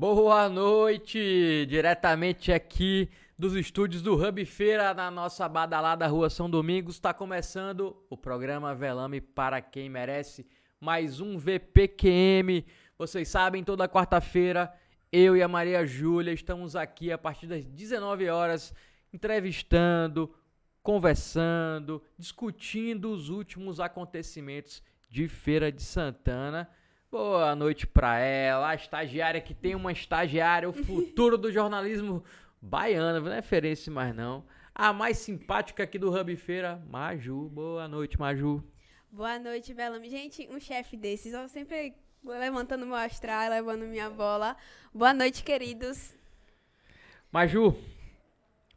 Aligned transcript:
Boa 0.00 0.48
noite, 0.48 1.66
diretamente 1.68 2.50
aqui 2.50 3.10
dos 3.38 3.54
estúdios 3.54 4.00
do 4.00 4.14
Hub 4.14 4.42
Feira 4.46 4.94
na 4.94 5.10
nossa 5.10 5.46
badalada 5.46 6.06
Rua 6.06 6.30
São 6.30 6.48
Domingos. 6.48 6.94
Está 6.94 7.12
começando 7.12 7.94
o 8.08 8.16
programa 8.16 8.74
Velame 8.74 9.20
para 9.20 9.60
quem 9.60 9.90
merece, 9.90 10.46
mais 10.80 11.20
um 11.20 11.36
VPQM. 11.36 12.64
Vocês 12.96 13.28
sabem, 13.28 13.62
toda 13.62 13.86
quarta-feira 13.86 14.72
eu 15.12 15.36
e 15.36 15.42
a 15.42 15.48
Maria 15.48 15.84
Júlia 15.84 16.32
estamos 16.32 16.74
aqui 16.74 17.12
a 17.12 17.18
partir 17.18 17.46
das 17.46 17.66
19 17.66 18.26
horas 18.30 18.72
entrevistando, 19.12 20.34
conversando, 20.82 22.02
discutindo 22.18 23.12
os 23.12 23.28
últimos 23.28 23.78
acontecimentos 23.78 24.82
de 25.10 25.28
Feira 25.28 25.70
de 25.70 25.82
Santana. 25.82 26.70
Boa 27.10 27.56
noite 27.56 27.88
para 27.88 28.20
ela, 28.20 28.68
a 28.68 28.74
estagiária 28.76 29.40
que 29.40 29.52
tem 29.52 29.74
uma 29.74 29.90
estagiária, 29.90 30.68
o 30.68 30.72
futuro 30.72 31.36
do 31.36 31.50
jornalismo 31.50 32.22
baiano, 32.62 33.18
não 33.20 33.32
é 33.32 33.34
referência 33.34 33.92
mais 33.92 34.14
não. 34.14 34.44
A 34.72 34.92
mais 34.92 35.18
simpática 35.18 35.82
aqui 35.82 35.98
do 35.98 36.08
Hub 36.16 36.36
Feira, 36.36 36.80
Maju. 36.88 37.48
Boa 37.48 37.88
noite, 37.88 38.16
Maju. 38.16 38.62
Boa 39.10 39.40
noite, 39.40 39.74
Belame. 39.74 40.08
Gente, 40.08 40.48
um 40.52 40.60
chefe 40.60 40.96
desses, 40.96 41.32
eu 41.32 41.48
sempre 41.48 41.96
levantando 42.24 42.86
meu 42.86 42.94
astral, 42.94 43.50
levando 43.50 43.86
minha 43.86 44.08
bola. 44.08 44.56
Boa 44.94 45.12
noite, 45.12 45.42
queridos. 45.42 46.14
Maju, 47.32 47.76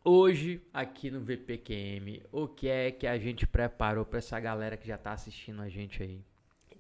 hoje 0.04 0.60
aqui 0.74 1.12
no 1.12 1.22
VPQM, 1.22 2.24
o 2.32 2.48
que 2.48 2.68
é 2.68 2.90
que 2.90 3.06
a 3.06 3.20
gente 3.20 3.46
preparou 3.46 4.04
para 4.04 4.18
essa 4.18 4.40
galera 4.40 4.76
que 4.76 4.88
já 4.88 4.98
tá 4.98 5.12
assistindo 5.12 5.62
a 5.62 5.70
gente 5.70 6.02
aí? 6.02 6.33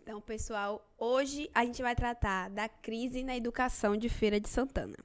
Então, 0.04 0.20
pessoal, 0.20 0.86
hoje 0.98 1.50
a 1.56 1.64
gente 1.64 1.82
vai 1.82 1.96
tratar 1.96 2.50
da 2.50 2.68
crise 2.68 3.24
na 3.24 3.38
educação 3.38 3.96
de 3.96 4.10
Feira 4.10 4.38
de 4.38 4.50
Santana. 4.50 4.98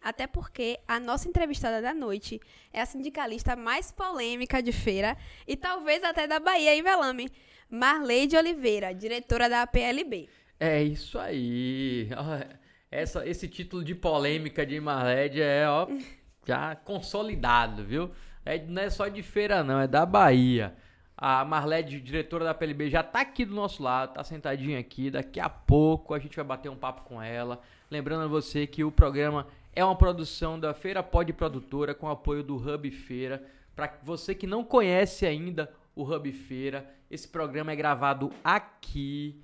Até 0.00 0.26
porque 0.26 0.80
a 0.88 0.98
nossa 0.98 1.28
entrevistada 1.28 1.82
da 1.82 1.92
noite 1.92 2.40
é 2.72 2.80
a 2.80 2.86
sindicalista 2.86 3.54
mais 3.54 3.92
polêmica 3.92 4.62
de 4.62 4.72
feira 4.72 5.18
e 5.46 5.54
talvez 5.54 6.02
até 6.02 6.26
da 6.26 6.40
Bahia 6.40 6.74
em 6.74 6.82
Velame, 6.82 7.30
Marleide 7.68 8.38
Oliveira, 8.38 8.94
diretora 8.94 9.50
da 9.50 9.66
PLB. 9.66 10.30
É 10.58 10.82
isso 10.82 11.18
aí. 11.18 12.08
Essa, 12.90 13.28
esse 13.28 13.46
título 13.48 13.84
de 13.84 13.94
polêmica 13.94 14.64
de 14.64 14.80
Marleide 14.80 15.42
é 15.42 15.68
ó, 15.68 15.86
já 16.46 16.74
consolidado, 16.74 17.84
viu? 17.84 18.10
É, 18.46 18.58
não 18.64 18.80
é 18.80 18.88
só 18.88 19.08
de 19.08 19.22
feira, 19.22 19.62
não, 19.62 19.78
é 19.78 19.86
da 19.86 20.06
Bahia. 20.06 20.74
A 21.20 21.44
Marlede, 21.44 22.00
diretora 22.00 22.44
da 22.44 22.54
PLB, 22.54 22.88
já 22.90 23.00
está 23.00 23.22
aqui 23.22 23.44
do 23.44 23.52
nosso 23.52 23.82
lado, 23.82 24.10
está 24.10 24.22
sentadinha 24.22 24.78
aqui. 24.78 25.10
Daqui 25.10 25.40
a 25.40 25.48
pouco 25.48 26.14
a 26.14 26.18
gente 26.20 26.36
vai 26.36 26.44
bater 26.44 26.68
um 26.68 26.76
papo 26.76 27.02
com 27.02 27.20
ela. 27.20 27.60
Lembrando 27.90 28.22
a 28.22 28.28
você 28.28 28.68
que 28.68 28.84
o 28.84 28.92
programa 28.92 29.48
é 29.74 29.84
uma 29.84 29.96
produção 29.96 30.60
da 30.60 30.72
Feira 30.72 31.02
Pod 31.02 31.32
Produtora 31.32 31.92
com 31.92 32.08
apoio 32.08 32.44
do 32.44 32.54
Hub 32.54 32.88
Feira. 32.92 33.44
Para 33.74 33.98
você 34.00 34.32
que 34.32 34.46
não 34.46 34.62
conhece 34.62 35.26
ainda 35.26 35.68
o 35.96 36.04
Hub 36.04 36.30
Feira, 36.30 36.88
esse 37.10 37.26
programa 37.26 37.72
é 37.72 37.76
gravado 37.76 38.30
aqui. 38.44 39.42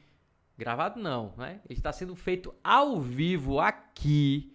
Gravado 0.57 1.01
não, 1.01 1.34
né? 1.37 1.61
Ele 1.69 1.77
está 1.77 1.93
sendo 1.93 2.15
feito 2.15 2.55
ao 2.63 3.01
vivo 3.01 3.59
aqui 3.59 4.53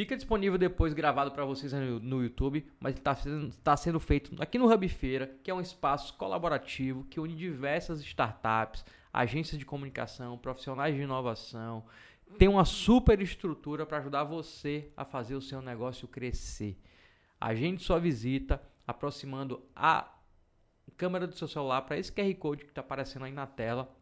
Fica 0.00 0.16
disponível 0.16 0.56
depois 0.56 0.94
gravado 0.94 1.30
para 1.30 1.44
vocês 1.44 1.74
no, 1.74 2.22
YouTube, 2.22 2.66
mas 2.80 2.94
está 2.94 3.14
sendo, 3.14 3.54
tá 3.56 3.76
sendo 3.76 4.00
feito 4.00 4.34
aqui 4.42 4.56
no 4.56 4.72
Hub 4.72 4.88
Feira, 4.88 5.36
que 5.44 5.50
é 5.50 5.54
um 5.54 5.60
espaço 5.60 6.16
colaborativo 6.16 7.04
que 7.04 7.20
une 7.20 7.36
diversas 7.36 8.00
startups, 8.00 8.82
agências 9.12 9.58
de 9.58 9.66
comunicação, 9.66 10.38
profissionais 10.38 10.94
de 10.94 11.02
inovação. 11.02 11.84
Tem 12.38 12.48
uma 12.48 12.64
super 12.64 13.20
estrutura 13.20 13.84
para 13.84 13.98
ajudar 13.98 14.24
você 14.24 14.90
a 14.96 15.04
fazer 15.04 15.34
o 15.34 15.42
seu 15.42 15.60
negócio 15.60 16.08
crescer. 16.08 16.80
Agende 17.38 17.82
sua 17.82 18.00
visita 18.00 18.58
aproximando 18.86 19.62
a 19.76 20.10
câmera 20.96 21.26
do 21.26 21.36
seu 21.36 21.46
celular 21.46 21.82
para 21.82 21.98
esse 21.98 22.10
QR 22.10 22.34
Code 22.36 22.64
que 22.64 22.70
está 22.70 22.80
aparecendo 22.80 23.26
aí 23.26 23.32
na 23.32 23.46
tela 23.46 23.94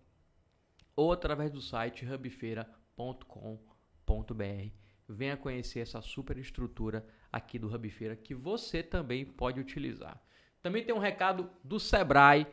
ou 0.95 1.11
através 1.11 1.51
do 1.51 1.61
site 1.61 2.07
hubfeira.com.br 2.07 4.88
venha 5.09 5.37
conhecer 5.37 5.81
essa 5.81 6.03
super 6.03 6.37
estrutura 6.37 7.07
aqui 7.33 7.59
do 7.59 7.75
Hub 7.75 7.89
Feira 7.91 8.15
que 8.15 8.35
você 8.35 8.83
também 8.83 9.25
pode 9.25 9.59
utilizar. 9.59 10.23
Também 10.61 10.85
tem 10.85 10.95
um 10.95 10.99
recado 10.99 11.49
do 11.65 11.81
Sebrae 11.81 12.47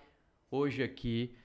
hoje 0.50 0.82
aqui. 0.82 1.36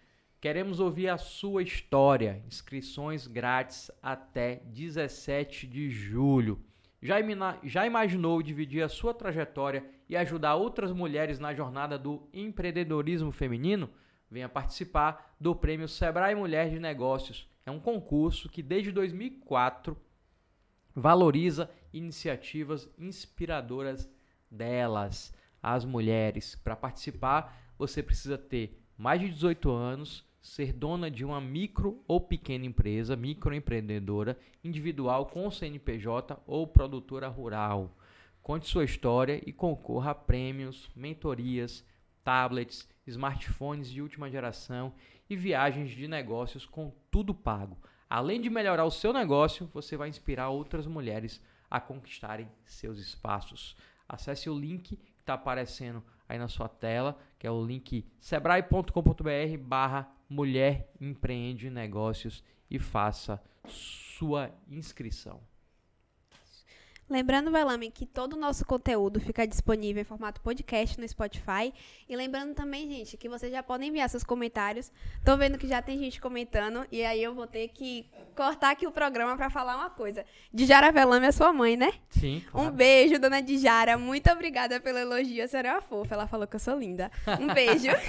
Queremos 0.40 0.78
ouvir 0.78 1.08
a 1.08 1.18
sua 1.18 1.62
história. 1.62 2.42
Inscrições 2.46 3.26
grátis 3.26 3.90
até 4.02 4.56
17 4.66 5.66
de 5.66 5.90
julho. 5.90 6.62
Já, 7.02 7.16
já 7.64 7.86
imaginou 7.86 8.42
dividir 8.42 8.82
a 8.82 8.88
sua 8.88 9.12
trajetória 9.12 9.84
e 10.08 10.16
ajudar 10.16 10.54
outras 10.54 10.92
mulheres 10.92 11.38
na 11.38 11.54
jornada 11.54 11.98
do 11.98 12.28
empreendedorismo 12.32 13.32
feminino? 13.32 13.90
Venha 14.30 14.48
participar 14.48 15.34
do 15.40 15.56
Prêmio 15.56 15.88
Sebrae 15.88 16.34
Mulher 16.34 16.70
de 16.70 16.78
Negócios. 16.78 17.48
É 17.66 17.70
um 17.70 17.80
concurso 17.80 18.48
que 18.48 18.62
desde 18.62 18.92
2004 18.92 19.96
valoriza 20.94 21.70
iniciativas 21.92 22.88
inspiradoras 22.98 24.08
delas, 24.50 25.34
as 25.62 25.84
mulheres. 25.84 26.54
Para 26.54 26.76
participar, 26.76 27.72
você 27.78 28.02
precisa 28.02 28.36
ter 28.36 28.78
mais 28.96 29.20
de 29.20 29.28
18 29.28 29.70
anos, 29.70 30.24
ser 30.40 30.72
dona 30.72 31.10
de 31.10 31.24
uma 31.24 31.40
micro 31.40 32.02
ou 32.08 32.20
pequena 32.20 32.66
empresa, 32.66 33.16
microempreendedora, 33.16 34.38
individual 34.64 35.26
com 35.26 35.50
CNPJ 35.50 36.38
ou 36.46 36.66
produtora 36.66 37.28
rural. 37.28 37.96
Conte 38.42 38.68
sua 38.68 38.84
história 38.84 39.40
e 39.46 39.52
concorra 39.52 40.12
a 40.12 40.14
prêmios, 40.14 40.90
mentorias, 40.96 41.84
tablets, 42.24 42.88
smartphones 43.06 43.90
de 43.90 44.00
última 44.00 44.30
geração 44.30 44.94
e 45.28 45.36
viagens 45.36 45.90
de 45.90 46.08
negócios 46.08 46.64
com 46.64 46.92
tudo 47.10 47.34
pago. 47.34 47.78
Além 48.10 48.40
de 48.40 48.50
melhorar 48.50 48.84
o 48.84 48.90
seu 48.90 49.12
negócio, 49.12 49.70
você 49.72 49.96
vai 49.96 50.08
inspirar 50.08 50.48
outras 50.48 50.84
mulheres 50.84 51.40
a 51.70 51.80
conquistarem 51.80 52.50
seus 52.64 52.98
espaços. 52.98 53.76
Acesse 54.08 54.50
o 54.50 54.58
link 54.58 54.96
que 54.96 55.12
está 55.20 55.34
aparecendo 55.34 56.02
aí 56.28 56.36
na 56.36 56.48
sua 56.48 56.68
tela, 56.68 57.16
que 57.38 57.46
é 57.46 57.50
o 57.52 57.64
link 57.64 58.04
sebrae.com.br 58.18 59.58
barra 59.60 60.10
Mulher 60.28 60.90
Empreende 61.00 61.70
Negócios 61.70 62.42
e 62.68 62.80
faça 62.80 63.40
sua 63.68 64.50
inscrição. 64.68 65.40
Lembrando, 67.10 67.50
Velame, 67.50 67.90
que 67.90 68.06
todo 68.06 68.34
o 68.34 68.38
nosso 68.38 68.64
conteúdo 68.64 69.18
fica 69.18 69.44
disponível 69.44 70.00
em 70.00 70.04
formato 70.04 70.40
podcast 70.40 70.98
no 71.00 71.08
Spotify. 71.08 71.74
E 72.08 72.14
lembrando 72.14 72.54
também, 72.54 72.88
gente, 72.88 73.16
que 73.16 73.28
vocês 73.28 73.50
já 73.50 73.64
podem 73.64 73.88
enviar 73.88 74.08
seus 74.08 74.22
comentários. 74.22 74.92
Tô 75.24 75.36
vendo 75.36 75.58
que 75.58 75.66
já 75.66 75.82
tem 75.82 75.98
gente 75.98 76.20
comentando. 76.20 76.86
E 76.92 77.04
aí 77.04 77.20
eu 77.20 77.34
vou 77.34 77.48
ter 77.48 77.66
que 77.66 78.08
cortar 78.36 78.70
aqui 78.70 78.86
o 78.86 78.92
programa 78.92 79.36
para 79.36 79.50
falar 79.50 79.76
uma 79.76 79.90
coisa. 79.90 80.24
Dijara 80.54 80.92
Velame 80.92 81.26
é 81.26 81.32
sua 81.32 81.52
mãe, 81.52 81.76
né? 81.76 81.92
Sim. 82.10 82.44
Claro. 82.48 82.68
Um 82.68 82.70
beijo, 82.70 83.18
dona 83.18 83.42
Dijara. 83.42 83.98
Muito 83.98 84.30
obrigada 84.30 84.78
pelo 84.78 84.98
elogio. 84.98 85.42
A 85.42 85.48
senhora 85.48 85.68
é 85.68 85.72
uma 85.72 85.82
fofa. 85.82 86.14
Ela 86.14 86.28
falou 86.28 86.46
que 86.46 86.54
eu 86.54 86.60
sou 86.60 86.78
linda. 86.78 87.10
Um 87.40 87.52
beijo. 87.52 87.88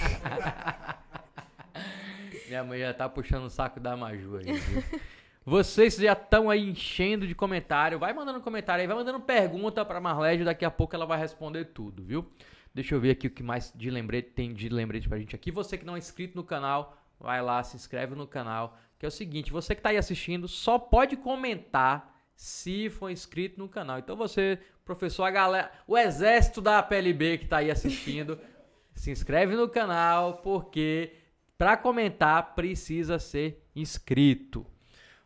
Minha 2.48 2.64
mãe 2.64 2.80
já 2.80 2.94
tá 2.94 3.10
puxando 3.10 3.46
o 3.46 3.50
saco 3.50 3.80
da 3.80 3.98
Maju 3.98 4.38
aí, 4.38 4.54
viu? 4.54 4.84
Vocês 5.44 5.96
já 5.96 6.14
estão 6.14 6.52
aí 6.52 6.70
enchendo 6.70 7.26
de 7.26 7.34
comentário. 7.34 7.98
Vai 7.98 8.14
mandando 8.14 8.42
comentário 8.42 8.82
aí, 8.82 8.88
vai 8.88 8.96
mandando 8.96 9.20
pergunta 9.20 9.84
para 9.84 10.00
Marlégio. 10.00 10.46
Daqui 10.46 10.64
a 10.64 10.70
pouco 10.70 10.96
ela 10.96 11.06
vai 11.06 11.18
responder 11.18 11.66
tudo, 11.66 12.04
viu? 12.04 12.30
Deixa 12.74 12.94
eu 12.94 13.02
ver 13.02 13.12
aqui 13.12 13.28
o 13.28 13.32
que 13.32 13.42
mais 13.42 13.74
de 13.76 13.90
lembrete 13.90 14.30
tem 14.32 14.54
de 14.54 14.70
lembrete 14.70 15.10
pra 15.10 15.18
gente 15.18 15.36
aqui. 15.36 15.52
Você 15.52 15.78
que 15.78 15.86
não 15.86 15.96
é 15.96 16.00
inscrito 16.00 16.38
no 16.38 16.44
canal, 16.44 16.96
vai 17.20 17.42
lá, 17.42 17.64
se 17.64 17.76
inscreve 17.76 18.16
no 18.16 18.28
canal. 18.28 18.78
Que 19.00 19.06
é 19.06 19.10
o 19.10 19.12
seguinte, 19.12 19.52
você 19.52 19.74
que 19.74 19.82
tá 19.82 19.90
aí 19.90 19.98
assistindo, 19.98 20.48
só 20.48 20.78
pode 20.78 21.18
comentar 21.18 22.16
se 22.36 22.90
for 22.92 23.10
inscrito 23.10 23.60
no 23.60 23.68
canal. 23.68 23.98
Então 23.98 24.16
você, 24.16 24.60
professor, 24.86 25.24
a 25.24 25.32
galera, 25.32 25.72
o 25.88 25.98
exército 25.98 26.62
da 26.62 26.84
PLB 26.84 27.40
que 27.40 27.48
tá 27.48 27.58
aí 27.58 27.72
assistindo, 27.72 28.40
se 28.94 29.10
inscreve 29.10 29.56
no 29.56 29.68
canal, 29.68 30.36
porque 30.38 31.14
para 31.58 31.76
comentar 31.76 32.54
precisa 32.54 33.18
ser 33.18 33.68
inscrito. 33.76 34.66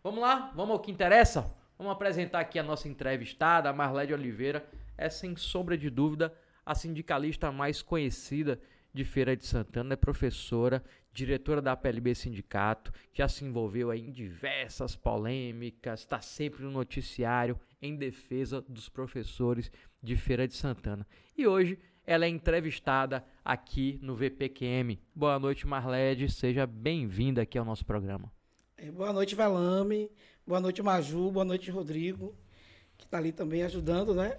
Vamos 0.06 0.22
lá, 0.22 0.52
vamos 0.54 0.74
ao 0.74 0.80
que 0.80 0.92
interessa? 0.92 1.52
Vamos 1.80 1.92
apresentar 1.92 2.40
aqui 2.40 2.60
a 2.60 2.64
nossa 2.64 2.88
entrevistada, 2.88 3.72
a 3.72 3.74
Marlede 3.74 4.14
Oliveira. 4.14 4.64
É 4.96 5.10
sem 5.10 5.36
sombra 5.36 5.76
de 5.76 5.90
dúvida 5.90 6.32
a 6.64 6.76
sindicalista 6.76 7.52
mais 7.52 7.82
conhecida 7.82 8.62
de 8.94 9.04
Feira 9.04 9.36
de 9.36 9.44
Santana, 9.48 9.94
é 9.94 9.96
professora, 9.96 10.84
diretora 11.12 11.60
da 11.60 11.76
PLB 11.76 12.14
Sindicato, 12.14 12.94
já 13.12 13.28
se 13.28 13.46
envolveu 13.46 13.92
em 13.96 14.12
diversas 14.12 14.96
polêmicas, 14.96 16.02
está 16.02 16.22
sempre 16.22 16.62
no 16.62 16.70
noticiário 16.70 17.60
em 17.82 17.96
defesa 17.96 18.62
dos 18.62 18.88
professores 18.88 19.72
de 20.04 20.16
Feira 20.16 20.48
de 20.48 20.54
Santana. 20.54 21.08
E 21.36 21.48
hoje 21.48 21.80
ela 22.06 22.26
é 22.26 22.30
entrevistada 22.30 23.26
aqui 23.44 23.98
no 24.04 24.16
VPQM. 24.16 25.02
Boa 25.16 25.40
noite, 25.40 25.66
Marlede, 25.66 26.32
seja 26.32 26.68
bem-vinda 26.68 27.42
aqui 27.42 27.58
ao 27.58 27.66
nosso 27.66 27.84
programa. 27.84 28.35
É, 28.78 28.92
boa 28.92 29.14
noite, 29.14 29.36
Velame. 29.36 30.12
Boa 30.46 30.60
noite, 30.60 30.82
Maju. 30.84 31.32
Boa 31.32 31.46
noite, 31.46 31.72
Rodrigo. 31.72 32.36
que 32.98 33.06
está 33.06 33.18
ali 33.18 33.32
também 33.32 33.64
ajudando, 33.64 34.14
né? 34.14 34.38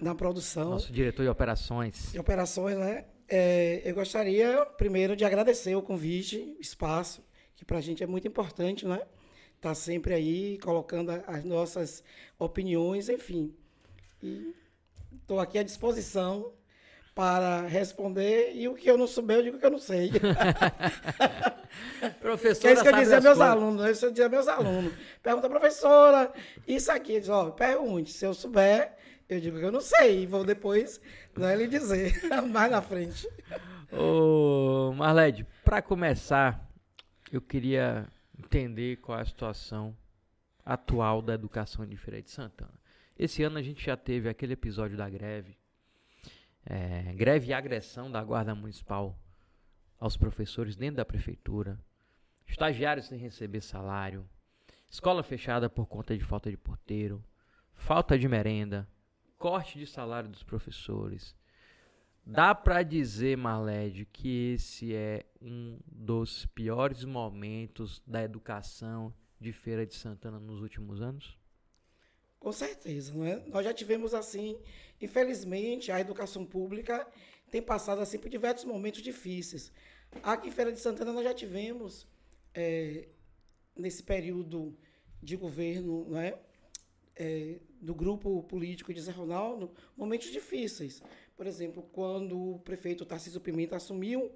Na 0.00 0.14
produção. 0.14 0.70
Nosso 0.70 0.92
diretor 0.92 1.22
de 1.22 1.28
operações. 1.28 2.12
De 2.12 2.18
operações, 2.18 2.76
né? 2.78 3.04
É, 3.28 3.82
eu 3.84 3.94
gostaria, 3.94 4.64
primeiro, 4.78 5.16
de 5.16 5.24
agradecer 5.24 5.74
o 5.74 5.82
convite, 5.82 6.56
o 6.58 6.60
espaço, 6.60 7.24
que 7.56 7.64
para 7.64 7.78
a 7.78 7.80
gente 7.80 8.02
é 8.02 8.06
muito 8.06 8.28
importante, 8.28 8.86
né? 8.86 9.00
Tá 9.60 9.74
sempre 9.74 10.14
aí 10.14 10.58
colocando 10.58 11.10
as 11.26 11.42
nossas 11.44 12.04
opiniões, 12.38 13.08
enfim. 13.08 13.54
E 14.22 14.54
estou 15.20 15.40
aqui 15.40 15.58
à 15.58 15.62
disposição 15.62 16.52
para 17.14 17.62
responder 17.62 18.52
e 18.54 18.66
o 18.66 18.74
que 18.74 18.90
eu 18.90 18.98
não 18.98 19.06
souber, 19.06 19.36
eu 19.36 19.42
digo 19.44 19.58
que 19.58 19.64
eu 19.64 19.70
não 19.70 19.78
sei. 19.78 20.10
professora, 22.20 22.70
é 22.70 22.74
isso 22.74 22.82
que 22.82 22.88
eu 22.88 22.96
dizia 22.96 23.20
meus 23.20 23.38
coisas. 23.38 23.40
alunos, 23.40 23.84
é 23.84 23.90
isso 23.90 24.00
que 24.00 24.06
eu 24.06 24.10
dizia 24.10 24.28
meus 24.28 24.48
alunos. 24.48 24.92
Pergunta, 25.22 25.48
professora, 25.48 26.32
isso 26.66 26.90
aqui, 26.90 27.20
diz, 27.20 27.28
ó, 27.28 27.50
pergunte, 27.50 28.12
se 28.12 28.26
eu 28.26 28.34
souber, 28.34 28.96
eu 29.28 29.38
digo 29.38 29.58
que 29.58 29.64
eu 29.64 29.70
não 29.70 29.80
sei, 29.80 30.22
e 30.22 30.26
vou 30.26 30.44
depois 30.44 31.00
né, 31.36 31.54
lhe 31.54 31.68
dizer, 31.68 32.20
mais 32.50 32.70
na 32.70 32.82
frente. 32.82 33.28
Ô, 33.92 34.92
Marlede, 34.96 35.46
para 35.64 35.80
começar, 35.80 36.68
eu 37.30 37.40
queria 37.40 38.08
entender 38.36 38.96
qual 38.96 39.18
é 39.18 39.22
a 39.22 39.26
situação 39.26 39.96
atual 40.64 41.22
da 41.22 41.34
educação 41.34 41.86
de 41.86 41.96
Feira 41.96 42.20
de 42.20 42.30
Santana. 42.30 42.74
Esse 43.16 43.44
ano 43.44 43.58
a 43.58 43.62
gente 43.62 43.84
já 43.84 43.96
teve 43.96 44.28
aquele 44.28 44.54
episódio 44.54 44.96
da 44.96 45.08
greve, 45.08 45.56
é, 46.66 47.12
greve 47.14 47.48
e 47.48 47.52
agressão 47.52 48.10
da 48.10 48.22
Guarda 48.22 48.54
Municipal 48.54 49.18
aos 49.98 50.16
professores 50.16 50.76
dentro 50.76 50.96
da 50.96 51.04
prefeitura, 51.04 51.78
estagiários 52.46 53.06
sem 53.06 53.18
receber 53.18 53.60
salário, 53.60 54.28
escola 54.88 55.22
fechada 55.22 55.68
por 55.68 55.86
conta 55.86 56.16
de 56.16 56.24
falta 56.24 56.50
de 56.50 56.56
porteiro, 56.56 57.24
falta 57.74 58.18
de 58.18 58.28
merenda, 58.28 58.88
corte 59.38 59.78
de 59.78 59.86
salário 59.86 60.28
dos 60.28 60.42
professores. 60.42 61.36
Dá 62.26 62.54
para 62.54 62.82
dizer, 62.82 63.36
Marlede, 63.36 64.06
que 64.06 64.54
esse 64.54 64.94
é 64.94 65.26
um 65.42 65.78
dos 65.86 66.46
piores 66.46 67.04
momentos 67.04 68.02
da 68.06 68.22
educação 68.22 69.12
de 69.38 69.52
Feira 69.52 69.84
de 69.84 69.94
Santana 69.94 70.40
nos 70.40 70.62
últimos 70.62 71.02
anos? 71.02 71.38
Com 72.44 72.52
certeza, 72.52 73.10
é? 73.26 73.42
Nós 73.48 73.64
já 73.64 73.72
tivemos 73.72 74.12
assim, 74.12 74.60
infelizmente, 75.00 75.90
a 75.90 75.98
educação 75.98 76.44
pública 76.44 77.08
tem 77.50 77.62
passado 77.62 78.02
assim 78.02 78.18
por 78.18 78.28
diversos 78.28 78.66
momentos 78.66 79.00
difíceis. 79.00 79.72
Aqui 80.22 80.48
em 80.48 80.50
Feira 80.50 80.70
de 80.70 80.78
Santana 80.78 81.10
nós 81.10 81.24
já 81.24 81.32
tivemos 81.32 82.06
é, 82.52 83.08
nesse 83.74 84.02
período 84.02 84.76
de 85.22 85.36
governo, 85.36 86.14
é? 86.18 86.38
É, 87.16 87.60
do 87.80 87.94
grupo 87.94 88.42
político 88.42 88.92
de 88.92 89.00
Zé 89.00 89.12
Ronaldo, 89.12 89.72
momentos 89.96 90.30
difíceis. 90.30 91.02
Por 91.34 91.46
exemplo, 91.46 91.82
quando 91.92 92.56
o 92.56 92.58
prefeito 92.58 93.06
Tarcísio 93.06 93.40
Pimenta 93.40 93.76
assumiu, 93.76 94.30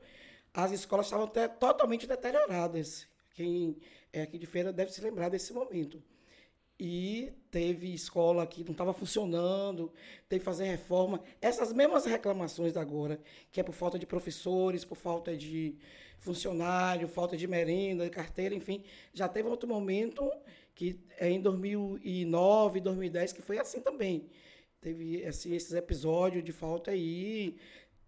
as 0.54 0.72
escolas 0.72 1.04
estavam 1.04 1.26
até 1.26 1.46
totalmente 1.46 2.06
deterioradas. 2.06 3.06
Quem 3.34 3.76
é 4.10 4.22
aqui 4.22 4.38
de 4.38 4.46
feira 4.46 4.72
deve 4.72 4.92
se 4.92 5.02
lembrar 5.02 5.28
desse 5.28 5.52
momento. 5.52 6.02
E 6.80 7.32
teve 7.50 7.92
escola 7.92 8.46
que 8.46 8.62
não 8.62 8.72
estava 8.72 8.92
funcionando, 8.94 9.92
teve 10.28 10.40
que 10.40 10.44
fazer 10.44 10.64
reforma. 10.64 11.20
Essas 11.40 11.72
mesmas 11.72 12.04
reclamações 12.04 12.76
agora, 12.76 13.20
que 13.50 13.60
é 13.60 13.64
por 13.64 13.74
falta 13.74 13.98
de 13.98 14.06
professores, 14.06 14.84
por 14.84 14.96
falta 14.96 15.36
de 15.36 15.76
funcionário, 16.18 17.08
falta 17.08 17.36
de 17.36 17.46
merenda, 17.46 18.08
carteira, 18.10 18.54
enfim, 18.54 18.84
já 19.12 19.28
teve 19.28 19.48
outro 19.48 19.68
momento 19.68 20.30
que 20.74 21.00
é 21.18 21.28
em 21.28 21.40
2009, 21.40 22.80
2010, 22.80 23.32
que 23.32 23.42
foi 23.42 23.58
assim 23.58 23.80
também. 23.80 24.28
Teve 24.80 25.24
assim, 25.26 25.52
esses 25.54 25.72
episódios 25.72 26.44
de 26.44 26.52
falta 26.52 26.92
aí. 26.92 27.56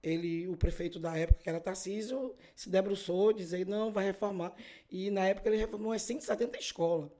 Ele, 0.03 0.49
o 0.49 0.57
prefeito 0.57 0.99
da 0.99 1.17
época, 1.17 1.43
que 1.43 1.49
era 1.49 1.61
Tarcísio, 1.61 2.35
se 2.55 2.71
debruçou, 2.71 3.33
dizer 3.33 3.67
não, 3.67 3.93
vai 3.93 4.05
reformar. 4.05 4.55
E 4.89 5.11
na 5.11 5.27
época 5.27 5.49
ele 5.49 5.57
reformou 5.57 5.93
as 5.93 6.03
170 6.03 6.59
escolas. 6.59 7.11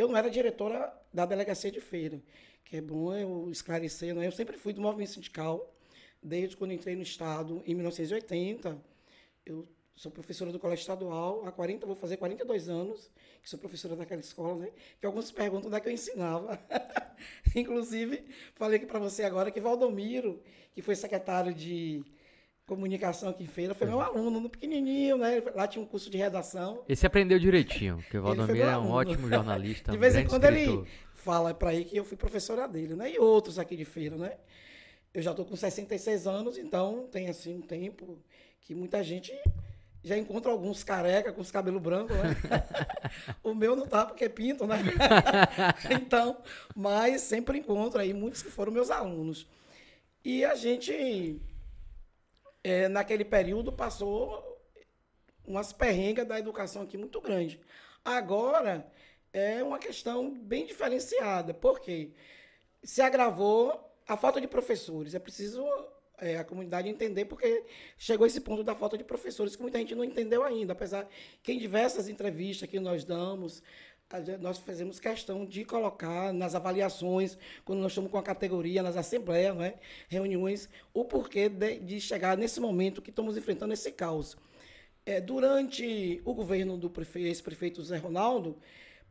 Eu 0.00 0.08
não 0.08 0.16
era 0.16 0.30
diretora 0.30 0.90
da 1.12 1.26
delegacia 1.26 1.70
de 1.70 1.78
feira, 1.78 2.22
que 2.64 2.78
é 2.78 2.80
bom 2.80 3.14
eu 3.14 3.50
esclarecer, 3.50 4.14
né? 4.14 4.26
Eu 4.26 4.32
sempre 4.32 4.56
fui 4.56 4.72
do 4.72 4.80
movimento 4.80 5.10
sindical, 5.10 5.74
desde 6.22 6.56
quando 6.56 6.72
entrei 6.72 6.96
no 6.96 7.02
Estado, 7.02 7.62
em 7.66 7.74
1980. 7.74 8.82
Eu 9.44 9.68
sou 9.94 10.10
professora 10.10 10.50
do 10.50 10.58
colégio 10.58 10.80
estadual 10.80 11.46
há 11.46 11.52
40, 11.52 11.84
vou 11.84 11.94
fazer 11.94 12.16
42 12.16 12.70
anos, 12.70 13.10
que 13.42 13.50
sou 13.50 13.58
professora 13.58 13.94
daquela 13.94 14.22
escola, 14.22 14.64
né? 14.64 14.72
Que 14.98 15.04
alguns 15.04 15.30
perguntam 15.30 15.68
onde 15.68 15.76
é 15.76 15.80
que 15.80 15.88
eu 15.88 15.92
ensinava. 15.92 16.58
Inclusive, 17.54 18.24
falei 18.54 18.78
aqui 18.78 18.86
para 18.86 18.98
você 18.98 19.24
agora 19.24 19.50
que 19.50 19.60
Valdomiro, 19.60 20.42
que 20.72 20.80
foi 20.80 20.96
secretário 20.96 21.52
de 21.52 22.02
comunicação 22.70 23.30
aqui 23.30 23.42
em 23.42 23.48
feira, 23.48 23.74
foi 23.74 23.88
meu 23.88 24.00
aluno, 24.00 24.38
no 24.38 24.48
pequenininho, 24.48 25.18
né? 25.18 25.42
Lá 25.56 25.66
tinha 25.66 25.82
um 25.82 25.86
curso 25.86 26.08
de 26.08 26.16
redação. 26.16 26.84
Esse 26.88 27.04
aprendeu 27.04 27.36
direitinho, 27.36 27.96
porque 27.96 28.16
o 28.16 28.22
Valdomiro 28.22 28.68
é 28.68 28.78
um 28.78 28.92
ótimo 28.92 29.28
jornalista. 29.28 29.90
De 29.90 29.98
vez 29.98 30.14
em 30.14 30.24
quando 30.24 30.44
escritor. 30.44 30.78
ele 30.78 30.88
fala 31.14 31.52
para 31.52 31.70
aí 31.70 31.84
que 31.84 31.96
eu 31.96 32.04
fui 32.04 32.16
professora 32.16 32.68
dele, 32.68 32.94
né? 32.94 33.10
E 33.10 33.18
outros 33.18 33.58
aqui 33.58 33.74
de 33.74 33.84
feira, 33.84 34.16
né? 34.16 34.34
Eu 35.12 35.20
já 35.20 35.32
estou 35.32 35.44
com 35.44 35.56
66 35.56 36.28
anos, 36.28 36.56
então 36.56 37.08
tem 37.10 37.28
assim 37.28 37.56
um 37.56 37.60
tempo 37.60 38.16
que 38.60 38.72
muita 38.72 39.02
gente 39.02 39.32
já 40.04 40.16
encontra 40.16 40.52
alguns 40.52 40.84
careca 40.84 41.32
com 41.32 41.40
os 41.40 41.50
cabelos 41.50 41.82
brancos, 41.82 42.16
né? 42.16 42.36
o 43.42 43.52
meu 43.52 43.74
não 43.74 43.88
tá 43.88 44.06
porque 44.06 44.26
é 44.26 44.28
pinto, 44.28 44.64
né? 44.64 44.76
então, 45.90 46.36
mas 46.72 47.22
sempre 47.22 47.58
encontro 47.58 48.00
aí 48.00 48.14
muitos 48.14 48.44
que 48.44 48.48
foram 48.48 48.70
meus 48.70 48.92
alunos. 48.92 49.44
E 50.24 50.44
a 50.44 50.54
gente, 50.54 51.40
é, 52.62 52.88
naquele 52.88 53.24
período, 53.24 53.72
passou 53.72 54.60
umas 55.44 55.72
perrengas 55.72 56.26
da 56.26 56.38
educação 56.38 56.82
aqui 56.82 56.96
muito 56.96 57.20
grande. 57.20 57.60
Agora 58.04 58.86
é 59.32 59.62
uma 59.62 59.78
questão 59.78 60.34
bem 60.34 60.66
diferenciada, 60.66 61.54
porque 61.54 62.12
se 62.82 63.02
agravou 63.02 63.88
a 64.06 64.16
falta 64.16 64.40
de 64.40 64.48
professores. 64.48 65.14
É 65.14 65.18
preciso 65.18 65.64
é, 66.18 66.36
a 66.36 66.44
comunidade 66.44 66.88
entender, 66.88 67.24
porque 67.24 67.64
chegou 67.96 68.26
esse 68.26 68.40
ponto 68.40 68.62
da 68.62 68.74
falta 68.74 68.96
de 68.96 69.04
professores 69.04 69.56
que 69.56 69.62
muita 69.62 69.78
gente 69.78 69.94
não 69.94 70.04
entendeu 70.04 70.42
ainda, 70.42 70.72
apesar 70.72 71.08
que 71.42 71.52
em 71.52 71.58
diversas 71.58 72.08
entrevistas 72.08 72.68
que 72.68 72.78
nós 72.78 73.04
damos, 73.04 73.62
nós 74.40 74.58
fazemos 74.58 74.98
questão 74.98 75.46
de 75.46 75.64
colocar 75.64 76.32
nas 76.32 76.54
avaliações, 76.54 77.38
quando 77.64 77.78
nós 77.78 77.92
estamos 77.92 78.10
com 78.10 78.18
a 78.18 78.22
categoria, 78.22 78.82
nas 78.82 78.96
assembleias, 78.96 79.54
não 79.54 79.62
é? 79.62 79.74
reuniões, 80.08 80.68
o 80.92 81.04
porquê 81.04 81.48
de, 81.48 81.78
de 81.78 82.00
chegar 82.00 82.36
nesse 82.36 82.58
momento 82.58 83.00
que 83.00 83.10
estamos 83.10 83.36
enfrentando 83.36 83.72
esse 83.72 83.92
caos. 83.92 84.36
É, 85.06 85.20
durante 85.20 86.20
o 86.24 86.34
governo 86.34 86.76
do 86.76 86.90
prefeito, 86.90 87.28
ex-prefeito 87.28 87.82
Zé 87.82 87.98
Ronaldo, 87.98 88.58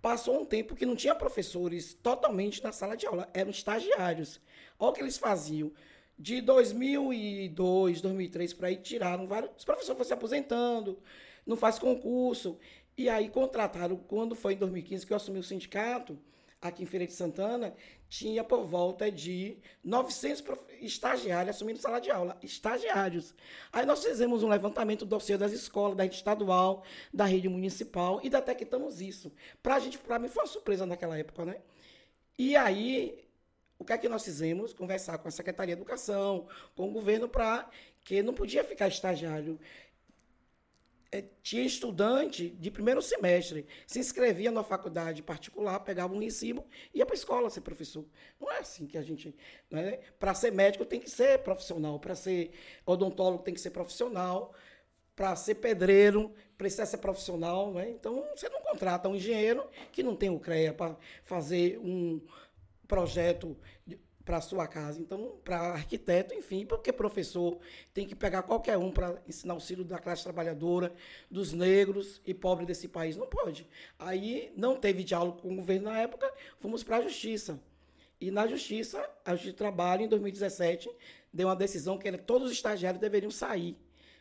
passou 0.02 0.42
um 0.42 0.46
tempo 0.46 0.76
que 0.76 0.86
não 0.86 0.96
tinha 0.96 1.16
professores 1.16 1.94
totalmente 1.94 2.62
na 2.64 2.72
sala 2.72 2.96
de 2.96 3.06
aula, 3.06 3.30
eram 3.34 3.52
estagiários. 3.52 4.42
Olha 4.78 4.92
o 4.92 4.94
que 4.94 5.02
eles 5.02 5.18
faziam. 5.18 5.72
De 6.18 6.42
2002, 6.42 8.02
2003 8.02 8.54
para 8.54 8.68
aí, 8.68 8.76
tiraram 8.76 9.26
vários. 9.26 9.52
Os 9.58 9.64
professores 9.64 9.98
foram 9.98 10.08
se 10.08 10.14
aposentando, 10.14 11.00
não 11.46 11.56
faz 11.56 11.80
concurso. 11.80 12.60
E 13.00 13.08
aí 13.08 13.30
contrataram, 13.30 13.96
quando 13.96 14.36
foi 14.36 14.56
em 14.56 14.58
2015 14.58 15.06
que 15.08 15.14
eu 15.14 15.16
assumi 15.16 15.40
o 15.40 15.44
sindicato, 15.44 16.20
aqui 16.62 16.84
em 16.84 16.86
Feira 16.86 17.08
de 17.08 17.14
Santana, 17.14 17.74
tinha 18.10 18.44
por 18.44 18.66
volta 18.66 19.10
de 19.10 19.58
900 19.82 20.42
prof- 20.42 20.66
estagiários 20.82 21.56
assumindo 21.56 21.80
sala 21.80 22.02
de 22.02 22.12
aula. 22.12 22.38
Estagiários. 22.44 23.34
Aí 23.72 23.86
nós 23.86 24.04
fizemos 24.04 24.44
um 24.44 24.50
levantamento 24.50 25.06
do 25.06 25.12
dossiê 25.16 25.38
das 25.38 25.54
escolas, 25.54 25.96
da 25.96 26.04
rede 26.04 26.16
estadual, 26.16 26.84
da 27.14 27.24
rede 27.24 27.48
municipal, 27.48 28.20
e 28.22 28.30
detectamos 28.30 29.00
isso. 29.00 29.32
Pra 29.64 29.80
gente, 29.80 29.98
para 29.98 30.20
mim, 30.20 30.28
foi 30.28 30.44
uma 30.44 30.50
surpresa 30.50 30.86
naquela 30.86 31.18
época, 31.18 31.46
né? 31.46 31.56
E 32.38 32.56
aí, 32.56 33.18
o 33.78 33.86
que 33.86 33.94
é 33.94 33.98
que 33.98 34.10
nós 34.10 34.26
fizemos? 34.26 34.74
Conversar 34.74 35.18
com 35.20 35.30
a 35.30 35.32
Secretaria 35.32 35.76
de 35.76 35.82
Educação, 35.82 36.48
com 36.76 36.90
o 36.90 36.92
governo, 36.92 37.30
para 37.30 37.70
que 38.02 38.22
não 38.22 38.34
podia 38.34 38.64
ficar 38.64 38.90
estagiário. 38.90 39.58
É, 41.12 41.24
tinha 41.42 41.64
estudante 41.64 42.52
de 42.52 42.70
primeiro 42.70 43.02
semestre, 43.02 43.66
se 43.88 43.98
inscrevia 43.98 44.52
na 44.52 44.64
faculdade 44.64 45.24
particular, 45.24 45.80
pegava 45.80 46.14
um 46.14 46.20
recibo 46.20 46.68
e 46.94 47.00
ia 47.00 47.06
para 47.06 47.16
a 47.16 47.18
escola 47.18 47.50
ser 47.50 47.62
professor. 47.62 48.06
Não 48.40 48.52
é 48.52 48.60
assim 48.60 48.86
que 48.86 48.96
a 48.96 49.02
gente. 49.02 49.36
Né? 49.72 50.00
Para 50.20 50.36
ser 50.36 50.52
médico 50.52 50.86
tem 50.86 51.00
que 51.00 51.10
ser 51.10 51.40
profissional, 51.40 52.00
para 52.00 52.14
ser 52.14 52.52
odontólogo 52.86 53.44
tem 53.44 53.56
que 53.56 53.60
ser 53.60 53.72
profissional, 53.72 54.54
para 55.16 55.36
ser 55.36 55.56
pedreiro 55.56 56.32
precisa 56.56 56.86
ser 56.86 56.98
profissional. 56.98 57.74
Né? 57.74 57.90
Então 57.90 58.24
você 58.36 58.48
não 58.48 58.62
contrata 58.62 59.10
um 59.10 59.16
engenheiro 59.16 59.68
que 59.92 60.04
não 60.04 60.16
tem 60.16 60.30
o 60.30 60.40
CREA 60.40 60.74
para 60.74 60.96
fazer 61.24 61.80
um 61.80 62.22
projeto 62.88 63.58
para 64.30 64.42
sua 64.42 64.68
casa. 64.68 65.02
Então, 65.02 65.40
para 65.44 65.58
arquiteto, 65.72 66.36
enfim, 66.36 66.64
porque 66.64 66.94
professor 66.94 67.58
tem 67.96 68.06
que 68.06 68.14
pegar 68.14 68.44
qualquer 68.44 68.78
um 68.78 68.92
para 68.92 69.20
ensinar 69.28 69.56
o 69.56 69.58
auxílio 69.58 69.84
da 69.84 69.98
classe 69.98 70.22
trabalhadora, 70.22 70.94
dos 71.32 71.52
negros 71.52 72.22
e 72.24 72.32
pobres 72.32 72.68
desse 72.68 72.88
país. 72.88 73.18
Não 73.18 73.26
pode. 73.26 73.68
Aí 73.98 74.54
não 74.56 74.76
teve 74.76 75.04
diálogo 75.04 75.42
com 75.42 75.52
o 75.52 75.56
governo 75.56 75.90
na 75.90 76.00
época, 76.00 76.32
fomos 76.60 76.84
para 76.84 76.98
a 76.98 77.02
justiça. 77.02 77.60
E 78.22 78.30
na 78.30 78.46
Justiça, 78.46 79.00
a 79.26 79.32
Justiça 79.32 79.54
de 79.54 79.58
Trabalho, 79.58 80.04
em 80.04 80.08
2017, 80.08 80.92
deu 81.34 81.48
uma 81.48 81.56
decisão 81.56 81.98
que 81.98 82.12
todos 82.20 82.50
os 82.50 82.54
estagiários 82.54 83.02
deveriam 83.02 83.32
sair 83.32 83.76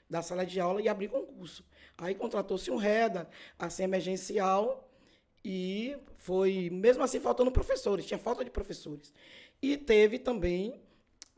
da 0.09 0.23
sala 0.23 0.47
de 0.47 0.59
aula 0.59 0.81
e 0.81 0.89
abrir 0.89 1.09
concurso. 1.09 1.63
Aí 1.99 2.15
contratou-se 2.15 2.71
um 2.71 2.77
REDA, 2.77 3.29
assim, 3.59 3.83
emergencial, 3.83 4.89
e 5.45 5.97
foi, 6.17 6.69
mesmo 6.71 7.03
assim, 7.03 7.21
faltando 7.21 7.51
professores, 7.51 8.05
tinha 8.05 8.19
falta 8.19 8.45
de 8.45 8.51
professores. 8.51 9.13
E 9.61 9.77
teve 9.77 10.19
também, 10.19 10.81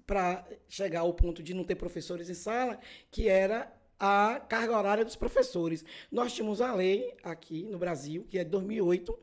para 0.06 0.46
chegar 0.68 1.00
ao 1.00 1.14
ponto 1.14 1.42
de 1.42 1.54
não 1.54 1.64
ter 1.64 1.74
professores 1.74 2.28
em 2.28 2.34
sala, 2.34 2.78
que 3.10 3.28
era 3.28 3.72
a 3.98 4.40
carga 4.48 4.76
horária 4.76 5.04
dos 5.04 5.16
professores. 5.16 5.84
Nós 6.10 6.32
tínhamos 6.32 6.60
a 6.60 6.74
lei 6.74 7.14
aqui 7.22 7.64
no 7.64 7.78
Brasil, 7.78 8.26
que 8.28 8.38
é 8.38 8.44
de 8.44 8.50
2008, 8.50 9.18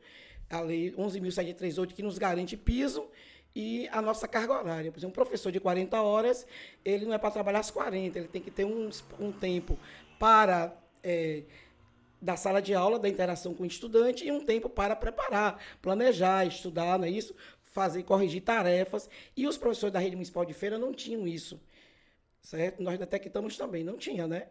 a 0.50 0.60
lei 0.60 0.92
11.738, 0.92 1.92
que 1.92 2.02
nos 2.02 2.16
garante 2.16 2.56
piso 2.56 3.08
e 3.54 3.88
a 3.88 4.00
nossa 4.00 4.28
carga 4.28 4.52
horária. 4.52 4.92
Por 4.92 4.98
exemplo, 4.98 5.10
um 5.10 5.24
professor 5.24 5.50
de 5.50 5.58
40 5.58 6.00
horas, 6.00 6.46
ele 6.84 7.06
não 7.06 7.14
é 7.14 7.18
para 7.18 7.30
trabalhar 7.30 7.58
as 7.58 7.70
40, 7.70 8.18
ele 8.18 8.28
tem 8.28 8.40
que 8.40 8.50
ter 8.50 8.64
um, 8.64 8.88
um 9.18 9.32
tempo 9.32 9.76
para 10.18 10.76
é, 11.02 11.42
da 12.20 12.36
sala 12.36 12.60
de 12.60 12.74
aula, 12.74 12.98
da 12.98 13.08
interação 13.08 13.54
com 13.54 13.62
o 13.62 13.66
estudante 13.66 14.24
e 14.24 14.32
um 14.32 14.44
tempo 14.44 14.68
para 14.68 14.94
preparar, 14.96 15.60
planejar, 15.80 16.44
estudar, 16.46 16.98
não 16.98 17.04
é 17.04 17.10
isso? 17.10 17.34
Fazer, 17.78 18.02
corrigir 18.02 18.42
tarefas. 18.42 19.08
E 19.36 19.46
os 19.46 19.56
professores 19.56 19.92
da 19.92 19.98
rede 19.98 20.16
municipal 20.16 20.44
de 20.44 20.52
feira 20.52 20.78
não 20.78 20.92
tinham 20.92 21.26
isso 21.26 21.60
certo? 22.42 22.82
Nós 22.82 22.98
detectamos 22.98 23.56
também, 23.56 23.84
não 23.84 23.96
tinha, 23.96 24.26
né? 24.26 24.48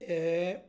É, 0.00 0.60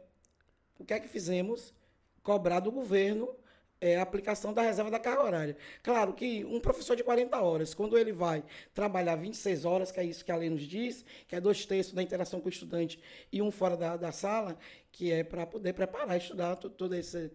o 0.78 0.86
que 0.86 0.94
é 0.94 1.00
que 1.00 1.08
fizemos? 1.08 1.74
Cobrar 2.22 2.60
do 2.60 2.72
governo 2.72 3.36
é, 3.82 3.98
a 3.98 4.02
aplicação 4.02 4.54
da 4.54 4.62
reserva 4.62 4.92
da 4.92 5.00
carga 5.00 5.24
horária. 5.24 5.58
Claro 5.82 6.14
que 6.14 6.46
um 6.46 6.60
professor 6.60 6.96
de 6.96 7.04
40 7.04 7.42
horas, 7.42 7.74
quando 7.74 7.98
ele 7.98 8.12
vai 8.12 8.44
trabalhar 8.74 9.16
26 9.16 9.66
horas, 9.66 9.92
que 9.92 10.00
é 10.00 10.04
isso 10.06 10.24
que 10.24 10.32
a 10.32 10.36
lei 10.36 10.50
nos 10.50 10.64
diz, 10.64 11.04
que 11.28 11.36
é 11.36 11.42
dois 11.42 11.66
terços 11.66 11.94
da 11.94 12.02
interação 12.02 12.40
com 12.40 12.48
o 12.48 12.50
estudante 12.50 13.00
e 13.32 13.42
um 13.42 13.52
fora 13.52 13.76
da, 13.76 13.98
da 13.98 14.12
sala, 14.12 14.58
que 14.92 15.12
é 15.12 15.24
para 15.24 15.46
poder 15.46 15.74
preparar, 15.74 16.18
estudar 16.18 16.56
todo, 16.56 16.96
esse. 16.96 17.32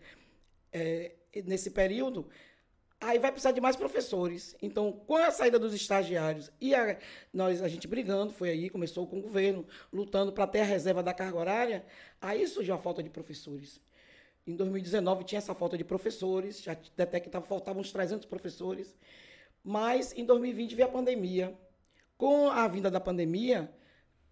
É, 0.70 1.12
nesse 1.44 1.70
período, 1.70 2.28
Aí 3.00 3.18
vai 3.18 3.30
precisar 3.30 3.52
de 3.52 3.60
mais 3.60 3.76
professores. 3.76 4.56
Então, 4.60 4.92
com 4.92 5.16
a 5.16 5.30
saída 5.30 5.58
dos 5.58 5.72
estagiários 5.72 6.50
e 6.60 6.74
a, 6.74 6.98
nós, 7.32 7.62
a 7.62 7.68
gente 7.68 7.86
brigando, 7.86 8.32
foi 8.32 8.50
aí, 8.50 8.68
começou 8.68 9.06
com 9.06 9.18
o 9.18 9.22
governo, 9.22 9.64
lutando 9.92 10.32
para 10.32 10.46
ter 10.48 10.60
a 10.60 10.64
reserva 10.64 11.02
da 11.02 11.14
carga 11.14 11.38
horária, 11.38 11.86
aí 12.20 12.46
surgiu 12.48 12.74
a 12.74 12.78
falta 12.78 13.02
de 13.02 13.08
professores. 13.08 13.80
Em 14.44 14.56
2019 14.56 15.24
tinha 15.24 15.38
essa 15.38 15.54
falta 15.54 15.78
de 15.78 15.84
professores, 15.84 16.60
já 16.60 16.76
detectava, 16.96 17.46
faltavam 17.46 17.82
uns 17.82 17.92
300 17.92 18.26
professores, 18.26 18.96
mas 19.62 20.12
em 20.16 20.24
2020 20.24 20.74
veio 20.74 20.88
a 20.88 20.90
pandemia. 20.90 21.56
Com 22.16 22.48
a 22.48 22.66
vinda 22.66 22.90
da 22.90 22.98
pandemia, 22.98 23.72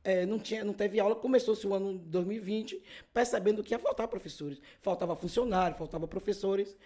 é, 0.03 0.27
não, 0.27 0.39
tinha, 0.41 0.65
não 0.65 0.73
teve 0.73 0.99
aula, 0.99 1.15
começou-se 1.15 1.65
o 1.67 1.75
ano 1.75 1.99
2020, 1.99 2.83
percebendo 3.13 3.63
que 3.63 3.75
ia 3.75 3.79
faltar 3.79 4.09
professores. 4.09 4.61
Faltava 4.81 5.15
funcionário, 5.15 5.77
faltava 5.77 6.09
professores. 6.09 6.77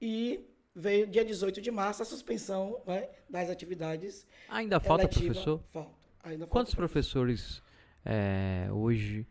E 0.00 0.44
veio 0.74 1.06
dia 1.06 1.24
18 1.24 1.60
de 1.60 1.70
março 1.70 2.02
a 2.02 2.06
suspensão 2.06 2.80
né, 2.86 3.08
das 3.28 3.50
atividades. 3.50 4.26
Ainda 4.48 4.78
falta 4.78 5.04
eletiva. 5.04 5.26
professor? 5.26 5.60
Falta. 5.72 5.90
Ainda 6.22 6.46
Quantos 6.46 6.74
falta 6.74 6.88
professores 6.88 7.62
é, 8.04 8.68
hoje? 8.72 9.26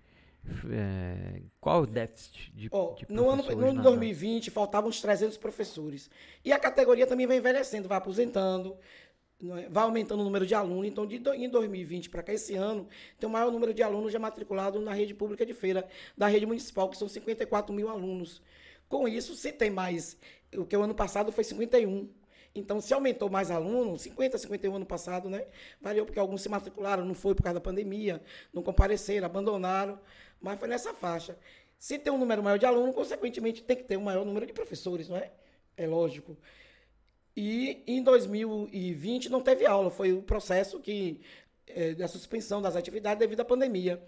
É, 0.71 1.41
qual 1.59 1.81
o 1.81 1.85
déficit 1.85 2.53
de, 2.55 2.69
oh, 2.71 2.95
de 2.97 3.05
No 3.09 3.29
ano 3.29 3.43
no 3.43 3.67
ano 3.67 3.81
2020 3.81 4.49
faltavam 4.49 4.89
uns 4.89 5.01
300 5.01 5.37
professores. 5.37 6.09
E 6.43 6.53
a 6.53 6.59
categoria 6.59 7.05
também 7.05 7.27
vai 7.27 7.37
envelhecendo, 7.37 7.87
vai 7.87 7.97
aposentando, 7.97 8.77
é? 9.57 9.69
vai 9.69 9.83
aumentando 9.83 10.21
o 10.21 10.23
número 10.23 10.45
de 10.45 10.55
alunos. 10.55 10.87
Então, 10.87 11.05
de, 11.05 11.21
em 11.35 11.49
2020 11.49 12.09
para 12.09 12.23
cá, 12.23 12.33
esse 12.33 12.55
ano, 12.55 12.87
tem 13.19 13.27
o 13.27 13.31
maior 13.31 13.51
número 13.51 13.73
de 13.73 13.83
alunos 13.83 14.11
já 14.11 14.19
matriculados 14.19 14.81
na 14.81 14.93
rede 14.93 15.13
pública 15.13 15.45
de 15.45 15.53
feira 15.53 15.87
da 16.17 16.27
rede 16.27 16.45
municipal, 16.45 16.89
que 16.89 16.97
são 16.97 17.07
54 17.07 17.73
mil 17.73 17.89
alunos. 17.89 18.41
Com 18.87 19.05
isso, 19.07 19.35
se 19.35 19.51
tem 19.51 19.69
mais 19.69 20.17
o 20.55 20.65
que 20.65 20.75
o 20.75 20.81
ano 20.81 20.95
passado 20.95 21.31
foi 21.31 21.43
51. 21.43 22.09
Então, 22.55 22.81
se 22.81 22.93
aumentou 22.93 23.29
mais 23.29 23.51
alunos, 23.51 24.01
50, 24.01 24.37
51 24.37 24.75
ano 24.75 24.85
passado, 24.85 25.29
né? 25.29 25.45
Variou 25.79 26.05
porque 26.05 26.19
alguns 26.19 26.41
se 26.41 26.49
matricularam, 26.49 27.05
não 27.05 27.13
foi 27.13 27.35
por 27.35 27.43
causa 27.43 27.55
da 27.59 27.63
pandemia, 27.63 28.21
não 28.53 28.63
compareceram, 28.63 29.25
abandonaram, 29.25 29.99
mas 30.41 30.59
foi 30.59 30.67
nessa 30.67 30.93
faixa. 30.93 31.37
Se 31.77 31.99
tem 31.99 32.11
um 32.11 32.17
número 32.17 32.41
maior 32.41 32.57
de 32.57 32.65
alunos, 32.65 32.95
consequentemente 32.95 33.61
tem 33.63 33.77
que 33.77 33.83
ter 33.83 33.97
um 33.97 34.01
maior 34.01 34.25
número 34.25 34.45
de 34.45 34.53
professores, 34.53 35.07
não 35.07 35.17
é? 35.17 35.31
É 35.75 35.85
lógico. 35.85 36.35
E 37.35 37.83
em 37.85 38.01
2020 38.01 39.29
não 39.29 39.41
teve 39.41 39.65
aula, 39.65 39.91
foi 39.91 40.11
o 40.11 40.23
processo 40.23 40.79
que 40.79 41.21
é, 41.67 41.93
da 41.93 42.07
suspensão 42.07 42.61
das 42.61 42.75
atividades 42.75 43.19
devido 43.19 43.41
à 43.41 43.45
pandemia. 43.45 44.01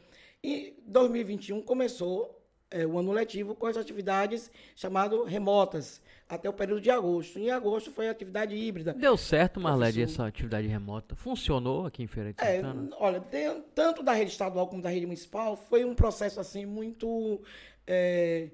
E 0.44 0.76
2021 0.88 1.62
começou 1.62 2.39
é, 2.72 2.86
o 2.86 2.98
ano 2.98 3.12
letivo 3.12 3.56
com 3.56 3.66
as 3.66 3.78
atividades 3.78 4.52
chamadas 4.76 5.28
remotas, 5.28 6.02
até 6.28 6.48
o 6.48 6.54
período 6.54 6.82
de 6.82 6.92
agosto. 6.92 7.40
Em 7.40 7.50
agosto 7.50 7.92
foi 7.92 8.08
atividade 8.08 8.56
híbrida. 8.56 8.94
Deu 8.94 9.18
certo, 9.18 9.60
Marlene, 9.60 10.04
essa 10.04 10.28
atividade 10.28 10.68
remota? 10.68 11.16
Funcionou 11.16 11.86
aqui 11.86 12.04
em 12.04 12.08
Feira 12.08 12.32
de 12.32 12.44
é, 12.44 12.62
Santana? 12.62 12.90
É, 12.92 12.96
olha, 13.00 13.20
tem, 13.20 13.64
tanto 13.74 14.04
da 14.04 14.14
rede 14.14 14.32
estadual 14.32 14.68
como 14.68 14.82
da 14.82 14.90
rede 14.90 15.06
municipal, 15.06 15.56
foi 15.56 15.84
um 15.84 15.96
processo 15.96 16.40
assim 16.40 16.66
muito 16.66 17.42
é, 17.88 18.50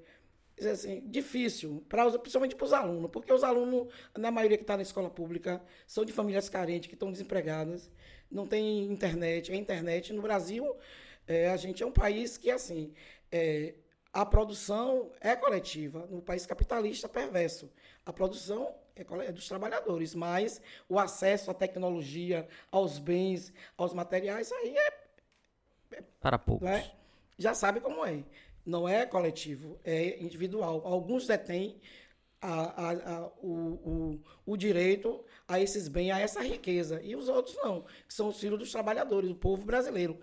assim, 0.72 1.04
difícil, 1.06 1.84
pra, 1.90 2.10
principalmente 2.12 2.56
para 2.56 2.66
os 2.66 2.74
alunos, 2.74 3.12
porque 3.12 3.34
os 3.34 3.44
alunos, 3.44 3.88
na 4.18 4.32
maioria 4.32 4.58
que 4.58 4.64
está 4.64 4.78
na 4.78 4.84
escola 4.84 5.10
pública, 5.10 5.62
são 5.86 6.06
de 6.06 6.14
famílias 6.14 6.48
carentes, 6.48 6.88
que 6.88 6.94
estão 6.94 7.12
desempregadas, 7.12 7.92
não 8.32 8.48
tem 8.48 8.86
internet. 8.86 9.52
A 9.52 9.56
internet 9.56 10.14
no 10.14 10.22
Brasil, 10.22 10.74
é, 11.28 11.50
a 11.50 11.58
gente 11.58 11.84
é 11.84 11.86
um 11.86 11.92
país 11.92 12.38
que, 12.38 12.50
assim, 12.50 12.94
é, 13.32 13.76
a 14.16 14.26
produção 14.26 15.12
é 15.20 15.36
coletiva. 15.36 16.08
No 16.10 16.22
país 16.22 16.46
capitalista 16.46 17.10
perverso, 17.10 17.70
a 18.06 18.14
produção 18.14 18.74
é, 18.96 19.06
é 19.28 19.32
dos 19.34 19.46
trabalhadores, 19.46 20.16
mas 20.16 20.62
o 20.88 20.98
acesso 20.98 21.52
à 21.52 21.54
tecnologia, 21.54 22.48
aos 22.72 22.98
bens, 22.98 23.52
aos 23.78 23.94
materiais, 23.94 24.54
aí 24.54 24.74
é. 24.78 24.88
é 25.98 26.04
Para 26.22 26.40
poucos. 26.40 26.66
É? 26.66 26.90
Já 27.38 27.54
sabe 27.54 27.82
como 27.82 28.06
é. 28.06 28.24
Não 28.66 28.88
é 28.88 29.06
coletivo, 29.06 29.78
é 29.84 30.18
individual. 30.24 30.82
Alguns 30.86 31.28
detêm 31.28 31.82
a, 32.42 32.52
a, 32.54 32.92
a, 32.92 33.28
o, 33.42 33.52
o, 33.52 34.22
o, 34.46 34.56
direito 34.56 35.26
a 35.46 35.60
esses 35.60 35.90
bens, 35.90 36.12
a 36.12 36.22
essa 36.22 36.42
riqueza. 36.42 37.02
E 37.04 37.18
os 37.18 37.28
outros 37.28 37.58
não, 37.58 37.82
que 38.08 38.14
são 38.14 38.30
os 38.30 38.40
filhos 38.40 38.60
dos 38.60 38.72
trabalhadores, 38.72 39.30
do 39.30 39.36
povo 39.36 39.66
brasileiro. 39.66 40.18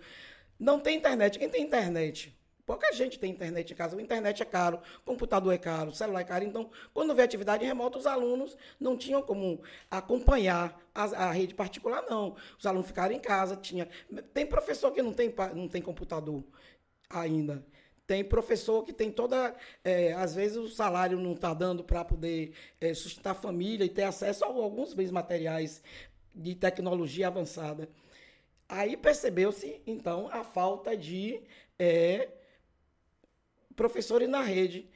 Não 0.57 0.79
tem 0.79 0.97
internet. 0.97 1.37
Quem 1.37 1.47
tem 1.47 1.61
internet? 1.61 2.35
Pouca 2.65 2.93
gente 2.93 3.19
tem 3.19 3.31
internet 3.31 3.71
em 3.71 3.75
casa. 3.75 3.97
A 3.97 4.01
internet 4.01 4.41
é 4.41 4.45
caro, 4.45 4.79
computador 5.03 5.53
é 5.53 5.57
caro, 5.57 5.93
celular 5.93 6.21
é 6.21 6.23
caro. 6.23 6.45
Então, 6.45 6.69
quando 6.93 7.13
vê 7.13 7.21
atividade 7.21 7.65
remota, 7.65 7.97
os 7.97 8.07
alunos 8.07 8.55
não 8.79 8.95
tinham 8.97 9.21
como 9.21 9.61
acompanhar 9.91 10.79
a, 10.95 11.03
a, 11.03 11.31
rede 11.31 11.53
particular, 11.53 12.03
não. 12.09 12.35
Os 12.57 12.65
alunos 12.65 12.87
ficaram 12.87 13.13
em 13.13 13.19
casa. 13.19 13.57
Tinha, 13.57 13.89
tem 14.33 14.45
professor 14.45 14.91
que 14.91 15.01
não 15.01 15.13
tem, 15.13 15.33
não 15.53 15.67
tem 15.67 15.81
computador 15.81 16.41
ainda. 17.09 17.65
Tem 18.07 18.23
professor 18.23 18.83
que 18.83 18.93
tem 18.93 19.11
toda. 19.11 19.55
É, 19.83 20.13
às 20.13 20.33
vezes 20.33 20.57
o 20.57 20.69
salário 20.69 21.19
não 21.19 21.33
está 21.33 21.53
dando 21.53 21.83
para 21.83 22.05
poder 22.05 22.53
é, 22.79 22.93
sustentar 22.93 23.31
a 23.31 23.35
família 23.35 23.83
e 23.85 23.89
ter 23.89 24.03
acesso 24.03 24.45
a 24.45 24.47
alguns 24.47 24.93
bens 24.93 25.11
materiais 25.11 25.81
de 26.33 26.55
tecnologia 26.55 27.27
avançada. 27.27 27.89
Aí 28.69 28.95
percebeu-se, 28.97 29.81
então, 29.85 30.29
a 30.31 30.43
falta 30.43 30.95
de. 30.95 31.41
É, 31.77 32.29
professores 33.75 34.29
na 34.29 34.41
rede. 34.41 34.89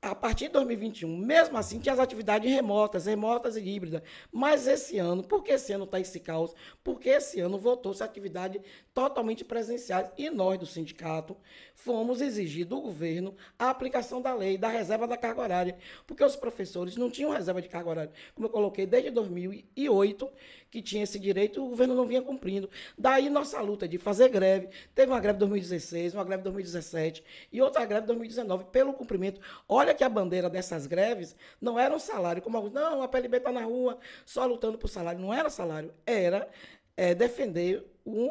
A 0.00 0.14
partir 0.14 0.46
de 0.46 0.52
2021, 0.52 1.16
mesmo 1.16 1.58
assim, 1.58 1.80
tinha 1.80 1.92
as 1.92 1.98
atividades 1.98 2.48
remotas, 2.48 3.06
remotas 3.06 3.56
e 3.56 3.60
híbridas. 3.60 4.00
Mas 4.30 4.68
esse 4.68 4.96
ano, 4.96 5.24
por 5.24 5.42
que 5.42 5.52
esse 5.52 5.72
ano 5.72 5.84
está 5.84 5.98
esse 5.98 6.20
caos? 6.20 6.54
Porque 6.84 7.08
esse 7.08 7.40
ano 7.40 7.58
voltou-se 7.58 8.00
a 8.00 8.06
atividade 8.06 8.60
totalmente 8.98 9.44
presenciais. 9.44 10.10
E 10.18 10.28
nós, 10.28 10.58
do 10.58 10.66
sindicato, 10.66 11.36
fomos 11.72 12.20
exigir 12.20 12.66
do 12.66 12.80
governo 12.80 13.32
a 13.56 13.70
aplicação 13.70 14.20
da 14.20 14.34
lei, 14.34 14.58
da 14.58 14.66
reserva 14.66 15.06
da 15.06 15.16
carga 15.16 15.40
horária. 15.40 15.78
Porque 16.04 16.24
os 16.24 16.34
professores 16.34 16.96
não 16.96 17.08
tinham 17.08 17.30
reserva 17.30 17.62
de 17.62 17.68
carga 17.68 17.90
horária. 17.90 18.12
Como 18.34 18.48
eu 18.48 18.50
coloquei, 18.50 18.86
desde 18.86 19.10
2008, 19.10 20.28
que 20.68 20.82
tinha 20.82 21.04
esse 21.04 21.16
direito, 21.16 21.64
o 21.64 21.68
governo 21.68 21.94
não 21.94 22.06
vinha 22.08 22.20
cumprindo. 22.20 22.68
Daí 22.98 23.30
nossa 23.30 23.60
luta 23.60 23.86
de 23.86 23.98
fazer 23.98 24.30
greve. 24.30 24.68
Teve 24.96 25.12
uma 25.12 25.20
greve 25.20 25.36
em 25.36 25.40
2016, 25.46 26.14
uma 26.14 26.24
greve 26.24 26.40
em 26.40 26.44
2017 26.44 27.22
e 27.52 27.62
outra 27.62 27.84
greve 27.84 28.02
em 28.02 28.08
2019 28.08 28.64
pelo 28.64 28.92
cumprimento. 28.92 29.40
Olha 29.68 29.94
que 29.94 30.02
a 30.02 30.08
bandeira 30.08 30.50
dessas 30.50 30.88
greves 30.88 31.36
não 31.60 31.78
era 31.78 31.94
um 31.94 32.00
salário, 32.00 32.42
como 32.42 32.56
alguns, 32.56 32.72
não, 32.72 33.00
a 33.00 33.06
PLB 33.06 33.36
está 33.36 33.52
na 33.52 33.62
rua 33.62 33.96
só 34.26 34.44
lutando 34.44 34.76
por 34.76 34.88
salário. 34.88 35.20
Não 35.20 35.32
era 35.32 35.48
salário, 35.48 35.94
era 36.04 36.48
é, 36.96 37.14
defender 37.14 37.86
um 38.04 38.28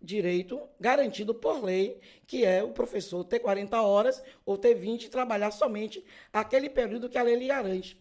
direito 0.00 0.60
garantido 0.78 1.34
por 1.34 1.62
lei, 1.62 2.00
que 2.26 2.44
é 2.44 2.62
o 2.62 2.70
professor 2.70 3.24
ter 3.24 3.40
40 3.40 3.80
horas 3.82 4.22
ou 4.46 4.56
ter 4.56 4.74
20 4.74 5.04
e 5.04 5.08
trabalhar 5.08 5.50
somente 5.50 6.04
aquele 6.32 6.70
período 6.70 7.08
que 7.08 7.18
a 7.18 7.22
lei 7.22 7.36
lhe 7.36 7.46
garante. 7.46 8.00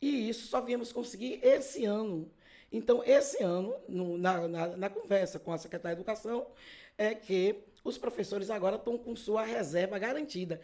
E 0.00 0.28
isso 0.28 0.46
só 0.46 0.60
viemos 0.60 0.92
conseguir 0.92 1.40
esse 1.42 1.84
ano. 1.84 2.30
Então, 2.70 3.02
esse 3.02 3.42
ano, 3.42 3.74
no, 3.88 4.18
na, 4.18 4.46
na, 4.46 4.66
na, 4.76 4.90
conversa 4.90 5.38
com 5.38 5.52
a 5.52 5.58
secretária 5.58 5.96
de 5.96 6.02
Educação, 6.02 6.46
é 6.98 7.14
que 7.14 7.64
os 7.82 7.96
professores 7.96 8.50
agora 8.50 8.76
estão 8.76 8.98
com 8.98 9.16
sua 9.16 9.42
reserva 9.42 9.98
garantida. 9.98 10.60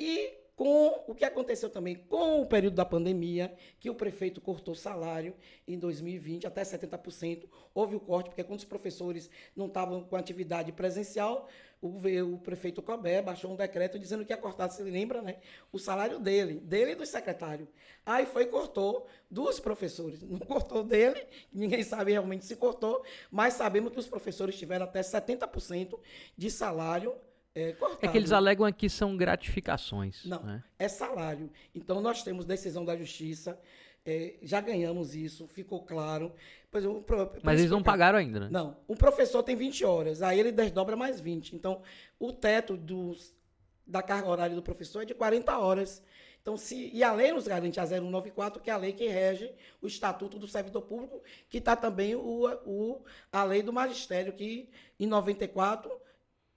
E 0.00 0.32
com 0.54 1.04
o 1.06 1.14
que 1.14 1.24
aconteceu 1.24 1.70
também 1.70 1.94
com 1.94 2.42
o 2.42 2.46
período 2.46 2.74
da 2.74 2.84
pandemia, 2.84 3.54
que 3.80 3.88
o 3.88 3.94
prefeito 3.94 4.40
cortou 4.40 4.74
salário 4.74 5.34
em 5.66 5.78
2020 5.78 6.46
até 6.46 6.62
70%. 6.62 7.48
Houve 7.74 7.96
o 7.96 8.00
corte, 8.00 8.28
porque 8.28 8.44
quando 8.44 8.58
os 8.58 8.64
professores 8.64 9.30
não 9.56 9.66
estavam 9.66 10.04
com 10.04 10.16
atividade 10.16 10.70
presencial, 10.72 11.48
o, 11.82 12.38
prefeito 12.38 12.80
Cobé 12.80 13.20
baixou 13.20 13.50
um 13.50 13.56
decreto 13.56 13.98
dizendo 13.98 14.24
que 14.24 14.32
ia 14.32 14.36
cortar, 14.36 14.68
se 14.68 14.82
lembra, 14.84 15.20
né? 15.20 15.38
O 15.72 15.80
salário 15.80 16.20
dele, 16.20 16.60
dele 16.60 16.92
e 16.92 16.94
do 16.94 17.04
secretário. 17.04 17.66
Aí 18.06 18.24
foi 18.24 18.46
cortou 18.46 19.08
dos 19.28 19.58
professores. 19.58 20.22
Não 20.22 20.38
cortou 20.38 20.84
dele, 20.84 21.26
ninguém 21.52 21.82
sabe 21.82 22.12
realmente 22.12 22.44
se 22.44 22.54
cortou, 22.54 23.04
mas 23.32 23.54
sabemos 23.54 23.92
que 23.92 23.98
os 23.98 24.06
professores 24.06 24.56
tiveram 24.56 24.84
até 24.84 25.00
70% 25.00 25.98
de 26.36 26.50
salário 26.50 27.16
é, 27.54 27.74
é, 28.00 28.08
que 28.08 28.16
eles 28.16 28.32
alegam 28.32 28.64
aqui 28.64 28.88
são 28.88 29.16
gratificações. 29.16 30.24
Não, 30.24 30.42
né? 30.42 30.64
é 30.78 30.88
salário. 30.88 31.50
Então 31.74 32.00
nós 32.00 32.22
temos 32.22 32.46
decisão 32.46 32.84
da 32.84 32.96
justiça, 32.96 33.58
é, 34.04 34.34
já 34.42 34.60
ganhamos 34.60 35.14
isso, 35.14 35.46
ficou 35.46 35.82
claro. 35.82 36.32
Pois, 36.70 36.84
o, 36.84 37.04
Mas 37.42 37.60
eles 37.60 37.70
não 37.70 37.82
pagaram 37.82 38.18
ainda, 38.18 38.40
né? 38.40 38.48
Não. 38.50 38.76
O 38.88 38.96
professor 38.96 39.42
tem 39.42 39.54
20 39.54 39.84
horas, 39.84 40.22
aí 40.22 40.40
ele 40.40 40.50
desdobra 40.50 40.96
mais 40.96 41.20
20. 41.20 41.54
Então, 41.54 41.82
o 42.18 42.32
teto 42.32 42.76
dos, 42.76 43.36
da 43.86 44.02
carga 44.02 44.28
horária 44.28 44.56
do 44.56 44.62
professor 44.62 45.02
é 45.02 45.04
de 45.04 45.14
40 45.14 45.58
horas. 45.58 46.02
Então, 46.40 46.56
se, 46.56 46.90
e 46.92 47.04
a 47.04 47.12
lei 47.12 47.32
nos 47.32 47.46
garante 47.46 47.78
a 47.78 47.86
094, 47.86 48.60
que 48.60 48.70
é 48.70 48.72
a 48.72 48.76
lei 48.76 48.92
que 48.92 49.06
rege 49.06 49.52
o 49.80 49.86
Estatuto 49.86 50.38
do 50.38 50.48
Servidor 50.48 50.82
Público, 50.82 51.22
que 51.48 51.58
está 51.58 51.76
também 51.76 52.16
o, 52.16 52.48
o, 52.66 53.04
a 53.30 53.44
lei 53.44 53.62
do 53.62 53.72
magistério, 53.72 54.32
que 54.32 54.68
em 54.98 55.06
94 55.06 55.92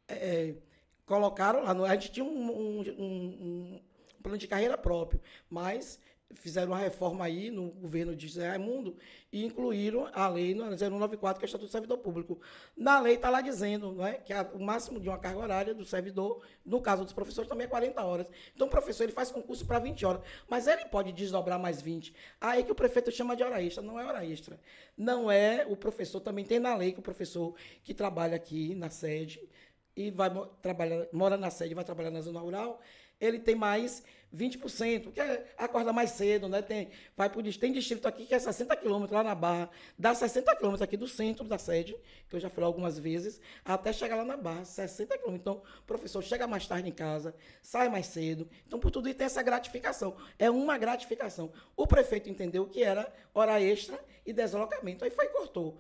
é, 0.08 0.56
colocaram 1.06 1.64
lá. 1.64 1.72
A 1.90 1.94
gente 1.96 2.12
tinha 2.12 2.26
um, 2.26 2.52
um, 2.52 2.82
um, 2.98 3.82
um 4.18 4.22
plano 4.22 4.38
de 4.38 4.48
carreira 4.48 4.78
próprio, 4.78 5.22
mas 5.50 6.00
fizeram 6.34 6.72
uma 6.72 6.80
reforma 6.80 7.24
aí 7.24 7.52
no 7.52 7.70
governo 7.70 8.16
de 8.16 8.28
José 8.28 8.50
Raimundo 8.50 8.98
e 9.32 9.46
incluíram 9.46 10.10
a 10.14 10.28
lei 10.28 10.54
no 10.54 10.66
094, 10.66 11.40
que 11.40 11.46
é 11.46 11.46
o 11.46 11.48
Estatuto 11.48 11.68
do 11.68 11.72
Servidor 11.72 11.98
Público. 12.00 12.40
Na 12.76 13.00
lei 13.00 13.16
está 13.16 13.30
lá 13.30 13.42
dizendo 13.42 13.94
não 13.94 14.06
é, 14.06 14.14
que 14.16 14.34
a, 14.34 14.44
o 14.54 14.62
máximo 14.62 15.00
de 15.00 15.08
uma 15.08 15.18
carga 15.18 15.40
horária 15.40 15.74
do 15.74 15.86
servidor, 15.86 16.42
no 16.66 16.82
caso 16.82 17.04
dos 17.04 17.14
professores, 17.14 17.50
também 17.50 17.66
é 17.66 17.70
40 17.70 18.04
horas. 18.04 18.28
Então, 18.54 18.68
o 18.68 18.70
professor 18.70 19.04
ele 19.04 19.12
faz 19.12 19.32
concurso 19.32 19.66
para 19.66 19.80
20 19.80 20.06
horas, 20.06 20.22
mas 20.50 20.68
ele 20.68 20.86
pode 20.86 21.12
desdobrar 21.12 21.60
mais 21.60 21.82
20. 21.82 22.14
Aí 22.42 22.64
que 22.64 22.72
o 22.72 22.76
prefeito 22.76 23.12
chama 23.12 23.36
de 23.36 23.44
hora 23.44 23.62
extra, 23.62 23.84
não 23.84 24.00
é 24.00 24.06
hora 24.06 24.26
extra. 24.26 24.60
Não 24.98 25.30
é 25.32 25.66
o 25.70 25.76
professor, 25.76 26.20
também 26.20 26.46
tem 26.46 26.60
na 26.60 26.76
lei 26.76 26.92
que 26.92 27.00
o 27.00 27.04
professor 27.04 27.56
que 27.84 27.94
trabalha 27.94 28.36
aqui 28.36 28.74
na 28.76 28.90
sede, 28.90 29.48
e 29.96 30.12
vai 30.12 30.30
trabalhar, 30.62 31.08
mora 31.12 31.38
na 31.38 31.50
sede 31.50 31.74
vai 31.74 31.84
trabalhar 31.84 32.12
na 32.12 32.22
zona 32.22 32.40
rural, 32.40 32.82
ele 33.20 33.40
tem 33.40 33.56
mais 33.56 34.04
20%, 34.36 35.14
que 35.14 35.22
é, 35.22 35.54
acorda 35.58 35.94
mais 35.94 36.12
cedo, 36.12 36.50
né? 36.50 36.62
Tem, 36.62 36.90
vai 37.16 37.30
pro, 37.30 37.42
tem 37.58 37.72
distrito 37.72 38.06
aqui 38.06 38.26
que 38.26 38.36
é 38.36 38.40
60 38.40 38.76
quilômetros 38.76 39.16
lá 39.16 39.24
na 39.24 39.34
Barra, 39.34 39.70
dá 39.98 40.14
60 40.14 40.54
quilômetros 40.58 40.82
aqui 40.82 40.98
do 40.98 41.08
centro 41.08 41.46
da 41.46 41.58
sede, 41.58 41.96
que 42.28 42.36
eu 42.36 42.40
já 42.40 42.50
fui 42.50 42.64
algumas 42.64 43.00
vezes, 43.00 43.40
até 43.64 43.94
chegar 43.94 44.18
lá 44.18 44.26
na 44.26 44.36
Barra, 44.36 44.66
60 44.66 45.18
quilômetros. 45.18 45.42
Então, 45.42 45.64
o 45.80 45.86
professor 45.86 46.22
chega 46.22 46.46
mais 46.46 46.68
tarde 46.68 46.90
em 46.90 46.92
casa, 46.92 47.34
sai 47.62 47.88
mais 47.88 48.08
cedo. 48.08 48.50
Então, 48.68 48.80
por 48.80 48.92
tudo 48.92 49.08
isso 49.08 49.18
tem 49.18 49.26
essa 49.26 49.42
gratificação. 49.42 50.18
É 50.38 50.50
uma 50.52 50.78
gratificação. 50.78 51.52
O 51.76 51.88
prefeito 51.88 52.30
entendeu 52.30 52.68
que 52.68 52.84
era 52.84 53.12
hora 53.34 53.62
extra 53.62 53.98
e 54.26 54.34
deslocamento, 54.34 55.06
aí 55.06 55.10
foi 55.10 55.26
e 55.26 55.30
cortou. 55.30 55.78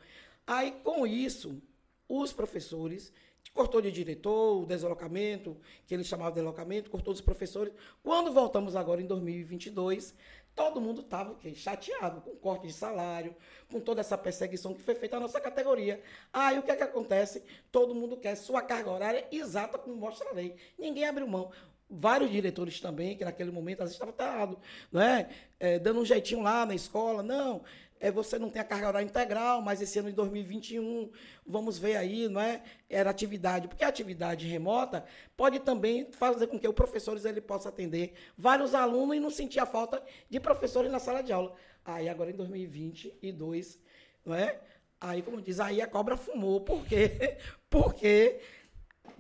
Aí, 0.48 0.72
com 0.84 1.06
isso, 1.06 1.62
os 2.08 2.32
professores 2.32 3.12
cortou 3.56 3.82
de 3.82 3.90
diretor, 3.90 4.62
o 4.62 4.66
deslocamento, 4.66 5.58
que 5.88 5.94
ele 5.94 6.04
chamava 6.04 6.32
de 6.32 6.36
deslocamento, 6.36 6.92
cortou 6.92 7.14
dos 7.14 7.22
professores. 7.22 7.74
Quando 8.04 8.34
voltamos 8.34 8.76
agora 8.76 9.02
em 9.02 9.08
2022, 9.08 10.14
todo 10.54 10.82
mundo 10.82 11.02
estava 11.02 11.38
chateado 11.54 12.20
com 12.20 12.32
o 12.32 12.36
corte 12.36 12.68
de 12.68 12.74
salário, 12.74 13.34
com 13.72 13.80
toda 13.80 14.02
essa 14.02 14.18
perseguição 14.18 14.74
que 14.74 14.82
foi 14.82 14.94
feita 14.94 15.16
à 15.16 15.20
nossa 15.22 15.40
categoria. 15.40 16.02
Aí 16.34 16.60
o 16.60 16.64
que 16.64 16.72
é 16.72 16.76
que 16.76 16.84
acontece? 16.84 17.42
Todo 17.72 17.96
mundo 17.96 18.18
quer 18.18 18.36
sua 18.36 18.62
carga 18.62 18.92
horária 18.92 19.26
exata 19.32 19.78
como 19.78 19.96
mostra 19.96 20.30
a 20.30 20.34
lei. 20.34 20.56
Ninguém 20.78 21.06
abriu 21.06 21.26
mão 21.26 21.50
vários 21.90 22.32
diretores 22.32 22.80
também, 22.80 23.16
que 23.16 23.24
naquele 23.24 23.52
momento 23.52 23.82
às 23.82 23.90
vezes 23.90 24.02
estavam 24.02 24.16
errado, 24.34 24.60
não 24.92 25.02
é? 25.02 25.30
é? 25.60 25.80
Dando 25.80 26.02
um 26.02 26.06
jeitinho 26.06 26.42
lá 26.42 26.66
na 26.66 26.74
escola, 26.74 27.22
não, 27.22 27.62
é, 28.06 28.12
você 28.12 28.38
não 28.38 28.52
tem 28.52 28.62
a 28.62 28.66
carga 28.66 28.88
horária 28.88 29.06
integral, 29.06 29.64
mas 29.64 29.82
esse 29.82 29.98
ano 29.98 30.10
de 30.10 30.16
2021, 30.16 31.10
vamos 31.44 31.80
ver 31.80 31.96
aí, 31.96 32.30
não 32.30 32.40
é? 32.40 32.62
Era 32.88 33.10
atividade, 33.10 33.68
porque 33.68 33.84
a 33.84 33.88
atividade 33.88 34.48
remota 34.48 35.04
pode 35.36 35.60
também 35.60 36.12
fazer 36.12 36.46
com 36.46 36.60
que 36.60 36.68
o 36.68 36.74
professor 36.74 37.18
ele 37.26 37.42
possa 37.42 37.70
atender 37.70 38.14
vários 38.38 38.76
alunos 38.76 39.18
e 39.18 39.20
não 39.20 39.32
sentir 39.32 39.60
a 39.60 39.66
falta 39.66 40.04
de 40.30 40.40
professores 40.40 40.92
na 40.92 41.00
sala 41.00 41.24
de 41.24 41.34
aula. 41.34 41.56
Aí 41.84 42.08
agora 42.08 42.30
em 42.30 42.36
2022, 42.36 43.80
não 44.24 44.36
é? 44.36 44.60
Aí, 45.02 45.24
como 45.24 45.42
diz, 45.42 45.60
aí 45.60 45.82
a 45.82 45.88
cobra 45.88 46.16
fumou. 46.16 46.62
Por 46.62 46.86
quê? 46.86 47.40
Porque 47.72 48.40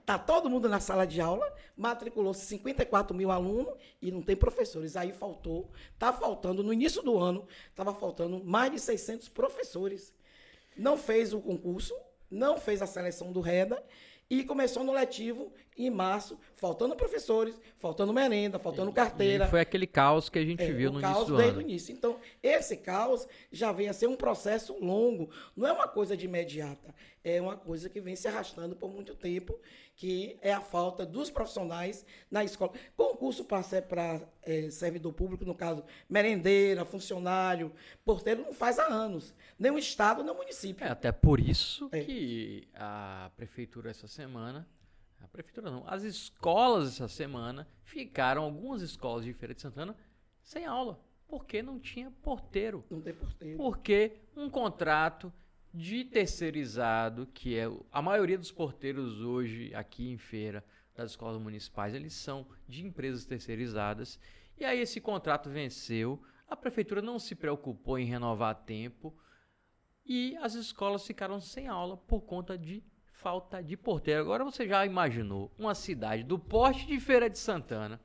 Está 0.06 0.20
todo 0.20 0.48
mundo 0.52 0.70
na 0.70 0.80
sala 0.80 1.08
de 1.08 1.20
aula, 1.20 1.52
matriculou-se 1.76 2.46
54 2.46 3.18
mil 3.18 3.32
alunos 3.32 3.74
e 4.00 4.12
não 4.12 4.22
tem 4.22 4.36
professores. 4.36 4.96
Aí 4.96 5.12
faltou, 5.12 5.72
está 5.96 6.14
faltando, 6.14 6.62
no 6.62 6.72
início 6.72 7.02
do 7.02 7.18
ano, 7.18 7.48
estava 7.72 7.92
faltando 7.92 8.40
mais 8.46 8.72
de 8.72 8.80
600 8.80 9.28
professores. 9.30 10.14
Não 10.78 10.96
fez 10.96 11.34
o 11.34 11.42
concurso, 11.42 11.96
não 12.30 12.56
fez 12.56 12.84
a 12.84 12.86
seleção 12.86 13.32
do 13.32 13.42
REDA 13.42 13.84
e 14.30 14.44
começou 14.44 14.84
no 14.84 14.92
letivo 14.92 15.52
em 15.78 15.90
março, 15.90 16.40
faltando 16.56 16.96
professores, 16.96 17.60
faltando 17.78 18.14
merenda, 18.14 18.58
faltando 18.58 18.92
carteira. 18.92 19.46
E 19.46 19.50
foi 19.50 19.62
aquele 19.62 19.86
caos 19.86 20.30
que 20.30 20.40
a 20.40 20.46
gente 20.46 20.64
é, 20.64 20.72
viu 20.72 20.92
no 20.92 21.00
início 21.00 21.26
do 21.26 21.38
desde 21.38 21.52
ano. 21.52 21.60
o 21.60 21.62
início. 21.62 21.94
Então, 21.94 22.20
esse 22.42 22.78
caos 22.78 23.28
já 23.52 23.72
vem 23.72 23.88
a 23.88 23.94
ser 23.94 24.08
um 24.08 24.16
processo 24.16 24.74
longo, 24.80 25.30
não 25.56 25.68
é 25.68 25.72
uma 25.72 25.88
coisa 25.88 26.16
de 26.18 26.26
imediata, 26.26 26.96
é 27.24 27.42
uma 27.42 27.56
coisa 27.56 27.90
que 27.90 28.00
vem 28.00 28.16
se 28.16 28.28
arrastando 28.28 28.76
por 28.76 28.92
muito 28.92 29.16
tempo 29.16 29.60
que 29.96 30.38
é 30.42 30.52
a 30.54 30.60
falta 30.60 31.06
dos 31.06 31.30
profissionais 31.30 32.06
na 32.30 32.44
escola. 32.44 32.74
Concurso 32.96 33.46
para 33.46 34.22
é, 34.44 34.70
servidor 34.70 35.14
público, 35.14 35.46
no 35.46 35.56
caso, 35.56 35.84
merendeira, 36.10 36.84
funcionário, 36.84 37.72
porteiro, 38.04 38.42
não 38.42 38.54
faz 38.54 38.78
há 38.78 38.88
anos. 38.88 39.34
Nem 39.58 39.72
o 39.72 39.78
Estado, 39.78 40.22
nem 40.22 40.34
o 40.34 40.38
município. 40.38 40.86
É 40.86 40.90
até 40.90 41.12
por 41.12 41.40
isso 41.40 41.90
é. 41.92 42.02
que 42.02 42.68
a 42.76 43.32
prefeitura 43.38 43.90
essa 43.90 44.08
semana, 44.08 44.68
a 45.22 45.28
prefeitura 45.28 45.72
não, 45.72 45.84
as 45.88 46.04
escolas 46.04 46.96
essa 46.96 47.08
semana 47.08 47.68
ficaram, 47.84 48.44
algumas 48.44 48.82
escolas 48.82 49.24
de 49.24 49.34
Feira 49.34 49.54
de 49.54 49.62
Santana, 49.62 49.96
sem 50.44 50.66
aula. 50.66 51.00
Porque 51.28 51.64
não 51.64 51.80
tinha 51.80 52.12
porteiro. 52.22 52.86
Não 52.90 53.02
tem 53.02 53.14
porteiro. 53.14 53.58
Porque 53.58 54.18
um 54.36 54.48
contrato 54.48 55.34
de 55.76 56.06
terceirizado, 56.06 57.28
que 57.28 57.58
é 57.58 57.70
a 57.92 58.02
maioria 58.02 58.38
dos 58.38 58.52
porteiros 58.52 59.20
hoje 59.20 59.74
aqui 59.76 60.10
em 60.10 60.18
feira 60.18 60.64
das 60.96 61.12
escolas 61.12 61.42
municipais, 61.42 61.94
eles 61.94 62.14
são 62.14 62.48
de 62.68 62.86
empresas 62.86 63.26
terceirizadas. 63.26 64.18
E 64.58 64.64
aí 64.64 64.80
esse 64.80 65.02
contrato 65.02 65.50
venceu, 65.50 66.24
a 66.48 66.56
prefeitura 66.56 67.02
não 67.02 67.20
se 67.20 67.36
preocupou 67.36 68.00
em 68.00 68.06
renovar 68.06 68.52
a 68.52 68.56
tempo 68.56 69.14
e 70.06 70.38
as 70.38 70.54
escolas 70.54 71.06
ficaram 71.06 71.42
sem 71.42 71.68
aula 71.68 71.98
por 71.98 72.22
conta 72.22 72.58
de 72.58 72.82
falta 73.12 73.62
de 73.62 73.76
porteiro. 73.76 74.22
Agora 74.22 74.46
você 74.46 74.66
já 74.66 74.86
imaginou 74.86 75.52
uma 75.58 75.76
cidade 75.76 76.24
do 76.24 76.40
porte 76.40 76.88
de 76.88 77.00
Feira 77.02 77.30
de 77.30 77.38
Santana 77.38 78.00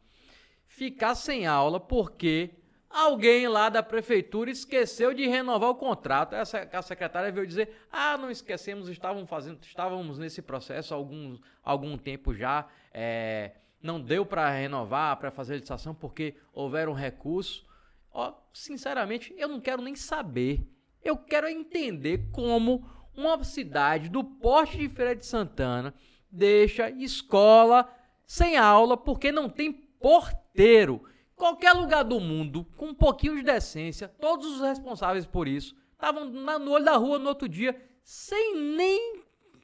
ficar 0.66 1.14
sem 1.14 1.46
aula 1.46 1.78
porque 1.78 2.50
Alguém 2.90 3.46
lá 3.46 3.68
da 3.68 3.82
prefeitura 3.84 4.50
esqueceu 4.50 5.14
de 5.14 5.26
renovar 5.26 5.70
o 5.70 5.76
contrato. 5.76 6.34
Essa, 6.34 6.68
a 6.72 6.82
secretária 6.82 7.30
veio 7.30 7.46
dizer: 7.46 7.86
ah, 7.90 8.18
não 8.18 8.30
esquecemos, 8.30 8.88
estávamos 8.88 9.30
fazendo, 9.30 9.62
estávamos 9.62 10.18
nesse 10.18 10.42
processo 10.42 10.92
há 10.92 10.96
algum, 10.96 11.38
algum 11.62 11.96
tempo 11.96 12.34
já. 12.34 12.66
É, 12.92 13.52
não 13.80 14.00
deu 14.00 14.26
para 14.26 14.50
renovar, 14.50 15.16
para 15.18 15.30
fazer 15.30 15.54
a 15.54 15.56
licitação, 15.56 15.94
porque 15.94 16.34
houveram 16.52 16.92
recursos. 16.92 17.64
Ó, 18.12 18.34
sinceramente, 18.52 19.32
eu 19.38 19.46
não 19.46 19.60
quero 19.60 19.80
nem 19.80 19.94
saber. 19.94 20.60
Eu 21.02 21.16
quero 21.16 21.48
entender 21.48 22.28
como 22.32 22.84
uma 23.16 23.42
cidade 23.44 24.08
do 24.08 24.24
porte 24.24 24.76
de 24.76 24.88
Feira 24.88 25.14
de 25.14 25.24
Santana 25.24 25.94
deixa 26.30 26.90
escola 26.90 27.88
sem 28.26 28.56
aula 28.56 28.96
porque 28.96 29.32
não 29.32 29.48
tem 29.48 29.72
porteiro. 29.72 31.02
Qualquer 31.40 31.72
lugar 31.72 32.04
do 32.04 32.20
mundo, 32.20 32.66
com 32.76 32.88
um 32.88 32.94
pouquinho 32.94 33.34
de 33.34 33.42
decência, 33.42 34.06
todos 34.06 34.46
os 34.56 34.60
responsáveis 34.60 35.24
por 35.24 35.48
isso 35.48 35.74
estavam 35.94 36.26
no 36.26 36.70
olho 36.70 36.84
da 36.84 36.96
rua 36.98 37.18
no 37.18 37.30
outro 37.30 37.48
dia, 37.48 37.74
sem 38.02 38.60
nem 38.60 39.22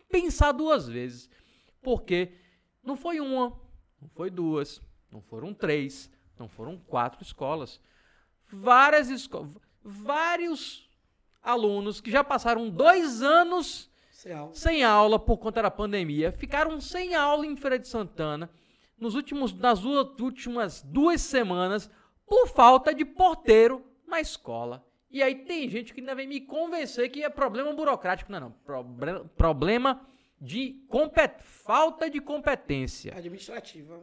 pensar 0.09 0.53
duas 0.53 0.89
vezes. 0.89 1.29
Porque 1.83 2.33
não 2.83 2.97
foi 2.97 3.21
uma, 3.21 3.51
não 4.01 4.09
foi 4.09 4.31
duas, 4.31 4.81
não 5.13 5.21
foram 5.21 5.53
três, 5.53 6.11
não 6.39 6.49
foram 6.49 6.79
quatro 6.79 7.23
escolas. 7.23 7.79
várias 8.51 9.11
escolas, 9.11 9.51
vários 9.85 10.89
alunos 11.43 12.01
que 12.01 12.11
já 12.11 12.25
passaram 12.25 12.71
dois 12.71 13.21
anos 13.21 13.91
Sem 14.11 14.33
aula. 14.33 14.55
sem 14.55 14.83
aula 14.83 15.19
por 15.19 15.37
conta 15.37 15.61
da 15.61 15.71
pandemia, 15.71 16.33
ficaram 16.33 16.81
sem 16.81 17.15
aula 17.15 17.45
em 17.45 17.55
Feira 17.55 17.79
de 17.79 17.87
Santana 17.87 18.51
nos 18.99 19.15
últimos, 19.15 19.53
nas 19.55 19.81
duas, 19.81 20.19
últimas 20.21 20.83
duas 20.83 21.21
semanas 21.21 21.91
por 22.27 22.49
falta 22.49 22.95
de 22.95 23.05
porteiro 23.05 23.85
na 24.07 24.21
escola. 24.21 24.85
E 25.11 25.23
aí 25.23 25.35
tem 25.35 25.69
gente 25.69 25.95
que 25.95 26.01
ainda 26.01 26.15
vem 26.15 26.27
me 26.27 26.41
convencer 26.41 27.11
que 27.11 27.23
é 27.23 27.29
problema 27.29 27.73
burocrático. 27.73 28.31
Não, 28.33 28.41
não. 28.41 28.51
Proble- 28.51 29.25
problema 29.37 30.01
de 30.41 30.85
compet 30.89 31.43
falta 31.43 32.11
de 32.11 32.21
competência. 32.21 33.15
Administrativa. 33.17 34.01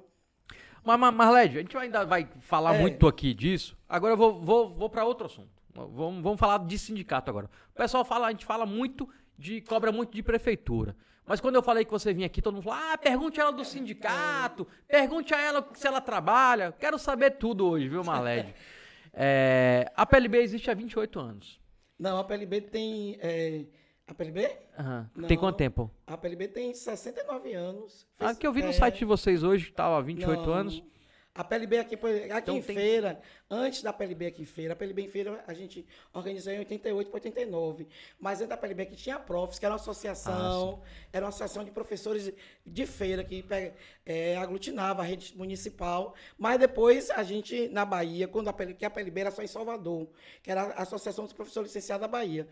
Mas, 0.84 1.00
mas 1.14 1.36
a 1.36 1.46
gente 1.46 1.78
ainda 1.78 2.06
vai 2.06 2.28
falar 2.42 2.76
É. 2.76 2.80
muito 2.82 3.08
aqui 3.08 3.34
disso. 3.34 3.78
Agora 3.88 4.14
eu 4.14 4.18
vou, 4.18 4.42
vou, 4.42 4.74
vou 4.74 4.90
para 4.90 5.06
outro 5.06 5.26
assunto. 5.28 5.50
Vamos, 5.74 6.22
vamos 6.24 6.40
falar 6.40 6.60
de 6.60 6.78
sindicato 6.78 7.30
agora. 7.30 7.50
O 7.72 7.76
pessoal 7.76 8.06
fala, 8.06 8.28
a 8.28 8.32
gente 8.32 8.46
fala 8.46 8.66
muito 8.66 9.08
de, 9.38 9.62
cobra 9.62 9.92
muito 9.92 10.14
de 10.14 10.22
prefeitura. 10.24 10.96
Mas 11.26 11.40
quando 11.40 11.56
eu 11.56 11.64
falei 11.64 11.86
que 11.86 11.92
você 11.92 12.14
vinha 12.14 12.28
aqui, 12.28 12.42
todo 12.42 12.56
mundo 12.56 12.64
falou, 12.64 12.80
ah, 12.82 12.98
pergunte 12.98 13.40
a 13.40 13.44
ela 13.44 13.52
do 13.54 13.64
sindicato, 13.64 14.68
pergunte 14.88 15.34
a 15.34 15.40
ela 15.40 15.70
se 15.74 15.88
ela 15.88 16.02
trabalha. 16.02 16.74
Quero 16.78 17.00
saber 17.00 17.32
tudo 17.32 17.66
hoje, 17.68 17.88
viu, 17.88 18.04
Marlede? 18.04 18.54
É, 19.16 19.92
a 19.96 20.08
PLB 20.08 20.40
existe 20.40 20.72
há 20.72 20.74
28 20.74 21.20
anos. 21.20 21.60
Não, 22.00 22.18
a 22.18 22.24
PLB 22.24 22.62
tem. 22.62 23.16
é, 23.22 23.64
a 24.08 24.14
PLB? 24.16 24.50
Não. 25.16 25.28
Tem 25.28 25.38
quanto 25.38 25.56
tempo? 25.58 25.92
A 26.08 26.18
PLB 26.18 26.48
tem 26.48 26.74
69 26.74 27.54
anos. 27.54 28.08
Ah, 28.20 28.26
Fez- 28.26 28.38
que 28.40 28.48
eu 28.48 28.52
vi 28.52 28.64
no 28.64 28.70
é, 28.70 28.74
site 28.74 28.98
de 28.98 29.06
vocês 29.06 29.44
hoje, 29.44 29.72
tá, 29.72 29.86
há 29.86 30.02
28 30.02 30.46
não. 30.48 30.52
anos. 30.52 30.84
A 31.36 31.44
PLB 31.44 31.80
aqui, 31.80 31.96
aqui 31.96 32.06
Então 32.38 32.58
em 32.58 32.62
tem- 32.62 32.76
feira, 32.76 33.20
antes 33.50 33.82
da 33.82 33.92
PLB 33.92 34.28
aqui 34.28 34.44
em 34.44 34.46
feira, 34.46 34.74
a 34.74 34.76
PLB 34.76 35.02
em 35.02 35.08
feira 35.08 35.44
a 35.48 35.54
gente 35.56 35.84
organizou 36.14 36.54
em 36.54 36.60
88 36.60 37.08
para 37.10 37.18
89. 37.18 37.88
Mas 38.20 38.38
antes 38.40 38.50
da 38.50 38.58
PLB 38.58 38.84
aqui 38.84 38.96
tinha 38.96 39.16
a 39.16 39.20
Profs, 39.20 39.58
que 39.58 39.66
era 39.66 39.74
uma 39.74 39.80
associação, 39.82 40.80
Ah, 40.84 41.08
era 41.12 41.26
uma 41.26 41.30
associação 41.30 41.64
de 41.64 41.72
professores 41.72 42.32
de 42.64 42.86
feira 42.86 43.24
que 43.24 43.44
é, 44.06 44.38
aglutinava 44.38 45.02
a 45.02 45.06
rede 45.06 45.36
municipal. 45.36 46.14
Mas 46.38 46.60
depois 46.60 47.10
a 47.10 47.24
gente, 47.24 47.68
na 47.70 47.84
Bahia, 47.84 48.28
quando 48.28 48.50
a 48.50 48.54
PLB, 48.54 48.78
que 48.78 48.86
a 48.86 48.90
PLB 48.92 49.22
era 49.22 49.32
só 49.32 49.42
em 49.42 49.48
Salvador, 49.48 50.08
que 50.44 50.52
era 50.52 50.62
a 50.66 50.84
Associação 50.84 51.24
dos 51.26 51.34
Professores 51.34 51.70
Licenciados 51.70 52.02
da 52.02 52.08
Bahia. 52.08 52.48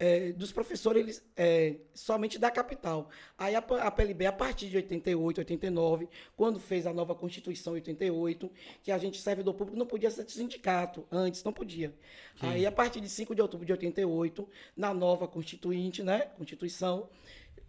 É, 0.00 0.32
dos 0.32 0.50
professores 0.50 1.02
eles, 1.02 1.24
é, 1.36 1.76
somente 1.94 2.38
da 2.38 2.50
capital. 2.50 3.10
Aí 3.36 3.54
a, 3.54 3.58
a 3.58 3.90
PLB, 3.90 4.24
a 4.24 4.32
partir 4.32 4.70
de 4.70 4.76
88, 4.76 5.38
89, 5.40 6.08
quando 6.34 6.58
fez 6.58 6.86
a 6.86 6.92
nova 6.92 7.14
Constituição 7.14 7.74
em 7.74 7.76
88, 7.76 8.50
que 8.82 8.90
a 8.90 8.96
gente, 8.96 9.20
servidor 9.20 9.52
público, 9.52 9.78
não 9.78 9.84
podia 9.84 10.10
ser 10.10 10.24
de 10.24 10.32
sindicato, 10.32 11.06
antes 11.12 11.44
não 11.44 11.52
podia. 11.52 11.94
Aí, 12.40 12.64
a 12.64 12.72
partir 12.72 13.02
de 13.02 13.08
5 13.10 13.34
de 13.34 13.42
outubro 13.42 13.66
de 13.66 13.72
88, 13.72 14.48
na 14.74 14.94
nova 14.94 15.28
Constituinte, 15.28 16.02
né, 16.02 16.20
Constituição, 16.38 17.10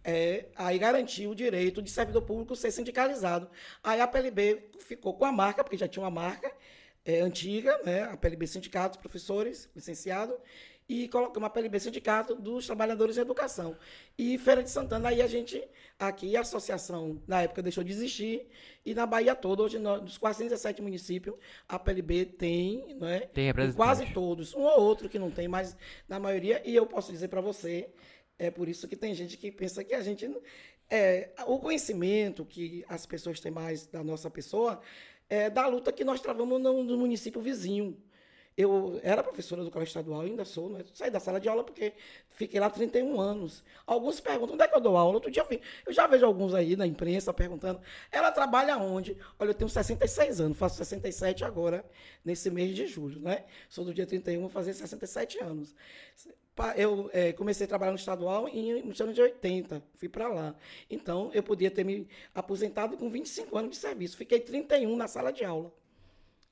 é, 0.02 0.46
aí 0.56 0.80
garantiu 0.80 1.32
o 1.32 1.36
direito 1.36 1.82
de 1.82 1.92
servidor 1.92 2.22
público 2.22 2.56
ser 2.56 2.72
sindicalizado. 2.72 3.50
Aí 3.84 4.00
a 4.00 4.08
PLB 4.08 4.70
ficou 4.80 5.14
com 5.14 5.26
a 5.26 5.32
marca, 5.34 5.66
porque 5.66 5.78
já 5.78 5.88
tinha 5.88 6.02
uma 6.02 6.10
marca 6.10 6.50
é, 7.04 7.20
antiga, 7.20 7.78
né, 7.84 8.04
a 8.04 8.16
PLB 8.16 8.48
Sindicatos, 8.48 8.98
Professores, 8.98 9.70
Licenciado, 9.76 10.40
e 10.92 11.08
colocamos 11.08 11.48
a 11.48 11.50
PLB 11.50 11.80
Sindicato 11.80 12.36
dos 12.36 12.66
Trabalhadores 12.66 13.18
em 13.18 13.22
Educação. 13.22 13.78
E 14.18 14.38
Feira 14.38 14.62
de 14.62 14.70
Santana, 14.70 15.08
aí 15.08 15.22
a 15.22 15.28
gente, 15.28 15.64
aqui 15.98 16.36
a 16.36 16.42
associação, 16.42 17.22
na 17.26 17.44
época, 17.44 17.62
deixou 17.62 17.82
de 17.82 17.94
existir, 17.94 18.46
e 18.86 18.94
na 18.94 19.06
Bahia 19.06 19.34
toda, 19.34 19.64
hoje, 19.64 19.80
nós, 19.80 20.02
dos 20.02 20.18
417 20.18 20.82
municípios, 20.82 21.38
a 21.66 21.80
PLB 21.80 22.26
tem, 22.26 22.94
não 23.00 23.08
é? 23.08 23.22
Tem 23.22 23.46
Em 23.46 23.48
representante. 23.48 23.78
Quase 23.78 24.06
todos, 24.08 24.54
um 24.54 24.64
ou 24.64 24.82
outro 24.82 25.08
que 25.08 25.18
não 25.18 25.32
tem, 25.32 25.48
mas 25.48 25.78
na 26.10 26.20
maioria, 26.20 26.62
e 26.66 26.76
eu 26.76 26.86
posso 26.86 27.10
dizer 27.10 27.30
para 27.30 27.40
você, 27.40 27.90
é 28.38 28.52
por 28.52 28.68
isso 28.68 28.86
que 28.86 28.98
tem 28.98 29.16
gente 29.16 29.38
que 29.38 29.50
pensa 29.50 29.86
que 29.86 29.94
a 29.94 30.02
gente. 30.02 30.30
É, 30.90 31.30
o 31.48 31.58
conhecimento 31.58 32.44
que 32.44 32.84
as 32.90 33.06
pessoas 33.06 33.40
têm 33.40 33.50
mais 33.50 33.88
da 33.88 34.04
nossa 34.04 34.30
pessoa 34.30 34.82
é 35.30 35.50
da 35.50 35.66
luta 35.68 35.94
que 35.94 36.04
nós 36.04 36.20
travamos 36.20 36.62
no, 36.62 36.84
no 36.84 36.98
município 36.98 37.40
vizinho. 37.40 37.98
Eu 38.62 39.00
era 39.04 39.24
professora 39.24 39.64
do 39.64 39.72
colégio 39.72 39.90
estadual, 39.90 40.22
ainda 40.22 40.46
sou, 40.46 40.70
né? 40.70 40.84
Saí 40.94 41.10
da 41.10 41.20
sala 41.20 41.40
de 41.40 41.50
aula 41.50 41.64
porque 41.64 41.94
fiquei 42.30 42.60
lá 42.60 42.70
31 42.70 43.20
anos. 43.20 43.64
Alguns 43.88 44.20
perguntam, 44.20 44.54
onde 44.56 44.64
é 44.64 44.68
que 44.68 44.76
eu 44.76 44.82
dou 44.82 44.96
aula? 44.98 45.14
Outro 45.16 45.32
dia 45.32 45.42
eu, 45.44 45.48
vi- 45.48 45.62
eu 45.86 45.92
já 45.94 46.06
vejo 46.08 46.26
alguns 46.26 46.54
aí 46.54 46.76
na 46.76 46.86
imprensa 46.86 47.34
perguntando, 47.34 47.80
ela 48.12 48.32
trabalha 48.32 48.78
onde? 48.78 49.18
Olha, 49.40 49.50
eu 49.50 49.54
tenho 49.54 49.70
66 49.70 50.40
anos, 50.42 50.58
faço 50.58 50.76
67 50.78 51.44
agora, 51.44 51.84
nesse 52.24 52.50
mês 52.50 52.76
de 52.76 52.88
julho, 52.88 53.20
né? 53.20 53.46
Sou 53.70 53.84
do 53.86 53.94
dia 53.94 54.06
31, 54.06 54.42
vou 54.42 54.50
fazer 54.50 54.74
67 54.74 55.40
anos. 55.44 55.74
Eu 56.76 57.10
eh, 57.14 57.34
comecei 57.34 57.66
a 57.66 57.68
trabalhar 57.68 57.92
no 57.92 57.98
estadual 57.98 58.48
em, 58.48 58.84
nos 58.84 59.02
anos 59.02 59.16
de 59.16 59.22
80, 59.22 59.82
fui 59.96 60.08
para 60.08 60.28
lá. 60.28 60.54
Então, 60.90 61.32
eu 61.34 61.42
podia 61.42 61.72
ter 61.72 61.84
me 61.84 62.08
aposentado 62.36 62.96
com 62.98 63.10
25 63.10 63.58
anos 63.58 63.72
de 63.72 63.78
serviço. 63.78 64.16
Fiquei 64.18 64.40
31 64.40 64.96
na 64.96 65.08
sala 65.08 65.32
de 65.34 65.44
aula. 65.44 65.74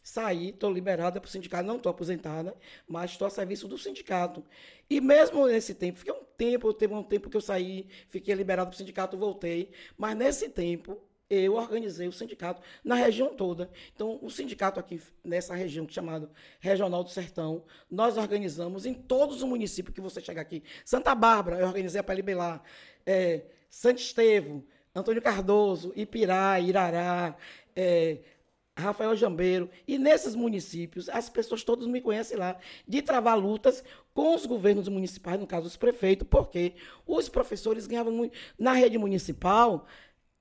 Saí, 0.10 0.50
estou 0.50 0.74
liberada 0.74 1.22
para 1.22 1.28
o 1.28 1.32
sindicato, 1.32 1.68
não 1.68 1.76
estou 1.76 1.92
aposentada, 1.92 2.56
mas 2.88 3.12
estou 3.12 3.28
a 3.28 3.30
serviço 3.30 3.68
do 3.68 3.78
sindicato. 3.78 4.44
E 4.90 5.00
mesmo 5.00 5.46
nesse 5.46 5.76
tempo, 5.76 6.00
fiquei 6.00 6.12
um 6.12 6.24
tempo, 6.36 6.74
teve 6.74 6.96
um 6.96 7.04
tempo 7.04 7.30
que 7.30 7.38
eu 7.38 7.42
saí, 7.42 7.88
fiquei 8.08 8.34
liberado 8.34 8.72
para 8.72 8.74
o 8.74 8.78
sindicato, 8.78 9.16
voltei, 9.16 9.70
mas 9.96 10.18
nesse 10.18 10.50
tempo 10.50 11.00
eu 11.30 11.54
organizei 11.54 12.08
o 12.08 12.12
sindicato 12.12 12.60
na 12.84 12.96
região 12.96 13.36
toda. 13.36 13.70
Então, 13.94 14.18
o 14.20 14.32
sindicato 14.32 14.80
aqui 14.80 15.00
nessa 15.24 15.54
região, 15.54 15.86
é 15.88 15.94
chamado 15.94 16.32
Regional 16.60 17.04
do 17.04 17.12
Sertão, 17.12 17.64
nós 17.88 18.18
organizamos 18.18 18.88
em 18.88 18.96
todos 18.96 19.36
os 19.36 19.44
municípios 19.44 19.94
que 19.94 20.02
você 20.02 20.20
chegar 20.20 20.42
aqui. 20.42 20.64
Santa 20.84 21.14
Bárbara, 21.14 21.60
eu 21.60 21.68
organizei 21.68 22.02
a 22.02 22.04
PLB 22.04 22.34
lá. 22.34 22.64
É, 23.06 23.44
Santo 23.70 24.00
Estevo, 24.00 24.66
Antônio 24.96 25.22
Cardoso, 25.22 25.94
Ipirá, 25.96 26.60
Irará, 26.60 27.38
é, 27.76 28.18
Rafael 28.80 29.16
Jambeiro. 29.16 29.70
E 29.88 29.98
nesses 29.98 30.36
municípios, 30.36 31.10
as 31.10 31.30
pessoas 31.30 31.64
todas 31.64 31.88
me 31.88 32.02
conhecem 32.02 32.38
lá, 32.38 32.58
de 32.88 33.02
travar 33.02 33.38
lutas 33.38 33.84
com 34.14 34.36
os 34.36 34.46
governos 34.46 34.88
municipais, 34.88 35.40
no 35.40 35.48
caso 35.48 35.68
os 35.68 35.78
prefeitos, 35.78 36.28
porque 36.30 36.74
os 37.06 37.30
professores 37.30 37.88
ganhavam 37.88 38.14
muito. 38.14 38.38
Na 38.58 38.74
rede 38.74 38.98
municipal, 38.98 39.86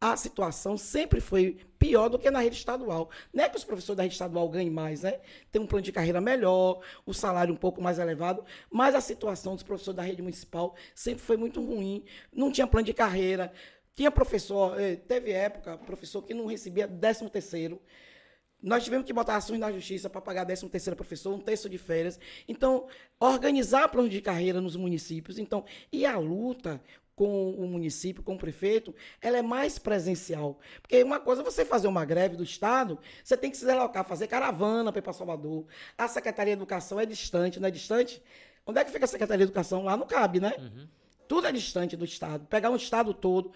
a 0.01 0.17
situação 0.17 0.77
sempre 0.77 1.21
foi 1.21 1.59
pior 1.79 2.09
do 2.09 2.19
que 2.19 2.31
na 2.31 2.41
rede 2.41 2.57
estadual. 2.57 3.11
Não 3.33 3.45
é 3.45 3.49
que 3.49 3.57
os 3.57 3.65
professores 3.65 3.97
da 3.97 4.03
rede 4.05 4.15
estadual 4.15 4.49
ganhem 4.49 4.71
mais, 4.71 5.03
né? 5.03 5.21
Tem 5.51 5.61
um 5.61 5.67
plano 5.67 5.83
de 5.83 5.93
carreira 5.93 6.21
melhor, 6.21 6.81
o 7.05 7.13
salário 7.13 7.53
um 7.53 7.57
pouco 7.57 7.83
mais 7.83 7.99
elevado, 7.99 8.45
mas 8.71 8.95
a 8.95 9.01
situação 9.01 9.55
dos 9.55 9.65
professores 9.65 9.97
da 9.97 10.03
rede 10.03 10.23
municipal 10.23 10.77
sempre 10.95 11.23
foi 11.23 11.37
muito 11.37 11.61
ruim. 11.61 12.05
Não 12.33 12.53
tinha 12.53 12.67
plano 12.67 12.87
de 12.87 12.95
carreira. 12.95 13.53
Tinha 13.95 14.11
professor, 14.13 14.81
eh, 14.81 14.95
teve 14.95 15.33
época, 15.33 15.77
professor 15.79 16.23
que 16.23 16.33
não 16.33 16.47
recebia 16.47 16.87
13 16.87 17.29
terceiro. 17.29 17.81
Nós 18.63 18.83
tivemos 18.83 19.07
que 19.07 19.13
botar 19.13 19.37
ações 19.37 19.59
na 19.59 19.71
justiça 19.71 20.11
para 20.11 20.21
pagar 20.21 20.45
13 20.45 20.69
terceiro 20.69 20.97
professor, 20.97 21.33
um 21.33 21.39
terço 21.39 21.69
de 21.69 21.79
férias. 21.79 22.19
Então, 22.49 22.87
organizar 23.21 23.89
plano 23.89 24.09
de 24.09 24.21
carreira 24.21 24.61
nos 24.61 24.75
municípios. 24.75 25.39
Então, 25.39 25.65
e 25.93 26.05
a 26.05 26.19
luta 26.19 26.81
com 27.15 27.51
o 27.51 27.67
município, 27.67 28.23
com 28.23 28.35
o 28.35 28.39
prefeito, 28.39 28.95
ela 29.21 29.39
é 29.39 29.43
mais 29.43 29.77
presencial. 29.77 30.61
Porque 30.81 31.03
uma 31.03 31.19
coisa 31.19 31.43
é 31.43 31.45
você 31.45 31.65
fazer 31.65 31.89
uma 31.89 32.05
greve 32.05 32.37
do 32.37 32.45
Estado, 32.45 32.97
você 33.25 33.37
tem 33.37 33.51
que 33.51 33.57
se 33.57 33.67
deslocar, 33.67 34.05
fazer 34.05 34.29
caravana 34.29 34.93
para 34.93 35.01
ir 35.01 35.03
para 35.03 35.13
Salvador. 35.13 35.67
A 35.97 36.07
Secretaria 36.07 36.55
de 36.55 36.59
Educação 36.61 37.01
é 37.01 37.05
distante, 37.05 37.59
não 37.59 37.67
é 37.67 37.73
distante? 37.73 38.23
Onde 38.65 38.79
é 38.79 38.85
que 38.85 38.93
fica 38.93 39.05
a 39.05 39.09
Secretaria 39.09 39.45
de 39.45 39.51
Educação? 39.51 39.83
Lá 39.83 39.97
não 39.97 40.07
cabe, 40.07 40.39
né? 40.39 40.53
Tudo 41.27 41.47
é 41.49 41.53
distante 41.53 41.97
do 41.97 42.05
Estado. 42.05 42.47
Pegar 42.47 42.71
um 42.71 42.77
Estado 42.77 43.13
todo. 43.13 43.51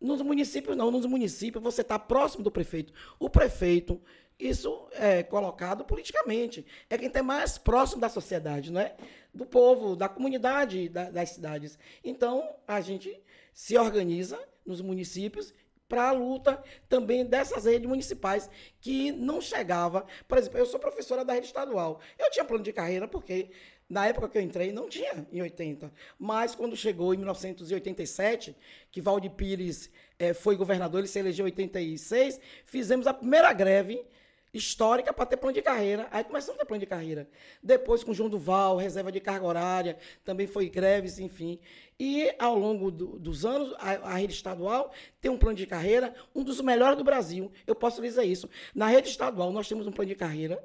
Nos 0.00 0.20
municípios, 0.22 0.76
não. 0.76 0.90
Nos 0.90 1.06
municípios, 1.06 1.62
você 1.62 1.80
está 1.82 1.98
próximo 1.98 2.42
do 2.44 2.50
prefeito. 2.50 2.92
O 3.18 3.28
prefeito, 3.30 4.00
isso 4.38 4.86
é 4.92 5.22
colocado 5.22 5.84
politicamente. 5.84 6.64
É 6.90 6.98
quem 6.98 7.08
está 7.08 7.22
mais 7.22 7.56
próximo 7.58 8.00
da 8.00 8.08
sociedade, 8.08 8.70
não 8.70 8.80
é? 8.80 8.94
Do 9.32 9.46
povo, 9.46 9.96
da 9.96 10.08
comunidade 10.08 10.88
da- 10.88 11.10
das 11.10 11.30
cidades. 11.30 11.78
Então, 12.04 12.48
a 12.66 12.80
gente 12.80 13.18
se 13.54 13.76
organiza 13.78 14.38
nos 14.64 14.80
municípios 14.80 15.54
para 15.88 16.08
a 16.08 16.12
luta 16.12 16.60
também 16.88 17.24
dessas 17.24 17.64
redes 17.64 17.88
municipais 17.88 18.50
que 18.80 19.12
não 19.12 19.40
chegava. 19.40 20.04
Por 20.26 20.36
exemplo, 20.36 20.58
eu 20.58 20.66
sou 20.66 20.80
professora 20.80 21.24
da 21.24 21.32
rede 21.32 21.46
estadual. 21.46 22.00
Eu 22.18 22.28
tinha 22.30 22.44
plano 22.44 22.64
de 22.64 22.72
carreira 22.72 23.06
porque 23.06 23.50
na 23.88 24.06
época 24.06 24.28
que 24.28 24.38
eu 24.38 24.42
entrei 24.42 24.72
não 24.72 24.88
tinha 24.88 25.26
em 25.32 25.40
80, 25.42 25.92
mas 26.18 26.54
quando 26.54 26.76
chegou 26.76 27.14
em 27.14 27.18
1987, 27.18 28.56
que 28.90 29.00
Valdir 29.00 29.30
Pires 29.30 29.90
eh, 30.18 30.32
foi 30.34 30.56
governador, 30.56 31.00
ele 31.00 31.08
se 31.08 31.18
elegeu 31.18 31.46
em 31.46 31.50
86, 31.50 32.40
fizemos 32.64 33.06
a 33.06 33.14
primeira 33.14 33.52
greve 33.52 34.04
histórica 34.52 35.12
para 35.12 35.26
ter 35.26 35.36
plano 35.36 35.54
de 35.54 35.60
carreira. 35.60 36.08
Aí 36.10 36.24
começamos 36.24 36.56
a 36.56 36.62
ter 36.62 36.66
plano 36.66 36.80
de 36.80 36.86
carreira. 36.86 37.28
Depois, 37.62 38.02
com 38.02 38.14
João 38.14 38.30
Duval, 38.30 38.76
reserva 38.78 39.12
de 39.12 39.20
carga 39.20 39.44
horária, 39.46 39.98
também 40.24 40.46
foi 40.46 40.68
greves, 40.70 41.18
enfim. 41.18 41.58
E 42.00 42.32
ao 42.38 42.58
longo 42.58 42.90
do- 42.90 43.18
dos 43.18 43.44
anos, 43.44 43.74
a, 43.78 44.12
a 44.12 44.14
rede 44.14 44.32
estadual 44.32 44.92
tem 45.20 45.30
um 45.30 45.36
plano 45.36 45.56
de 45.58 45.66
carreira, 45.66 46.14
um 46.34 46.42
dos 46.42 46.60
melhores 46.62 46.96
do 46.96 47.04
Brasil. 47.04 47.52
Eu 47.66 47.74
posso 47.74 48.00
dizer 48.00 48.24
isso. 48.24 48.48
Na 48.74 48.86
rede 48.86 49.10
estadual, 49.10 49.52
nós 49.52 49.68
temos 49.68 49.86
um 49.86 49.92
plano 49.92 50.08
de 50.08 50.14
carreira 50.14 50.64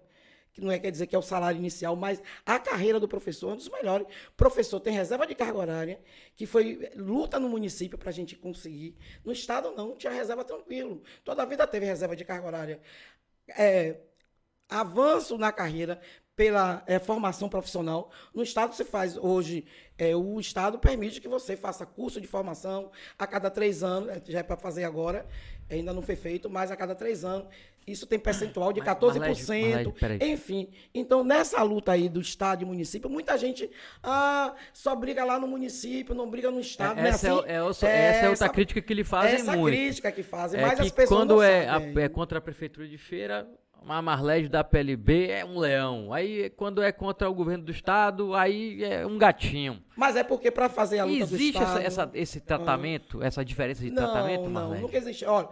que 0.53 0.61
não 0.61 0.71
é 0.71 0.79
quer 0.79 0.91
dizer 0.91 1.07
que 1.07 1.15
é 1.15 1.19
o 1.19 1.21
salário 1.21 1.57
inicial, 1.57 1.95
mas 1.95 2.21
a 2.45 2.59
carreira 2.59 2.99
do 2.99 3.07
professor 3.07 3.51
é 3.51 3.53
um 3.53 3.57
dos 3.57 3.69
melhores. 3.69 4.07
O 4.07 4.35
professor 4.35 4.79
tem 4.79 4.93
reserva 4.93 5.25
de 5.25 5.35
carga 5.35 5.57
horária, 5.57 6.01
que 6.35 6.45
foi 6.45 6.89
luta 6.95 7.39
no 7.39 7.49
município 7.49 7.97
para 7.97 8.09
a 8.09 8.13
gente 8.13 8.35
conseguir. 8.35 8.95
No 9.23 9.31
estado 9.31 9.71
não, 9.71 9.95
tinha 9.95 10.11
reserva 10.11 10.43
tranquilo. 10.43 11.01
Toda 11.23 11.43
a 11.43 11.45
vida 11.45 11.65
teve 11.67 11.85
reserva 11.85 12.15
de 12.15 12.25
carga 12.25 12.47
horária. 12.47 12.81
É, 13.57 13.97
avanço 14.69 15.37
na 15.37 15.51
carreira 15.51 15.99
pela 16.35 16.83
é, 16.87 16.97
formação 16.97 17.49
profissional. 17.49 18.09
No 18.33 18.41
Estado 18.41 18.73
se 18.73 18.83
faz 18.83 19.17
hoje, 19.17 19.65
é, 19.97 20.15
o 20.15 20.39
Estado 20.39 20.79
permite 20.79 21.21
que 21.21 21.27
você 21.27 21.55
faça 21.55 21.85
curso 21.85 22.19
de 22.19 22.27
formação 22.27 22.91
a 23.17 23.27
cada 23.27 23.49
três 23.49 23.83
anos, 23.83 24.21
já 24.25 24.39
é 24.39 24.43
para 24.43 24.57
fazer 24.57 24.83
agora, 24.83 25.27
ainda 25.69 25.93
não 25.93 26.01
foi 26.01 26.15
feito, 26.15 26.49
mas 26.49 26.71
a 26.71 26.75
cada 26.75 26.95
três 26.95 27.23
anos. 27.23 27.47
Isso 27.85 28.05
tem 28.05 28.19
percentual 28.19 28.71
de 28.71 28.79
14%. 28.81 29.19
Marlede, 29.19 29.93
Marlede, 30.01 30.25
enfim. 30.25 30.69
Então, 30.93 31.23
nessa 31.23 31.61
luta 31.63 31.91
aí 31.91 32.07
do 32.07 32.21
Estado 32.21 32.61
e 32.61 32.65
município, 32.65 33.09
muita 33.09 33.37
gente 33.37 33.69
ah, 34.03 34.53
só 34.71 34.95
briga 34.95 35.23
lá 35.23 35.39
no 35.39 35.47
município, 35.47 36.13
não 36.13 36.29
briga 36.29 36.51
no 36.51 36.59
Estado. 36.59 36.99
É, 36.99 37.09
essa, 37.09 37.27
é, 37.27 37.57
assim, 37.57 37.85
é, 37.85 37.89
é, 37.89 38.05
essa, 38.05 38.25
é 38.25 38.29
outra 38.29 38.49
crítica 38.49 38.81
que 38.81 38.93
ele 38.93 39.03
fazem 39.03 39.35
essa 39.35 39.55
muito. 39.57 39.73
Essa 39.73 39.83
crítica 39.83 40.11
que 40.11 40.23
fazem, 40.23 40.59
é 40.59 40.63
mas 40.63 40.75
que 40.75 40.85
as 40.85 40.91
pessoas 40.91 41.19
quando 41.19 41.41
é, 41.41 41.67
a, 41.67 41.81
é 42.01 42.09
contra 42.09 42.37
a 42.37 42.41
Prefeitura 42.41 42.87
de 42.87 42.97
Feira, 42.97 43.47
uma 43.81 43.99
Marlede 43.99 44.47
da 44.47 44.63
PLB 44.63 45.29
é 45.29 45.43
um 45.43 45.57
leão. 45.57 46.13
Aí, 46.13 46.51
quando 46.51 46.83
é 46.83 46.91
contra 46.91 47.27
o 47.27 47.33
governo 47.33 47.63
do 47.63 47.71
estado, 47.71 48.35
aí 48.35 48.83
é 48.83 49.05
um 49.07 49.17
gatinho. 49.17 49.81
Mas 49.95 50.15
é 50.15 50.23
porque 50.23 50.51
para 50.51 50.69
fazer 50.69 50.99
a 50.99 51.05
luta 51.05 51.17
existe 51.17 51.53
do 51.53 51.63
estado... 51.63 51.79
Existe 51.81 52.09
esse 52.13 52.39
tratamento, 52.41 53.23
essa 53.23 53.43
diferença 53.43 53.83
de 53.83 53.89
não, 53.89 54.03
tratamento, 54.03 54.43
Não, 54.43 54.51
Marlede? 54.51 54.81
nunca 54.83 54.97
existe. 54.97 55.25
Olha, 55.25 55.49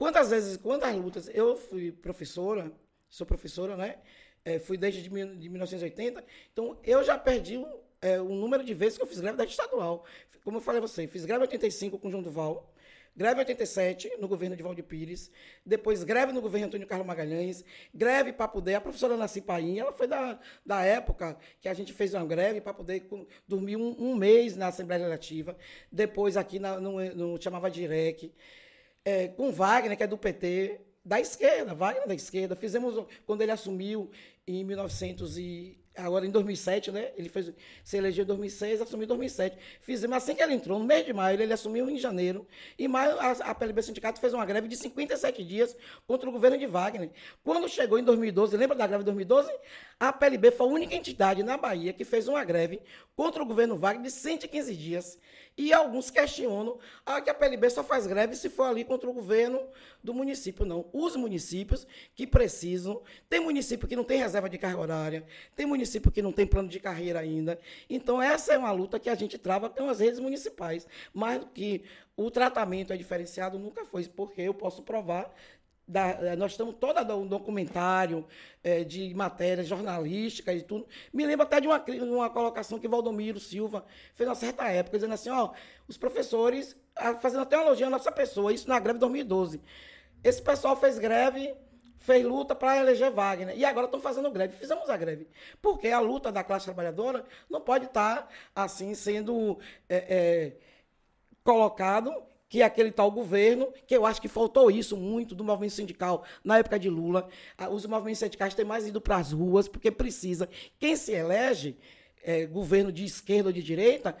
quantas 0.00 0.30
vezes, 0.30 0.56
quantas 0.56 0.96
lutas... 0.96 1.30
Eu 1.34 1.58
fui 1.58 1.92
professora, 1.92 2.72
sou 3.10 3.26
professora, 3.26 3.76
né? 3.76 3.98
É, 4.42 4.58
fui 4.58 4.78
desde 4.78 5.02
de, 5.02 5.08
de 5.08 5.48
1980. 5.50 6.24
Então, 6.50 6.78
eu 6.82 7.04
já 7.04 7.18
perdi 7.18 7.58
o, 7.58 7.66
é, 8.00 8.18
o 8.18 8.30
número 8.30 8.64
de 8.64 8.72
vezes 8.72 8.96
que 8.96 9.04
eu 9.04 9.06
fiz 9.06 9.20
greve 9.20 9.36
da 9.36 9.44
estadual. 9.44 10.06
Como 10.42 10.56
eu 10.56 10.62
falei 10.62 10.78
a 10.78 10.80
você, 10.80 11.06
fiz 11.06 11.26
greve 11.26 11.40
em 11.40 11.48
85 11.48 11.98
com 11.98 12.10
João 12.10 12.22
Duval 12.22 12.72
greve 13.16 13.40
87 13.40 14.16
no 14.18 14.28
governo 14.28 14.56
de 14.56 14.62
Valdir 14.62 14.84
Pires, 14.84 15.30
depois 15.64 16.04
greve 16.04 16.32
no 16.32 16.40
governo 16.40 16.68
Antônio 16.68 16.86
Carlos 16.86 17.06
Magalhães, 17.06 17.64
greve 17.92 18.32
para 18.32 18.48
poder, 18.48 18.74
a 18.74 18.80
professora 18.80 19.16
Nasci 19.16 19.40
Paim, 19.40 19.78
ela 19.78 19.92
foi 19.92 20.06
da, 20.06 20.38
da 20.64 20.82
época 20.82 21.36
que 21.60 21.68
a 21.68 21.74
gente 21.74 21.92
fez 21.92 22.14
uma 22.14 22.24
greve 22.24 22.60
para 22.60 22.72
poder 22.72 23.06
dormir 23.46 23.76
um, 23.76 23.96
um, 23.98 24.14
mês 24.14 24.56
na 24.56 24.68
Assembleia 24.68 25.00
Legislativa, 25.00 25.56
depois 25.90 26.36
aqui 26.36 26.58
na, 26.58 26.80
no, 26.80 26.98
no 27.14 27.42
chamava 27.42 27.70
Direc, 27.70 28.32
é, 29.04 29.28
com 29.28 29.52
Wagner, 29.52 29.96
que 29.96 30.02
é 30.02 30.06
do 30.06 30.18
PT, 30.18 30.80
da 31.04 31.20
esquerda, 31.20 31.74
Wagner 31.74 32.06
da 32.06 32.14
esquerda, 32.14 32.54
fizemos, 32.54 33.06
quando 33.26 33.42
ele 33.42 33.52
assumiu 33.52 34.10
em 34.46 34.64
1900 34.64 35.38
e 35.38 35.80
agora 35.96 36.26
em 36.26 36.30
2007, 36.30 36.90
né? 36.90 37.10
Ele 37.16 37.28
fez, 37.28 37.52
se 37.82 37.96
elegeu 37.96 38.24
em 38.24 38.26
2006, 38.26 38.80
assumiu 38.80 39.04
em 39.04 39.08
2007. 39.08 39.56
Fizemos 39.80 40.16
assim 40.16 40.34
que 40.34 40.42
ele 40.42 40.54
entrou, 40.54 40.78
no 40.78 40.84
mês 40.84 41.04
de 41.04 41.12
maio, 41.12 41.40
ele 41.40 41.52
assumiu 41.52 41.88
em 41.90 41.98
janeiro. 41.98 42.46
Em 42.78 42.88
maio, 42.88 43.18
a, 43.18 43.30
a 43.30 43.54
PLB 43.54 43.82
Sindicato 43.82 44.20
fez 44.20 44.32
uma 44.32 44.44
greve 44.46 44.68
de 44.68 44.76
57 44.76 45.44
dias 45.44 45.76
contra 46.06 46.28
o 46.28 46.32
governo 46.32 46.58
de 46.58 46.66
Wagner. 46.66 47.10
Quando 47.42 47.68
chegou 47.68 47.98
em 47.98 48.04
2012, 48.04 48.56
lembra 48.56 48.76
da 48.76 48.86
greve 48.86 49.02
de 49.02 49.06
2012? 49.06 49.50
A 49.98 50.12
PLB 50.12 50.50
foi 50.50 50.66
a 50.66 50.70
única 50.70 50.94
entidade 50.94 51.42
na 51.42 51.56
Bahia 51.56 51.92
que 51.92 52.04
fez 52.04 52.28
uma 52.28 52.44
greve 52.44 52.80
contra 53.14 53.42
o 53.42 53.46
governo 53.46 53.76
Wagner 53.76 54.04
de 54.04 54.10
115 54.10 54.74
dias. 54.76 55.18
E 55.56 55.72
alguns 55.72 56.10
questionam 56.10 56.78
ah, 57.04 57.20
que 57.20 57.28
a 57.28 57.34
PLB 57.34 57.68
só 57.68 57.84
faz 57.84 58.06
greve 58.06 58.34
se 58.34 58.48
for 58.48 58.64
ali 58.64 58.84
contra 58.84 59.08
o 59.10 59.12
governo 59.12 59.60
do 60.02 60.14
município. 60.14 60.64
Não. 60.64 60.86
Os 60.92 61.16
municípios 61.16 61.86
que 62.14 62.26
precisam. 62.26 63.02
Tem 63.28 63.40
município 63.40 63.86
que 63.86 63.96
não 63.96 64.04
tem 64.04 64.18
reserva 64.18 64.48
de 64.48 64.58
carga 64.58 64.80
horária, 64.80 65.26
tem 65.54 65.66
município 65.66 66.10
que 66.10 66.22
não 66.22 66.32
tem 66.32 66.46
plano 66.46 66.68
de 66.68 66.80
carreira 66.80 67.20
ainda. 67.20 67.58
Então, 67.88 68.22
essa 68.22 68.54
é 68.54 68.58
uma 68.58 68.72
luta 68.72 68.98
que 68.98 69.10
a 69.10 69.14
gente 69.14 69.36
trava 69.38 69.68
com 69.68 69.88
as 69.88 70.00
redes 70.00 70.20
municipais. 70.20 70.86
Mais 71.12 71.40
do 71.40 71.46
que 71.46 71.84
o 72.16 72.30
tratamento 72.30 72.92
é 72.92 72.96
diferenciado, 72.96 73.58
nunca 73.58 73.84
foi, 73.84 74.06
porque 74.08 74.42
eu 74.42 74.54
posso 74.54 74.82
provar 74.82 75.34
da, 75.90 76.10
eh, 76.10 76.36
nós 76.36 76.52
estamos 76.52 76.76
todo 76.76 77.16
um 77.16 77.26
documentário 77.26 78.24
é, 78.62 78.84
de 78.84 79.12
matérias 79.12 79.66
jornalísticas 79.66 80.60
e 80.60 80.62
tudo. 80.62 80.86
Me 81.12 81.26
lembro 81.26 81.44
até 81.44 81.60
de 81.60 81.66
uma, 81.66 81.82
uma 82.04 82.30
colocação 82.30 82.78
que 82.78 82.86
Valdomiro 82.86 83.40
Silva 83.40 83.84
fez 84.14 84.28
uma 84.28 84.36
certa 84.36 84.68
época, 84.68 84.96
dizendo 84.96 85.14
assim, 85.14 85.30
ó, 85.30 85.50
os 85.88 85.96
professores, 85.96 86.76
fazendo 87.20 87.42
até 87.42 87.58
uma 87.58 87.72
à 87.72 87.90
nossa 87.90 88.12
pessoa, 88.12 88.52
isso 88.52 88.68
na 88.68 88.78
greve 88.78 88.98
de 88.98 89.00
2012. 89.00 89.60
Esse 90.22 90.40
pessoal 90.40 90.76
fez 90.76 90.98
greve, 90.98 91.54
fez 91.96 92.24
luta 92.24 92.54
para 92.54 92.78
eleger 92.78 93.10
Wagner, 93.10 93.56
e 93.56 93.64
agora 93.64 93.86
estão 93.86 94.00
fazendo 94.00 94.30
greve. 94.30 94.56
Fizemos 94.56 94.88
a 94.88 94.96
greve. 94.96 95.26
Porque 95.60 95.88
a 95.88 95.98
luta 95.98 96.30
da 96.30 96.44
classe 96.44 96.66
trabalhadora 96.66 97.24
não 97.48 97.60
pode 97.60 97.86
estar, 97.86 98.22
tá, 98.22 98.28
assim, 98.54 98.94
sendo 98.94 99.58
é, 99.88 99.96
é, 99.96 100.52
colocado 101.42 102.14
que 102.50 102.62
é 102.62 102.64
aquele 102.64 102.90
tal 102.90 103.10
governo, 103.12 103.72
que 103.86 103.96
eu 103.96 104.04
acho 104.04 104.20
que 104.20 104.26
faltou 104.26 104.72
isso 104.72 104.96
muito 104.96 105.36
do 105.36 105.44
movimento 105.44 105.72
sindical 105.72 106.24
na 106.42 106.58
época 106.58 106.80
de 106.80 106.90
Lula. 106.90 107.28
Ah, 107.56 107.70
os 107.70 107.86
movimentos 107.86 108.18
sindicais 108.18 108.54
têm 108.54 108.64
mais 108.64 108.88
ido 108.88 109.00
para 109.00 109.18
as 109.18 109.30
ruas, 109.30 109.68
porque 109.68 109.88
precisa. 109.88 110.48
Quem 110.76 110.96
se 110.96 111.12
elege, 111.12 111.78
é, 112.24 112.46
governo 112.46 112.90
de 112.90 113.04
esquerda 113.04 113.50
ou 113.50 113.52
de 113.52 113.62
direita, 113.62 114.16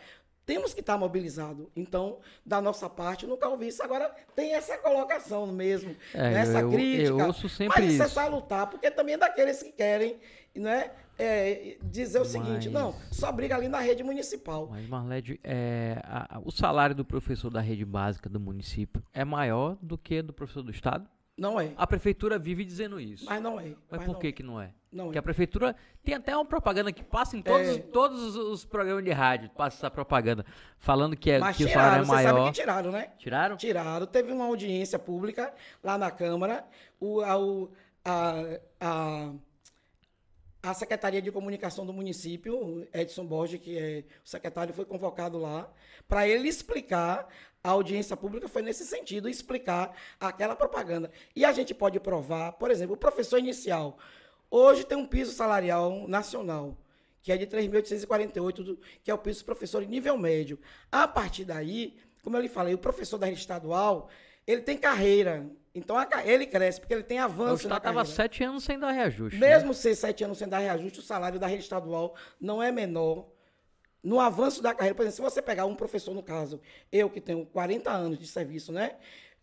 temos 0.46 0.72
que 0.72 0.78
estar 0.78 0.96
mobilizado. 0.96 1.72
Então, 1.74 2.18
da 2.46 2.60
nossa 2.60 2.88
parte, 2.88 3.26
nunca 3.26 3.48
ouvi 3.48 3.66
isso. 3.66 3.82
Agora, 3.82 4.14
tem 4.36 4.54
essa 4.54 4.78
colocação 4.78 5.44
mesmo, 5.48 5.96
é, 6.14 6.34
essa 6.34 6.60
eu, 6.60 6.70
crítica. 6.70 7.08
Eu 7.08 7.26
ouço 7.26 7.48
sempre 7.48 7.82
mas 7.82 7.94
isso. 7.94 8.04
isso 8.04 8.20
é 8.20 8.28
lutar, 8.28 8.70
porque 8.70 8.92
também 8.92 9.16
é 9.16 9.18
daqueles 9.18 9.60
que 9.60 9.72
querem 9.72 10.20
né, 10.54 10.92
é, 11.22 11.76
dizer 11.82 12.18
o 12.18 12.22
Mas... 12.22 12.28
seguinte, 12.28 12.68
não, 12.68 12.94
só 13.10 13.30
briga 13.30 13.56
ali 13.56 13.68
na 13.68 13.80
rede 13.80 14.02
municipal. 14.02 14.68
Mas, 14.70 14.88
Marlede, 14.88 15.38
é, 15.44 16.00
a, 16.04 16.36
a, 16.36 16.38
o 16.40 16.50
salário 16.50 16.94
do 16.94 17.04
professor 17.04 17.50
da 17.50 17.60
rede 17.60 17.84
básica 17.84 18.28
do 18.28 18.40
município 18.40 19.02
é 19.12 19.24
maior 19.24 19.76
do 19.80 19.98
que 19.98 20.22
do 20.22 20.32
professor 20.32 20.62
do 20.62 20.70
Estado? 20.70 21.08
Não 21.40 21.58
é. 21.58 21.72
A 21.74 21.86
prefeitura 21.86 22.38
vive 22.38 22.64
dizendo 22.66 23.00
isso. 23.00 23.24
Mas 23.24 23.42
não 23.42 23.58
é. 23.58 23.64
Mas, 23.64 23.76
mas 23.90 24.04
por 24.04 24.12
não 24.12 24.20
que 24.20 24.26
é. 24.26 24.32
que 24.32 24.42
não 24.42 24.60
é? 24.60 24.74
Não 24.92 25.04
Porque 25.04 25.16
é. 25.16 25.20
a 25.20 25.22
prefeitura 25.22 25.74
tem 26.04 26.14
até 26.14 26.36
uma 26.36 26.44
propaganda 26.44 26.92
que 26.92 27.02
passa 27.02 27.34
em 27.34 27.40
todos, 27.40 27.68
é. 27.68 27.78
todos 27.78 28.36
os 28.36 28.64
programas 28.66 29.02
de 29.04 29.10
rádio, 29.10 29.48
passa 29.50 29.78
essa 29.78 29.90
propaganda, 29.90 30.44
falando 30.76 31.16
que, 31.16 31.30
é, 31.30 31.38
mas 31.38 31.56
que 31.56 31.64
tiraram, 31.64 32.02
o 32.02 32.06
salário 32.06 32.28
é 32.28 32.32
maior. 32.32 32.36
Sabe 32.36 32.50
que 32.50 32.60
tiraram, 32.60 32.92
né? 32.92 33.10
Tiraram? 33.16 33.56
Tiraram. 33.56 34.06
Teve 34.06 34.32
uma 34.32 34.44
audiência 34.44 34.98
pública 34.98 35.54
lá 35.82 35.96
na 35.96 36.10
Câmara. 36.10 36.64
O, 37.00 37.22
a, 37.22 37.36
a, 38.04 38.58
a 38.80 39.32
a 40.62 40.74
Secretaria 40.74 41.22
de 41.22 41.32
Comunicação 41.32 41.86
do 41.86 41.92
município, 41.92 42.86
Edson 42.92 43.24
Borges, 43.24 43.60
que 43.60 43.78
é 43.78 44.04
o 44.24 44.28
secretário, 44.28 44.74
foi 44.74 44.84
convocado 44.84 45.38
lá 45.38 45.72
para 46.06 46.28
ele 46.28 46.48
explicar. 46.48 47.28
A 47.62 47.70
audiência 47.70 48.16
pública 48.16 48.48
foi 48.48 48.62
nesse 48.62 48.84
sentido, 48.86 49.28
explicar 49.28 49.94
aquela 50.18 50.56
propaganda. 50.56 51.10
E 51.36 51.44
a 51.44 51.52
gente 51.52 51.74
pode 51.74 52.00
provar, 52.00 52.52
por 52.52 52.70
exemplo, 52.70 52.94
o 52.94 52.98
professor 52.98 53.38
inicial. 53.38 53.98
Hoje 54.50 54.84
tem 54.84 54.96
um 54.96 55.06
piso 55.06 55.32
salarial 55.32 56.08
nacional, 56.08 56.76
que 57.22 57.30
é 57.30 57.36
de 57.36 57.46
3.848, 57.46 58.78
que 59.04 59.10
é 59.10 59.14
o 59.14 59.18
piso 59.18 59.44
professor 59.44 59.82
em 59.82 59.86
nível 59.86 60.16
médio. 60.16 60.58
A 60.90 61.06
partir 61.06 61.44
daí, 61.44 61.98
como 62.22 62.36
eu 62.36 62.40
lhe 62.40 62.48
falei, 62.48 62.74
o 62.74 62.78
professor 62.78 63.18
da 63.18 63.26
rede 63.26 63.40
estadual, 63.40 64.08
ele 64.46 64.62
tem 64.62 64.76
carreira, 64.76 65.46
então 65.74 65.96
ele 66.24 66.46
cresce, 66.46 66.80
porque 66.80 66.94
ele 66.94 67.02
tem 67.02 67.18
avanço. 67.18 67.68
O 67.68 67.74
estava 67.76 68.04
sete 68.04 68.42
anos 68.42 68.64
sem 68.64 68.78
dar 68.78 68.90
reajuste. 68.90 69.38
Mesmo 69.38 69.68
né? 69.68 69.74
ser 69.74 69.94
sete 69.94 70.24
anos 70.24 70.38
sem 70.38 70.48
dar 70.48 70.58
reajuste, 70.58 70.98
o 70.98 71.02
salário 71.02 71.38
da 71.38 71.46
rede 71.46 71.62
estadual 71.62 72.14
não 72.40 72.62
é 72.62 72.72
menor. 72.72 73.28
No 74.02 74.18
avanço 74.18 74.62
da 74.62 74.74
carreira, 74.74 74.94
por 74.94 75.02
exemplo, 75.02 75.16
se 75.16 75.22
você 75.22 75.42
pegar 75.42 75.66
um 75.66 75.74
professor, 75.76 76.14
no 76.14 76.22
caso, 76.22 76.60
eu 76.90 77.08
que 77.08 77.20
tenho 77.20 77.44
40 77.46 77.90
anos 77.90 78.18
de 78.18 78.26
serviço, 78.26 78.72
né? 78.72 78.96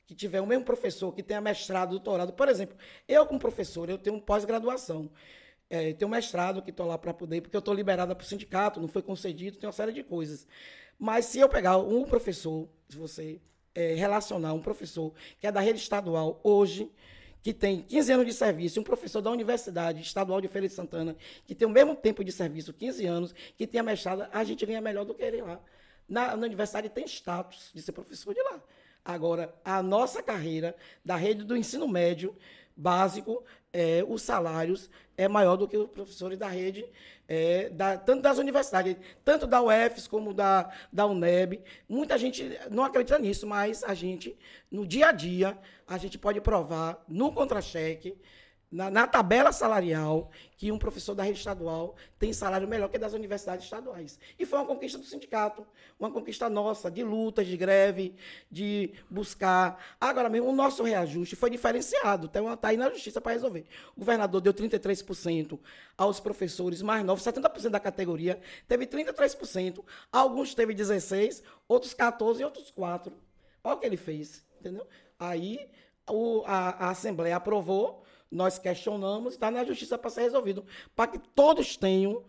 Que 0.05 0.15
tiver 0.15 0.41
o 0.41 0.47
mesmo 0.47 0.65
professor 0.65 1.13
que 1.13 1.21
tenha 1.21 1.39
mestrado, 1.39 1.91
doutorado, 1.91 2.33
por 2.33 2.49
exemplo, 2.49 2.75
eu 3.07 3.25
como 3.25 3.39
professor, 3.39 3.89
eu 3.89 3.97
tenho 3.97 4.19
pós-graduação. 4.19 5.09
É, 5.69 5.93
tenho 5.93 6.09
mestrado 6.09 6.61
que 6.61 6.71
estou 6.71 6.87
lá 6.87 6.97
para 6.97 7.13
poder, 7.13 7.41
porque 7.41 7.55
eu 7.55 7.59
estou 7.59 7.73
liberada 7.73 8.15
para 8.15 8.23
o 8.23 8.27
sindicato, 8.27 8.79
não 8.79 8.87
foi 8.87 9.01
concedido, 9.01 9.57
tem 9.57 9.67
uma 9.67 9.73
série 9.73 9.91
de 9.91 10.03
coisas. 10.03 10.47
Mas 10.97 11.25
se 11.25 11.39
eu 11.39 11.47
pegar 11.47 11.77
um 11.77 12.03
professor, 12.03 12.67
se 12.89 12.97
você 12.97 13.41
é, 13.77 13.93
relacionar 13.93 14.53
um 14.53 14.59
professor 14.59 15.13
que 15.39 15.45
é 15.45 15.51
da 15.51 15.59
rede 15.59 15.79
estadual 15.79 16.39
hoje, 16.43 16.91
que 17.43 17.53
tem 17.53 17.83
15 17.83 18.11
anos 18.11 18.25
de 18.25 18.33
serviço, 18.33 18.79
um 18.79 18.83
professor 18.83 19.21
da 19.21 19.29
Universidade 19.29 20.01
Estadual 20.01 20.41
de 20.41 20.47
Feira 20.47 20.67
de 20.67 20.73
Santana, 20.73 21.15
que 21.45 21.53
tem 21.53 21.67
o 21.67 21.71
mesmo 21.71 21.95
tempo 21.95 22.23
de 22.23 22.31
serviço, 22.31 22.73
15 22.73 23.05
anos, 23.05 23.35
que 23.55 23.67
tem 23.67 23.79
a 23.79 23.83
mestrada, 23.83 24.31
a 24.33 24.43
gente 24.43 24.65
ganha 24.65 24.81
melhor 24.81 25.05
do 25.05 25.13
que 25.13 25.21
ele 25.21 25.43
lá. 25.43 25.61
Na, 26.09 26.35
na 26.35 26.47
universidade 26.47 26.89
tem 26.89 27.05
status 27.05 27.69
de 27.71 27.83
ser 27.83 27.91
professor 27.91 28.33
de 28.33 28.41
lá. 28.41 28.59
Agora, 29.05 29.53
a 29.63 29.83
nossa 29.83 30.23
carreira 30.23 30.75
da 31.05 31.15
rede 31.15 31.43
do 31.43 31.55
ensino 31.55 31.87
médio 31.87 32.35
básico, 32.75 33.43
é, 33.77 34.03
os 34.07 34.23
salários 34.23 34.89
é 35.15 35.27
maior 35.27 35.55
do 35.55 35.67
que 35.67 35.77
os 35.77 35.87
professores 35.87 36.35
da 36.35 36.47
rede 36.47 36.83
é, 37.27 37.69
da, 37.69 37.95
tanto 37.95 38.23
das 38.23 38.39
universidades, 38.39 38.95
tanto 39.23 39.45
da 39.45 39.61
UFS 39.61 40.07
como 40.07 40.33
da, 40.33 40.71
da 40.91 41.05
UNEB. 41.05 41.61
Muita 41.87 42.17
gente 42.17 42.57
não 42.71 42.83
acredita 42.83 43.19
nisso, 43.19 43.45
mas 43.45 43.83
a 43.83 43.93
gente, 43.93 44.35
no 44.71 44.83
dia 44.87 45.09
a 45.09 45.11
dia, 45.11 45.55
a 45.87 45.95
gente 45.99 46.17
pode 46.17 46.41
provar 46.41 47.03
no 47.07 47.31
contra-cheque 47.31 48.17
na, 48.71 48.89
na, 48.89 49.07
tabela 49.07 49.51
salarial 49.51 50.29
que 50.57 50.71
um 50.71 50.77
professor 50.77 51.15
da 51.15 51.23
rede 51.23 51.37
estadual 51.37 51.95
tem 52.19 52.33
salário 52.33 52.67
melhor 52.67 52.89
que 52.89 52.97
das 52.97 53.13
universidades 53.13 53.63
estaduais. 53.63 54.19
E 54.37 54.45
foi 54.45 54.59
uma 54.59 54.65
conquista 54.65 54.97
do 54.97 55.05
sindicato, 55.05 55.65
uma 55.97 56.11
conquista 56.11 56.49
nossa, 56.49 56.91
de 56.91 57.03
lutas, 57.03 57.47
de 57.47 57.55
greve, 57.55 58.15
de 58.51 58.93
buscar. 59.09 59.95
Agora 60.01 60.27
mesmo, 60.29 60.49
o 60.49 60.55
nosso 60.55 60.83
reajuste 60.83 61.35
foi 61.35 61.49
diferenciado, 61.49 62.27
está 62.27 62.57
tá 62.57 62.67
aí 62.67 62.77
na 62.77 62.89
justiça 62.89 63.21
para 63.21 63.31
resolver. 63.31 63.65
O 63.95 64.01
governador 64.01 64.41
deu 64.41 64.53
33% 64.53 65.57
aos 65.97 66.19
professores 66.19 66.81
mais 66.81 67.05
novos, 67.05 67.23
70% 67.23 67.69
da 67.69 67.79
categoria 67.79 68.39
teve 68.67 68.85
33%, 68.85 69.83
alguns 70.11 70.53
teve 70.53 70.73
16%, 70.73 71.41
outros 71.67 71.93
14% 71.93 72.39
e 72.39 72.43
outros 72.43 72.73
4%. 72.77 73.13
Olha 73.63 73.75
o 73.75 73.79
que 73.79 73.85
ele 73.85 73.97
fez, 73.97 74.45
entendeu? 74.59 74.85
Aí 75.19 75.69
o, 76.09 76.43
a, 76.45 76.87
a 76.87 76.89
Assembleia 76.89 77.35
aprovou 77.35 78.03
nós 78.31 78.59
questionamos, 78.59 79.33
está 79.33 79.49
na 79.49 79.63
justiça 79.63 79.97
para 79.97 80.09
ser 80.09 80.21
resolvido, 80.21 80.65
para 80.95 81.11
que 81.11 81.19
todos 81.33 81.77
tenham 81.77 82.23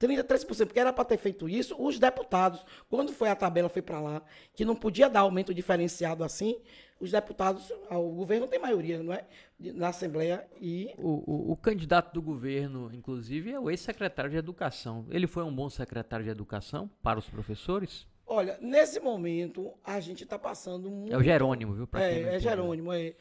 33%, 0.00 0.66
porque 0.66 0.80
era 0.80 0.92
para 0.92 1.04
ter 1.04 1.16
feito 1.16 1.48
isso 1.48 1.76
os 1.78 1.98
deputados. 1.98 2.64
Quando 2.88 3.12
foi 3.12 3.28
a 3.28 3.36
tabela, 3.36 3.68
foi 3.68 3.82
para 3.82 4.00
lá, 4.00 4.22
que 4.54 4.64
não 4.64 4.74
podia 4.74 5.08
dar 5.08 5.20
aumento 5.20 5.54
diferenciado 5.54 6.24
assim, 6.24 6.58
os 6.98 7.10
deputados, 7.10 7.72
o 7.90 8.10
governo 8.10 8.46
tem 8.46 8.58
maioria, 8.58 9.02
não 9.02 9.12
é? 9.12 9.24
Na 9.58 9.88
Assembleia 9.88 10.46
e. 10.60 10.92
O, 10.98 11.22
o, 11.26 11.52
o 11.52 11.56
candidato 11.56 12.12
do 12.12 12.22
governo, 12.22 12.90
inclusive, 12.92 13.52
é 13.52 13.58
o 13.58 13.70
ex-secretário 13.70 14.30
de 14.30 14.36
Educação. 14.36 15.06
Ele 15.10 15.26
foi 15.26 15.42
um 15.42 15.54
bom 15.54 15.68
secretário 15.68 16.24
de 16.24 16.30
Educação 16.30 16.90
para 17.02 17.18
os 17.18 17.28
professores? 17.28 18.06
Olha, 18.26 18.56
nesse 18.60 19.00
momento, 19.00 19.72
a 19.84 20.00
gente 20.00 20.24
está 20.24 20.38
passando 20.38 20.88
muito. 20.90 21.12
É 21.12 21.16
o 21.16 21.22
Jerônimo, 21.22 21.74
viu? 21.74 21.88
é, 21.94 22.36
é 22.36 22.38
Jerônimo, 22.38 22.92
é. 22.92 23.14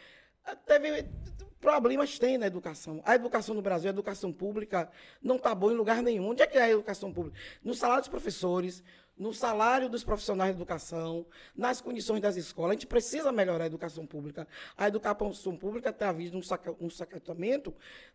Teve 0.66 1.06
problemas 1.62 2.18
tem 2.18 2.38
na 2.38 2.48
educação. 2.48 3.02
A 3.06 3.16
educação 3.16 3.54
no 3.54 3.62
Brasil, 3.62 3.90
a 3.90 3.94
educação 3.94 4.34
pública, 4.34 4.90
não 5.22 5.36
está 5.36 5.54
boa 5.54 5.72
em 5.72 5.76
lugar 5.78 6.02
nenhum. 6.02 6.30
Onde 6.30 6.42
é 6.42 6.48
que 6.48 6.58
é 6.58 6.64
a 6.64 6.72
educação 6.72 7.14
pública? 7.14 7.38
No 7.64 7.74
salário 7.76 8.02
dos 8.02 8.10
professores, 8.10 8.84
no 9.18 9.34
salário 9.34 9.88
dos 9.88 10.04
profissionais 10.04 10.56
de 10.56 10.58
educação, 10.58 11.26
nas 11.56 11.80
condições 11.80 12.20
das 12.20 12.36
escolas. 12.36 12.72
A 12.72 12.74
gente 12.74 12.88
precisa 12.88 13.32
melhorar 13.32 13.66
a 13.66 13.68
educação 13.68 14.06
pública. 14.06 14.48
A 14.76 14.88
educação 14.88 15.56
pública 15.56 15.94
tem 15.94 16.08
havido 16.08 16.38
um, 16.38 16.42
saca, 16.42 17.22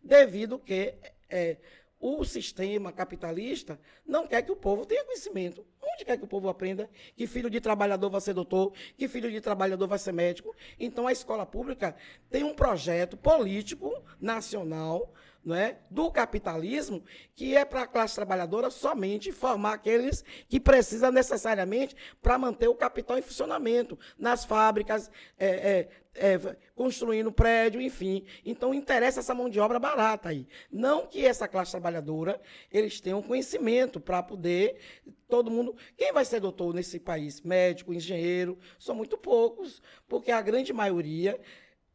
devido 0.03 0.59
que 0.59 0.95
é, 1.29 1.57
o 1.99 2.23
sistema 2.23 2.91
capitalista 2.91 3.79
não 4.05 4.27
quer 4.27 4.41
que 4.41 4.51
o 4.51 4.55
povo 4.55 4.85
tenha 4.85 5.03
conhecimento. 5.03 5.65
Onde 5.81 6.05
quer 6.05 6.17
que 6.17 6.23
o 6.23 6.27
povo 6.27 6.47
aprenda 6.49 6.89
que 7.15 7.25
filho 7.25 7.49
de 7.49 7.59
trabalhador 7.59 8.09
vai 8.09 8.21
ser 8.21 8.33
doutor, 8.33 8.73
que 8.97 9.07
filho 9.07 9.31
de 9.31 9.41
trabalhador 9.41 9.87
vai 9.87 9.97
ser 9.97 10.11
médico? 10.11 10.55
Então 10.79 11.07
a 11.07 11.11
escola 11.11 11.45
pública 11.45 11.95
tem 12.29 12.43
um 12.43 12.53
projeto 12.53 13.17
político 13.17 13.91
nacional 14.19 15.11
não 15.43 15.55
é, 15.55 15.79
do 15.89 16.11
capitalismo, 16.11 17.03
que 17.35 17.55
é 17.55 17.63
para 17.63 17.83
a 17.83 17.87
classe 17.87 18.15
trabalhadora 18.15 18.69
somente 18.69 19.31
formar 19.31 19.73
aqueles 19.73 20.23
que 20.47 20.59
precisam 20.59 21.11
necessariamente 21.11 21.95
para 22.21 22.37
manter 22.37 22.67
o 22.67 22.75
capital 22.75 23.17
em 23.17 23.21
funcionamento, 23.21 23.97
nas 24.17 24.43
fábricas, 24.43 25.09
é, 25.37 25.89
é, 26.15 26.33
é, 26.33 26.57
construindo 26.75 27.31
prédio, 27.31 27.81
enfim. 27.81 28.25
Então 28.45 28.73
interessa 28.73 29.19
essa 29.19 29.33
mão 29.33 29.49
de 29.49 29.59
obra 29.59 29.79
barata 29.79 30.29
aí. 30.29 30.47
Não 30.71 31.07
que 31.07 31.25
essa 31.25 31.47
classe 31.47 31.71
trabalhadora 31.71 32.41
eles 32.71 32.99
tenham 32.99 33.21
conhecimento 33.21 33.99
para 33.99 34.21
poder 34.21 34.77
todo 35.27 35.51
mundo. 35.51 35.75
Quem 35.95 36.11
vai 36.11 36.25
ser 36.25 36.39
doutor 36.39 36.73
nesse 36.73 36.99
país? 36.99 37.41
Médico, 37.41 37.93
engenheiro, 37.93 38.57
são 38.79 38.95
muito 38.95 39.17
poucos, 39.17 39.81
porque 40.07 40.31
a 40.31 40.41
grande 40.41 40.73
maioria 40.73 41.39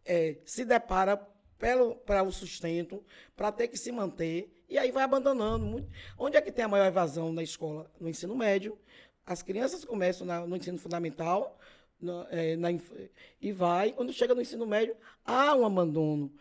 é, 0.05 0.37
se 0.45 0.65
depara 0.65 1.17
para 2.05 2.23
o 2.23 2.33
sustento, 2.33 3.05
para 3.37 3.53
ter 3.53 3.69
que 3.69 3.77
se 3.77 3.93
manter, 3.93 4.53
e 4.69 4.77
aí 4.77 4.91
vai 4.91 5.05
abandonando. 5.05 5.87
Onde 6.19 6.37
é 6.37 6.41
que 6.41 6.51
tem 6.51 6.65
a 6.65 6.69
maior 6.69 6.87
evasão 6.87 7.33
na 7.33 7.43
escola? 7.43 7.91
No 8.01 8.09
ensino 8.09 8.35
médio. 8.35 8.77
As 9.25 9.43
crianças 9.43 9.85
começam 9.85 10.27
na, 10.27 10.45
no 10.45 10.57
ensino 10.57 10.79
fundamental 10.79 11.57
é, 12.31 12.57
na, 12.57 12.69
e 13.41 13.53
vai, 13.53 13.93
quando 13.93 14.13
chega 14.13 14.35
no 14.35 14.43
ensino 14.43 14.67
médio, 14.67 14.97
há 15.25 15.55
um 15.55 15.65
abandono. 15.65 16.33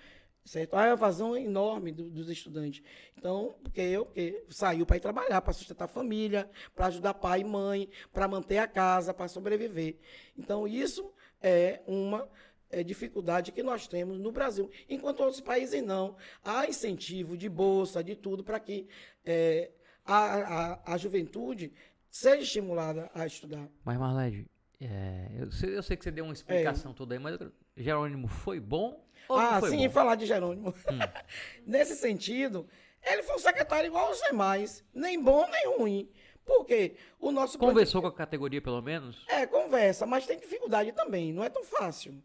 Certo? 0.43 0.73
Há 0.73 0.79
uma 0.79 0.93
evasão 0.93 1.38
enorme 1.38 1.91
do, 1.91 2.10
dos 2.10 2.27
estudantes. 2.27 2.84
Então, 3.15 3.53
porque 3.62 3.81
eu 3.81 4.07
que 4.07 4.43
saiu 4.49 4.88
para 4.88 4.97
ir 4.97 5.01
trabalhar, 5.01 5.39
para 5.39 5.53
sustentar 5.53 5.86
a 5.86 5.88
família, 5.88 6.49
para 6.75 6.88
ajudar 6.88 7.13
pai 7.13 7.41
e 7.41 7.43
mãe, 7.43 7.88
para 8.12 8.27
manter 8.27 8.57
a 8.57 8.67
casa, 8.67 9.13
para 9.13 9.27
sobreviver. 9.27 9.97
Então, 10.36 10.67
isso 10.67 11.13
é 11.39 11.81
uma 11.86 12.27
é, 12.71 12.84
dificuldade 12.84 13.51
que 13.51 13.62
nós 13.62 13.88
temos 13.88 14.17
no 14.17 14.31
Brasil. 14.31 14.69
Enquanto 14.89 15.21
outros 15.21 15.41
países 15.41 15.84
não. 15.84 16.15
Há 16.43 16.67
incentivo 16.67 17.38
de 17.38 17.49
bolsa, 17.49 18.03
de 18.03 18.15
tudo, 18.15 18.43
para 18.43 18.60
que 18.60 18.88
é, 19.25 19.71
a, 20.05 20.15
a, 20.15 20.93
a, 20.93 20.97
juventude 20.97 21.73
seja 22.10 22.43
estimulada 22.43 23.10
a 23.13 23.25
estudar. 23.25 23.67
Mas, 23.84 23.97
Marlene, 23.97 24.47
é, 24.79 25.27
eu, 25.38 25.51
sei, 25.51 25.77
eu, 25.77 25.84
sei, 25.84 25.95
que 25.95 26.03
você 26.03 26.12
deu 26.12 26.25
uma 26.25 26.34
explicação 26.34 26.91
é. 26.91 26.95
toda 26.95 27.13
aí, 27.13 27.19
mas 27.19 27.38
Jerônimo 27.75 28.27
foi 28.27 28.60
bom 28.60 29.05
ou 29.27 29.38
ah, 29.38 29.60
foi 29.60 29.69
sim, 29.69 29.88
bom? 29.88 29.93
falar 29.93 30.15
de 30.15 30.25
Jerônimo. 30.25 30.69
Hum. 30.69 30.99
Nesse 31.65 31.95
sentido, 31.95 32.67
ele 33.03 33.23
foi 33.23 33.36
um 33.36 33.39
secretário 33.39 33.88
igual 33.88 34.07
aos 34.07 34.19
demais, 34.21 34.84
nem 34.93 35.21
bom 35.21 35.47
nem 35.49 35.77
ruim. 35.77 36.10
Porque 36.43 36.95
o 37.19 37.31
nosso. 37.31 37.57
Conversou 37.57 38.01
com 38.01 38.07
a 38.07 38.13
categoria, 38.13 38.62
pelo 38.62 38.81
menos? 38.81 39.23
É, 39.27 39.45
conversa, 39.45 40.05
mas 40.05 40.25
tem 40.25 40.39
dificuldade 40.39 40.91
também, 40.91 41.31
não 41.31 41.43
é 41.43 41.49
tão 41.49 41.63
fácil. 41.63 42.21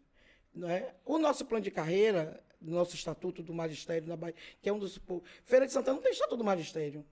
Não 0.57 0.69
é? 0.69 0.95
O 1.05 1.19
nosso 1.19 1.45
plano 1.45 1.63
de 1.63 1.69
carreira, 1.69 2.43
nosso 2.59 2.95
estatuto 2.95 3.43
do 3.43 3.53
magistério 3.53 4.07
na 4.07 4.17
Bahia, 4.17 4.35
que 4.61 4.67
é 4.67 4.73
um 4.73 4.79
dos. 4.79 4.99
Feira 5.45 5.67
de 5.67 5.71
Santana 5.71 5.95
não 5.95 6.03
tem 6.03 6.11
estatuto 6.11 6.37
do 6.37 6.43
magistério. 6.43 7.05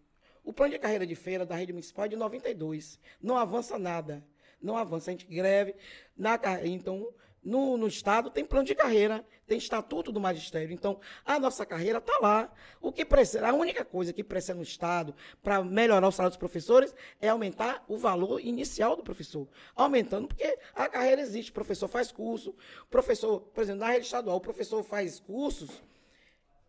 O 0.43 0.51
plano 0.51 0.73
de 0.73 0.79
carreira 0.79 1.05
de 1.05 1.15
feira 1.15 1.45
da 1.45 1.55
rede 1.55 1.71
municipal 1.71 2.05
é 2.05 2.07
de 2.07 2.15
92. 2.15 2.99
Não 3.21 3.37
avança 3.37 3.77
nada. 3.77 4.23
Não 4.61 4.75
avança. 4.75 5.11
A 5.11 5.13
gente 5.13 5.25
greve. 5.25 5.75
Na, 6.17 6.39
então, 6.63 7.13
no, 7.45 7.77
no, 7.77 7.87
Estado 7.87 8.31
tem 8.31 8.43
plano 8.43 8.65
de 8.65 8.73
carreira, 8.73 9.23
tem 9.45 9.57
estatuto 9.57 10.11
do 10.11 10.19
magistério. 10.19 10.73
Então, 10.73 10.99
a 11.23 11.39
nossa 11.39 11.65
carreira 11.65 11.99
está 11.99 12.17
lá. 12.19 12.51
O 12.81 12.91
que 12.91 13.05
precisa, 13.05 13.47
a 13.47 13.53
única 13.53 13.85
coisa 13.85 14.11
que 14.11 14.23
precisa 14.23 14.55
no 14.55 14.63
Estado 14.63 15.15
para 15.43 15.63
melhorar 15.63 16.07
o 16.07 16.11
salário 16.11 16.31
dos 16.31 16.39
professores 16.39 16.93
é 17.21 17.29
aumentar 17.29 17.85
o 17.87 17.97
valor 17.97 18.41
inicial 18.41 18.95
do 18.95 19.03
professor. 19.03 19.47
Aumentando, 19.75 20.27
porque 20.27 20.57
a 20.73 20.89
carreira 20.89 21.21
existe. 21.21 21.51
O 21.51 21.53
professor 21.53 21.87
faz 21.87 22.11
curso, 22.11 22.55
professor, 22.89 23.41
por 23.41 23.61
exemplo, 23.61 23.81
na 23.81 23.91
rede 23.91 24.05
estadual, 24.05 24.37
o 24.37 24.41
professor 24.41 24.83
faz 24.83 25.19
cursos 25.19 25.69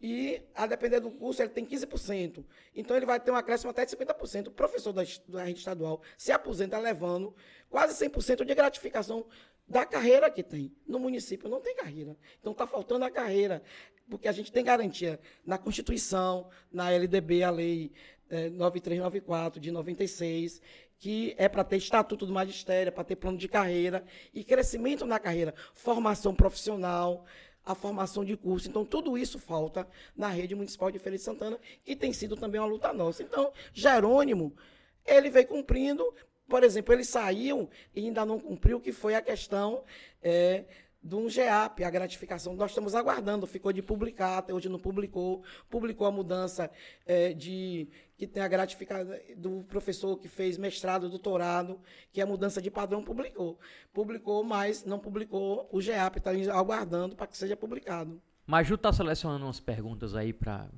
e, 0.01 0.43
a 0.55 0.67
depender 0.67 1.01
do 1.01 1.11
curso, 1.11 1.41
ele 1.41 1.49
tem 1.49 1.65
15%. 1.65 2.45
Então, 2.75 2.97
ele 2.97 3.07
vai 3.07 3.19
ter 3.19 3.31
um 3.31 3.37
acréscimo 3.37 3.71
até 3.71 3.85
de 3.85 3.97
50%. 3.97 4.49
O 4.49 4.51
professor 4.51 4.93
da, 4.93 5.03
da 5.27 5.45
rede 5.45 5.59
estadual 5.59 6.03
se 6.19 6.31
aposenta 6.33 6.79
levando 6.79 7.35
quase 7.71 8.05
100% 8.05 8.45
de 8.45 8.55
gratificação 8.55 9.25
da 9.69 9.85
carreira 9.85 10.31
que 10.31 10.43
tem. 10.43 10.73
No 10.87 10.99
município 10.99 11.49
não 11.49 11.61
tem 11.61 11.75
carreira. 11.77 12.17
Então 12.41 12.53
está 12.53 12.67
faltando 12.67 13.05
a 13.05 13.11
carreira, 13.11 13.63
porque 14.09 14.29
a 14.29 14.33
gente 14.33 14.53
tem 14.53 14.65
garantia 14.65 15.19
na 15.45 15.59
Constituição, 15.59 16.49
na 16.73 16.91
LDB, 16.91 17.43
a 17.43 17.51
Lei 17.51 17.93
é, 18.31 18.49
9394 18.51 19.61
de 19.61 19.71
96, 19.71 20.61
que 20.99 21.35
é 21.37 21.49
para 21.49 21.65
ter 21.65 21.77
estatuto 21.77 22.27
do 22.27 22.33
magistério, 22.33 22.93
para 22.93 23.05
ter 23.05 23.17
plano 23.17 23.39
de 23.39 23.49
carreira 23.49 24.05
e 24.33 24.43
crescimento 24.43 25.05
na 25.05 25.19
carreira, 25.19 25.55
formação 25.75 26.35
profissional, 26.35 27.25
a 27.65 27.75
formação 27.75 28.25
de 28.25 28.37
curso. 28.37 28.69
Então, 28.69 28.85
tudo 28.85 29.19
isso 29.19 29.39
falta 29.39 29.87
na 30.17 30.29
rede 30.29 30.55
municipal 30.55 30.91
de 30.91 30.99
de 30.99 31.19
Santana, 31.19 31.59
que 31.85 31.97
tem 31.97 32.13
sido 32.13 32.37
também 32.37 32.61
uma 32.61 32.67
luta 32.67 32.93
nossa. 32.93 33.23
Então, 33.23 33.53
Jerônimo, 33.75 34.55
ele 35.05 35.29
veio 35.31 35.47
cumprindo 35.47 36.15
por 36.49 36.63
exemplo, 36.63 36.95
eles 36.95 37.09
saíam 37.09 37.69
e 37.95 38.07
ainda 38.07 38.25
não 38.25 38.39
cumpriu, 38.39 38.81
que 38.81 38.93
foi 38.93 39.15
a 39.15 39.23
questão 39.23 39.83
é, 40.23 40.65
de 41.03 41.15
um 41.15 41.29
GEAP, 41.29 41.85
a 41.85 41.91
gratificação. 41.91 42.55
Nós 42.55 42.73
estamos 42.73 42.95
aguardando, 42.95 43.47
ficou 43.47 43.73
de 43.73 43.83
publicar, 43.83 44.39
até 44.39 44.53
hoje 44.53 44.69
não 44.69 44.79
publicou. 44.79 45.45
Publicou 45.71 46.07
a 46.07 46.11
mudança 46.11 46.71
é, 47.05 47.33
de 47.33 47.89
que 48.17 48.27
tem 48.27 48.43
a 48.43 48.49
gratificação 48.49 49.15
do 49.37 49.63
professor 49.65 50.17
que 50.19 50.29
fez 50.29 50.57
mestrado, 50.57 51.09
doutorado, 51.09 51.81
que 52.13 52.21
é 52.21 52.25
a 52.25 52.27
mudança 52.27 52.61
de 52.61 52.71
padrão, 52.71 53.03
publicou. 53.03 53.59
Publicou, 53.93 54.43
mas 54.43 54.85
não 54.85 54.99
publicou 54.99 55.69
o 55.71 55.81
GEAP, 55.81 56.19
está 56.19 56.31
aguardando 56.53 57.15
para 57.15 57.27
que 57.27 57.37
seja 57.37 57.57
publicado. 57.57 58.21
Maju 58.47 58.79
tá 58.79 58.93
selecionando 58.93 59.45
umas 59.45 59.59
perguntas 59.59 60.15
aí 60.15 60.33
para 60.33 60.69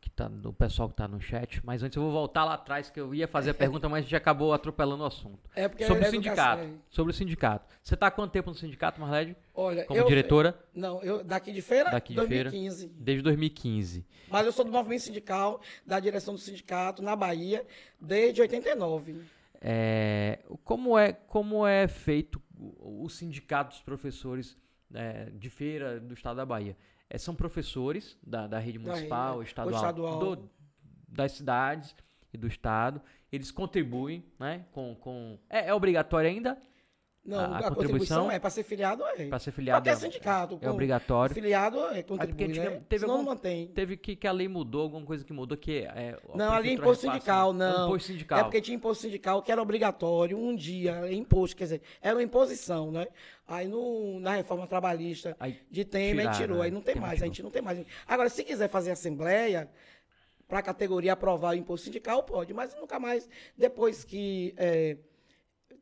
que 0.00 0.08
tá 0.08 0.28
do 0.28 0.50
pessoal 0.50 0.88
que 0.88 0.94
tá 0.94 1.06
no 1.06 1.20
chat, 1.20 1.60
mas 1.62 1.82
antes 1.82 1.94
eu 1.94 2.02
vou 2.02 2.10
voltar 2.10 2.42
lá 2.44 2.54
atrás 2.54 2.88
que 2.88 2.98
eu 2.98 3.14
ia 3.14 3.28
fazer 3.28 3.50
a 3.50 3.54
pergunta, 3.54 3.86
mas 3.86 3.98
a 3.98 4.02
gente 4.02 4.16
acabou 4.16 4.54
atropelando 4.54 5.02
o 5.02 5.06
assunto. 5.06 5.50
É 5.54 5.68
porque 5.68 5.86
sobre 5.86 6.04
é 6.04 6.08
o 6.08 6.10
sindicato, 6.10 6.68
sobre 6.88 7.12
o 7.12 7.14
sindicato. 7.14 7.66
Você 7.82 7.94
tá 7.96 8.06
há 8.06 8.10
quanto 8.10 8.32
tempo 8.32 8.48
no 8.48 8.56
sindicato, 8.56 8.98
Marlede? 8.98 9.36
Olha, 9.54 9.84
como 9.84 10.00
eu, 10.00 10.06
diretora? 10.06 10.58
Não, 10.74 11.02
eu 11.02 11.22
daqui 11.22 11.52
de 11.52 11.60
feira, 11.60 11.90
daqui 11.90 12.14
de 12.14 12.16
2015. 12.16 12.78
Feira, 12.78 12.94
desde 12.98 13.22
2015. 13.22 14.06
Mas 14.30 14.46
eu 14.46 14.52
sou 14.52 14.64
do 14.64 14.72
movimento 14.72 15.02
sindical, 15.02 15.60
da 15.86 16.00
direção 16.00 16.32
do 16.32 16.40
sindicato 16.40 17.02
na 17.02 17.14
Bahia 17.14 17.66
desde 18.00 18.40
89. 18.40 19.20
É, 19.60 20.38
como 20.64 20.98
é 20.98 21.12
como 21.12 21.66
é 21.66 21.86
feito 21.86 22.40
o 22.58 23.06
sindicato 23.10 23.70
dos 23.70 23.82
professores 23.82 24.56
é, 24.94 25.30
de 25.30 25.50
feira 25.50 26.00
do 26.00 26.14
estado 26.14 26.36
da 26.36 26.46
Bahia? 26.46 26.74
É, 27.14 27.18
são 27.18 27.34
professores 27.34 28.18
da, 28.26 28.46
da 28.46 28.58
rede 28.58 28.78
Da 28.78 28.84
municipal, 28.90 29.38
rede, 29.38 29.50
estadual, 29.50 29.74
estadual. 29.74 30.18
do- 30.36 30.50
das 31.06 31.32
cidades 31.32 31.94
e 32.32 32.38
do 32.38 32.46
estado. 32.46 33.02
Eles 33.30 33.50
contribuem, 33.50 34.24
né? 34.38 34.64
Com, 34.72 34.94
com 34.94 35.38
é, 35.50 35.68
é 35.68 35.74
obrigatório 35.74 36.30
ainda 36.30 36.56
Não, 37.24 37.38
A- 37.38 37.42
a, 37.42 37.44
a 37.44 37.50
contribuição, 37.50 37.74
contribuição 37.74 38.30
é 38.32 38.38
para 38.40 38.50
ser 38.50 38.64
filiado, 38.64 39.04
é. 39.04 39.28
para 39.28 39.38
ser 39.38 39.52
filiado. 39.52 39.88
É, 39.88 39.94
sindicato. 39.94 40.58
é 40.60 40.68
obrigatório. 40.68 41.32
Filiado 41.32 41.78
é 41.78 42.02
porque 42.02 42.02
contribui, 42.02 42.36
né? 42.48 42.50
antigamente 42.50 42.84
teve 42.88 43.00
Senão 43.00 43.14
algum- 43.14 43.24
não 43.26 43.34
mantém. 43.34 43.68
Teve 43.68 43.96
que, 43.96 44.16
que 44.16 44.26
a 44.26 44.32
lei 44.32 44.48
mudou, 44.48 44.82
alguma 44.82 45.06
coisa 45.06 45.24
que 45.24 45.32
mudou, 45.32 45.56
que 45.56 45.84
é. 45.84 46.18
a 46.32 46.36
Não, 46.36 46.52
ali 46.52 46.70
é 46.70 46.72
imposto 46.72 47.02
sindical, 47.06 47.50
é 47.50 47.50
um 47.50 47.56
não. 47.56 47.86
Imposto 47.86 48.08
sindical. 48.08 48.38
É 48.40 48.42
porque 48.42 48.60
tinha 48.60 48.74
imposto 48.74 49.02
sindical 49.02 49.40
que 49.40 49.52
era 49.52 49.62
obrigatório 49.62 50.36
um 50.36 50.56
dia, 50.56 51.06
é 51.06 51.12
imposto, 51.14 51.56
quer 51.56 51.64
dizer, 51.64 51.82
era 52.00 52.16
uma 52.16 52.22
imposição, 52.24 52.90
né? 52.90 53.06
Aí 53.46 53.68
no, 53.68 54.18
na 54.18 54.34
reforma 54.34 54.66
trabalhista 54.66 55.36
Aí 55.38 55.60
de 55.70 55.84
Temer, 55.84 56.26
aí 56.26 56.32
tiraram, 56.34 56.38
tirou, 56.38 56.58
né? 56.58 56.64
aí 56.64 56.70
não 56.72 56.80
tem 56.80 56.96
mais, 56.96 57.12
a 57.12 57.14
tirou. 57.16 57.26
gente 57.28 57.42
não 57.44 57.50
tem 57.52 57.62
mais. 57.62 57.84
Agora, 58.04 58.28
se 58.30 58.42
quiser 58.42 58.68
fazer 58.68 58.90
assembleia, 58.90 59.70
para 60.48 60.58
a 60.58 60.62
categoria 60.62 61.12
aprovar 61.12 61.54
o 61.54 61.56
imposto 61.56 61.84
sindical, 61.86 62.24
pode, 62.24 62.52
mas 62.52 62.74
nunca 62.74 62.98
mais, 62.98 63.28
depois 63.56 64.02
que 64.04 64.52
é, 64.56 64.96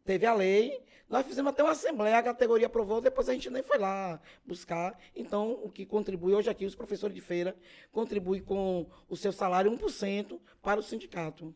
teve 0.04 0.26
a 0.26 0.34
lei, 0.34 0.78
nós 1.10 1.26
fizemos 1.26 1.50
até 1.50 1.62
uma 1.62 1.72
assembleia, 1.72 2.18
a 2.18 2.22
categoria 2.22 2.68
aprovou, 2.68 3.00
depois 3.00 3.28
a 3.28 3.32
gente 3.32 3.50
nem 3.50 3.62
foi 3.62 3.78
lá 3.78 4.20
buscar. 4.46 4.96
Então, 5.14 5.58
o 5.64 5.68
que 5.68 5.84
contribui 5.84 6.32
hoje 6.34 6.48
aqui, 6.48 6.64
os 6.64 6.76
professores 6.76 7.14
de 7.14 7.20
feira, 7.20 7.56
contribuem 7.90 8.40
com 8.40 8.86
o 9.08 9.16
seu 9.16 9.32
salário 9.32 9.70
1% 9.76 10.38
para 10.62 10.78
o 10.78 10.82
sindicato. 10.82 11.52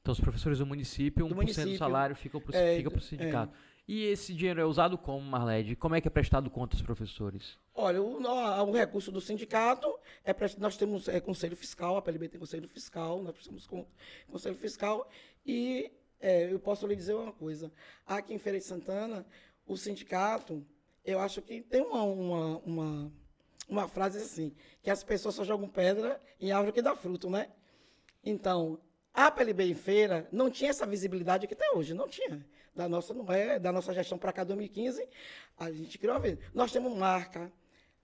Então, 0.00 0.12
os 0.12 0.20
professores 0.20 0.58
do 0.58 0.66
município, 0.66 1.26
1% 1.26 1.28
do, 1.28 1.34
município. 1.34 1.76
salário 1.76 2.14
fica 2.14 2.40
para 2.40 2.56
É, 2.56 2.78
o 2.86 3.00
sindicato. 3.00 3.52
E 3.86 4.04
esse 4.04 4.32
dinheiro 4.32 4.60
é 4.60 4.64
usado 4.64 4.96
como, 4.96 5.20
Marlede? 5.28 5.74
Como 5.74 5.94
é 5.96 6.00
que 6.00 6.06
é 6.06 6.10
prestado 6.10 6.48
conta 6.48 6.76
aos 6.76 6.82
professores? 6.82 7.58
Olha, 7.74 8.00
o, 8.00 8.22
o 8.22 8.72
recurso 8.72 9.10
do 9.10 9.20
sindicato, 9.20 9.92
é 10.24 10.32
pra- 10.32 10.48
nós 10.58 10.76
temos 10.76 11.08
é, 11.08 11.20
conselho 11.20 11.56
fiscal, 11.56 11.96
a 11.96 12.02
PLB 12.02 12.28
tem 12.28 12.38
conselho 12.38 12.68
fiscal, 12.68 13.20
nós 13.20 13.32
precisamos 13.32 13.66
com 13.66 13.84
conselho 14.28 14.54
fiscal, 14.54 15.10
e 15.44 15.90
é, 16.22 16.50
eu 16.50 16.60
posso 16.60 16.86
lhe 16.86 16.94
dizer 16.94 17.14
uma 17.14 17.32
coisa, 17.32 17.70
aqui 18.06 18.32
em 18.32 18.38
Feira 18.38 18.58
de 18.58 18.64
Santana, 18.64 19.26
o 19.66 19.76
sindicato, 19.76 20.64
eu 21.04 21.18
acho 21.18 21.42
que 21.42 21.60
tem 21.60 21.82
uma, 21.82 22.04
uma, 22.04 22.58
uma, 22.58 23.12
uma 23.68 23.88
frase 23.88 24.18
assim, 24.18 24.54
que 24.80 24.88
as 24.88 25.02
pessoas 25.02 25.34
só 25.34 25.44
jogam 25.44 25.68
pedra 25.68 26.20
em 26.40 26.52
árvore 26.52 26.72
que 26.72 26.80
dá 26.80 26.94
fruto, 26.94 27.28
né? 27.28 27.50
Então, 28.24 28.78
a 29.12 29.30
PLB 29.32 29.64
em 29.64 29.74
feira 29.74 30.28
não 30.30 30.48
tinha 30.48 30.70
essa 30.70 30.86
visibilidade 30.86 31.48
que 31.48 31.56
tem 31.56 31.74
hoje, 31.74 31.92
não 31.92 32.08
tinha. 32.08 32.46
Da 32.74 32.88
nossa, 32.88 33.12
não 33.12 33.30
é, 33.30 33.58
da 33.58 33.72
nossa 33.72 33.92
gestão 33.92 34.16
para 34.16 34.32
cá 34.32 34.44
2015, 34.44 35.06
a 35.58 35.70
gente 35.72 35.98
criou 35.98 36.14
uma 36.14 36.20
vez. 36.20 36.38
Nós 36.54 36.72
temos 36.72 36.96
marca, 36.96 37.52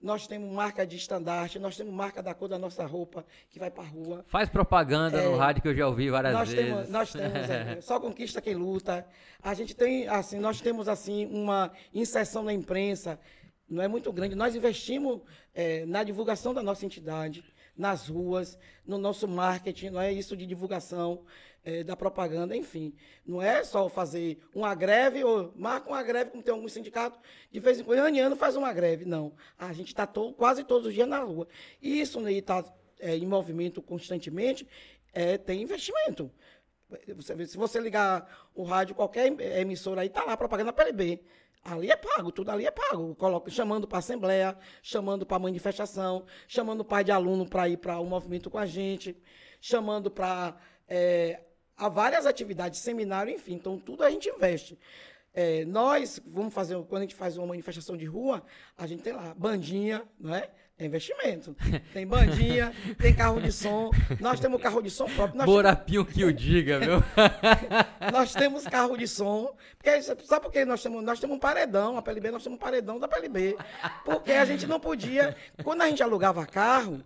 nós 0.01 0.25
temos 0.27 0.51
marca 0.53 0.85
de 0.87 0.95
estandarte, 0.95 1.59
nós 1.59 1.75
temos 1.75 1.93
marca 1.93 2.23
da 2.23 2.33
cor 2.33 2.47
da 2.47 2.57
nossa 2.57 2.85
roupa 2.85 3.25
que 3.49 3.59
vai 3.59 3.69
para 3.69 3.83
a 3.83 3.87
rua. 3.87 4.23
Faz 4.27 4.47
propaganda 4.47 5.21
no 5.21 5.35
É, 5.35 5.37
rádio 5.37 5.61
que 5.61 5.67
eu 5.67 5.75
já 5.75 5.87
ouvi 5.87 6.09
várias 6.09 6.33
Nós 6.33 6.49
vezes. 6.49 6.65
temos, 6.65 6.89
nós 6.89 7.11
temos 7.11 7.49
é, 7.49 7.81
só 7.81 7.99
conquista 7.99 8.41
quem 8.41 8.55
luta. 8.55 9.05
A 9.43 9.53
gente 9.53 9.75
tem 9.75 10.07
assim, 10.07 10.39
nós 10.39 10.61
temos 10.61 10.87
assim 10.87 11.25
uma 11.27 11.71
inserção 11.93 12.43
na 12.43 12.53
imprensa, 12.53 13.19
não 13.69 13.83
é 13.83 13.87
muito 13.87 14.11
grande. 14.13 14.35
Nós 14.35 14.55
investimos 14.55 15.21
é, 15.53 15.85
na 15.85 16.03
divulgação 16.03 16.53
da 16.53 16.63
nossa 16.63 16.85
entidade, 16.85 17.43
nas 17.75 18.07
ruas, 18.07 18.57
no 18.85 18.97
nosso 18.97 19.27
marketing, 19.27 19.89
não 19.89 20.01
é 20.01 20.11
isso 20.11 20.35
de 20.35 20.45
divulgação 20.45 21.23
é, 21.63 21.83
da 21.83 21.95
propaganda, 21.95 22.55
enfim. 22.55 22.93
Não 23.25 23.41
é 23.41 23.63
só 23.63 23.89
fazer 23.89 24.39
uma 24.53 24.73
greve 24.75 25.23
ou 25.23 25.53
marca 25.55 25.89
uma 25.89 26.03
greve, 26.03 26.31
como 26.31 26.43
tem 26.43 26.53
alguns 26.53 26.73
sindicatos, 26.73 27.19
de 27.51 27.59
vez 27.59 27.79
em 27.79 27.83
quando, 27.83 27.99
ano 27.99 28.15
em 28.15 28.19
ano 28.19 28.35
faz 28.35 28.55
uma 28.55 28.71
greve. 28.73 29.05
Não. 29.05 29.33
A 29.57 29.73
gente 29.73 29.87
está 29.87 30.07
quase 30.37 30.63
todos 30.63 30.87
os 30.87 30.93
dias 30.93 31.07
na 31.07 31.19
rua. 31.19 31.47
E 31.81 31.99
isso 31.99 32.27
está 32.27 32.63
em 33.01 33.25
movimento 33.25 33.81
constantemente, 33.81 34.67
é, 35.13 35.37
tem 35.37 35.61
investimento. 35.61 36.31
Você 37.15 37.35
vê, 37.35 37.45
se 37.45 37.55
você 37.55 37.79
ligar 37.79 38.49
o 38.53 38.63
rádio, 38.63 38.95
qualquer 38.95 39.27
emissora 39.59 40.01
aí, 40.01 40.09
tá 40.09 40.23
lá 40.23 40.35
propaganda 40.35 40.73
PLB. 40.73 41.21
Ali 41.63 41.91
é 41.91 41.95
pago, 41.95 42.31
tudo 42.31 42.49
ali 42.49 42.65
é 42.65 42.71
pago. 42.71 43.13
Coloca, 43.15 43.51
chamando 43.51 43.87
para 43.87 43.99
assembleia, 43.99 44.57
chamando 44.81 45.25
para 45.25 45.37
manifestação, 45.37 46.25
chamando 46.47 46.83
pai 46.85 47.03
de 47.03 47.11
aluno 47.11 47.47
para 47.47 47.69
ir 47.69 47.77
para 47.77 47.99
o 47.99 48.05
movimento 48.05 48.49
com 48.49 48.57
a 48.57 48.65
gente, 48.65 49.15
chamando 49.61 50.09
para 50.09 50.57
é, 50.87 51.41
a 51.79 51.87
várias 51.87 52.25
atividades, 52.25 52.79
seminário, 52.79 53.33
enfim. 53.33 53.53
Então, 53.53 53.79
tudo 53.79 54.03
a 54.03 54.09
gente 54.09 54.29
investe. 54.29 54.77
É, 55.33 55.63
nós 55.65 56.21
vamos 56.27 56.53
fazer, 56.53 56.75
quando 56.83 57.03
a 57.03 57.05
gente 57.05 57.15
faz 57.15 57.37
uma 57.37 57.47
manifestação 57.47 57.95
de 57.95 58.05
rua, 58.05 58.43
a 58.77 58.85
gente 58.85 59.03
tem 59.03 59.13
lá 59.13 59.33
bandinha, 59.35 60.03
não 60.19 60.35
é? 60.35 60.49
É 60.77 60.85
investimento. 60.85 61.55
Tem 61.93 62.07
bandinha, 62.07 62.73
tem 62.97 63.13
carro 63.13 63.41
de 63.41 63.51
som. 63.51 63.91
Nós 64.19 64.39
temos 64.39 64.61
carro 64.61 64.81
de 64.81 64.89
som 64.89 65.05
próprio. 65.09 65.37
Nós 65.37 65.45
Borapinho 65.45 66.05
que 66.05 66.23
o 66.23 66.31
diga, 66.31 66.79
viu? 66.79 67.03
nós 68.13 68.33
temos 68.33 68.63
carro 68.63 68.97
de 68.97 69.05
som. 69.05 69.53
Porque, 69.77 70.01
sabe 70.01 70.41
por 70.41 70.51
que 70.53 70.63
nós 70.63 70.81
temos? 70.81 71.03
Nós 71.03 71.19
temos 71.19 71.35
um 71.35 71.39
paredão, 71.39 71.97
a 71.97 72.01
PLB, 72.01 72.31
nós 72.31 72.43
temos 72.43 72.55
um 72.55 72.59
paredão 72.59 72.97
da 72.97 73.09
PLB. 73.09 73.57
Porque 74.05 74.31
a 74.31 74.45
gente 74.45 74.65
não 74.67 74.79
podia. 74.79 75.35
Quando 75.65 75.81
a 75.81 75.89
gente 75.89 76.01
alugava 76.01 76.45
carro, 76.45 77.03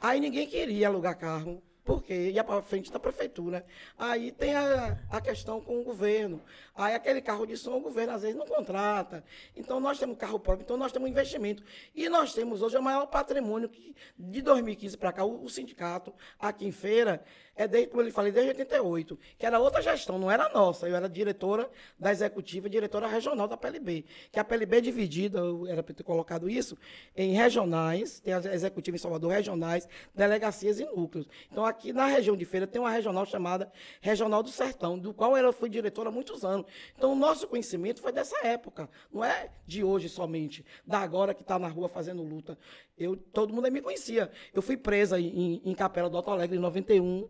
aí 0.00 0.20
ninguém 0.20 0.46
queria 0.46 0.86
alugar 0.86 1.18
carro. 1.18 1.60
Porque 1.86 2.12
ia 2.30 2.42
para 2.42 2.60
frente 2.60 2.90
da 2.92 2.98
prefeitura. 2.98 3.64
Aí 3.96 4.32
tem 4.32 4.54
a, 4.54 4.98
a 5.08 5.20
questão 5.20 5.60
com 5.60 5.80
o 5.80 5.84
governo. 5.84 6.42
Aí 6.74 6.94
aquele 6.94 7.22
carro 7.22 7.46
de 7.46 7.56
som 7.56 7.76
o 7.76 7.80
governo 7.80 8.12
às 8.12 8.22
vezes 8.22 8.36
não 8.36 8.44
contrata. 8.44 9.24
Então 9.56 9.78
nós 9.78 9.96
temos 9.96 10.18
carro 10.18 10.40
próprio, 10.40 10.64
então 10.64 10.76
nós 10.76 10.90
temos 10.90 11.08
investimento. 11.08 11.62
E 11.94 12.08
nós 12.08 12.34
temos 12.34 12.60
hoje 12.60 12.76
o 12.76 12.82
maior 12.82 13.06
patrimônio 13.06 13.68
que, 13.68 13.94
de 14.18 14.42
2015 14.42 14.98
para 14.98 15.12
cá, 15.12 15.24
o, 15.24 15.44
o 15.44 15.48
sindicato 15.48 16.12
aqui 16.40 16.66
em 16.66 16.72
feira, 16.72 17.24
é 17.56 17.66
desde, 17.66 17.88
como 17.88 18.02
eu 18.02 18.06
lhe 18.06 18.12
falei, 18.12 18.30
desde 18.30 18.50
88, 18.50 19.18
que 19.38 19.46
era 19.46 19.58
outra 19.58 19.80
gestão, 19.80 20.18
não 20.18 20.30
era 20.30 20.48
nossa. 20.50 20.86
Eu 20.86 20.94
era 20.94 21.08
diretora 21.08 21.70
da 21.98 22.12
executiva, 22.12 22.68
diretora 22.68 23.06
regional 23.06 23.48
da 23.48 23.56
PLB. 23.56 24.04
Que 24.30 24.38
a 24.38 24.44
PLB 24.44 24.76
é 24.76 24.80
dividida, 24.82 25.40
era 25.66 25.82
para 25.82 25.94
ter 25.94 26.02
colocado 26.02 26.50
isso, 26.50 26.76
em 27.16 27.32
regionais, 27.32 28.20
tem 28.20 28.34
a 28.34 28.38
executiva 28.38 28.96
em 28.96 29.00
Salvador, 29.00 29.32
regionais, 29.32 29.88
delegacias 30.14 30.78
e 30.78 30.84
núcleos. 30.84 31.26
Então, 31.50 31.64
aqui 31.64 31.94
na 31.94 32.06
região 32.06 32.36
de 32.36 32.44
feira 32.44 32.66
tem 32.66 32.80
uma 32.80 32.90
regional 32.90 33.24
chamada 33.24 33.72
Regional 34.02 34.42
do 34.42 34.50
Sertão, 34.50 34.98
do 34.98 35.14
qual 35.14 35.34
ela 35.34 35.52
foi 35.52 35.70
diretora 35.70 36.10
há 36.10 36.12
muitos 36.12 36.44
anos. 36.44 36.66
Então, 36.94 37.12
o 37.12 37.16
nosso 37.16 37.48
conhecimento 37.48 38.02
foi 38.02 38.12
dessa 38.12 38.36
época, 38.46 38.88
não 39.10 39.24
é 39.24 39.50
de 39.66 39.82
hoje 39.82 40.10
somente, 40.10 40.64
da 40.86 40.98
agora 40.98 41.32
que 41.32 41.42
está 41.42 41.58
na 41.58 41.68
rua 41.68 41.88
fazendo 41.88 42.22
luta. 42.22 42.58
Eu, 42.98 43.16
todo 43.16 43.52
mundo 43.52 43.64
aí 43.64 43.70
me 43.70 43.80
conhecia. 43.80 44.30
Eu 44.52 44.62
fui 44.62 44.76
presa 44.76 45.20
em, 45.20 45.60
em 45.64 45.74
Capela 45.74 46.08
do 46.08 46.16
Alto 46.16 46.30
Alegre 46.30 46.56
em 46.56 46.60
91. 46.60 47.28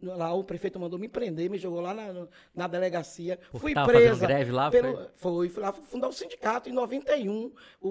Lá 0.00 0.32
o 0.32 0.44
prefeito 0.44 0.78
mandou 0.78 0.96
me 0.96 1.08
prender, 1.08 1.50
me 1.50 1.58
jogou 1.58 1.80
lá 1.80 1.92
na, 1.92 2.28
na 2.54 2.68
delegacia. 2.68 3.36
Fui 3.52 3.74
presa. 3.74 4.24
greve 4.24 4.52
lá, 4.52 4.70
pelo, 4.70 4.94
foi? 4.94 5.08
foi, 5.16 5.48
fui 5.48 5.62
lá 5.62 5.72
fundar 5.72 6.06
o 6.06 6.12
sindicato 6.12 6.68
em 6.68 6.72
91. 6.72 7.50
O, 7.80 7.88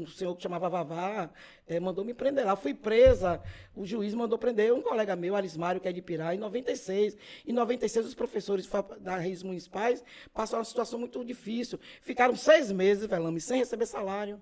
um 0.00 0.06
senhor 0.06 0.34
que 0.34 0.42
chamava 0.42 0.70
Vavá 0.70 1.30
eh, 1.68 1.78
mandou 1.78 2.06
me 2.06 2.14
prender 2.14 2.46
lá. 2.46 2.56
Fui 2.56 2.72
presa. 2.72 3.42
O 3.74 3.84
juiz 3.84 4.14
mandou 4.14 4.38
prender 4.38 4.72
um 4.72 4.80
colega 4.80 5.14
meu, 5.14 5.36
Arismário, 5.36 5.78
que 5.78 5.88
é 5.88 5.92
de 5.92 6.00
Pirá, 6.00 6.34
em 6.34 6.38
96. 6.38 7.18
Em 7.46 7.52
96, 7.52 8.06
os 8.06 8.14
professores 8.14 8.66
das 9.00 9.22
redes 9.22 9.42
municipais 9.42 10.02
passaram 10.32 10.60
uma 10.60 10.64
situação 10.64 10.98
muito 10.98 11.22
difícil. 11.22 11.78
Ficaram 12.00 12.34
seis 12.34 12.72
meses, 12.72 13.04
velame, 13.04 13.42
sem 13.42 13.58
receber 13.58 13.84
salário 13.84 14.40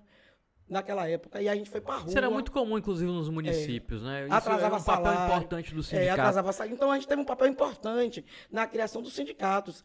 naquela 0.67 1.07
época. 1.07 1.41
E 1.41 1.47
a 1.49 1.55
gente 1.55 1.69
foi 1.69 1.81
pra 1.81 1.97
rua. 1.97 2.07
Isso 2.07 2.17
era 2.17 2.29
muito 2.29 2.51
comum, 2.51 2.77
inclusive, 2.77 3.11
nos 3.11 3.29
municípios, 3.29 4.01
né? 4.01 4.25
Isso 4.25 4.33
Atrasava 4.33 4.75
é 4.75 4.79
um 4.79 4.83
papel 4.83 5.03
salário. 5.05 5.25
importante 5.35 5.73
do 5.73 5.79
É, 5.79 5.83
sindicato. 5.83 6.11
atrasava 6.21 6.53
salário. 6.53 6.75
Então 6.75 6.91
a 6.91 6.95
gente 6.95 7.07
teve 7.07 7.21
um 7.21 7.25
papel 7.25 7.47
importante 7.47 8.25
na 8.51 8.65
criação 8.67 9.01
dos 9.01 9.13
sindicatos. 9.13 9.83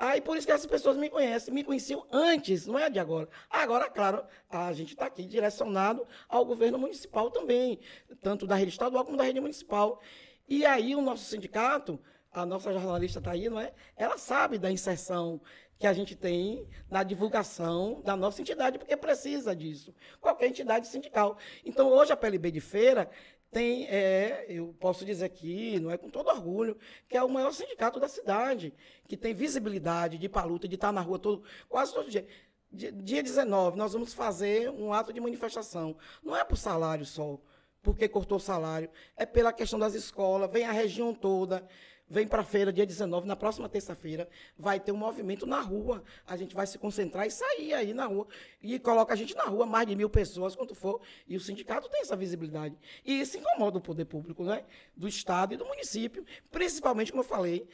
Aí 0.00 0.20
por 0.20 0.36
isso 0.36 0.46
que 0.46 0.52
essas 0.52 0.66
pessoas 0.66 0.96
me 0.96 1.10
conhecem, 1.10 1.52
me 1.52 1.64
conheciam 1.64 2.06
antes, 2.12 2.66
não 2.68 2.78
é 2.78 2.88
de 2.88 3.00
agora. 3.00 3.28
Agora, 3.50 3.90
claro, 3.90 4.22
a 4.48 4.72
gente 4.72 4.90
está 4.92 5.06
aqui 5.06 5.24
direcionado 5.24 6.06
ao 6.28 6.44
governo 6.44 6.78
municipal 6.78 7.32
também, 7.32 7.80
tanto 8.22 8.46
da 8.46 8.54
rede 8.54 8.70
estadual 8.70 9.04
como 9.04 9.16
da 9.16 9.24
rede 9.24 9.40
municipal. 9.40 10.00
E 10.48 10.64
aí 10.64 10.94
o 10.94 11.02
nosso 11.02 11.24
sindicato, 11.24 11.98
a 12.32 12.46
nossa 12.46 12.72
jornalista 12.72 13.18
está 13.18 13.32
aí, 13.32 13.48
não 13.50 13.58
é? 13.58 13.72
Ela 13.96 14.16
sabe 14.18 14.56
da 14.56 14.70
inserção 14.70 15.40
que 15.78 15.86
a 15.86 15.92
gente 15.92 16.16
tem 16.16 16.66
na 16.90 17.02
divulgação 17.02 18.00
da 18.04 18.16
nossa 18.16 18.40
entidade, 18.42 18.78
porque 18.78 18.96
precisa 18.96 19.54
disso. 19.54 19.94
Qualquer 20.20 20.48
entidade 20.48 20.88
sindical. 20.88 21.38
Então, 21.64 21.88
hoje 21.88 22.12
a 22.12 22.16
PLB 22.16 22.50
de 22.50 22.60
Feira 22.60 23.08
tem, 23.50 23.86
é, 23.86 24.44
eu 24.48 24.74
posso 24.78 25.04
dizer 25.04 25.24
aqui, 25.24 25.78
não 25.80 25.90
é 25.90 25.96
com 25.96 26.10
todo 26.10 26.28
orgulho, 26.28 26.76
que 27.08 27.16
é 27.16 27.22
o 27.22 27.28
maior 27.28 27.52
sindicato 27.52 28.00
da 28.00 28.08
cidade, 28.08 28.74
que 29.06 29.16
tem 29.16 29.32
visibilidade 29.32 30.18
de 30.18 30.26
ir 30.26 30.28
para 30.28 30.42
a 30.42 30.44
luta, 30.44 30.68
de 30.68 30.74
estar 30.74 30.92
na 30.92 31.00
rua 31.00 31.18
todo, 31.18 31.42
quase 31.68 31.94
todo 31.94 32.10
dia. 32.10 32.26
Dia 32.70 32.92
dia 32.92 33.22
19, 33.22 33.78
nós 33.78 33.94
vamos 33.94 34.12
fazer 34.12 34.68
um 34.70 34.92
ato 34.92 35.12
de 35.12 35.20
manifestação. 35.20 35.96
Não 36.22 36.36
é 36.36 36.44
por 36.44 36.56
salário 36.56 37.06
só. 37.06 37.38
porque 37.80 38.08
cortou 38.08 38.36
o 38.36 38.40
salário, 38.40 38.90
é 39.16 39.24
pela 39.24 39.52
questão 39.52 39.78
das 39.78 39.94
escolas, 39.94 40.50
vem 40.50 40.64
a 40.64 40.72
região 40.72 41.14
toda, 41.14 41.66
vem 42.08 42.26
para 42.26 42.42
a 42.42 42.44
feira 42.44 42.72
dia 42.72 42.86
19, 42.86 43.26
na 43.26 43.36
próxima 43.36 43.68
terça-feira, 43.68 44.28
vai 44.56 44.80
ter 44.80 44.92
um 44.92 44.96
movimento 44.96 45.46
na 45.46 45.60
rua. 45.60 46.02
A 46.26 46.36
gente 46.36 46.54
vai 46.54 46.66
se 46.66 46.78
concentrar 46.78 47.26
e 47.26 47.30
sair 47.30 47.74
aí 47.74 47.92
na 47.92 48.06
rua. 48.06 48.26
E 48.62 48.78
coloca 48.78 49.12
a 49.12 49.16
gente 49.16 49.34
na 49.34 49.44
rua, 49.44 49.66
mais 49.66 49.86
de 49.86 49.94
mil 49.94 50.08
pessoas, 50.08 50.56
quanto 50.56 50.74
for. 50.74 51.00
E 51.26 51.36
o 51.36 51.40
sindicato 51.40 51.88
tem 51.88 52.00
essa 52.00 52.16
visibilidade. 52.16 52.76
E 53.04 53.20
isso 53.20 53.36
incomoda 53.36 53.78
o 53.78 53.80
poder 53.80 54.06
público, 54.06 54.42
né? 54.44 54.64
Do 54.96 55.06
Estado 55.06 55.54
e 55.54 55.56
do 55.56 55.66
município. 55.66 56.24
Principalmente, 56.50 57.12
como 57.12 57.22
eu 57.22 57.26
falei, 57.28 57.68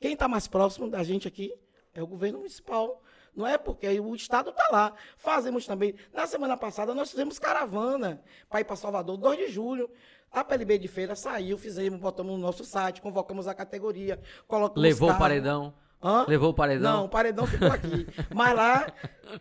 quem 0.00 0.12
está 0.14 0.28
mais 0.28 0.46
próximo 0.46 0.88
da 0.88 1.02
gente 1.02 1.26
aqui 1.26 1.52
é 1.92 2.02
o 2.02 2.06
governo 2.06 2.38
municipal. 2.38 3.02
Não 3.34 3.46
é 3.46 3.56
porque 3.56 3.88
o 4.00 4.14
Estado 4.14 4.50
está 4.50 4.68
lá. 4.70 4.94
Fazemos 5.16 5.66
também. 5.66 5.94
Na 6.12 6.26
semana 6.26 6.56
passada, 6.56 6.94
nós 6.94 7.10
fizemos 7.10 7.38
caravana 7.38 8.22
para 8.48 8.60
ir 8.60 8.64
para 8.64 8.76
Salvador, 8.76 9.16
2 9.16 9.38
de 9.38 9.48
julho. 9.48 9.90
A 10.32 10.44
PLB 10.44 10.78
de 10.78 10.88
feira 10.88 11.16
saiu, 11.16 11.58
fizemos, 11.58 11.98
botamos 11.98 12.32
no 12.32 12.38
nosso 12.38 12.64
site, 12.64 13.02
convocamos 13.02 13.48
a 13.48 13.54
categoria, 13.54 14.20
colocamos 14.46 14.82
Levou 14.82 15.10
o 15.10 15.18
paredão. 15.18 15.74
Hã? 16.02 16.24
Levou 16.26 16.50
o 16.50 16.54
paredão. 16.54 16.98
Não, 16.98 17.04
o 17.04 17.08
paredão 17.08 17.46
ficou 17.46 17.70
aqui. 17.70 18.06
Mas 18.34 18.54
lá, 18.54 18.86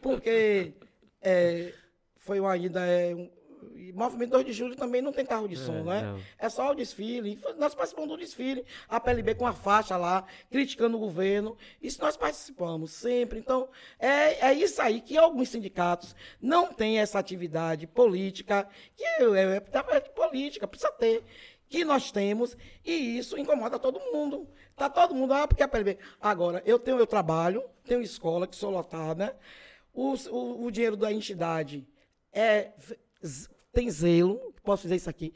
porque 0.02 0.74
é, 1.22 1.74
foi 2.18 2.40
uma 2.40 2.58
ida. 2.58 2.82
É, 2.82 3.16
um, 3.16 3.30
e 3.76 3.92
movimento 3.94 4.32
2 4.32 4.46
de 4.46 4.54
julho 4.54 4.76
também 4.76 5.02
não 5.02 5.12
tem 5.12 5.26
carro 5.26 5.48
de 5.48 5.56
som, 5.56 5.78
É, 5.78 5.84
né? 5.84 6.02
não. 6.04 6.20
É 6.38 6.50
só 6.50 6.72
o 6.72 6.76
desfile. 6.76 7.40
Nós 7.58 7.74
participamos 7.74 8.10
do 8.10 8.18
desfile, 8.18 8.66
a 8.88 9.00
PLB 9.00 9.36
com 9.36 9.46
a 9.48 9.54
faixa 9.54 9.98
lá, 9.98 10.26
criticando 10.50 10.98
o 10.98 11.00
governo. 11.00 11.58
Isso 11.82 12.02
nós 12.02 12.16
participamos 12.16 12.92
sempre. 12.92 13.40
Então, 13.40 13.70
é, 14.00 14.50
é 14.50 14.54
isso 14.54 14.82
aí 14.82 15.02
que 15.02 15.18
alguns 15.18 15.50
sindicatos 15.50 16.16
não 16.42 16.74
têm 16.74 17.00
essa 17.00 17.20
atividade 17.20 17.88
política, 17.88 18.68
que 18.96 19.04
é, 19.04 19.24
é, 19.24 19.64
é 19.96 20.00
política, 20.00 20.68
precisa 20.68 20.92
ter. 20.92 21.24
Que 21.68 21.86
nós 21.86 22.12
temos, 22.12 22.58
e 22.84 23.18
isso 23.18 23.38
incomoda 23.38 23.78
todo 23.78 24.00
mundo. 24.12 24.48
Tá 24.76 24.90
todo 24.90 25.14
mundo, 25.14 25.34
ah, 25.34 25.48
porque 25.48 25.62
a 25.62 25.68
PLB. 25.68 26.00
Agora, 26.20 26.64
eu 26.66 26.80
tenho 26.80 26.98
eu 26.98 27.06
trabalho, 27.06 27.64
tenho 27.84 28.02
escola 28.02 28.48
que 28.48 28.56
sou 28.56 28.72
lotada, 28.72 29.38
o, 29.94 30.14
o, 30.32 30.66
o 30.66 30.72
dinheiro 30.72 30.96
da 30.96 31.12
entidade 31.12 31.88
é, 32.32 32.72
tem 33.74 33.90
zelo, 33.90 34.54
posso 34.64 34.84
dizer 34.84 34.96
isso 34.96 35.10
aqui, 35.10 35.34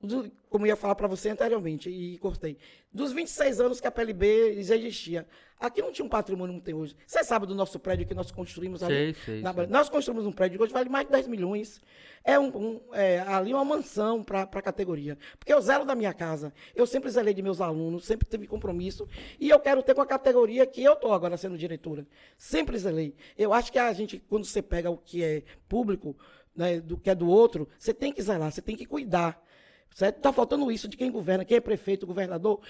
do- 0.00 0.30
como 0.48 0.66
eu 0.66 0.70
ia 0.70 0.76
falar 0.76 0.94
para 0.96 1.06
você 1.06 1.28
anteriormente, 1.30 1.88
e 1.88 2.18
cortei. 2.18 2.58
Dos 2.92 3.12
26 3.12 3.60
anos 3.60 3.80
que 3.80 3.86
a 3.86 3.90
PLB 3.90 4.60
já 4.62 4.74
existia, 4.76 5.26
aqui 5.58 5.80
não 5.80 5.92
tinha 5.92 6.04
um 6.04 6.08
patrimônio 6.08 6.52
como 6.54 6.62
tem 6.64 6.74
hoje. 6.74 6.96
Você 7.06 7.22
sabe 7.22 7.46
do 7.46 7.54
nosso 7.54 7.78
prédio 7.78 8.04
que 8.06 8.12
nós 8.12 8.30
construímos 8.32 8.82
ali? 8.82 8.94
Sei, 8.94 9.14
sei, 9.24 9.40
Na- 9.42 9.54
sei. 9.54 9.66
Nós 9.68 9.88
construímos 9.88 10.26
um 10.26 10.32
prédio 10.32 10.58
que 10.58 10.64
hoje 10.64 10.72
vale 10.72 10.88
mais 10.90 11.06
de 11.06 11.12
10 11.12 11.28
milhões. 11.28 11.80
É, 12.24 12.38
um, 12.38 12.48
um- 12.48 12.80
é 12.94 13.20
ali 13.20 13.54
uma 13.54 13.64
mansão 13.64 14.22
para 14.24 14.42
a 14.42 14.62
categoria. 14.62 15.16
Porque 15.38 15.52
eu 15.54 15.60
zelo 15.62 15.84
da 15.86 15.94
minha 15.94 16.12
casa. 16.12 16.52
Eu 16.74 16.86
sempre 16.86 17.08
zelei 17.10 17.32
de 17.32 17.40
meus 17.40 17.60
alunos, 17.60 18.04
sempre 18.04 18.28
tive 18.28 18.46
compromisso. 18.48 19.08
E 19.38 19.48
eu 19.50 19.60
quero 19.60 19.82
ter 19.84 19.94
com 19.94 20.02
a 20.02 20.06
categoria 20.06 20.66
que 20.66 20.82
eu 20.82 20.94
estou 20.94 21.12
agora 21.14 21.36
sendo 21.36 21.56
diretora. 21.56 22.04
Sempre 22.36 22.76
zelei. 22.76 23.14
Eu 23.38 23.52
acho 23.54 23.70
que 23.72 23.78
a 23.78 23.90
gente, 23.92 24.18
quando 24.18 24.44
você 24.44 24.60
pega 24.60 24.90
o 24.90 24.98
que 24.98 25.22
é 25.24 25.44
público, 25.68 26.14
né, 26.54 26.80
do 26.80 26.96
que 26.96 27.10
é 27.10 27.14
do 27.14 27.28
outro, 27.28 27.68
você 27.78 27.92
tem 27.94 28.12
que 28.12 28.22
zelar, 28.22 28.50
você 28.50 28.62
tem 28.62 28.76
que 28.76 28.86
cuidar. 28.86 29.42
Está 29.90 30.32
faltando 30.32 30.70
isso 30.72 30.88
de 30.88 30.96
quem 30.96 31.10
governa, 31.10 31.44
quem 31.44 31.56
é 31.58 31.60
prefeito, 31.60 32.06
governador, 32.06 32.60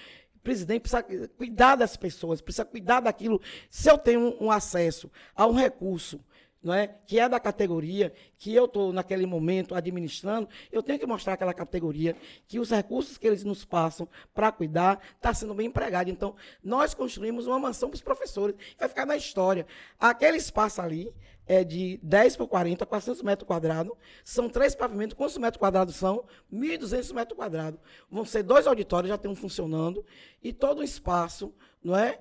presidente, 0.43 0.81
precisa 0.81 1.03
cuidar 1.37 1.75
das 1.75 1.95
pessoas, 1.95 2.41
precisa 2.41 2.65
cuidar 2.65 2.99
daquilo. 2.99 3.41
Se 3.69 3.89
eu 3.89 3.97
tenho 3.97 4.19
um, 4.19 4.45
um 4.47 4.51
acesso 4.51 5.09
a 5.33 5.47
um 5.47 5.53
recurso, 5.53 6.19
não 6.63 6.73
é, 6.73 6.87
que 7.05 7.19
é 7.19 7.27
da 7.27 7.39
categoria, 7.39 8.13
que 8.37 8.55
eu 8.55 8.65
estou 8.65 8.93
naquele 8.93 9.25
momento 9.25 9.75
administrando, 9.75 10.47
eu 10.71 10.81
tenho 10.81 10.97
que 10.97 11.05
mostrar 11.05 11.33
àquela 11.33 11.53
categoria 11.53 12.15
que 12.47 12.59
os 12.59 12.69
recursos 12.69 13.17
que 13.17 13.27
eles 13.27 13.43
nos 13.43 13.65
passam 13.65 14.07
para 14.33 14.51
cuidar 14.51 14.99
está 15.15 15.33
sendo 15.33 15.53
bem 15.53 15.67
empregado. 15.67 16.09
Então, 16.09 16.35
nós 16.63 16.93
construímos 16.93 17.47
uma 17.47 17.59
mansão 17.59 17.89
para 17.89 17.95
os 17.95 18.01
professores, 18.01 18.55
vai 18.79 18.87
ficar 18.87 19.05
na 19.05 19.17
história. 19.17 19.67
Aquele 19.99 20.37
espaço 20.37 20.81
ali 20.81 21.13
é 21.45 21.63
de 21.63 21.99
10 22.01 22.37
por 22.37 22.47
40, 22.47 22.85
400 22.85 23.21
metros 23.21 23.47
quadrados. 23.47 23.93
São 24.23 24.49
três 24.49 24.75
pavimentos. 24.75 25.15
Quantos 25.15 25.37
metros 25.37 25.59
quadrados 25.59 25.95
são? 25.95 26.23
1.200 26.51 27.13
metros 27.13 27.37
quadrados. 27.37 27.79
Vão 28.09 28.23
ser 28.23 28.43
dois 28.43 28.65
auditórios, 28.65 29.09
já 29.09 29.17
tem 29.17 29.29
um 29.29 29.35
funcionando. 29.35 30.05
E 30.41 30.53
todo 30.53 30.79
o 30.79 30.83
espaço, 30.83 31.53
não 31.83 31.97
é? 31.97 32.19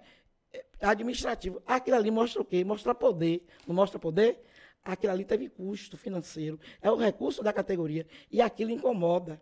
Administrativo. 0.81 1.63
Aquilo 1.67 1.97
ali 1.97 2.11
mostra 2.11 2.43
o 2.43 2.45
quê? 2.45 2.65
Mostra 2.65 2.95
poder. 2.95 3.47
Não 3.67 3.75
mostra 3.75 3.99
poder? 3.99 4.43
Aquilo 4.85 5.13
ali 5.13 5.25
teve 5.25 5.49
custo 5.49 5.97
financeiro. 5.97 6.59
É 6.81 6.91
o 6.91 6.97
recurso 6.97 7.43
da 7.43 7.53
categoria. 7.53 8.07
E 8.31 8.41
aquilo 8.41 8.71
incomoda. 8.71 9.41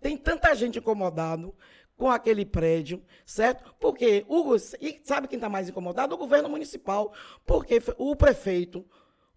Tem 0.00 0.16
tanta 0.16 0.54
gente 0.54 0.78
incomodado 0.78 1.54
com 1.96 2.10
aquele 2.10 2.46
prédio, 2.46 3.02
certo? 3.26 3.74
Porque 3.78 4.24
o, 4.28 4.54
e 4.80 5.00
sabe 5.04 5.26
quem 5.26 5.36
está 5.36 5.48
mais 5.48 5.68
incomodado? 5.68 6.14
O 6.14 6.18
governo 6.18 6.48
municipal. 6.48 7.12
Porque 7.44 7.82
o 7.98 8.16
prefeito, 8.16 8.86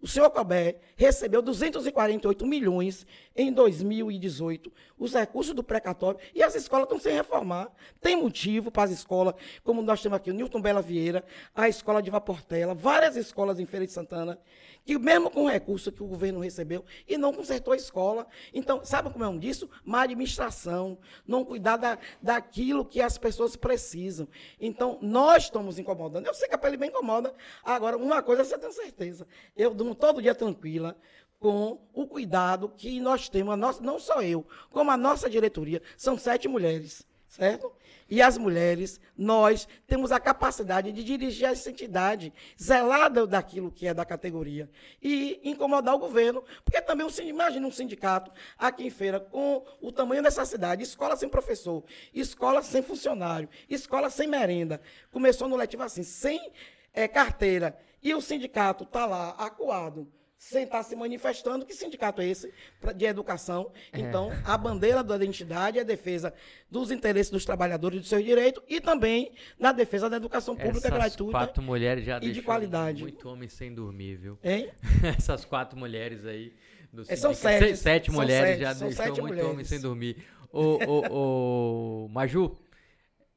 o 0.00 0.06
senhor 0.06 0.30
Cobé, 0.30 0.80
recebeu 0.96 1.42
248 1.42 2.46
milhões 2.46 3.06
em 3.34 3.52
2018, 3.52 4.72
os 4.98 5.14
recursos 5.14 5.54
do 5.54 5.62
precatório, 5.62 6.20
e 6.34 6.42
as 6.42 6.54
escolas 6.54 6.84
estão 6.84 6.98
sem 6.98 7.14
reformar. 7.14 7.70
Tem 8.00 8.16
motivo 8.16 8.70
para 8.70 8.84
as 8.84 8.90
escolas, 8.90 9.34
como 9.64 9.82
nós 9.82 10.02
temos 10.02 10.16
aqui 10.16 10.30
o 10.30 10.34
Newton 10.34 10.60
Bela 10.60 10.82
Vieira, 10.82 11.24
a 11.54 11.68
escola 11.68 12.02
de 12.02 12.10
Vaportela, 12.10 12.74
várias 12.74 13.16
escolas 13.16 13.58
em 13.58 13.66
Feira 13.66 13.86
de 13.86 13.92
Santana, 13.92 14.38
que 14.84 14.98
mesmo 14.98 15.30
com 15.30 15.44
o 15.44 15.48
recurso 15.48 15.92
que 15.92 16.02
o 16.02 16.06
governo 16.06 16.40
recebeu, 16.40 16.84
e 17.08 17.16
não 17.16 17.32
consertou 17.32 17.72
a 17.72 17.76
escola. 17.76 18.26
Então, 18.52 18.84
sabe 18.84 19.10
como 19.10 19.24
é 19.24 19.28
um 19.28 19.38
disso? 19.38 19.68
Má 19.84 20.02
administração, 20.02 20.98
não 21.26 21.44
cuidar 21.44 21.76
da, 21.76 21.98
daquilo 22.20 22.84
que 22.84 23.00
as 23.00 23.16
pessoas 23.16 23.56
precisam. 23.56 24.28
Então, 24.60 24.98
nós 25.00 25.44
estamos 25.44 25.78
incomodando. 25.78 26.26
Eu 26.26 26.34
sei 26.34 26.48
que 26.48 26.54
a 26.54 26.58
pele 26.58 26.76
bem 26.76 26.88
incomoda. 26.88 27.32
Agora, 27.62 27.96
uma 27.96 28.22
coisa 28.22 28.44
você 28.44 28.58
tem 28.58 28.72
certeza. 28.72 29.26
Eu 29.56 29.72
durmo 29.72 29.94
todo 29.94 30.20
dia 30.20 30.34
tranquila 30.34 30.96
com 31.42 31.80
o 31.92 32.06
cuidado 32.06 32.68
que 32.76 33.00
nós 33.00 33.28
temos, 33.28 33.58
nossa, 33.58 33.82
não 33.82 33.98
só 33.98 34.22
eu, 34.22 34.46
como 34.70 34.92
a 34.92 34.96
nossa 34.96 35.28
diretoria. 35.28 35.82
São 35.96 36.16
sete 36.16 36.46
mulheres, 36.46 37.04
certo? 37.28 37.72
E 38.08 38.20
as 38.20 38.36
mulheres, 38.36 39.00
nós 39.16 39.66
temos 39.86 40.12
a 40.12 40.20
capacidade 40.20 40.92
de 40.92 41.02
dirigir 41.02 41.48
essa 41.48 41.70
entidade, 41.70 42.32
zelar 42.62 43.10
da- 43.10 43.24
daquilo 43.24 43.70
que 43.72 43.86
é 43.86 43.94
da 43.94 44.04
categoria 44.04 44.68
e 45.02 45.40
incomodar 45.42 45.94
o 45.94 45.98
governo, 45.98 46.44
porque 46.64 46.80
também, 46.82 47.06
imagina 47.24 47.66
um 47.66 47.70
sindicato 47.72 48.30
aqui 48.58 48.84
em 48.86 48.90
feira 48.90 49.18
com 49.18 49.64
o 49.80 49.90
tamanho 49.90 50.22
dessa 50.22 50.44
cidade, 50.44 50.82
escola 50.82 51.16
sem 51.16 51.28
professor, 51.28 51.82
escola 52.12 52.62
sem 52.62 52.82
funcionário, 52.82 53.48
escola 53.68 54.10
sem 54.10 54.28
merenda. 54.28 54.80
Começou 55.10 55.48
no 55.48 55.56
letivo 55.56 55.82
assim, 55.82 56.02
sem 56.02 56.52
eh, 56.92 57.08
carteira, 57.08 57.76
e 58.02 58.14
o 58.14 58.20
sindicato 58.20 58.84
está 58.84 59.06
lá 59.06 59.30
acuado, 59.38 60.06
sem 60.44 60.64
estar 60.64 60.82
se 60.82 60.96
manifestando. 60.96 61.64
Que 61.64 61.72
sindicato 61.72 62.20
é 62.20 62.26
esse 62.26 62.52
de 62.96 63.04
educação? 63.04 63.70
Então, 63.94 64.30
a 64.44 64.58
bandeira 64.58 65.02
da 65.02 65.14
identidade 65.14 65.78
é 65.78 65.82
a 65.82 65.84
defesa 65.84 66.34
dos 66.68 66.90
interesses 66.90 67.30
dos 67.30 67.44
trabalhadores 67.44 67.98
e 67.98 68.00
dos 68.00 68.08
seus 68.08 68.24
direitos 68.24 68.60
e 68.68 68.80
também 68.80 69.32
na 69.58 69.70
defesa 69.70 70.10
da 70.10 70.16
educação 70.16 70.56
pública 70.56 70.88
Essas 70.88 70.98
gratuita. 70.98 71.30
quatro 71.38 71.62
mulheres 71.62 72.04
já 72.04 72.18
e 72.20 72.32
de 72.32 72.42
qualidade. 72.42 73.02
muito 73.02 73.28
homem 73.28 73.48
sem 73.48 73.72
dormir, 73.72 74.16
viu? 74.16 74.36
Hein? 74.42 74.68
Essas 75.16 75.44
quatro 75.44 75.78
mulheres 75.78 76.26
aí. 76.26 76.52
Do 76.92 77.02
É, 77.08 77.14
são 77.16 77.32
sete. 77.32 77.68
Se- 77.76 77.82
Sete 77.84 78.06
São 78.10 78.20
mulheres 78.20 78.48
sete, 78.50 78.60
já 78.60 78.72
deixou 78.74 79.06
muito 79.06 79.22
mulheres. 79.28 79.50
homem 79.50 79.64
sem 79.64 79.80
dormir. 79.80 80.24
Ô, 80.52 80.78
ô, 80.86 82.04
ô, 82.04 82.08
Maju, 82.08 82.58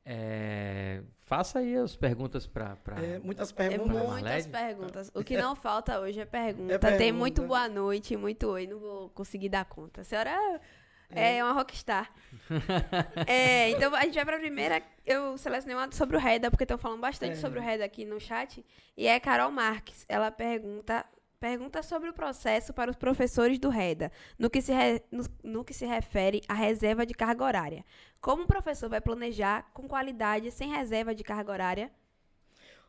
é, 0.03 1.01
faça 1.25 1.59
aí 1.59 1.75
as 1.75 1.95
perguntas 1.95 2.47
pra... 2.47 2.75
pra... 2.77 3.01
É, 3.03 3.19
muitas 3.19 3.51
É 3.51 3.53
perguntas. 3.53 4.01
Pra 4.01 4.07
muitas 4.11 4.47
perguntas. 4.47 5.11
O 5.13 5.23
que 5.23 5.35
não 5.37 5.55
falta 5.55 5.99
hoje 5.99 6.19
é 6.19 6.25
pergunta. 6.25 6.73
É 6.73 6.77
Tem 6.77 6.97
pergunta. 6.97 7.13
muito 7.13 7.41
boa 7.43 7.67
noite, 7.67 8.15
muito 8.15 8.47
oi. 8.47 8.67
Não 8.67 8.79
vou 8.79 9.09
conseguir 9.09 9.49
dar 9.49 9.65
conta. 9.65 10.01
A 10.01 10.03
senhora 10.03 10.61
é, 11.09 11.43
uma 11.43 11.53
rockstar. 11.53 12.11
É, 13.27 13.69
então 13.71 13.93
a 13.95 14.01
gente 14.03 14.15
vai 14.15 14.25
pra 14.25 14.37
primeira. 14.39 14.81
Eu 15.05 15.37
selecionei 15.37 15.75
uma 15.75 15.91
sobre 15.91 16.17
o 16.17 16.19
Reda, 16.19 16.49
porque 16.49 16.63
estão 16.63 16.77
falando 16.77 16.99
bastante 17.01 17.33
É. 17.33 17.35
sobre 17.35 17.59
o 17.59 17.61
Reda 17.61 17.83
aqui 17.85 18.05
no 18.05 18.19
chat. 18.19 18.65
E 18.97 19.07
é 19.07 19.19
Carol 19.19 19.51
Marques. 19.51 20.05
Ela 20.07 20.31
pergunta. 20.31 21.05
Pergunta 21.39 21.83
sobre 21.83 22.09
o 22.09 22.13
processo 22.13 22.73
para 22.73 22.89
os 22.89 22.95
professores 22.97 23.59
do 23.59 23.69
REDA, 23.69 24.11
no 24.39 24.49
que, 24.49 24.61
se 24.61 24.73
re- 24.73 25.03
no, 25.11 25.23
no 25.43 25.63
que 25.65 25.73
se 25.73 25.85
refere 25.85 26.41
à 26.47 26.53
reserva 26.53 27.05
de 27.05 27.13
carga 27.13 27.43
horária. 27.43 27.85
Como 28.21 28.43
o 28.43 28.47
professor 28.47 28.89
vai 28.89 29.01
planejar 29.01 29.69
com 29.73 29.87
qualidade 29.87 30.49
sem 30.51 30.69
reserva 30.71 31.13
de 31.13 31.23
carga 31.23 31.51
horária? 31.51 31.91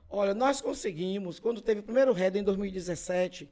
Olha, 0.08 0.32
nós 0.32 0.60
conseguimos, 0.60 1.40
quando 1.40 1.60
teve 1.60 1.80
o 1.80 1.82
primeiro 1.82 2.12
RED 2.12 2.36
em 2.38 2.42
2017, 2.44 3.50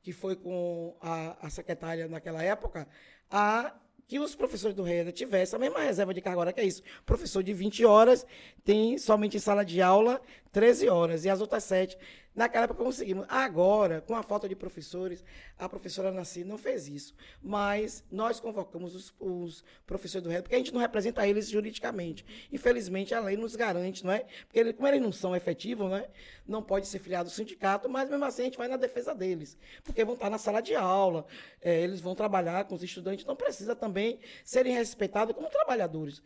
que 0.00 0.12
foi 0.12 0.36
com 0.36 0.96
a, 1.00 1.46
a 1.46 1.50
secretária 1.50 2.06
naquela 2.06 2.42
época, 2.42 2.88
a, 3.28 3.74
que 4.06 4.20
os 4.20 4.36
professores 4.36 4.76
do 4.76 4.84
REDA 4.84 5.10
tivessem 5.10 5.56
a 5.56 5.60
mesma 5.60 5.80
reserva 5.80 6.14
de 6.14 6.20
carga 6.20 6.38
horária, 6.38 6.52
que 6.54 6.60
é 6.60 6.64
isso. 6.64 6.82
Professor 7.04 7.42
de 7.42 7.52
20 7.52 7.84
horas 7.84 8.24
tem 8.64 8.96
somente 8.96 9.36
em 9.36 9.40
sala 9.40 9.64
de 9.64 9.82
aula 9.82 10.22
13 10.52 10.88
horas, 10.88 11.24
e 11.24 11.28
as 11.28 11.40
outras 11.40 11.64
7 11.64 11.98
Naquela 12.36 12.64
época 12.64 12.84
conseguimos. 12.84 13.24
Agora, 13.30 14.02
com 14.02 14.14
a 14.14 14.22
falta 14.22 14.46
de 14.46 14.54
professores, 14.54 15.24
a 15.58 15.66
professora 15.66 16.12
Nasci 16.12 16.44
não 16.44 16.58
fez 16.58 16.86
isso. 16.86 17.14
Mas 17.42 18.04
nós 18.12 18.38
convocamos 18.38 18.94
os, 18.94 19.14
os 19.18 19.64
professores 19.86 20.22
do 20.22 20.28
RED, 20.28 20.42
porque 20.42 20.54
a 20.54 20.58
gente 20.58 20.74
não 20.74 20.80
representa 20.80 21.26
eles 21.26 21.48
juridicamente. 21.48 22.26
Infelizmente, 22.52 23.14
a 23.14 23.20
lei 23.20 23.38
nos 23.38 23.56
garante, 23.56 24.04
não 24.04 24.12
é? 24.12 24.26
Porque 24.44 24.58
ele, 24.58 24.74
como 24.74 24.86
eles 24.86 25.00
não 25.00 25.10
são 25.10 25.34
efetivos, 25.34 25.88
não 25.88 25.96
é? 25.96 26.10
Não 26.46 26.62
pode 26.62 26.86
ser 26.86 26.98
filiado 26.98 27.30
ao 27.30 27.34
sindicato, 27.34 27.88
mas 27.88 28.10
mesmo 28.10 28.24
assim 28.26 28.42
a 28.42 28.44
gente 28.44 28.58
vai 28.58 28.68
na 28.68 28.76
defesa 28.76 29.14
deles. 29.14 29.56
Porque 29.82 30.04
vão 30.04 30.14
estar 30.14 30.28
na 30.28 30.36
sala 30.36 30.60
de 30.60 30.74
aula, 30.74 31.24
é, 31.62 31.80
eles 31.80 32.00
vão 32.00 32.14
trabalhar 32.14 32.66
com 32.66 32.74
os 32.74 32.82
estudantes, 32.82 33.24
não 33.24 33.34
precisa 33.34 33.74
também 33.74 34.20
serem 34.44 34.74
respeitados 34.74 35.34
como 35.34 35.48
trabalhadores 35.48 36.22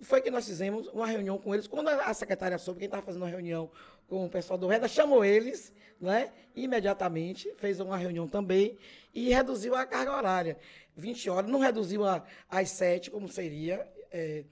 foi 0.00 0.20
que 0.20 0.30
nós 0.30 0.46
fizemos 0.46 0.86
uma 0.88 1.06
reunião 1.06 1.38
com 1.38 1.54
eles. 1.54 1.66
Quando 1.66 1.88
a 1.88 2.12
secretária 2.14 2.58
soube, 2.58 2.80
quem 2.80 2.86
estava 2.86 3.02
fazendo 3.02 3.22
uma 3.22 3.28
reunião 3.28 3.70
com 4.08 4.26
o 4.26 4.28
pessoal 4.28 4.58
do 4.58 4.66
REDA, 4.66 4.86
chamou 4.88 5.24
eles, 5.24 5.72
né? 6.00 6.32
Imediatamente, 6.54 7.52
fez 7.56 7.80
uma 7.80 7.96
reunião 7.96 8.28
também 8.28 8.76
e 9.14 9.30
reduziu 9.30 9.74
a 9.74 9.86
carga 9.86 10.14
horária. 10.16 10.58
20 10.96 11.30
horas, 11.30 11.50
não 11.50 11.58
reduziu 11.58 12.04
a, 12.04 12.22
às 12.48 12.70
7, 12.70 13.10
como 13.10 13.28
seria 13.28 13.88
é, 14.10 14.44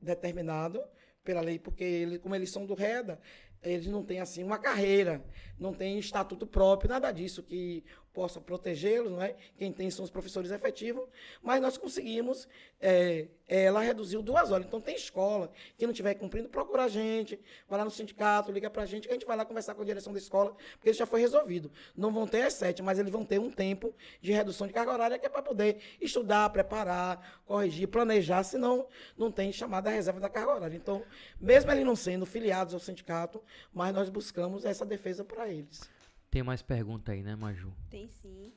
determinado 0.00 0.82
pela 1.24 1.40
lei, 1.40 1.58
porque 1.58 1.84
ele, 1.84 2.18
como 2.18 2.34
eles 2.34 2.50
são 2.50 2.66
do 2.66 2.74
REDA, 2.74 3.18
eles 3.62 3.86
não 3.86 4.02
têm 4.02 4.20
assim 4.20 4.42
uma 4.42 4.58
carreira, 4.58 5.22
não 5.58 5.72
têm 5.72 5.98
estatuto 5.98 6.46
próprio, 6.46 6.90
nada 6.90 7.12
disso 7.12 7.42
que 7.42 7.84
possa 8.12 8.40
protegê-los, 8.40 9.10
não 9.10 9.22
é? 9.22 9.34
Quem 9.56 9.72
tem 9.72 9.90
são 9.90 10.04
os 10.04 10.10
professores 10.10 10.50
efetivos, 10.50 11.04
mas 11.42 11.60
nós 11.60 11.76
conseguimos, 11.76 12.46
é, 12.80 13.26
ela 13.48 13.80
reduziu 13.80 14.22
duas 14.22 14.50
horas. 14.50 14.66
Então 14.66 14.80
tem 14.80 14.94
escola 14.94 15.50
que 15.76 15.86
não 15.86 15.92
estiver 15.92 16.14
cumprindo, 16.14 16.48
procura 16.48 16.84
a 16.84 16.88
gente, 16.88 17.38
vai 17.68 17.78
lá 17.78 17.84
no 17.84 17.90
sindicato, 17.90 18.52
liga 18.52 18.68
para 18.70 18.82
a 18.82 18.86
gente, 18.86 19.06
que 19.06 19.10
a 19.10 19.14
gente 19.14 19.26
vai 19.26 19.36
lá 19.36 19.44
conversar 19.44 19.74
com 19.74 19.82
a 19.82 19.84
direção 19.84 20.12
da 20.12 20.18
escola, 20.18 20.54
porque 20.74 20.90
isso 20.90 20.98
já 20.98 21.06
foi 21.06 21.20
resolvido. 21.20 21.70
Não 21.96 22.12
vão 22.12 22.26
ter 22.26 22.42
as 22.42 22.54
sete, 22.54 22.82
mas 22.82 22.98
eles 22.98 23.10
vão 23.10 23.24
ter 23.24 23.38
um 23.38 23.50
tempo 23.50 23.94
de 24.20 24.32
redução 24.32 24.66
de 24.66 24.72
carga 24.72 24.92
horária 24.92 25.18
que 25.18 25.26
é 25.26 25.28
para 25.28 25.42
poder 25.42 25.78
estudar, 26.00 26.50
preparar, 26.50 27.40
corrigir, 27.46 27.88
planejar, 27.88 28.42
senão 28.44 28.86
não 29.16 29.30
tem 29.30 29.52
chamada 29.52 29.90
reserva 29.90 30.20
da 30.20 30.28
carga 30.28 30.54
horária. 30.54 30.76
Então, 30.76 31.02
mesmo 31.40 31.70
eles 31.70 31.84
não 31.84 31.96
sendo 31.96 32.26
filiados 32.26 32.74
ao 32.74 32.80
sindicato, 32.80 33.42
mas 33.72 33.94
nós 33.94 34.08
buscamos 34.08 34.64
essa 34.64 34.84
defesa 34.84 35.24
para 35.24 35.48
eles. 35.48 35.91
Tem 36.32 36.42
mais 36.42 36.62
pergunta 36.62 37.12
aí, 37.12 37.22
né, 37.22 37.36
Maju? 37.36 37.70
Tem 37.90 38.08
sim. 38.08 38.54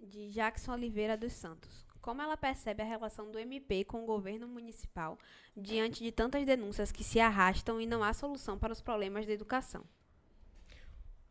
De 0.00 0.30
Jackson 0.30 0.74
Oliveira 0.74 1.16
dos 1.16 1.32
Santos. 1.32 1.84
Como 2.00 2.22
ela 2.22 2.36
percebe 2.36 2.84
a 2.84 2.86
relação 2.86 3.32
do 3.32 3.36
MP 3.36 3.82
com 3.82 4.04
o 4.04 4.06
governo 4.06 4.46
municipal 4.46 5.18
diante 5.56 6.04
de 6.04 6.12
tantas 6.12 6.46
denúncias 6.46 6.92
que 6.92 7.02
se 7.02 7.18
arrastam 7.18 7.80
e 7.80 7.84
não 7.84 8.04
há 8.04 8.12
solução 8.12 8.56
para 8.56 8.72
os 8.72 8.80
problemas 8.80 9.26
da 9.26 9.32
educação? 9.32 9.82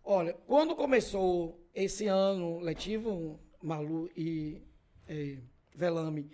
Olha, 0.03 0.34
quando 0.45 0.75
começou 0.75 1.65
esse 1.73 2.07
ano 2.07 2.59
letivo, 2.59 3.39
Malu 3.63 4.11
e 4.17 4.61
é, 5.07 5.38
Velame, 5.73 6.30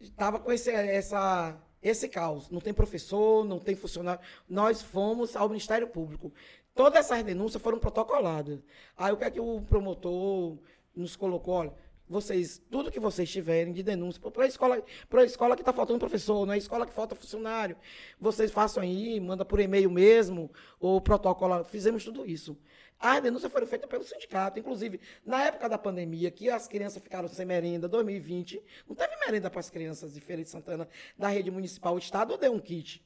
estava 0.00 0.40
com 0.40 0.50
esse, 0.50 0.72
essa, 0.72 1.56
esse 1.80 2.08
caos. 2.08 2.50
Não 2.50 2.60
tem 2.60 2.74
professor, 2.74 3.44
não 3.44 3.60
tem 3.60 3.76
funcionário. 3.76 4.20
Nós 4.48 4.82
fomos 4.82 5.36
ao 5.36 5.48
Ministério 5.48 5.86
Público. 5.86 6.32
Todas 6.74 7.00
essas 7.00 7.22
denúncias 7.22 7.62
foram 7.62 7.78
protocoladas. 7.78 8.60
Aí 8.96 9.12
o 9.12 9.16
que 9.16 9.24
é 9.24 9.30
que 9.30 9.40
o 9.40 9.60
promotor 9.62 10.58
nos 10.94 11.16
colocou? 11.16 11.54
Olha, 11.54 11.74
vocês, 12.08 12.62
tudo 12.70 12.90
que 12.90 13.00
vocês 13.00 13.30
tiverem 13.30 13.72
de 13.72 13.82
denúncia, 13.82 14.20
para 14.30 14.44
a 14.44 14.46
escola, 14.46 14.82
para 15.08 15.24
escola 15.24 15.56
que 15.56 15.62
está 15.62 15.72
faltando 15.72 15.98
professor, 15.98 16.44
não 16.46 16.52
é 16.52 16.58
escola 16.58 16.86
que 16.86 16.92
falta 16.92 17.14
funcionário, 17.14 17.76
vocês 18.20 18.50
façam 18.50 18.82
aí, 18.82 19.18
manda 19.18 19.44
por 19.44 19.60
e-mail 19.60 19.90
mesmo, 19.90 20.50
ou 20.78 21.00
protocolo, 21.00 21.64
fizemos 21.64 22.04
tudo 22.04 22.26
isso. 22.26 22.56
As 22.98 23.20
denúncias 23.20 23.50
foram 23.50 23.66
feitas 23.66 23.88
pelo 23.88 24.04
sindicato, 24.04 24.60
inclusive, 24.60 25.00
na 25.24 25.42
época 25.44 25.68
da 25.68 25.78
pandemia, 25.78 26.30
que 26.30 26.48
as 26.48 26.68
crianças 26.68 27.02
ficaram 27.02 27.28
sem 27.28 27.44
merenda, 27.44 27.88
2020, 27.88 28.62
não 28.86 28.94
teve 28.94 29.16
merenda 29.16 29.50
para 29.50 29.60
as 29.60 29.70
crianças 29.70 30.14
de 30.14 30.20
Feira 30.20 30.42
de 30.42 30.48
Santana, 30.48 30.88
da 31.18 31.28
rede 31.28 31.50
municipal, 31.50 31.94
o 31.94 31.98
Estado 31.98 32.36
deu 32.36 32.52
um 32.52 32.60
kit, 32.60 33.04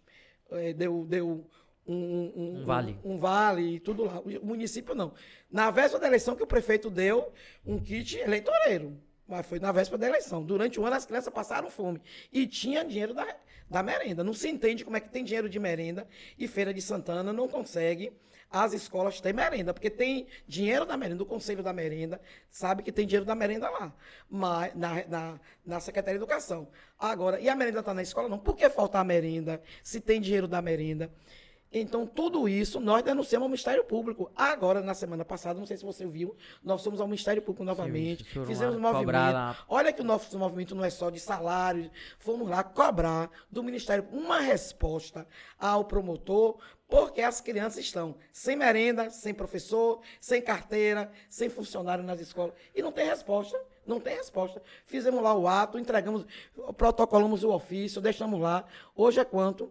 é, 0.51 0.73
deu, 0.73 1.05
deu 1.09 1.47
um, 1.87 1.95
um, 1.95 2.61
um, 2.61 2.65
vale. 2.65 2.99
Um, 3.05 3.13
um, 3.13 3.19
vale 3.19 3.77
e 3.77 3.81
tudo 3.81 4.05
lá. 4.05 4.21
O 4.21 4.47
município 4.47 4.95
não. 4.95 5.13
Na 5.51 5.71
véspera 5.71 6.01
da 6.01 6.07
eleição 6.07 6.37
que 6.37 6.43
o 6.43 6.47
prefeito 6.47 6.91
deu 6.91 7.33
um 7.65 7.79
kit 7.79 8.19
eleitoreiro. 8.19 9.01
Mas 9.29 9.47
foi 9.47 9.59
na 9.59 9.73
véspera 9.73 9.99
da 9.99 10.09
eleição. 10.09 10.45
Durante 10.45 10.79
o 10.79 10.87
ano 10.87 10.97
as 10.97 11.05
crianças 11.07 11.33
passaram 11.33 11.71
fome. 11.71 12.01
E 12.33 12.47
tinha 12.47 12.85
dinheiro 12.85 13.13
da, 13.13 13.27
da 13.69 13.83
merenda. 13.83 14.23
Não 14.23 14.33
se 14.33 14.49
entende 14.49 14.85
como 14.85 14.97
é 14.97 15.01
que 15.01 15.09
tem 15.09 15.25
dinheiro 15.25 15.49
de 15.49 15.59
merenda 15.59 16.07
e 16.39 16.47
Feira 16.47 16.73
de 16.73 16.81
Santana 16.81 17.33
não 17.33 17.49
consegue 17.49 18.13
as 18.51 18.73
escolas 18.73 19.21
têm 19.21 19.33
merenda, 19.33 19.75
porque 19.75 19.91
tem 19.91 20.27
dinheiro 20.47 20.87
da 20.87 20.97
merenda, 20.97 21.23
o 21.23 21.27
Conselho 21.27 21.63
da 21.63 21.73
Merenda 21.73 22.21
sabe 22.49 22.83
que 22.83 22.93
tem 22.93 23.07
dinheiro 23.07 23.27
da 23.27 23.35
merenda 23.35 23.69
lá, 23.69 23.93
mas, 24.31 24.75
na, 24.75 25.05
na, 25.07 25.41
na 25.65 25.81
Secretaria 25.81 26.19
de 26.19 26.25
Educação. 26.25 26.69
Agora, 26.99 27.41
e 27.41 27.49
a 27.49 27.55
merenda 27.55 27.81
está 27.81 27.93
na 27.93 28.03
escola? 28.03 28.29
Não. 28.29 28.39
Por 28.39 28.57
que 28.57 28.69
falta 28.71 28.99
a 28.99 29.05
merenda, 29.05 29.61
se 29.83 30.01
tem 30.01 30.21
dinheiro 30.21 30.47
da 30.47 30.63
merenda? 30.63 31.11
Então, 31.79 32.07
tudo 32.07 32.49
isso 32.49 32.81
nós 32.81 33.03
denunciamos 33.03 33.45
ao 33.45 33.49
Ministério 33.51 33.85
Público. 33.85 34.31
Agora, 34.35 34.81
na 34.81 34.95
semana 34.95 35.27
passada, 35.27 35.59
não 35.59 35.67
sei 35.67 35.77
se 35.77 35.85
você 35.85 36.07
viu, 36.07 36.35
nós 36.65 36.83
fomos 36.83 37.03
ao 37.03 37.07
Ministério 37.07 37.43
Público 37.43 37.65
novamente, 37.65 38.25
Sim, 38.33 38.47
fizemos 38.47 38.77
um 38.77 38.81
movimento. 38.81 39.59
Olha 39.69 39.93
que 39.93 40.01
o 40.01 40.05
nosso 40.05 40.39
movimento 40.39 40.75
não 40.75 40.83
é 40.83 40.89
só 40.89 41.11
de 41.11 41.21
salários, 41.21 41.91
fomos 42.19 42.49
lá 42.49 42.65
cobrar 42.65 43.31
do 43.51 43.63
Ministério 43.63 44.09
uma 44.11 44.41
resposta 44.41 45.27
ao 45.59 45.85
promotor, 45.85 46.57
porque 46.89 47.21
as 47.21 47.43
crianças 47.43 47.85
estão 47.85 48.15
sem 48.33 48.57
merenda, 48.57 49.11
sem 49.11 49.35
professor, 49.35 50.01
sem 50.19 50.41
carteira, 50.41 51.13
sem 51.29 51.51
funcionário 51.51 52.03
nas 52.03 52.21
escolas. 52.21 52.55
E 52.75 52.81
não 52.81 52.91
tem 52.91 53.07
resposta. 53.07 53.61
Não 53.87 54.01
tem 54.01 54.17
resposta. 54.17 54.63
Fizemos 54.87 55.23
lá 55.23 55.35
o 55.35 55.47
ato, 55.47 55.79
entregamos, 55.79 56.27
protocolamos 56.77 57.45
o 57.45 57.51
ofício, 57.53 58.01
deixamos 58.01 58.41
lá. 58.41 58.65
Hoje 58.97 59.21
é 59.21 59.25
quanto? 59.25 59.71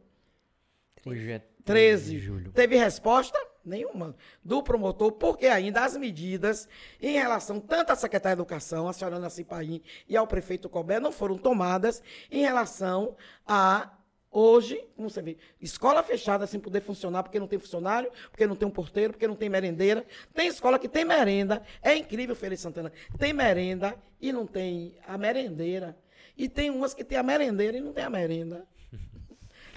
Hoje 1.05 1.31
é 1.31 1.54
13 1.65 2.11
de 2.11 2.19
julho. 2.19 2.51
Teve 2.51 2.77
resposta? 2.77 3.37
Nenhuma. 3.65 4.15
Do 4.43 4.61
promotor, 4.61 5.11
porque 5.13 5.47
ainda 5.47 5.83
as 5.83 5.97
medidas 5.97 6.69
em 7.01 7.13
relação 7.13 7.59
tanto 7.59 7.91
à 7.91 7.95
secretária 7.95 8.35
de 8.35 8.41
Educação, 8.41 8.87
a 8.87 8.93
senhora 8.93 9.15
Ana 9.15 9.29
Cipaim, 9.29 9.81
e 10.07 10.15
ao 10.15 10.27
prefeito 10.27 10.69
Colbert 10.69 11.01
não 11.01 11.11
foram 11.11 11.37
tomadas 11.37 12.01
em 12.31 12.41
relação 12.41 13.15
a 13.45 13.91
Hoje, 14.37 14.85
como 14.97 15.09
você 15.09 15.21
vê, 15.21 15.37
escola 15.61 16.03
fechada 16.03 16.45
sem 16.45 16.59
poder 16.59 16.81
funcionar 16.81 17.23
porque 17.23 17.39
não 17.39 17.47
tem 17.47 17.57
funcionário, 17.57 18.11
porque 18.29 18.45
não 18.45 18.53
tem 18.53 18.67
um 18.67 18.71
porteiro, 18.71 19.13
porque 19.13 19.25
não 19.29 19.35
tem 19.35 19.47
merendeira. 19.47 20.05
Tem 20.33 20.49
escola 20.49 20.77
que 20.77 20.89
tem 20.89 21.05
merenda. 21.05 21.63
É 21.81 21.95
incrível, 21.95 22.35
Feliz 22.35 22.59
Santana. 22.59 22.91
Tem 23.17 23.31
merenda 23.31 23.95
e 24.19 24.33
não 24.33 24.45
tem 24.45 24.97
a 25.07 25.17
merendeira. 25.17 25.97
E 26.37 26.49
tem 26.49 26.69
umas 26.69 26.93
que 26.93 27.05
tem 27.05 27.17
a 27.17 27.23
merendeira 27.23 27.77
e 27.77 27.79
não 27.79 27.93
tem 27.93 28.03
a 28.03 28.09
merenda. 28.09 28.67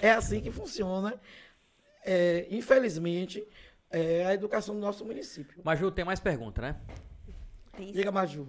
É 0.00 0.12
assim 0.12 0.40
que 0.40 0.52
funciona 0.52 1.20
é, 2.10 2.46
infelizmente, 2.50 3.46
é 3.90 4.24
a 4.24 4.32
educação 4.32 4.74
do 4.74 4.80
nosso 4.80 5.04
município. 5.04 5.60
Maju, 5.62 5.90
tem 5.90 6.06
mais 6.06 6.18
pergunta, 6.18 6.62
né? 6.62 6.76
Tem 7.76 7.92
Diga, 7.92 8.10
Maju. 8.10 8.48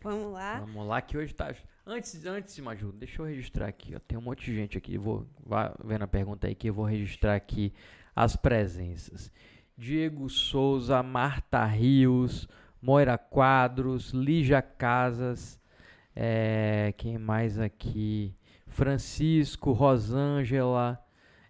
Vamos 0.00 0.32
lá. 0.32 0.60
Vamos 0.60 0.86
lá, 0.86 1.02
que 1.02 1.18
hoje 1.18 1.34
tá. 1.34 1.52
Antes, 1.84 2.24
antes, 2.24 2.56
Maju, 2.60 2.92
deixa 2.92 3.20
eu 3.20 3.26
registrar 3.26 3.66
aqui. 3.66 3.96
Ó. 3.96 3.98
Tem 3.98 4.16
um 4.16 4.20
monte 4.20 4.44
de 4.46 4.54
gente 4.54 4.78
aqui. 4.78 4.96
Vou 4.96 5.26
vá 5.44 5.74
vendo 5.84 6.02
a 6.02 6.06
pergunta 6.06 6.46
aí 6.46 6.54
que 6.54 6.68
eu 6.68 6.74
vou 6.74 6.84
registrar 6.84 7.34
aqui 7.34 7.72
as 8.14 8.36
presenças. 8.36 9.32
Diego 9.76 10.30
Souza, 10.30 11.02
Marta 11.02 11.64
Rios, 11.64 12.48
Moira 12.80 13.18
Quadros, 13.18 14.10
Lígia 14.10 14.62
Casas, 14.62 15.60
é, 16.14 16.94
quem 16.96 17.18
mais 17.18 17.58
aqui? 17.58 18.32
Francisco, 18.68 19.72
Rosângela, 19.72 21.04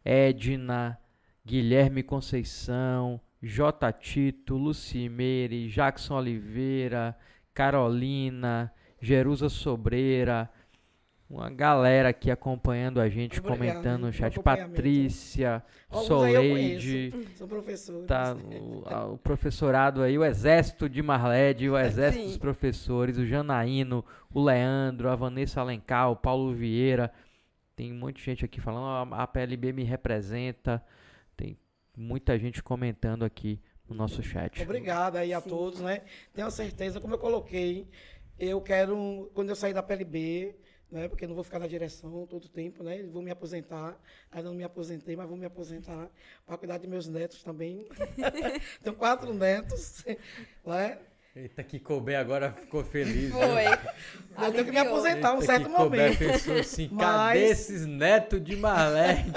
Edna, 0.05 0.99
Guilherme 1.47 2.03
Conceição, 2.03 3.21
J. 3.41 3.93
Tito, 3.93 4.57
Lucimeire, 4.57 5.69
Jackson 5.69 6.17
Oliveira, 6.17 7.17
Carolina, 7.55 8.73
Jerusa 9.01 9.49
Sobreira, 9.49 10.51
uma 11.31 11.49
galera 11.49 12.09
aqui 12.09 12.33
acompanhando 12.33 13.01
a 13.01 13.09
gente, 13.09 13.39
Obrigado, 13.39 13.59
comentando 13.59 14.07
no 14.07 14.13
chat. 14.13 14.41
Patrícia, 14.41 15.63
Soleide. 15.89 17.13
São 17.37 17.47
professores. 17.47 18.07
Tá, 18.09 18.35
o, 18.35 19.13
o, 19.13 19.19
professorado 19.19 20.03
aí, 20.03 20.19
o 20.19 20.25
exército 20.25 20.89
de 20.89 21.01
Marled, 21.01 21.71
o 21.71 21.79
exército 21.79 22.25
Sim. 22.25 22.29
dos 22.31 22.39
professores, 22.39 23.19
o 23.19 23.25
Janaíno, 23.25 24.05
o 24.35 24.43
Leandro, 24.43 25.09
a 25.09 25.15
Vanessa 25.15 25.61
Alencar, 25.61 26.11
o 26.11 26.17
Paulo 26.17 26.53
Vieira. 26.53 27.13
Tem 27.77 27.93
muita 27.93 28.19
gente 28.19 28.45
aqui 28.45 28.61
falando, 28.61 29.15
a 29.15 29.27
PLB 29.29 29.73
me 29.73 29.85
representa 29.85 30.83
muita 31.97 32.39
gente 32.39 32.63
comentando 32.63 33.25
aqui 33.25 33.61
no 33.89 33.95
nosso 33.95 34.23
chat. 34.23 34.63
Obrigado 34.63 35.17
aí 35.17 35.33
a 35.33 35.41
Sim. 35.41 35.49
todos, 35.49 35.81
né? 35.81 36.03
Tenho 36.35 36.51
certeza, 36.51 37.01
como 37.01 37.15
eu 37.15 37.19
coloquei, 37.19 37.89
eu 38.39 38.61
quero, 38.61 39.31
quando 39.35 39.49
eu 39.49 39.57
sair 39.57 39.73
da 39.73 39.83
PLB, 39.83 40.55
né? 40.91 41.09
Porque 41.09 41.25
eu 41.25 41.29
não 41.29 41.35
vou 41.35 41.45
ficar 41.45 41.59
na 41.59 41.67
direção 41.67 42.27
todo 42.27 42.45
o 42.45 42.49
tempo, 42.49 42.83
né? 42.83 43.03
Vou 43.05 43.23
me 43.23 43.31
aposentar. 43.31 43.99
Ainda 44.31 44.49
não 44.49 44.57
me 44.57 44.65
aposentei, 44.65 45.17
mas 45.17 45.29
vou 45.29 45.37
me 45.37 45.47
aposentar 45.47 46.09
para 46.45 46.57
cuidar 46.57 46.79
de 46.79 46.87
meus 46.87 47.09
netos 47.09 47.43
também. 47.43 47.89
Tenho 48.83 48.97
quatro 48.97 49.33
netos, 49.33 50.05
né? 50.65 50.99
Eita, 51.37 51.63
que 51.63 51.79
Colbert 51.79 52.19
agora 52.19 52.51
ficou 52.53 52.83
feliz. 52.83 53.31
Foi. 53.31 53.65
Eu 54.47 54.53
tenho 54.53 54.65
que 54.65 54.71
me 54.71 54.79
aposentar 54.79 55.33
um 55.33 55.41
Eita, 55.41 55.47
certo 55.47 55.69
que 55.69 55.75
Colbert 55.77 56.15
momento. 56.15 56.19
pensou 56.33 56.57
assim, 56.57 56.89
Mas- 56.91 57.05
cadê 57.07 57.45
esses 57.45 57.87
netos 57.87 58.43
de 58.43 58.57
Marlene 58.57 59.33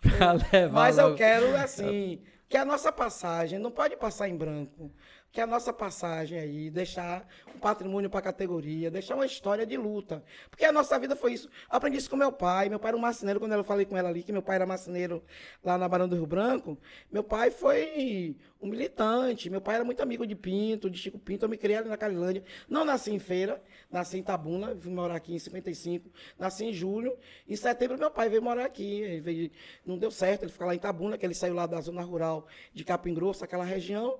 pra 0.00 0.32
levar 0.32 0.72
Mas 0.72 0.96
eu 0.96 1.04
logo- 1.06 1.16
quero, 1.16 1.56
assim, 1.56 2.20
que 2.48 2.56
a 2.56 2.64
nossa 2.64 2.92
passagem 2.92 3.58
não 3.58 3.70
pode 3.72 3.96
passar 3.96 4.28
em 4.28 4.36
branco. 4.36 4.92
Que 5.30 5.42
a 5.42 5.46
nossa 5.46 5.74
passagem 5.74 6.38
aí, 6.38 6.70
deixar 6.70 7.28
um 7.54 7.58
patrimônio 7.58 8.08
para 8.08 8.20
a 8.20 8.22
categoria, 8.22 8.90
deixar 8.90 9.14
uma 9.14 9.26
história 9.26 9.66
de 9.66 9.76
luta. 9.76 10.24
Porque 10.48 10.64
a 10.64 10.72
nossa 10.72 10.98
vida 10.98 11.14
foi 11.14 11.34
isso. 11.34 11.48
Eu 11.70 11.76
aprendi 11.76 11.98
isso 11.98 12.08
com 12.08 12.16
meu 12.16 12.32
pai. 12.32 12.70
Meu 12.70 12.78
pai 12.80 12.88
era 12.90 12.96
um 12.96 13.00
marceneiro, 13.00 13.38
quando 13.38 13.52
eu 13.52 13.62
falei 13.62 13.84
com 13.84 13.94
ela 13.96 14.08
ali, 14.08 14.22
que 14.22 14.32
meu 14.32 14.40
pai 14.42 14.56
era 14.56 14.64
marceneiro 14.64 15.22
lá 15.62 15.76
na 15.76 15.86
Barão 15.86 16.08
do 16.08 16.16
Rio 16.16 16.26
Branco. 16.26 16.78
Meu 17.12 17.22
pai 17.22 17.50
foi 17.50 18.36
um 18.60 18.68
militante. 18.68 19.50
Meu 19.50 19.60
pai 19.60 19.74
era 19.76 19.84
muito 19.84 20.02
amigo 20.02 20.26
de 20.26 20.34
Pinto, 20.34 20.88
de 20.88 20.98
Chico 20.98 21.18
Pinto. 21.18 21.44
Eu 21.44 21.48
me 21.50 21.58
criei 21.58 21.76
ali 21.78 21.90
na 21.90 21.98
Calilândia. 21.98 22.42
Não 22.66 22.82
nasci 22.82 23.10
em 23.12 23.18
feira, 23.18 23.62
nasci 23.90 24.16
em 24.18 24.22
Tabuna, 24.22 24.74
vim 24.74 24.90
morar 24.92 25.16
aqui 25.16 25.34
em 25.34 25.38
55. 25.38 26.10
Nasci 26.38 26.64
em 26.64 26.72
julho. 26.72 27.14
Em 27.46 27.54
setembro, 27.54 27.98
meu 27.98 28.10
pai 28.10 28.30
veio 28.30 28.40
morar 28.42 28.64
aqui. 28.64 29.02
Ele 29.02 29.20
veio- 29.20 29.50
não 29.84 29.98
deu 29.98 30.10
certo, 30.10 30.44
ele 30.44 30.52
ficou 30.52 30.66
lá 30.66 30.74
em 30.74 30.78
Tabuna, 30.78 31.18
que 31.18 31.26
ele 31.26 31.34
saiu 31.34 31.52
lá 31.54 31.66
da 31.66 31.80
zona 31.82 32.00
rural 32.00 32.46
de 32.72 32.82
Capim 32.82 33.12
Grosso, 33.12 33.44
aquela 33.44 33.64
região. 33.64 34.18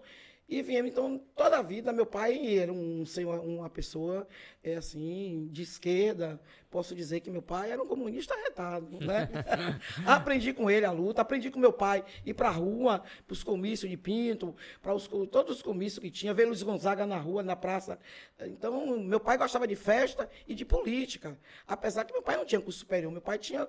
E 0.49 0.62
viemos, 0.62 0.90
então, 0.90 1.20
toda 1.36 1.59
a 1.59 1.62
vida, 1.62 1.92
meu 1.92 2.07
pai 2.07 2.59
era 2.59 2.72
um, 2.72 3.05
uma 3.44 3.68
pessoa, 3.68 4.26
é, 4.64 4.76
assim, 4.76 5.46
de 5.53 5.61
esquerda. 5.61 6.40
Posso 6.70 6.94
dizer 6.94 7.20
que 7.20 7.30
meu 7.30 7.42
pai 7.42 7.70
era 7.70 7.82
um 7.82 7.86
comunista 7.86 8.32
arretado, 8.32 8.99
né? 8.99 9.28
aprendi 10.07 10.55
com 10.55 10.70
ele 10.70 10.86
a 10.86 10.90
luta, 10.90 11.20
aprendi 11.20 11.51
com 11.51 11.59
meu 11.59 11.72
pai 11.72 12.03
ir 12.24 12.32
pra 12.32 12.49
rua, 12.49 13.03
pros 13.26 13.44
comícios 13.44 13.90
de 13.90 13.96
Pinto, 13.99 14.57
para 14.80 14.94
todos 15.30 15.57
os 15.57 15.62
comícios 15.62 15.99
que 15.99 16.11
tinha, 16.11 16.32
ver 16.32 16.46
Luiz 16.46 16.62
Gonzaga 16.62 17.05
na 17.05 17.18
rua, 17.18 17.42
na 17.42 17.55
praça. 17.55 17.99
Então, 18.40 18.99
meu 19.01 19.20
pai 19.20 19.36
gostava 19.36 19.68
de 19.68 19.76
festa 19.76 20.30
e 20.46 20.55
de 20.55 20.64
política. 20.64 21.38
Apesar 21.66 22.05
que 22.05 22.12
meu 22.12 22.22
pai 22.22 22.38
não 22.38 22.46
tinha 22.46 22.61
curso 22.61 22.78
superior, 22.78 23.12
meu 23.12 23.20
pai 23.20 23.36
tinha, 23.36 23.68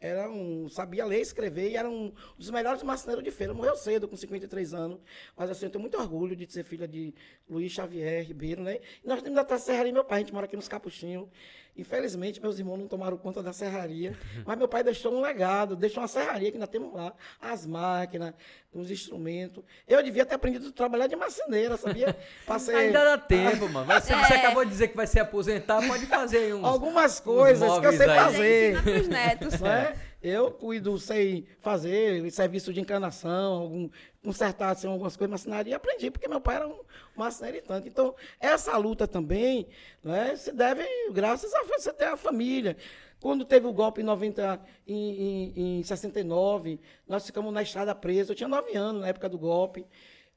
era 0.00 0.30
um, 0.30 0.68
sabia 0.68 1.04
ler 1.04 1.20
escrever 1.20 1.70
e 1.70 1.76
era 1.76 1.88
um 1.90 2.12
dos 2.38 2.50
melhores 2.50 2.84
marceneiros 2.84 3.24
de 3.24 3.32
feira. 3.32 3.52
Morreu 3.52 3.76
cedo, 3.76 4.06
com 4.06 4.16
53 4.16 4.74
anos. 4.74 5.00
Mas 5.36 5.50
assim, 5.50 5.66
eu 5.66 5.70
tenho 5.70 5.82
muito 5.82 5.98
orgulho 5.98 6.19
de 6.28 6.52
ser 6.52 6.64
filha 6.64 6.86
de 6.86 7.14
Luiz 7.48 7.72
Xavier 7.72 8.24
Ribeiro, 8.26 8.62
né? 8.62 8.78
E 9.04 9.08
nós 9.08 9.22
temos 9.22 9.44
da 9.44 9.58
Serraria, 9.58 9.92
meu 9.92 10.04
pai, 10.04 10.18
a 10.18 10.20
gente 10.20 10.32
mora 10.32 10.46
aqui 10.46 10.56
nos 10.56 10.68
Capuchinhos. 10.68 11.28
Infelizmente, 11.76 12.40
meus 12.42 12.58
irmãos 12.58 12.76
não 12.76 12.88
tomaram 12.88 13.16
conta 13.16 13.42
da 13.42 13.52
serraria, 13.52 14.12
mas 14.44 14.58
meu 14.58 14.66
pai 14.68 14.82
deixou 14.82 15.14
um 15.14 15.20
legado, 15.20 15.76
deixou 15.76 16.02
uma 16.02 16.08
serraria 16.08 16.50
que 16.50 16.58
nós 16.58 16.68
temos 16.68 16.92
lá, 16.92 17.14
as 17.40 17.64
máquinas, 17.64 18.34
os 18.74 18.90
instrumentos. 18.90 19.62
Eu 19.88 20.02
devia 20.02 20.26
ter 20.26 20.34
aprendido 20.34 20.68
a 20.68 20.72
trabalhar 20.72 21.06
de 21.06 21.16
marceneira, 21.16 21.76
sabia? 21.76 22.14
Passei 22.44 22.74
Ainda 22.74 23.04
dá 23.04 23.16
tempo, 23.18 23.68
mano. 23.68 23.86
Você, 23.86 24.14
você 24.14 24.34
É. 24.34 24.36
acabou 24.38 24.64
de 24.64 24.70
dizer 24.70 24.88
que 24.88 24.96
vai 24.96 25.06
se 25.06 25.18
aposentar, 25.20 25.80
pode 25.86 26.06
fazer 26.06 26.38
aí 26.38 26.52
uns... 26.54 26.64
algumas 26.64 27.20
coisas 27.20 27.78
que 27.78 27.86
eu 27.86 27.92
sei 27.92 28.08
aí. 28.08 28.16
Mas 28.16 28.24
fazer. 28.24 28.72
ensina 28.72 28.82
pros 28.82 29.08
netos. 29.08 29.60
né? 29.60 29.96
Eu 30.22 30.50
cuido, 30.50 30.98
sei 30.98 31.46
fazer 31.60 32.30
serviço 32.30 32.72
de 32.74 32.80
encanação, 32.80 33.54
algum, 33.54 33.90
consertar 34.22 34.70
assim, 34.70 34.86
algumas 34.86 35.16
coisas, 35.16 35.30
marcenaria, 35.30 35.76
aprendi, 35.76 36.10
porque 36.10 36.28
meu 36.28 36.40
pai 36.40 36.56
era 36.56 36.68
um 36.68 36.80
marceneiro 37.16 37.58
e 37.58 37.62
tanto. 37.62 37.88
Então, 37.88 38.14
essa 38.38 38.76
luta 38.76 39.08
também 39.08 39.66
né, 40.04 40.36
se 40.36 40.52
deve, 40.52 40.84
graças 41.12 41.52
a 41.54 41.62
você 41.64 41.92
ter 41.92 42.04
a 42.04 42.16
família. 42.16 42.76
Quando 43.18 43.44
teve 43.44 43.66
o 43.66 43.72
golpe 43.72 44.00
em, 44.00 44.04
90, 44.04 44.60
em, 44.86 44.94
em, 44.96 45.78
em 45.78 45.82
69, 45.82 46.80
nós 47.06 47.24
ficamos 47.24 47.52
na 47.52 47.62
estrada 47.62 47.94
presa. 47.94 48.32
Eu 48.32 48.36
tinha 48.36 48.48
nove 48.48 48.74
anos 48.76 49.02
na 49.02 49.08
época 49.08 49.28
do 49.28 49.38
golpe. 49.38 49.86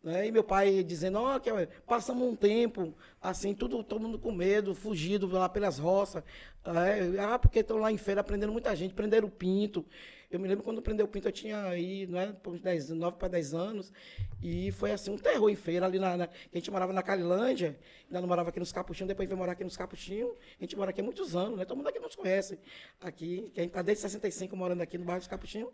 Né? 0.03 0.27
E 0.27 0.31
meu 0.31 0.43
pai 0.43 0.83
dizendo, 0.83 1.17
ó, 1.19 1.37
ó, 1.37 1.39
passamos 1.87 2.27
um 2.27 2.35
tempo, 2.35 2.93
assim, 3.21 3.53
tudo, 3.55 3.81
todo 3.83 4.01
mundo 4.01 4.19
com 4.19 4.33
medo, 4.33 4.75
fugido 4.75 5.27
lá 5.27 5.47
pelas 5.47 5.79
roças. 5.79 6.21
É, 6.65 7.19
ah, 7.21 7.39
porque 7.39 7.59
estão 7.59 7.77
lá 7.77 7.89
em 7.91 7.97
feira 7.97 8.19
aprendendo 8.21 8.51
muita 8.51 8.75
gente, 8.75 8.93
prenderam 8.93 9.27
o 9.27 9.31
pinto. 9.31 9.85
Eu 10.29 10.39
me 10.39 10.47
lembro 10.47 10.63
quando 10.63 10.81
prendeu 10.81 11.05
o 11.05 11.09
pinto, 11.09 11.27
eu 11.27 11.31
tinha 11.31 11.63
aí, 11.67 12.09
é, 12.15 12.33
por 12.33 12.53
uns 12.53 12.59
10, 12.61 12.89
9 12.89 13.17
para 13.17 13.27
10 13.29 13.53
anos. 13.53 13.93
E 14.41 14.71
foi 14.71 14.91
assim, 14.91 15.11
um 15.11 15.17
terror 15.17 15.49
em 15.49 15.55
feira, 15.55 15.85
ali 15.85 15.99
na, 15.99 16.17
na- 16.17 16.25
a 16.25 16.29
gente 16.57 16.69
morava 16.71 16.91
na 16.91 17.03
Calilândia, 17.03 17.77
ainda 18.07 18.19
não 18.19 18.27
morava 18.27 18.49
aqui 18.49 18.59
nos 18.59 18.71
Capuchinhos, 18.71 19.07
depois 19.07 19.27
veio 19.29 19.37
morar 19.37 19.53
aqui 19.53 19.63
nos 19.63 19.77
Capuchinhos. 19.77 20.31
A 20.59 20.63
gente 20.63 20.75
mora 20.75 20.89
aqui 20.89 20.99
há 21.01 21.03
muitos 21.03 21.35
anos, 21.35 21.57
né? 21.57 21.65
Todo 21.65 21.77
mundo 21.77 21.87
aqui 21.87 21.99
nos 21.99 22.15
conhece. 22.15 22.59
Aqui, 22.99 23.51
que 23.53 23.59
a 23.59 23.63
gente 23.63 23.71
tá 23.73 23.81
desde 23.81 24.01
65 24.01 24.55
morando 24.57 24.81
aqui 24.81 24.97
no 24.97 25.05
bairro 25.05 25.19
dos 25.19 25.27
Capuchinhos. 25.27 25.69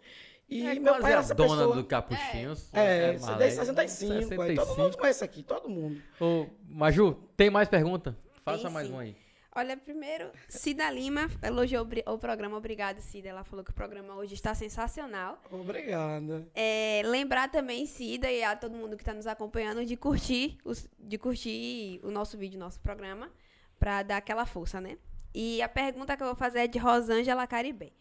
E 0.50 0.66
é 0.66 0.76
meu 0.76 0.94
quase 0.94 1.02
pai 1.02 1.12
era 1.12 1.20
a 1.22 1.24
essa 1.24 1.36
dona 1.36 1.56
pessoa. 1.58 1.76
do 1.76 1.84
Capuchinhos. 1.86 2.70
É, 2.74 3.18
Marlene. 3.20 3.38
desde 3.38 3.60
65, 3.60 4.42
aí 4.42 4.56
todo 4.56 4.78
mundo 4.78 4.98
conhece 4.98 5.24
aqui, 5.24 5.44
todo 5.44 5.70
mundo. 5.70 6.02
Ô, 6.20 6.48
Maju, 6.68 7.14
tem 7.38 7.50
mais 7.50 7.68
pergunta? 7.70 8.18
Faça 8.44 8.64
Tem 8.64 8.72
mais 8.72 8.88
sim. 8.88 8.94
uma 8.94 9.02
aí. 9.04 9.16
Olha, 9.56 9.76
primeiro, 9.76 10.30
Cida 10.48 10.90
Lima 10.92 11.28
elogiou 11.44 11.86
o 12.08 12.18
programa. 12.18 12.56
Obrigado, 12.56 13.00
Cida. 13.02 13.30
Ela 13.30 13.44
falou 13.44 13.66
que 13.66 13.72
o 13.72 13.74
programa 13.74 14.16
hoje 14.16 14.34
está 14.36 14.54
sensacional. 14.56 15.42
Obrigada. 15.52 16.48
É, 16.56 17.02
lembrar 17.06 17.50
também, 17.52 17.86
Cida, 17.86 18.32
e 18.32 18.44
a 18.44 18.56
todo 18.56 18.76
mundo 18.76 18.96
que 18.96 19.02
está 19.02 19.14
nos 19.14 19.28
acompanhando, 19.28 19.84
de 19.86 19.98
curtir, 19.98 20.58
os- 20.64 20.88
de 20.98 21.18
curtir 21.18 22.00
o 22.04 22.12
nosso 22.12 22.38
vídeo, 22.38 22.60
nosso 22.60 22.80
programa, 22.80 23.30
para 23.80 24.04
dar 24.04 24.18
aquela 24.18 24.46
força, 24.46 24.80
né? 24.80 24.98
E 25.34 25.62
a 25.62 25.68
pergunta 25.70 26.16
que 26.16 26.24
eu 26.24 26.28
vou 26.28 26.36
fazer 26.36 26.60
é 26.60 26.68
de 26.68 26.78
Rosângela 26.80 27.46
Caribé. 27.48 27.92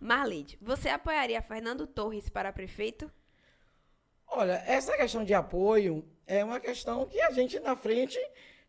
Marlide, 0.00 0.58
você 0.60 0.88
apoiaria 0.88 1.42
Fernando 1.42 1.86
Torres 1.86 2.28
para 2.28 2.52
prefeito? 2.52 3.10
Olha, 4.26 4.62
essa 4.66 4.96
questão 4.96 5.24
de 5.24 5.34
apoio 5.34 6.04
é 6.26 6.44
uma 6.44 6.60
questão 6.60 7.06
que 7.06 7.20
a 7.20 7.30
gente 7.30 7.58
na 7.60 7.74
frente 7.74 8.18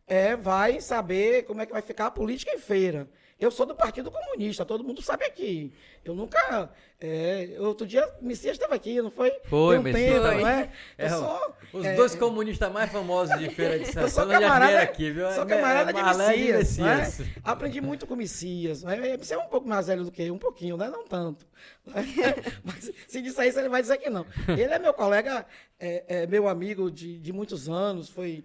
é, 0.06 0.34
vai 0.34 0.80
saber 0.80 1.44
como 1.44 1.60
é 1.60 1.66
que 1.66 1.72
vai 1.72 1.82
ficar 1.82 2.06
a 2.06 2.10
política 2.10 2.52
em 2.52 2.58
feira. 2.58 3.08
Eu 3.40 3.50
sou 3.50 3.64
do 3.64 3.74
Partido 3.74 4.10
Comunista, 4.10 4.66
todo 4.66 4.84
mundo 4.84 5.00
sabe 5.00 5.24
aqui. 5.24 5.72
Eu 6.04 6.14
nunca. 6.14 6.70
é, 7.00 7.56
outro 7.58 7.86
dia, 7.86 8.06
Messias 8.20 8.52
esteve 8.56 8.74
aqui, 8.74 9.00
não 9.00 9.10
foi? 9.10 9.32
Foi, 9.44 9.78
um 9.78 9.82
Messias 9.82 10.22
tempo, 10.22 10.40
foi. 10.40 10.42
é? 10.44 10.70
É, 10.98 11.08
sou, 11.08 11.54
Os 11.72 11.84
é, 11.86 11.94
dois 11.94 12.14
comunistas 12.14 12.70
mais 12.70 12.92
famosos 12.92 13.38
de 13.38 13.48
Feira 13.48 13.78
de 13.78 13.86
Eu 13.96 14.08
sou 14.08 14.08
Santana 14.08 14.34
já 14.34 14.40
camarada, 14.40 14.66
vieram 14.72 14.84
aqui, 14.92 15.10
viu? 15.10 15.30
sou 15.32 15.44
É- 15.44 15.46
camarada 15.46 15.92
de 15.92 16.02
Messias. 16.02 16.78
Messias. 16.78 17.28
Aprendi 17.42 17.80
muito 17.80 18.06
com 18.06 18.14
Messias. 18.14 18.84
Você 19.18 19.34
é 19.34 19.38
um 19.38 19.48
pouco 19.48 19.66
mais 19.66 19.86
velho 19.86 20.04
do 20.04 20.10
que 20.10 20.22
eu, 20.22 20.34
um 20.34 20.38
pouquinho, 20.38 20.76
né? 20.76 20.88
Não 20.90 21.06
tanto. 21.06 21.46
Mas 22.62 22.90
se 23.08 23.22
disser 23.22 23.46
isso, 23.48 23.58
ele 23.58 23.70
vai 23.70 23.80
dizer 23.80 23.96
que 23.96 24.10
não. 24.10 24.26
Ele 24.48 24.62
é 24.72 24.78
meu 24.78 24.92
colega, 24.92 25.46
meu 26.28 26.46
amigo 26.46 26.90
de, 26.90 27.18
de 27.18 27.32
muitos 27.32 27.68
anos, 27.70 28.08
foi 28.10 28.44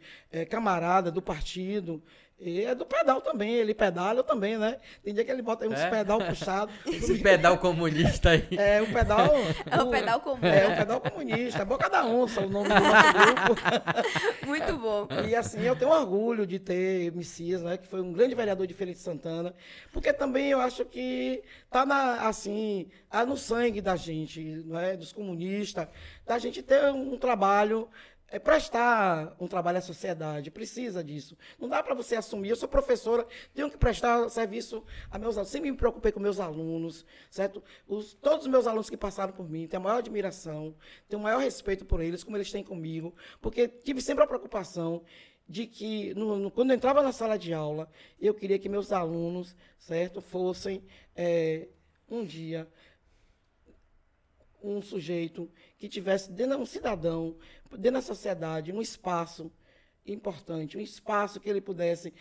camarada 0.50 1.12
do 1.12 1.22
partido. 1.22 2.02
E 2.38 2.66
é 2.66 2.76
do 2.76 2.86
pedal 2.86 3.22
também, 3.22 3.54
ele 3.54 3.74
pedala 3.74 4.20
eu 4.20 4.24
também, 4.24 4.58
né? 4.58 4.78
Tem 5.02 5.14
dia 5.14 5.24
que 5.24 5.32
ele 5.32 5.42
bota 5.42 5.64
aí 5.64 5.70
uns 5.72 5.80
É? 5.80 5.90
pedal 5.90 6.20
puxado. 6.20 6.70
Esse 6.86 7.18
pedal 7.20 7.58
comunista 7.58 8.32
aí. 8.32 8.46
É, 8.58 8.82
o 8.82 8.92
pedal. 8.92 9.34
É 9.72 9.82
o 9.82 9.90
pedal 9.90 10.20
comum. 10.20 10.46
É, 10.46 10.68
o 10.68 10.76
pedal 10.76 11.00
comunista, 11.00 11.64
Boca 11.64 11.90
da 11.90 12.06
Onça, 12.06 12.42
o 12.42 12.50
nome 12.50 12.68
do 12.68 12.76
nosso 12.76 13.14
grupo. 13.14 13.62
Muito 14.46 14.78
bom. 14.78 15.08
E 15.30 15.34
assim, 15.34 15.62
eu 15.62 15.78
tenho 15.78 15.92
orgulho 15.92 16.46
de 16.46 16.60
ter 16.60 17.10
Messias, 17.14 17.62
né, 17.62 17.78
que 17.78 17.88
foi 17.88 18.02
um 18.02 18.12
grande 18.12 18.36
vereador 18.36 18.68
de 18.68 18.74
Feira 18.74 18.92
de 18.92 19.00
Santana, 19.00 19.54
porque 19.94 20.12
também 20.12 20.50
eu 20.52 20.60
acho 20.60 20.84
que 20.84 21.42
tá 21.70 21.86
na, 21.86 22.28
assim, 22.28 22.90
tá 23.10 23.26
no 23.26 23.38
sangue 23.38 23.80
da 23.80 23.96
gente, 23.96 24.42
não 24.66 24.78
é, 24.78 24.98
dos 24.98 25.14
comunistas, 25.14 25.88
da 26.26 26.38
gente 26.38 26.62
ter 26.62 26.92
um 26.92 27.18
trabalho 27.18 27.88
é 28.28 28.40
prestar 28.40 29.36
um 29.40 29.48
trabalho 29.48 29.78
à 29.78 29.82
sociedade, 29.82 30.50
precisa 30.52 31.04
disso. 31.04 31.38
Não 31.60 31.70
dá 31.70 31.82
para 31.84 31.94
você 31.94 32.16
assumir, 32.16 32.50
eu 32.50 32.56
sou 32.56 32.68
professora, 32.68 33.26
tenho 33.54 33.70
que 33.70 33.78
prestar 33.78 34.28
serviço 34.30 34.84
a 35.12 35.18
meus 35.20 35.36
alunos. 35.38 35.52
Sempre 35.52 35.72
me 35.72 35.78
preocupei 35.78 36.12
com 36.12 36.20
meus 36.20 36.40
alunos, 36.40 37.06
certo? 37.30 37.64
Os, 37.88 38.14
todos 38.16 38.46
os 38.46 38.52
meus 38.52 38.66
alunos 38.68 38.90
que 38.90 38.98
passaram 38.98 39.32
por 39.32 39.48
mim, 39.50 39.68
tenho 39.68 39.82
a 39.82 39.84
maior 39.84 39.98
admiração, 40.00 40.76
tenho 41.08 41.20
o 41.20 41.24
maior 41.24 41.40
respeito 41.40 41.86
por 41.86 42.02
eles, 42.02 42.24
como 42.24 42.36
eles 42.36 42.52
têm 42.52 42.64
comigo, 42.64 43.14
porque 43.42 43.68
tive 43.68 44.02
sempre 44.02 44.24
a 44.24 44.28
preocupação 44.28 45.04
de 45.48 45.68
que, 45.68 46.12
no- 46.16 46.38
no- 46.38 46.52
quando 46.52 46.72
eu 46.72 46.76
entrava 46.76 47.04
na 47.04 47.12
sala 47.12 47.38
de 47.38 47.54
aula, 47.54 47.88
eu 48.20 48.34
queria 48.34 48.58
que 48.58 48.68
meus 48.68 48.92
alunos, 48.92 49.56
certo, 49.78 50.20
fossem, 50.20 50.84
eh, 51.16 51.68
um 52.10 52.26
dia, 52.26 52.68
um 54.64 54.82
sujeito 54.82 55.48
que 55.78 55.88
tivesse 55.88 56.32
dentro 56.32 56.58
um 56.58 56.66
cidadão, 56.66 57.36
dentro 57.72 57.94
da 57.94 58.02
sociedade, 58.02 58.72
um 58.72 58.82
espaço 58.82 59.52
importante, 60.06 60.78
um 60.78 60.82
espaço 60.82 61.40
que 61.40 61.50
ele 61.50 61.62
pudesse 61.62 62.14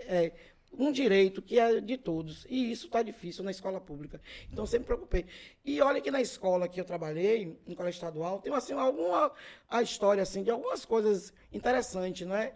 é, 0.00 0.32
um 0.72 0.92
direito 0.92 1.42
que 1.42 1.58
é 1.58 1.80
de 1.80 1.96
todos. 1.96 2.46
E 2.48 2.70
isso 2.70 2.86
está 2.86 3.02
difícil 3.02 3.42
na 3.42 3.50
escola 3.50 3.80
pública. 3.80 4.20
Então, 4.52 4.66
sempre 4.66 4.80
me 4.80 4.86
preocupei. 4.86 5.26
E 5.64 5.80
olha 5.80 6.00
que 6.00 6.10
na 6.10 6.20
escola 6.20 6.68
que 6.68 6.80
eu 6.80 6.84
trabalhei, 6.84 7.58
em 7.66 7.74
colégio 7.74 7.98
estadual, 7.98 8.40
tem 8.40 8.52
assim, 8.54 8.72
alguma 8.72 9.32
a 9.68 9.82
história 9.82 10.22
assim, 10.22 10.42
de 10.42 10.50
algumas 10.50 10.84
coisas 10.84 11.32
interessantes, 11.52 12.26
não 12.26 12.36
é? 12.36 12.54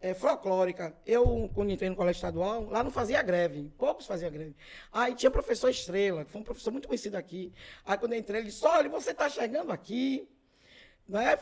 é, 0.00 0.14
folclórica. 0.14 0.94
Eu, 1.04 1.50
quando 1.54 1.70
entrei 1.70 1.90
no 1.90 1.96
colégio 1.96 2.18
estadual, 2.18 2.64
lá 2.64 2.82
não 2.82 2.90
fazia 2.90 3.20
greve. 3.22 3.70
Poucos 3.76 4.06
faziam 4.06 4.30
greve. 4.30 4.54
Aí 4.92 5.14
tinha 5.14 5.30
professor 5.30 5.68
Estrela, 5.68 6.24
que 6.24 6.30
foi 6.30 6.40
um 6.40 6.44
professor 6.44 6.70
muito 6.70 6.88
conhecido 6.88 7.16
aqui. 7.16 7.52
Aí 7.84 7.98
quando 7.98 8.12
eu 8.12 8.18
entrei, 8.18 8.40
ele 8.40 8.48
disse, 8.48 8.64
olha, 8.64 8.88
você 8.88 9.10
está 9.10 9.28
chegando 9.28 9.72
aqui, 9.72 10.28
né? 11.08 11.36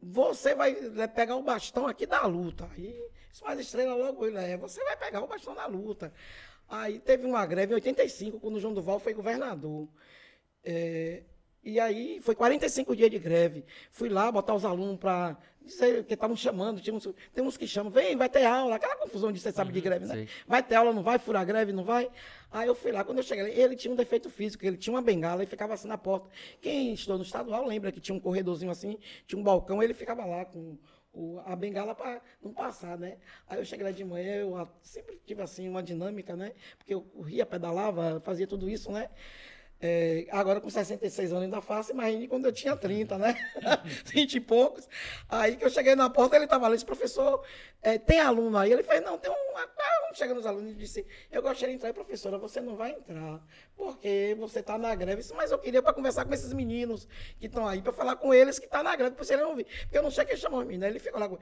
Você 0.00 0.54
vai 0.54 0.74
pegar 1.08 1.36
o 1.36 1.42
bastão 1.42 1.86
aqui 1.86 2.06
da 2.06 2.24
luta. 2.26 2.68
Aí, 2.72 2.96
mas 3.42 3.58
Estrela 3.58 3.94
logo 3.94 4.26
ele, 4.26 4.38
é, 4.38 4.56
você 4.56 4.82
vai 4.84 4.96
pegar 4.96 5.22
o 5.22 5.26
bastão 5.26 5.54
da 5.54 5.66
luta. 5.66 6.12
Aí 6.68 7.00
teve 7.00 7.26
uma 7.26 7.44
greve 7.44 7.72
em 7.72 7.74
85, 7.74 8.38
quando 8.38 8.56
o 8.56 8.60
João 8.60 8.72
Duval 8.72 9.00
foi 9.00 9.12
governador. 9.12 9.88
É, 10.64 11.24
e 11.62 11.78
aí 11.78 12.20
foi 12.20 12.34
45 12.34 12.96
dias 12.96 13.10
de 13.10 13.18
greve. 13.18 13.64
Fui 13.90 14.08
lá 14.08 14.32
botar 14.32 14.54
os 14.54 14.64
alunos 14.64 14.98
para 14.98 15.36
dizer 15.62 16.04
que 16.04 16.14
estavam 16.14 16.34
chamando. 16.34 16.80
Tinha 16.80 16.94
uns, 16.94 17.08
tem 17.34 17.44
uns 17.44 17.56
que 17.56 17.66
chamam, 17.66 17.92
vem, 17.92 18.16
vai 18.16 18.28
ter 18.28 18.44
aula. 18.44 18.76
Aquela 18.76 18.96
confusão 18.96 19.30
de 19.30 19.38
você 19.38 19.52
sabe 19.52 19.72
de 19.72 19.78
uhum, 19.78 19.84
greve, 19.84 20.06
né? 20.06 20.14
Sei. 20.14 20.28
Vai 20.46 20.62
ter 20.62 20.76
aula, 20.76 20.92
não 20.92 21.02
vai, 21.02 21.18
furar 21.18 21.44
greve, 21.44 21.72
não 21.72 21.84
vai. 21.84 22.10
Aí 22.50 22.66
eu 22.66 22.74
fui 22.74 22.92
lá, 22.92 23.04
quando 23.04 23.18
eu 23.18 23.24
cheguei 23.24 23.52
ele 23.52 23.76
tinha 23.76 23.92
um 23.92 23.96
defeito 23.96 24.30
físico, 24.30 24.64
ele 24.64 24.76
tinha 24.76 24.94
uma 24.94 25.02
bengala 25.02 25.42
e 25.42 25.46
ficava 25.46 25.74
assim 25.74 25.88
na 25.88 25.98
porta. 25.98 26.28
Quem 26.60 26.94
estudou 26.94 27.18
no 27.18 27.24
estadual 27.24 27.66
lembra 27.66 27.92
que 27.92 28.00
tinha 28.00 28.14
um 28.14 28.20
corredorzinho 28.20 28.70
assim, 28.70 28.98
tinha 29.26 29.38
um 29.38 29.44
balcão, 29.44 29.82
ele 29.82 29.94
ficava 29.94 30.24
lá 30.24 30.44
com 30.44 30.78
o, 31.12 31.40
a 31.44 31.54
bengala 31.54 31.94
para 31.94 32.20
não 32.42 32.52
passar, 32.52 32.98
né? 32.98 33.18
Aí 33.46 33.58
eu 33.58 33.64
cheguei 33.64 33.84
lá 33.84 33.90
de 33.90 34.04
manhã, 34.04 34.36
eu 34.36 34.68
sempre 34.82 35.20
tive 35.26 35.42
assim 35.42 35.68
uma 35.68 35.82
dinâmica, 35.82 36.36
né? 36.36 36.52
Porque 36.78 36.94
eu 36.94 37.02
corria, 37.02 37.44
pedalava, 37.44 38.20
fazia 38.20 38.46
tudo 38.46 38.68
isso, 38.68 38.90
né? 38.90 39.10
É, 39.82 40.26
agora 40.30 40.60
com 40.60 40.68
66 40.68 41.30
anos 41.32 41.44
ainda 41.44 41.60
faço, 41.62 41.92
imagine 41.92 42.28
quando 42.28 42.44
eu 42.44 42.52
tinha 42.52 42.76
30, 42.76 43.16
né? 43.16 43.34
20 44.04 44.34
e 44.34 44.40
poucos. 44.40 44.88
Aí 45.28 45.56
que 45.56 45.64
eu 45.64 45.70
cheguei 45.70 45.94
na 45.94 46.10
porta, 46.10 46.36
ele 46.36 46.44
estava 46.44 46.68
lá, 46.68 46.74
disse, 46.74 46.84
professor, 46.84 47.42
é, 47.82 47.98
tem 47.98 48.20
aluno 48.20 48.58
aí? 48.58 48.72
Ele 48.72 48.82
fez, 48.82 49.02
não, 49.02 49.16
tem 49.16 49.30
um. 49.30 49.56
Ah, 49.56 50.00
chega 50.14 50.34
nos 50.34 50.46
alunos 50.46 50.72
e 50.72 50.74
disse, 50.74 51.06
eu 51.30 51.42
gostaria 51.42 51.68
de 51.68 51.74
entrar, 51.76 51.92
professora, 51.92 52.38
você 52.38 52.60
não 52.60 52.76
vai 52.76 52.92
entrar, 52.92 53.40
porque 53.76 54.36
você 54.38 54.60
está 54.60 54.76
na 54.76 54.94
greve. 54.94 55.22
Disse, 55.22 55.34
mas 55.34 55.50
eu 55.50 55.58
queria 55.58 55.82
para 55.82 55.92
conversar 55.92 56.24
com 56.24 56.34
esses 56.34 56.52
meninos 56.52 57.08
que 57.38 57.46
estão 57.46 57.66
aí, 57.66 57.80
para 57.80 57.92
falar 57.92 58.16
com 58.16 58.32
eles 58.34 58.58
que 58.58 58.66
estão 58.66 58.80
tá 58.80 58.90
na 58.90 58.96
greve, 58.96 59.16
para 59.16 59.24
você 59.24 59.36
não 59.36 59.50
ouvir. 59.50 59.66
Porque 59.82 59.98
eu 59.98 60.02
não 60.02 60.10
sei 60.10 60.24
quem 60.24 60.36
chamou 60.36 60.60
os 60.60 60.66
meninos. 60.66 60.88
Ele 60.88 60.98
ficou 60.98 61.20
lá 61.20 61.28
com. 61.28 61.38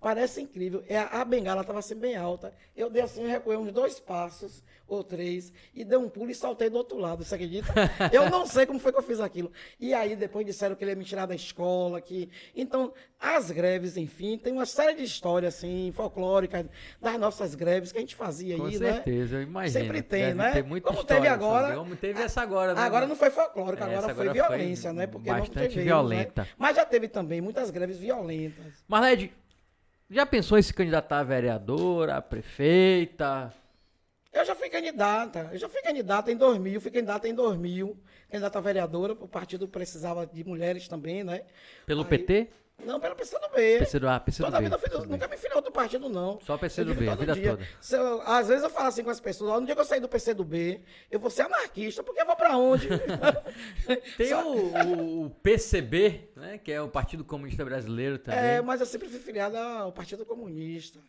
Parece 0.00 0.40
incrível. 0.40 0.84
É, 0.88 0.98
a 0.98 1.24
bengala 1.24 1.62
estava 1.62 1.78
assim 1.78 1.94
bem 1.94 2.16
alta. 2.16 2.52
Eu 2.76 2.90
dei 2.90 3.02
assim, 3.02 3.26
recuei 3.26 3.56
uns 3.56 3.72
dois 3.72 3.98
passos 3.98 4.62
ou 4.86 5.02
três 5.02 5.52
e 5.74 5.84
dei 5.84 5.98
um 5.98 6.08
pulo 6.08 6.30
e 6.30 6.34
saltei 6.34 6.70
do 6.70 6.76
outro 6.76 6.98
lado. 6.98 7.24
Você 7.24 7.34
acredita? 7.34 7.72
eu 8.12 8.30
não 8.30 8.46
sei 8.46 8.66
como 8.66 8.78
foi 8.78 8.92
que 8.92 8.98
eu 8.98 9.02
fiz 9.02 9.20
aquilo. 9.20 9.50
E 9.80 9.92
aí 9.92 10.14
depois 10.14 10.46
disseram 10.46 10.76
que 10.76 10.84
ele 10.84 10.92
ia 10.92 10.96
me 10.96 11.04
tirar 11.04 11.26
da 11.26 11.34
escola. 11.34 12.00
Que... 12.00 12.30
Então, 12.54 12.92
as 13.18 13.50
greves, 13.50 13.96
enfim, 13.96 14.38
tem 14.38 14.52
uma 14.52 14.66
série 14.66 14.94
de 14.94 15.02
histórias 15.02 15.56
assim, 15.56 15.90
folclóricas 15.94 16.66
das 17.00 17.18
nossas 17.18 17.54
greves 17.54 17.90
que 17.90 17.98
a 17.98 18.00
gente 18.00 18.14
fazia 18.14 18.56
Com 18.56 18.66
aí, 18.66 18.78
né? 18.78 18.88
Com 18.88 18.94
certeza, 18.94 19.36
eu 19.36 19.42
imagino. 19.42 19.84
Sempre 19.84 20.02
tem, 20.02 20.34
né? 20.34 20.52
Ter 20.52 20.62
muita 20.62 20.88
como 20.88 21.02
teve 21.02 21.26
agora. 21.26 21.74
Como 21.74 21.96
teve 21.96 22.22
essa 22.22 22.42
agora. 22.42 22.74
Né? 22.74 22.80
Agora 22.80 23.06
não 23.06 23.16
foi 23.16 23.30
folclórica, 23.30 23.84
agora, 23.84 23.98
agora 23.98 24.14
foi 24.14 24.28
violência, 24.28 24.90
foi 24.90 24.98
né? 24.98 25.06
Porque 25.06 25.30
bastante 25.30 25.54
não 25.56 25.62
teve 25.62 25.82
violenta. 25.82 26.42
Né? 26.42 26.48
Mas 26.58 26.76
já 26.76 26.84
teve 26.84 27.08
também 27.08 27.40
muitas 27.40 27.70
greves 27.70 27.98
violentas. 27.98 28.84
Marlede, 28.86 29.32
já 30.10 30.24
pensou 30.24 30.58
em 30.58 30.62
se 30.62 30.72
candidatar 30.72 31.20
a 31.20 31.24
vereadora, 31.24 32.16
a 32.16 32.22
prefeita? 32.22 33.52
Eu 34.32 34.44
já 34.44 34.54
fui 34.54 34.68
candidata. 34.68 35.48
Eu 35.52 35.58
já 35.58 35.68
fui 35.68 35.80
candidata 35.80 36.30
em 36.30 36.36
2000, 36.36 36.80
fui 36.80 36.90
candidata 36.90 37.26
em 37.26 37.34
2000, 37.34 37.96
candidata 38.30 38.58
a 38.58 38.62
vereadora, 38.62 39.14
o 39.14 39.28
partido 39.28 39.66
precisava 39.66 40.26
de 40.26 40.44
mulheres 40.44 40.86
também, 40.88 41.24
né? 41.24 41.42
Pelo 41.86 42.02
Aí, 42.02 42.08
PT? 42.08 42.48
Não, 42.84 43.00
pelo 43.00 43.16
PCdoB. 43.16 43.78
PCdoA, 43.78 44.20
PCdoB. 44.20 44.52
Toda 44.52 44.58
a 44.58 44.60
vida 44.60 44.76
eu 44.76 45.00
fui, 45.00 45.08
nunca 45.08 45.26
me 45.26 45.36
filiei 45.36 45.56
outro 45.56 45.72
partido, 45.72 46.08
não. 46.08 46.38
Só 46.40 46.58
PCdoB, 46.58 47.08
a 47.08 47.14
vida 47.14 47.34
dia. 47.34 47.50
toda. 47.50 47.66
Eu, 47.90 48.22
às 48.22 48.48
vezes 48.48 48.62
eu 48.62 48.70
falo 48.70 48.88
assim 48.88 49.02
com 49.02 49.10
as 49.10 49.18
pessoas, 49.18 49.60
no 49.60 49.66
dia 49.66 49.74
que 49.74 49.80
eu 49.80 49.84
sair 49.84 50.00
do 50.00 50.08
PCdoB, 50.08 50.82
eu 51.10 51.18
vou 51.18 51.30
ser 51.30 51.42
anarquista, 51.42 52.02
porque 52.02 52.20
eu 52.20 52.26
vou 52.26 52.36
pra 52.36 52.56
onde? 52.56 52.88
Tem 54.16 54.28
Só... 54.28 54.46
o, 54.46 55.24
o, 55.24 55.30
PCB, 55.30 56.30
né, 56.36 56.58
que 56.58 56.70
é 56.70 56.80
o 56.80 56.88
Partido 56.88 57.24
Comunista 57.24 57.64
Brasileiro 57.64 58.18
também. 58.18 58.40
É, 58.40 58.60
mas 58.60 58.80
eu 58.80 58.86
sempre 58.86 59.08
fui 59.08 59.20
filiado 59.20 59.56
ao 59.56 59.92
Partido 59.92 60.24
Comunista 60.24 61.00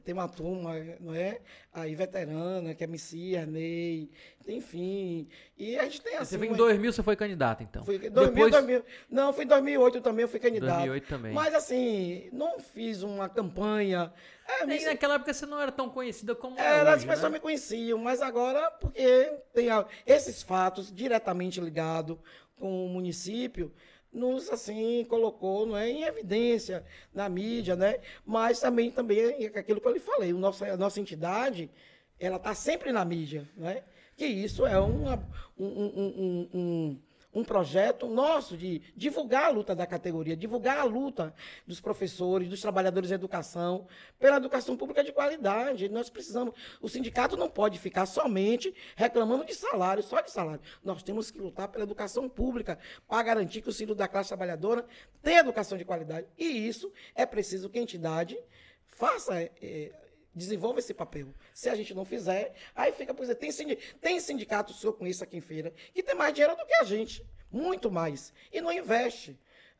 tem 0.00 0.14
uma 0.14 0.28
turma, 0.28 0.72
não 1.00 1.14
é? 1.14 1.40
Aí 1.72 1.94
veterana, 1.94 2.74
que 2.74 2.82
é 2.82 2.86
Messia, 2.86 3.44
Ney, 3.44 4.10
enfim. 4.48 5.28
E 5.56 5.78
a 5.78 5.84
gente 5.84 6.00
tem 6.00 6.16
assim. 6.16 6.30
Você 6.30 6.38
foi 6.38 6.46
em 6.48 6.54
2000, 6.54 6.92
você 6.92 7.02
foi 7.02 7.14
candidato, 7.14 7.62
então? 7.62 7.84
Fui, 7.84 7.98
2000, 7.98 8.32
Depois... 8.32 8.52
2000, 8.52 8.84
não, 9.10 9.32
foi 9.32 9.44
em 9.44 9.48
2008 9.48 10.00
também, 10.00 10.22
eu 10.22 10.28
fui 10.28 10.40
candidato. 10.40 10.76
2008 10.76 11.08
também. 11.08 11.32
Mas 11.34 11.54
assim, 11.54 12.28
não 12.32 12.58
fiz 12.58 13.02
uma 13.02 13.28
campanha. 13.28 14.12
É, 14.48 14.66
Nem 14.66 14.84
naquela 14.84 15.14
época 15.14 15.32
você 15.32 15.44
não 15.44 15.60
era 15.60 15.70
tão 15.70 15.90
conhecida 15.90 16.34
como 16.34 16.58
é, 16.58 16.62
era. 16.62 16.82
Hoje, 16.82 16.90
as 16.94 17.04
pessoas 17.04 17.30
né? 17.30 17.36
me 17.36 17.40
conheciam, 17.40 17.98
mas 17.98 18.22
agora, 18.22 18.70
porque 18.70 19.38
tem 19.52 19.66
esses 20.06 20.42
fatos 20.42 20.92
diretamente 20.92 21.60
ligados 21.60 22.16
com 22.56 22.86
o 22.86 22.88
município, 22.88 23.72
nos 24.12 24.50
assim 24.50 25.04
colocou 25.08 25.66
não 25.66 25.76
é, 25.76 25.88
em 25.88 26.02
evidência 26.02 26.84
na 27.14 27.28
mídia, 27.28 27.74
né? 27.74 27.98
Mas 28.26 28.60
também 28.60 28.90
também 28.90 29.18
é 29.20 29.58
aquilo 29.58 29.80
que 29.80 29.88
eu 29.88 29.92
lhe 29.92 30.00
falei, 30.00 30.32
o 30.32 30.38
nosso, 30.38 30.64
a 30.64 30.76
nossa 30.76 31.00
entidade 31.00 31.70
ela 32.18 32.36
está 32.36 32.54
sempre 32.54 32.92
na 32.92 33.04
mídia, 33.04 33.48
né? 33.56 33.82
Que 34.16 34.26
isso 34.26 34.66
é 34.66 34.78
uma, 34.78 35.16
um, 35.58 35.66
um, 35.66 36.48
um, 36.52 36.58
um 36.58 36.98
projeto 37.40 38.06
nosso 38.06 38.56
de 38.56 38.82
divulgar 38.94 39.46
a 39.46 39.48
luta 39.48 39.74
da 39.74 39.86
categoria, 39.86 40.36
divulgar 40.36 40.78
a 40.78 40.84
luta 40.84 41.34
dos 41.66 41.80
professores, 41.80 42.48
dos 42.48 42.60
trabalhadores 42.60 43.08
da 43.08 43.14
educação, 43.14 43.86
pela 44.18 44.36
educação 44.36 44.76
pública 44.76 45.02
de 45.02 45.12
qualidade. 45.12 45.88
Nós 45.88 46.10
precisamos. 46.10 46.54
O 46.80 46.88
sindicato 46.88 47.34
não 47.36 47.48
pode 47.48 47.78
ficar 47.78 48.04
somente 48.04 48.74
reclamando 48.94 49.46
de 49.46 49.54
salário, 49.54 50.02
só 50.02 50.20
de 50.20 50.30
salário. 50.30 50.60
Nós 50.84 51.02
temos 51.02 51.30
que 51.30 51.38
lutar 51.38 51.68
pela 51.68 51.84
educação 51.84 52.28
pública 52.28 52.78
para 53.08 53.22
garantir 53.22 53.62
que 53.62 53.70
o 53.70 53.72
filho 53.72 53.94
da 53.94 54.06
classe 54.06 54.28
trabalhadora 54.28 54.84
tenha 55.22 55.40
educação 55.40 55.78
de 55.78 55.84
qualidade. 55.86 56.26
E 56.36 56.44
isso 56.44 56.92
é 57.14 57.24
preciso 57.24 57.70
que 57.70 57.78
a 57.78 57.82
entidade 57.82 58.38
faça. 58.86 59.40
É, 59.40 60.01
desenvolva 60.34 60.78
esse 60.78 60.94
papel. 60.94 61.28
Se 61.52 61.68
a 61.68 61.74
gente 61.74 61.94
não 61.94 62.04
fizer, 62.04 62.54
aí 62.74 62.92
fica, 62.92 63.12
por 63.12 63.22
exemplo, 63.22 63.40
tem, 63.40 63.52
sindicato, 63.52 63.98
tem 64.00 64.20
sindicato, 64.20 64.72
o 64.72 64.76
senhor 64.76 64.92
conhece 64.94 65.22
aqui 65.22 65.36
em 65.36 65.40
feira, 65.40 65.72
que 65.94 66.02
tem 66.02 66.14
mais 66.14 66.32
dinheiro 66.32 66.56
do 66.56 66.66
que 66.66 66.74
a 66.74 66.84
gente, 66.84 67.24
muito 67.50 67.90
mais, 67.90 68.32
e 68.50 68.60
não 68.60 68.72
investe 68.72 69.38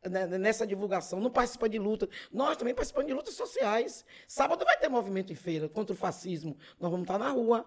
né, 0.09 0.25
nessa 0.27 0.65
divulgação, 0.67 1.19
não 1.19 1.31
participa 1.31 1.67
de 1.67 1.79
luta. 1.79 2.07
Nós 2.31 2.57
também 2.57 2.73
participamos 2.73 3.07
de 3.07 3.13
lutas 3.13 3.33
sociais. 3.33 4.05
Sábado 4.27 4.63
vai 4.65 4.77
ter 4.77 4.89
movimento 4.89 5.31
em 5.31 5.35
feira 5.35 5.69
contra 5.69 5.93
o 5.93 5.97
fascismo, 5.97 6.57
nós 6.79 6.91
vamos 6.91 7.05
estar 7.05 7.17
na 7.17 7.29
rua. 7.29 7.65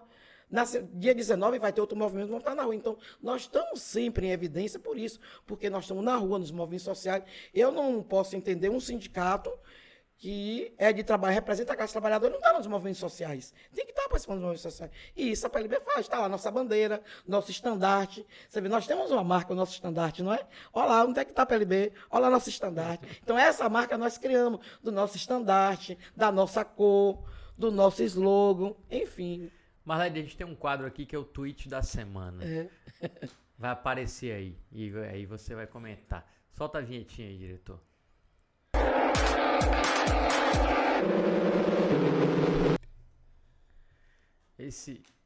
Na, 0.49 0.63
dia 0.93 1.13
19 1.13 1.59
vai 1.59 1.73
ter 1.73 1.81
outro 1.81 1.97
movimento, 1.97 2.27
vamos 2.27 2.41
estar 2.41 2.55
na 2.55 2.63
rua. 2.63 2.73
Então, 2.73 2.97
nós 3.21 3.41
estamos 3.41 3.81
sempre 3.81 4.27
em 4.27 4.31
evidência 4.31 4.79
por 4.79 4.97
isso, 4.97 5.19
porque 5.45 5.69
nós 5.69 5.83
estamos 5.83 6.03
na 6.03 6.15
rua, 6.15 6.39
nos 6.39 6.51
movimentos 6.51 6.85
sociais. 6.85 7.23
Eu 7.53 7.71
não 7.71 8.01
posso 8.01 8.35
entender 8.35 8.69
um 8.69 8.79
sindicato 8.79 9.51
que 10.17 10.73
é 10.77 10.91
de 10.91 11.03
trabalho, 11.03 11.33
representa 11.33 11.73
a 11.73 11.75
classe 11.75 11.93
trabalhadora, 11.93 12.31
não 12.31 12.39
está 12.39 12.53
nos 12.53 12.65
movimentos 12.65 12.99
sociais. 12.99 13.53
Tem 13.73 13.85
que 13.85 13.91
estar 13.91 14.03
tá 14.03 14.09
participando 14.09 14.37
dos 14.37 14.43
movimentos 14.43 14.63
sociais. 14.63 14.91
E 15.15 15.31
isso 15.31 15.45
a 15.45 15.49
PLB 15.49 15.79
faz, 15.81 15.99
está 15.99 16.19
lá 16.19 16.27
nossa 16.27 16.49
bandeira, 16.49 17.01
nosso 17.27 17.51
estandarte. 17.51 18.25
Você 18.49 18.59
vê, 18.59 18.67
nós 18.67 18.87
temos 18.87 19.11
uma 19.11 19.23
marca, 19.23 19.53
o 19.53 19.55
nosso 19.55 19.73
estandarte, 19.73 20.23
não 20.23 20.33
é? 20.33 20.47
Olha 20.73 20.87
lá, 20.87 21.05
onde 21.05 21.19
é 21.19 21.25
que 21.25 21.31
está 21.31 21.43
a 21.43 21.45
PLB? 21.45 21.93
Olha 22.09 22.21
lá 22.23 22.29
nosso 22.31 22.49
estandarte. 22.49 23.21
Então, 23.23 23.37
essa 23.37 23.69
marca 23.69 23.97
nós 23.97 24.17
criamos, 24.17 24.65
do 24.81 24.91
nosso 24.91 25.15
estandarte, 25.17 25.97
da 26.15 26.31
nossa 26.31 26.65
cor, 26.65 27.23
do 27.55 27.69
nosso 27.69 28.01
slogan, 28.01 28.73
enfim. 28.89 29.51
Marlene, 29.85 30.19
a 30.19 30.23
gente 30.23 30.35
tem 30.35 30.47
um 30.47 30.55
quadro 30.55 30.87
aqui 30.87 31.05
que 31.05 31.15
é 31.15 31.19
o 31.19 31.23
tweet 31.23 31.69
da 31.69 31.83
semana. 31.83 32.43
É. 32.43 32.69
Vai 33.57 33.71
aparecer 33.71 34.33
aí, 34.33 34.57
e 34.71 34.91
aí 35.11 35.25
você 35.25 35.55
vai 35.55 35.65
comentar. 35.65 36.27
Solta 36.51 36.79
a 36.79 36.81
vinhetinha 36.81 37.27
aí, 37.27 37.37
diretor. 37.37 37.79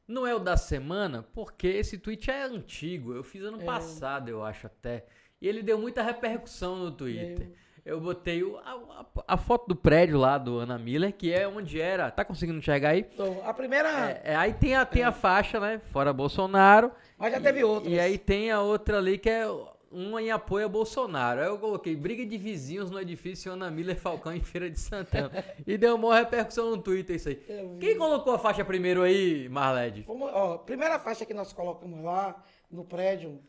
Não 0.07 0.27
é 0.27 0.35
o 0.35 0.39
da 0.39 0.57
semana, 0.57 1.23
porque 1.33 1.67
esse 1.67 1.97
tweet 1.97 2.29
é 2.29 2.43
antigo. 2.43 3.13
Eu 3.13 3.23
fiz 3.23 3.43
ano 3.43 3.61
é. 3.61 3.65
passado, 3.65 4.29
eu 4.29 4.43
acho 4.43 4.67
até. 4.67 5.05
E 5.41 5.47
ele 5.47 5.63
deu 5.63 5.77
muita 5.77 6.03
repercussão 6.03 6.75
no 6.75 6.91
Twitter. 6.91 7.47
É. 7.57 7.71
Eu 7.83 7.99
botei 7.99 8.43
o, 8.43 8.57
a, 8.57 9.05
a, 9.27 9.37
foto 9.37 9.67
do 9.67 9.75
prédio 9.75 10.19
lá 10.19 10.37
do 10.37 10.59
Ana 10.59 10.77
Miller, 10.77 11.11
que 11.11 11.33
é 11.33 11.47
onde 11.47 11.81
era. 11.81 12.11
Tá 12.11 12.23
conseguindo 12.23 12.59
enxergar 12.59 12.89
aí? 12.89 13.07
Então, 13.11 13.41
a 13.43 13.53
primeira. 13.53 13.89
É, 13.89 14.21
é, 14.25 14.35
aí 14.35 14.53
tem 14.53 14.75
a, 14.75 14.85
tem 14.85 15.03
a 15.03 15.07
é. 15.07 15.11
faixa, 15.11 15.59
né? 15.59 15.81
Fora 15.91 16.13
Bolsonaro. 16.13 16.91
Mas 17.17 17.31
já 17.31 17.39
e, 17.39 17.41
teve 17.41 17.63
outra. 17.63 17.89
E 17.89 17.99
aí 17.99 18.19
tem 18.19 18.51
a 18.51 18.61
outra 18.61 18.99
ali 18.99 19.17
que 19.17 19.29
é 19.29 19.45
uma 19.91 20.21
em 20.21 20.31
apoio 20.31 20.65
a 20.65 20.69
Bolsonaro. 20.69 21.41
Aí 21.41 21.47
eu 21.47 21.57
coloquei 21.57 21.95
briga 21.95 22.25
de 22.25 22.37
vizinhos 22.37 22.89
no 22.89 22.99
edifício 22.99 23.51
Ana 23.51 23.69
Miller 23.69 23.99
Falcão 23.99 24.33
em 24.33 24.41
Feira 24.41 24.69
de 24.69 24.79
Santana. 24.79 25.31
e 25.67 25.77
deu 25.77 25.95
uma 25.95 26.17
repercussão 26.17 26.71
no 26.71 26.81
Twitter 26.81 27.15
isso 27.15 27.29
aí. 27.29 27.35
Quem 27.79 27.97
colocou 27.97 28.33
a 28.33 28.39
faixa 28.39 28.63
primeiro 28.63 29.01
aí, 29.01 29.49
Marled? 29.49 30.05
Ó, 30.07 30.57
primeira 30.59 30.97
faixa 30.97 31.25
que 31.25 31.33
nós 31.33 31.51
colocamos 31.51 32.03
lá 32.03 32.43
no 32.69 32.85
prédio 32.85 33.41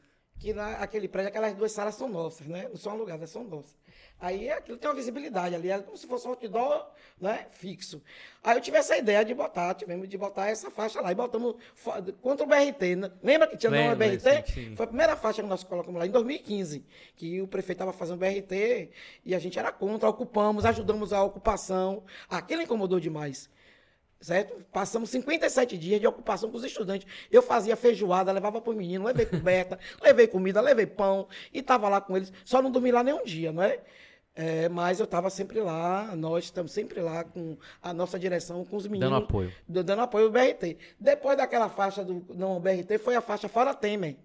que 0.42 0.52
lá, 0.52 0.72
aquele 0.74 1.06
prédio, 1.06 1.28
aquelas 1.28 1.54
duas 1.54 1.70
salas 1.70 1.94
são 1.94 2.08
nossas, 2.08 2.48
né? 2.48 2.68
Não 2.68 2.76
são 2.76 2.92
alugadas, 2.92 3.30
são 3.30 3.44
nossas. 3.44 3.76
Aí 4.22 4.48
aquilo 4.48 4.78
tem 4.78 4.88
uma 4.88 4.94
visibilidade 4.94 5.52
ali, 5.52 5.68
é 5.68 5.80
como 5.80 5.96
se 5.96 6.06
fosse 6.06 6.28
um 6.28 6.30
outdoor 6.30 6.86
né, 7.20 7.48
fixo. 7.50 8.00
Aí 8.44 8.56
eu 8.56 8.60
tive 8.60 8.76
essa 8.76 8.96
ideia 8.96 9.24
de 9.24 9.34
botar, 9.34 9.74
tivemos 9.74 10.08
de 10.08 10.16
botar 10.16 10.48
essa 10.48 10.70
faixa 10.70 11.00
lá. 11.00 11.10
E 11.10 11.14
botamos 11.16 11.56
contra 12.20 12.46
o 12.46 12.48
BRT. 12.48 12.94
Né? 12.94 13.10
Lembra 13.20 13.48
que 13.48 13.56
tinha 13.56 13.68
não 13.68 13.78
Lembro, 13.78 13.96
BRT? 13.96 14.46
sim, 14.46 14.52
sim. 14.52 14.76
Foi 14.76 14.84
a 14.84 14.86
primeira 14.86 15.16
faixa 15.16 15.42
que 15.42 15.48
nós 15.48 15.64
colocamos 15.64 15.98
lá 15.98 16.06
em 16.06 16.10
2015, 16.12 16.86
que 17.16 17.42
o 17.42 17.48
prefeito 17.48 17.78
estava 17.82 17.92
fazendo 17.92 18.18
BRT 18.18 18.90
e 19.24 19.34
a 19.34 19.40
gente 19.40 19.58
era 19.58 19.72
contra, 19.72 20.08
ocupamos, 20.08 20.64
ajudamos 20.64 21.12
a 21.12 21.20
ocupação. 21.24 22.04
Aquilo 22.30 22.62
incomodou 22.62 23.00
demais. 23.00 23.50
Certo? 24.20 24.64
Passamos 24.72 25.10
57 25.10 25.76
dias 25.76 26.00
de 26.00 26.06
ocupação 26.06 26.48
com 26.48 26.56
os 26.56 26.62
estudantes. 26.62 27.08
Eu 27.28 27.42
fazia 27.42 27.74
feijoada, 27.74 28.30
levava 28.30 28.60
para 28.60 28.72
o 28.72 28.76
menino, 28.76 29.04
levei 29.04 29.26
coberta, 29.26 29.80
levei 30.00 30.28
comida, 30.28 30.60
levei 30.60 30.86
pão 30.86 31.26
e 31.52 31.58
estava 31.58 31.88
lá 31.88 32.00
com 32.00 32.16
eles. 32.16 32.32
Só 32.44 32.62
não 32.62 32.70
dormi 32.70 32.92
lá 32.92 33.02
nenhum 33.02 33.24
dia, 33.24 33.50
não 33.50 33.64
é? 33.64 33.80
É, 34.34 34.68
mas 34.68 34.98
eu 34.98 35.04
estava 35.04 35.28
sempre 35.28 35.60
lá, 35.60 36.16
nós 36.16 36.44
estamos 36.44 36.72
sempre 36.72 37.00
lá 37.00 37.22
com 37.22 37.56
a 37.82 37.92
nossa 37.92 38.18
direção, 38.18 38.64
com 38.64 38.76
os 38.76 38.86
meninos. 38.86 39.10
Dando 39.10 39.24
apoio. 39.24 39.52
Dando 39.68 40.00
apoio 40.00 40.26
ao 40.26 40.32
BRT. 40.32 40.78
Depois 40.98 41.36
daquela 41.36 41.68
faixa 41.68 42.02
do 42.02 42.24
não 42.34 42.58
BRT, 42.58 42.98
foi 42.98 43.14
a 43.14 43.20
faixa 43.20 43.48
Fora 43.48 43.74
Temer. 43.74 44.16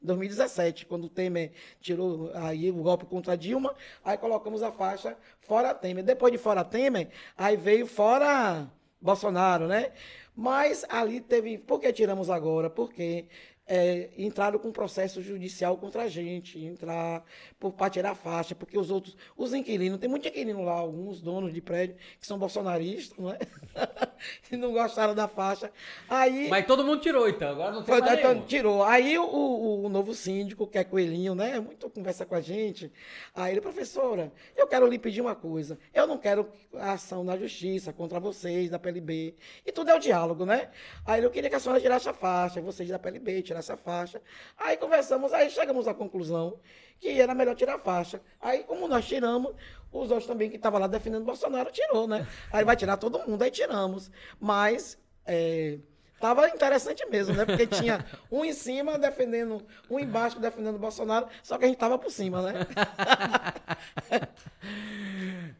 2017, 0.00 0.86
quando 0.86 1.04
o 1.04 1.08
Temer 1.08 1.52
tirou 1.80 2.30
aí 2.34 2.70
o 2.70 2.74
golpe 2.74 3.06
contra 3.06 3.32
a 3.32 3.36
Dilma, 3.36 3.74
aí 4.04 4.16
colocamos 4.16 4.62
a 4.62 4.70
faixa 4.70 5.16
Fora 5.40 5.74
Temer. 5.74 6.04
Depois 6.04 6.30
de 6.32 6.38
Fora 6.38 6.62
Temer, 6.62 7.08
aí 7.36 7.56
veio 7.56 7.86
Fora 7.86 8.70
Bolsonaro, 9.00 9.66
né? 9.66 9.92
Mas 10.34 10.84
ali 10.88 11.20
teve. 11.20 11.58
Por 11.58 11.80
que 11.80 11.92
tiramos 11.92 12.30
agora? 12.30 12.70
Porque 12.70 13.26
é, 13.66 14.10
entraram 14.16 14.58
com 14.58 14.70
processo 14.70 15.20
judicial 15.20 15.76
contra 15.76 16.04
a 16.04 16.08
gente, 16.08 16.64
entrar 16.64 17.24
para 17.58 17.90
tirar 17.90 18.10
a 18.12 18.14
faixa, 18.14 18.54
porque 18.54 18.78
os 18.78 18.90
outros, 18.90 19.16
os 19.36 19.52
inquilinos, 19.52 19.98
tem 19.98 20.08
muito 20.08 20.28
inquilino 20.28 20.62
lá, 20.62 20.74
alguns 20.74 21.20
donos 21.20 21.52
de 21.52 21.60
prédio 21.60 21.96
que 22.20 22.26
são 22.26 22.38
bolsonaristas, 22.38 23.18
não 23.18 23.30
é? 23.30 23.38
e 24.52 24.56
não 24.56 24.72
gostaram 24.72 25.14
da 25.14 25.26
faixa. 25.26 25.72
Aí. 26.08 26.48
Mas 26.48 26.64
todo 26.64 26.84
mundo 26.84 27.00
tirou, 27.00 27.28
então. 27.28 27.50
Agora 27.50 27.72
não 27.72 27.82
tem 27.82 27.94
Foi, 27.94 28.00
mais 28.00 28.18
então, 28.18 28.42
tirou. 28.42 28.84
Aí 28.84 29.18
o, 29.18 29.24
o, 29.24 29.84
o 29.84 29.88
novo 29.88 30.14
síndico, 30.14 30.66
que 30.66 30.78
é 30.78 30.84
Coelhinho, 30.84 31.34
né? 31.34 31.58
Muito 31.58 31.90
conversa 31.90 32.24
com 32.24 32.36
a 32.36 32.40
gente. 32.40 32.92
Aí 33.34 33.52
ele, 33.52 33.60
professora, 33.60 34.32
eu 34.56 34.68
quero 34.68 34.86
lhe 34.86 34.98
pedir 34.98 35.20
uma 35.20 35.34
coisa. 35.34 35.76
Eu 35.92 36.06
não 36.06 36.18
quero 36.18 36.48
ação 36.74 37.24
na 37.24 37.36
justiça 37.36 37.92
contra 37.92 38.20
vocês, 38.20 38.70
da 38.70 38.78
PLB. 38.78 39.34
E 39.64 39.72
tudo 39.72 39.90
é 39.90 39.94
o 39.94 39.98
diálogo, 39.98 40.46
né? 40.46 40.70
Aí 41.04 41.22
eu 41.22 41.30
queria 41.30 41.50
que 41.50 41.56
a 41.56 41.60
senhora 41.60 41.80
tirasse 41.80 42.08
a 42.08 42.12
faixa, 42.12 42.60
vocês 42.60 42.88
da 42.88 42.98
PLB 42.98 43.42
tirassem 43.42 43.55
a 43.58 43.76
faixa. 43.76 44.20
Aí 44.56 44.76
conversamos, 44.76 45.32
aí 45.32 45.50
chegamos 45.50 45.86
à 45.88 45.94
conclusão 45.94 46.58
que 46.98 47.20
era 47.20 47.34
melhor 47.34 47.54
tirar 47.54 47.74
a 47.74 47.78
faixa. 47.78 48.20
Aí, 48.40 48.64
como 48.64 48.88
nós 48.88 49.06
tiramos, 49.06 49.52
os 49.92 50.10
outros 50.10 50.26
também 50.26 50.48
que 50.48 50.56
estavam 50.56 50.80
lá 50.80 50.86
defendendo 50.86 51.24
Bolsonaro 51.24 51.70
tirou, 51.70 52.06
né? 52.08 52.26
Aí 52.52 52.64
vai 52.64 52.76
tirar 52.76 52.96
todo 52.96 53.18
mundo, 53.26 53.42
aí 53.42 53.50
tiramos. 53.50 54.10
Mas. 54.40 54.98
é, 55.26 55.78
Tava 56.18 56.48
interessante 56.48 57.04
mesmo, 57.10 57.34
né? 57.34 57.44
Porque 57.44 57.66
tinha 57.66 58.02
um 58.32 58.42
em 58.42 58.52
cima 58.54 58.98
defendendo, 58.98 59.62
um 59.90 59.98
embaixo 59.98 60.40
defendendo 60.40 60.76
o 60.76 60.78
Bolsonaro, 60.78 61.26
só 61.42 61.58
que 61.58 61.66
a 61.66 61.68
gente 61.68 61.76
tava 61.76 61.98
por 61.98 62.10
cima, 62.10 62.40
né? 62.40 62.54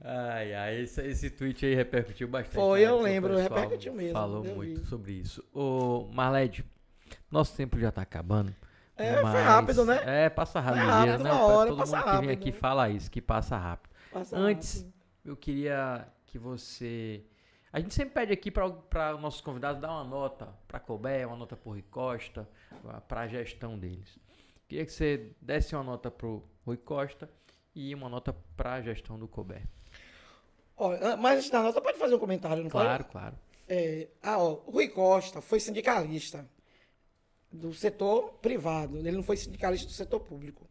Ai, 0.09 0.55
ai, 0.55 0.81
esse, 0.83 1.03
esse 1.03 1.31
tweet 1.31 1.67
aí 1.67 1.75
repercutiu 1.75 2.29
bastante. 2.29 2.55
Foi, 2.55 2.81
né? 2.81 2.87
eu 2.87 3.01
lembro, 3.01 3.37
repercutiu 3.37 3.93
mesmo, 3.93 4.13
Falou 4.13 4.45
muito 4.45 4.81
vi. 4.83 4.87
sobre 4.87 5.13
isso. 5.13 5.43
Ô, 5.53 6.07
Marlede, 6.13 6.65
nosso 7.31 7.57
tempo 7.57 7.79
já 7.79 7.91
tá 7.93 8.03
acabando. 8.03 8.55
É, 8.97 9.21
foi 9.21 9.43
rápido, 9.43 9.85
né? 9.85 10.01
É, 10.25 10.31
passa 10.31 10.59
rápido. 10.59 10.83
É 10.83 10.87
rápido, 10.87 11.25
né? 11.25 11.31
uma 11.33 11.43
hora, 11.45 11.69
Todo 11.71 11.79
passa 11.79 11.97
mundo 11.97 12.05
que 12.05 12.11
vem 12.11 12.15
rápido, 12.17 12.31
aqui 12.33 12.51
né? 12.53 12.59
fala 12.59 12.89
isso, 12.89 13.11
que 13.11 13.21
passa 13.21 13.57
rápido. 13.59 13.93
Passa 14.11 14.37
Antes, 14.37 14.77
rápido. 14.79 14.95
eu 15.27 15.37
queria 15.37 16.09
que 16.27 16.39
você. 16.39 17.23
A 17.73 17.79
gente 17.79 17.93
sempre 17.93 18.15
pede 18.15 18.33
aqui 18.33 18.51
para 18.51 19.15
os 19.15 19.21
nossos 19.21 19.43
convidados 19.43 19.83
dar 19.83 19.91
uma 19.91 20.05
nota 20.05 20.49
para 20.67 20.81
Colbert, 20.81 21.27
uma 21.29 21.37
nota 21.37 21.55
para 21.57 21.71
Rui 21.71 21.83
Costa, 21.91 22.49
para 23.07 23.21
a 23.21 23.29
gestão 23.29 23.79
deles. 23.79 24.19
Queria 24.67 24.87
que 24.87 24.93
você 24.93 25.31
desse 25.43 25.75
uma 25.75 25.85
nota 25.85 26.11
para 26.11 26.27
o 26.27 26.43
Rui 26.65 26.79
Costa 26.79 27.29
e 27.75 27.95
uma 27.95 28.09
nota 28.09 28.35
para 28.57 28.75
a 28.75 28.81
gestão 28.81 29.19
do 29.19 29.29
Colbert. 29.29 29.67
An- 30.79 31.17
mas 31.17 31.39
antes 31.39 31.51
da 31.51 31.63
nota, 31.63 31.81
pode 31.83 31.99
fazer 31.99 32.15
um 32.15 32.19
comentário, 32.19 32.63
não 32.63 32.71
Claro, 32.71 33.05
claro. 33.05 33.33
pode? 33.35 33.43
É, 33.69 34.09
ah, 34.23 34.39
ó, 34.39 34.55
Rui 34.71 34.89
Costa 34.89 35.41
foi 35.43 35.59
sindicalista 35.61 36.49
do 37.53 37.73
setor 37.73 38.33
privado, 38.43 38.99
ele 38.99 39.13
não 39.13 39.23
foi 39.23 39.37
sindicalista 39.37 39.87
do 39.87 39.93
setor 39.93 40.21
público. 40.21 40.69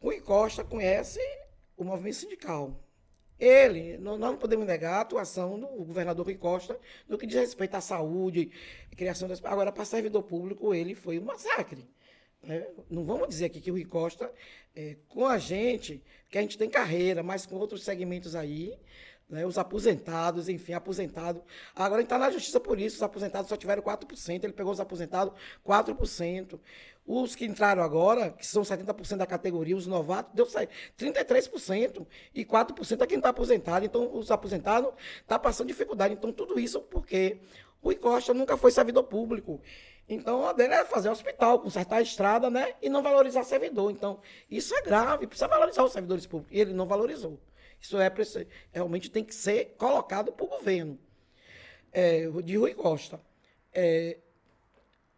Rui 0.00 0.20
Costa 0.20 0.62
conhece 0.64 1.20
o 1.76 1.84
movimento 1.84 2.14
sindical. 2.16 2.80
Ele, 3.38 3.98
nó- 3.98 4.16
nós 4.16 4.30
não 4.32 4.38
podemos 4.38 4.66
negar 4.66 4.94
a 4.94 5.00
atuação 5.02 5.58
do 5.60 5.66
governador 5.84 6.24
Rui 6.24 6.36
Costa 6.36 6.78
no 7.08 7.18
que 7.18 7.26
diz 7.26 7.36
respeito 7.38 7.74
à 7.74 7.80
saúde, 7.80 8.50
criação 8.96 9.28
das. 9.28 9.44
Agora, 9.44 9.70
para 9.70 9.84
servidor 9.84 10.22
público, 10.22 10.74
ele 10.74 10.94
foi 10.94 11.18
um 11.18 11.24
massacre. 11.24 11.86
né? 12.42 12.66
Não 12.88 13.04
vamos 13.04 13.28
dizer 13.28 13.46
aqui 13.46 13.60
que 13.60 13.70
o 13.70 13.74
Rui 13.74 13.84
Costa, 13.84 14.32
é, 14.74 14.96
com 15.08 15.26
a 15.26 15.36
gente, 15.36 16.02
que 16.30 16.38
a 16.38 16.40
gente 16.40 16.56
tem 16.56 16.70
carreira, 16.70 17.22
mas 17.22 17.44
com 17.44 17.56
outros 17.56 17.82
segmentos 17.84 18.34
aí, 18.34 18.78
né, 19.28 19.44
os 19.44 19.58
aposentados, 19.58 20.48
enfim, 20.48 20.72
aposentado. 20.72 21.42
Agora 21.74 22.00
gente 22.00 22.06
está 22.06 22.18
na 22.18 22.30
justiça 22.30 22.60
por 22.60 22.78
isso, 22.78 22.96
os 22.96 23.02
aposentados 23.02 23.48
só 23.48 23.56
tiveram 23.56 23.82
4%, 23.82 24.44
ele 24.44 24.52
pegou 24.52 24.72
os 24.72 24.80
aposentados 24.80 25.34
4%. 25.66 26.58
Os 27.08 27.36
que 27.36 27.44
entraram 27.44 27.84
agora, 27.84 28.30
que 28.30 28.44
são 28.44 28.62
70% 28.64 29.18
da 29.18 29.26
categoria, 29.26 29.76
os 29.76 29.86
novatos, 29.86 30.34
deu 30.34 30.44
sa- 30.44 30.66
33%, 30.98 32.04
e 32.34 32.44
4% 32.44 33.02
é 33.02 33.06
quem 33.06 33.18
está 33.18 33.28
aposentado. 33.28 33.84
Então, 33.84 34.12
os 34.16 34.30
aposentados 34.32 34.92
estão 35.20 35.38
passando 35.38 35.68
dificuldade. 35.68 36.14
Então, 36.14 36.32
tudo 36.32 36.58
isso 36.58 36.80
porque 36.80 37.38
o 37.80 37.86
Rui 37.86 37.94
Costa 37.94 38.34
nunca 38.34 38.56
foi 38.56 38.72
servidor 38.72 39.04
público. 39.04 39.60
Então, 40.08 40.46
a 40.48 40.52
dele 40.52 40.74
é 40.74 40.84
fazer 40.84 41.08
hospital, 41.08 41.60
consertar 41.60 41.96
a 41.98 42.02
estrada, 42.02 42.50
né? 42.50 42.74
E 42.82 42.88
não 42.88 43.02
valorizar 43.04 43.44
servidor. 43.44 43.90
Então, 43.92 44.18
isso 44.50 44.74
é 44.74 44.82
grave, 44.82 45.28
precisa 45.28 45.46
valorizar 45.46 45.84
os 45.84 45.92
servidores 45.92 46.26
públicos. 46.26 46.56
E 46.56 46.60
ele 46.60 46.72
não 46.72 46.86
valorizou. 46.86 47.38
Isso 47.80 47.98
é 47.98 48.10
realmente 48.72 49.10
tem 49.10 49.24
que 49.24 49.34
ser 49.34 49.74
colocado 49.78 50.32
para 50.32 50.44
o 50.44 50.48
governo 50.48 50.98
é, 51.92 52.28
de 52.42 52.56
Rui 52.56 52.74
Costa. 52.74 53.20
É, 53.72 54.18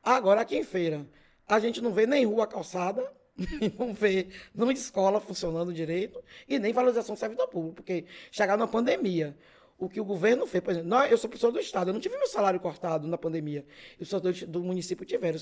agora, 0.03 0.41
aqui 0.41 0.57
em 0.57 0.65
Feira, 0.65 1.07
a 1.47 1.59
gente 1.59 1.81
não 1.81 1.93
vê 1.93 2.07
nem 2.07 2.25
rua 2.25 2.47
calçada, 2.47 3.11
não 3.79 3.93
vê 3.93 4.29
não 4.55 4.71
escola 4.71 5.21
funcionando 5.21 5.73
direito 5.73 6.23
e 6.47 6.59
nem 6.59 6.73
valorização 6.73 7.15
do 7.15 7.19
servidor 7.19 7.49
público, 7.49 7.77
porque 7.77 8.05
chegar 8.31 8.57
na 8.57 8.67
pandemia, 8.67 9.37
o 9.79 9.89
que 9.89 10.01
o 10.01 10.05
governo 10.05 10.45
fez, 10.45 10.63
por 10.63 10.73
exemplo, 10.73 10.89
nós, 10.89 11.09
eu 11.11 11.17
sou 11.17 11.31
professor 11.31 11.53
do 11.53 11.61
Estado, 11.61 11.91
eu 11.91 11.95
não 11.95 12.01
tive 12.01 12.17
meu 12.19 12.27
salário 12.27 12.59
cortado 12.59 13.07
na 13.07 13.17
pandemia, 13.17 13.65
os 13.93 14.09
professores 14.09 14.43
do, 14.43 14.61
município 14.61 15.07
tiveram. 15.07 15.39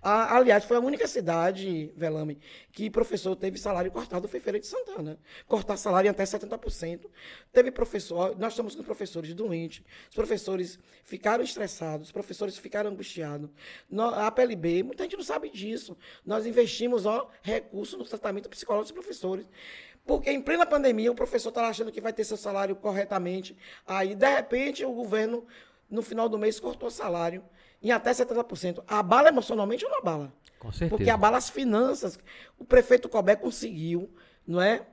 A- 0.00 0.36
aliás, 0.36 0.64
foi 0.64 0.76
a 0.76 0.80
única 0.80 1.08
cidade, 1.08 1.92
Velame, 1.96 2.38
que 2.70 2.88
professor 2.88 3.34
teve 3.34 3.58
salário 3.58 3.90
cortado, 3.90 4.28
foi 4.28 4.38
Feira 4.38 4.60
de 4.60 4.66
Santana. 4.66 5.18
Cortar 5.46 5.76
salário 5.76 6.06
em 6.06 6.10
até 6.10 6.22
70%. 6.22 7.10
Teve 7.52 7.72
professor, 7.72 8.38
nós 8.38 8.52
estamos 8.52 8.76
com 8.76 8.82
professores 8.84 9.34
doentes, 9.34 9.82
os 10.08 10.14
professores 10.14 10.78
ficaram 11.02 11.42
estressados, 11.42 12.06
os 12.08 12.12
professores 12.12 12.56
ficaram 12.56 12.90
angustiados. 12.90 13.50
A 14.14 14.30
PLB, 14.30 14.84
muita 14.84 15.02
gente 15.02 15.16
não 15.16 15.24
sabe 15.24 15.50
disso. 15.50 15.96
Nós 16.24 16.46
investimos 16.46 17.06
ó, 17.06 17.28
recursos 17.42 17.98
no 17.98 18.04
tratamento 18.04 18.48
psicológico 18.48 18.94
dos 18.94 19.04
professores. 19.04 19.46
Porque 20.10 20.28
em 20.28 20.42
plena 20.42 20.66
pandemia 20.66 21.12
o 21.12 21.14
professor 21.14 21.50
está 21.50 21.68
achando 21.68 21.92
que 21.92 22.00
vai 22.00 22.12
ter 22.12 22.24
seu 22.24 22.36
salário 22.36 22.74
corretamente. 22.74 23.56
Aí, 23.86 24.12
de 24.12 24.28
repente, 24.28 24.84
o 24.84 24.92
governo, 24.92 25.46
no 25.88 26.02
final 26.02 26.28
do 26.28 26.36
mês, 26.36 26.58
cortou 26.58 26.88
o 26.88 26.90
salário 26.90 27.44
em 27.80 27.92
até 27.92 28.10
70%. 28.10 28.82
Abala 28.88 29.28
emocionalmente 29.28 29.84
ou 29.84 29.90
não 29.92 29.98
abala? 29.98 30.32
Com 30.58 30.72
certeza. 30.72 30.90
Porque 30.90 31.08
abala 31.08 31.36
as 31.36 31.48
finanças. 31.48 32.18
O 32.58 32.64
prefeito 32.64 33.08
Cobé 33.08 33.36
conseguiu, 33.36 34.12
não 34.44 34.60
é? 34.60 34.84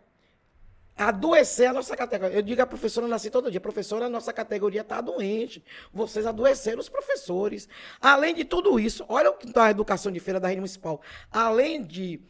Adoecer 0.96 1.72
a 1.72 1.74
nossa 1.74 1.98
categoria. 1.98 2.38
Eu 2.38 2.44
digo 2.44 2.62
à 2.62 2.68
professora 2.68 3.08
Nasci 3.08 3.32
todo 3.32 3.50
dia, 3.50 3.60
professora, 3.60 4.06
a 4.06 4.10
nossa 4.10 4.32
categoria 4.32 4.82
está 4.82 5.02
doente. 5.02 5.66
Vocês 5.92 6.28
adoeceram 6.28 6.80
os 6.80 6.90
professores. 6.90 7.68
Além 8.00 8.36
de 8.36 8.46
tudo 8.46 8.80
isso, 8.80 9.04
olha 9.10 9.32
o 9.32 9.34
que 9.34 9.48
está 9.48 9.66
a 9.66 9.72
educação 9.72 10.12
de 10.12 10.20
feira 10.20 10.40
da 10.40 10.48
rede 10.48 10.62
municipal. 10.62 11.02
Além 11.32 11.84
de 11.84 12.22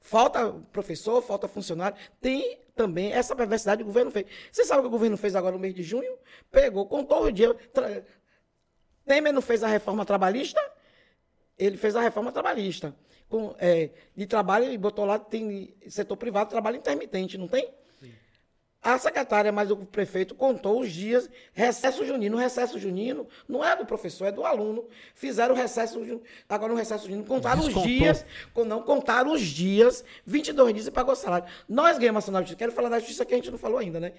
falta 0.00 0.52
professor, 0.72 1.22
falta 1.22 1.46
funcionário, 1.46 1.96
tem 2.20 2.58
também 2.74 3.12
essa 3.12 3.36
perversidade 3.36 3.78
que 3.78 3.84
o 3.84 3.86
governo 3.86 4.10
fez. 4.10 4.26
Você 4.50 4.64
sabe 4.64 4.80
o 4.80 4.82
que 4.82 4.88
o 4.88 4.90
governo 4.90 5.16
fez 5.16 5.36
agora 5.36 5.52
no 5.54 5.60
mês 5.60 5.74
de 5.74 5.82
junho? 5.82 6.16
Pegou, 6.50 6.86
contou 6.86 7.24
o 7.24 7.32
dia. 7.32 7.52
tra- 7.72 8.02
Temer 9.04 9.32
não 9.32 9.42
fez 9.42 9.62
a 9.62 9.68
reforma 9.68 10.04
trabalhista? 10.04 10.60
Ele 11.58 11.76
fez 11.76 11.94
a 11.96 12.00
reforma 12.00 12.32
trabalhista. 12.32 12.94
Com, 13.28 13.54
é, 13.58 13.90
de 14.16 14.26
trabalho, 14.26 14.72
e 14.72 14.78
botou 14.78 15.04
lá, 15.04 15.18
tem 15.18 15.76
setor 15.88 16.16
privado, 16.16 16.50
trabalho 16.50 16.76
intermitente, 16.78 17.38
não 17.38 17.46
tem? 17.46 17.72
A 18.82 18.96
secretária, 18.96 19.52
mas 19.52 19.70
o 19.70 19.76
prefeito 19.76 20.34
contou 20.34 20.80
os 20.80 20.90
dias, 20.90 21.28
recesso 21.52 22.02
junino. 22.06 22.38
O 22.38 22.40
recesso 22.40 22.78
junino 22.78 23.28
não 23.46 23.62
é 23.62 23.76
do 23.76 23.84
professor, 23.84 24.24
é 24.26 24.32
do 24.32 24.42
aluno. 24.42 24.88
Fizeram 25.14 25.54
o 25.54 25.58
recesso, 25.58 26.02
ju- 26.02 26.22
agora 26.48 26.72
no 26.72 26.78
recesso 26.78 27.04
junino, 27.04 27.22
contaram 27.24 27.60
Descontou. 27.60 27.82
os 27.82 27.88
dias, 27.88 28.24
não, 28.66 28.82
contaram 28.82 29.32
os 29.32 29.42
dias, 29.42 30.02
22 30.24 30.72
dias 30.72 30.86
e 30.86 30.90
pagou 30.90 31.14
salário. 31.14 31.46
Nós 31.68 31.98
ganhamos 31.98 32.24
ação 32.24 32.32
na 32.32 32.40
justiça, 32.40 32.56
quero 32.58 32.72
falar 32.72 32.88
da 32.88 32.98
justiça 32.98 33.26
que 33.26 33.34
a 33.34 33.36
gente 33.36 33.50
não 33.50 33.58
falou 33.58 33.76
ainda, 33.76 34.00
né? 34.00 34.14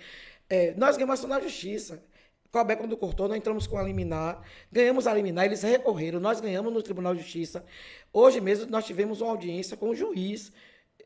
É, 0.48 0.76
nós 0.78 0.96
ganhamos 0.96 1.18
ação 1.18 1.28
na 1.30 1.40
justiça. 1.40 2.04
Cobé, 2.52 2.76
quando 2.76 2.96
cortou, 2.96 3.28
nós 3.30 3.38
entramos 3.38 3.66
com 3.66 3.78
a 3.80 3.84
liminar, 3.84 4.44
ganhamos 4.72 5.08
a 5.08 5.14
liminar, 5.14 5.46
eles 5.46 5.64
recorreram, 5.64 6.20
nós 6.20 6.40
ganhamos 6.40 6.72
no 6.72 6.84
Tribunal 6.84 7.16
de 7.16 7.22
Justiça. 7.22 7.66
Hoje 8.14 8.40
mesmo 8.42 8.70
nós 8.70 8.86
tivemos 8.86 9.22
uma 9.22 9.32
audiência 9.32 9.76
com 9.76 9.90
o 9.90 9.96
juiz 9.96 10.52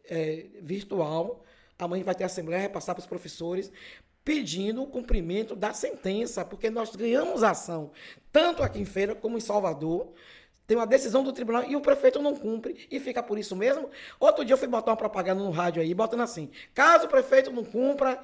é, 0.10 0.48
virtual. 0.62 1.42
Amanhã 1.78 2.04
vai 2.04 2.16
ter 2.16 2.24
assembleia, 2.24 2.62
repassar 2.62 2.96
para 2.96 3.02
os 3.02 3.08
professores, 3.08 3.72
pedindo 4.24 4.82
o 4.82 4.88
cumprimento 4.88 5.56
da 5.56 5.74
sentença, 5.74 6.44
porque 6.44 6.70
nós 6.70 6.96
ganhamos 6.96 7.44
a 7.44 7.52
ação, 7.52 7.92
tanto 8.32 8.64
aqui 8.64 8.80
em 8.80 8.86
Feira 8.86 9.14
como 9.14 9.38
em 9.38 9.42
Salvador. 9.42 10.14
Tem 10.66 10.76
uma 10.76 10.88
decisão 10.88 11.24
do 11.24 11.32
tribunal 11.32 11.64
e 11.64 11.76
o 11.76 11.82
prefeito 11.82 12.20
não 12.20 12.36
cumpre 12.36 12.88
e 12.90 13.00
fica 13.00 13.22
por 13.22 13.38
isso 13.38 13.56
mesmo. 13.56 13.88
Outro 14.20 14.44
dia 14.44 14.54
eu 14.54 14.58
fui 14.58 14.68
botar 14.68 14.92
uma 14.92 14.98
propaganda 14.98 15.44
no 15.44 15.52
rádio 15.52 15.80
aí, 15.80 15.94
botando 15.94 16.22
assim: 16.22 16.50
caso 16.74 17.06
o 17.06 17.08
prefeito 17.08 17.52
não 17.52 17.64
cumpra, 17.64 18.20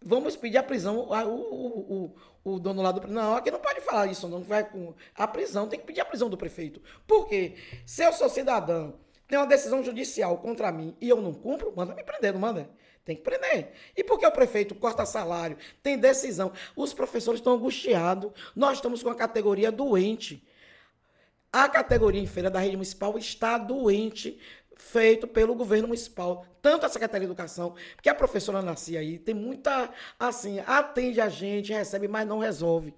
vamos 0.00 0.34
pedir 0.34 0.56
a 0.56 0.62
prisão. 0.62 1.00
O, 1.00 1.12
o, 1.12 2.14
o, 2.44 2.52
o 2.54 2.58
dono 2.58 2.80
lá 2.80 2.92
do. 2.92 3.06
Não, 3.08 3.36
aqui 3.36 3.50
não 3.50 3.58
pode 3.58 3.82
falar 3.82 4.06
isso, 4.06 4.26
não. 4.26 4.40
Vai 4.42 4.64
com 4.64 4.94
a 5.14 5.28
prisão, 5.28 5.68
tem 5.68 5.78
que 5.78 5.84
pedir 5.84 6.00
a 6.00 6.04
prisão 6.06 6.30
do 6.30 6.38
prefeito. 6.38 6.80
Por 7.06 7.28
quê? 7.28 7.56
Se 7.84 8.02
eu 8.02 8.12
sou 8.14 8.30
cidadão, 8.30 8.94
tem 9.28 9.38
uma 9.38 9.46
decisão 9.46 9.82
judicial 9.82 10.38
contra 10.38 10.72
mim 10.72 10.96
e 10.98 11.10
eu 11.10 11.20
não 11.20 11.34
cumpro, 11.34 11.72
manda 11.76 11.94
me 11.94 12.02
prender, 12.02 12.32
não 12.32 12.40
manda? 12.40 12.70
Tem 13.04 13.16
que 13.16 13.22
prender. 13.22 13.72
E 13.96 14.04
por 14.04 14.18
que 14.18 14.26
o 14.26 14.30
prefeito 14.30 14.74
corta 14.74 15.04
salário? 15.04 15.56
Tem 15.82 15.98
decisão. 15.98 16.52
Os 16.76 16.94
professores 16.94 17.40
estão 17.40 17.54
angustiados. 17.54 18.30
Nós 18.54 18.78
estamos 18.78 19.02
com 19.02 19.10
a 19.10 19.14
categoria 19.14 19.72
doente. 19.72 20.46
A 21.52 21.68
categoria 21.68 22.26
feira 22.26 22.48
da 22.48 22.60
rede 22.60 22.76
municipal 22.76 23.18
está 23.18 23.58
doente, 23.58 24.40
feito 24.74 25.28
pelo 25.28 25.54
governo 25.54 25.88
municipal, 25.88 26.46
tanto 26.62 26.86
a 26.86 26.88
Secretaria 26.88 27.26
de 27.26 27.32
Educação, 27.32 27.74
porque 27.94 28.08
a 28.08 28.14
professora 28.14 28.62
nascia 28.62 29.00
aí, 29.00 29.18
tem 29.18 29.34
muita, 29.34 29.90
assim, 30.18 30.60
atende 30.66 31.20
a 31.20 31.28
gente, 31.28 31.72
recebe, 31.72 32.08
mas 32.08 32.26
não 32.26 32.38
resolve. 32.38 32.94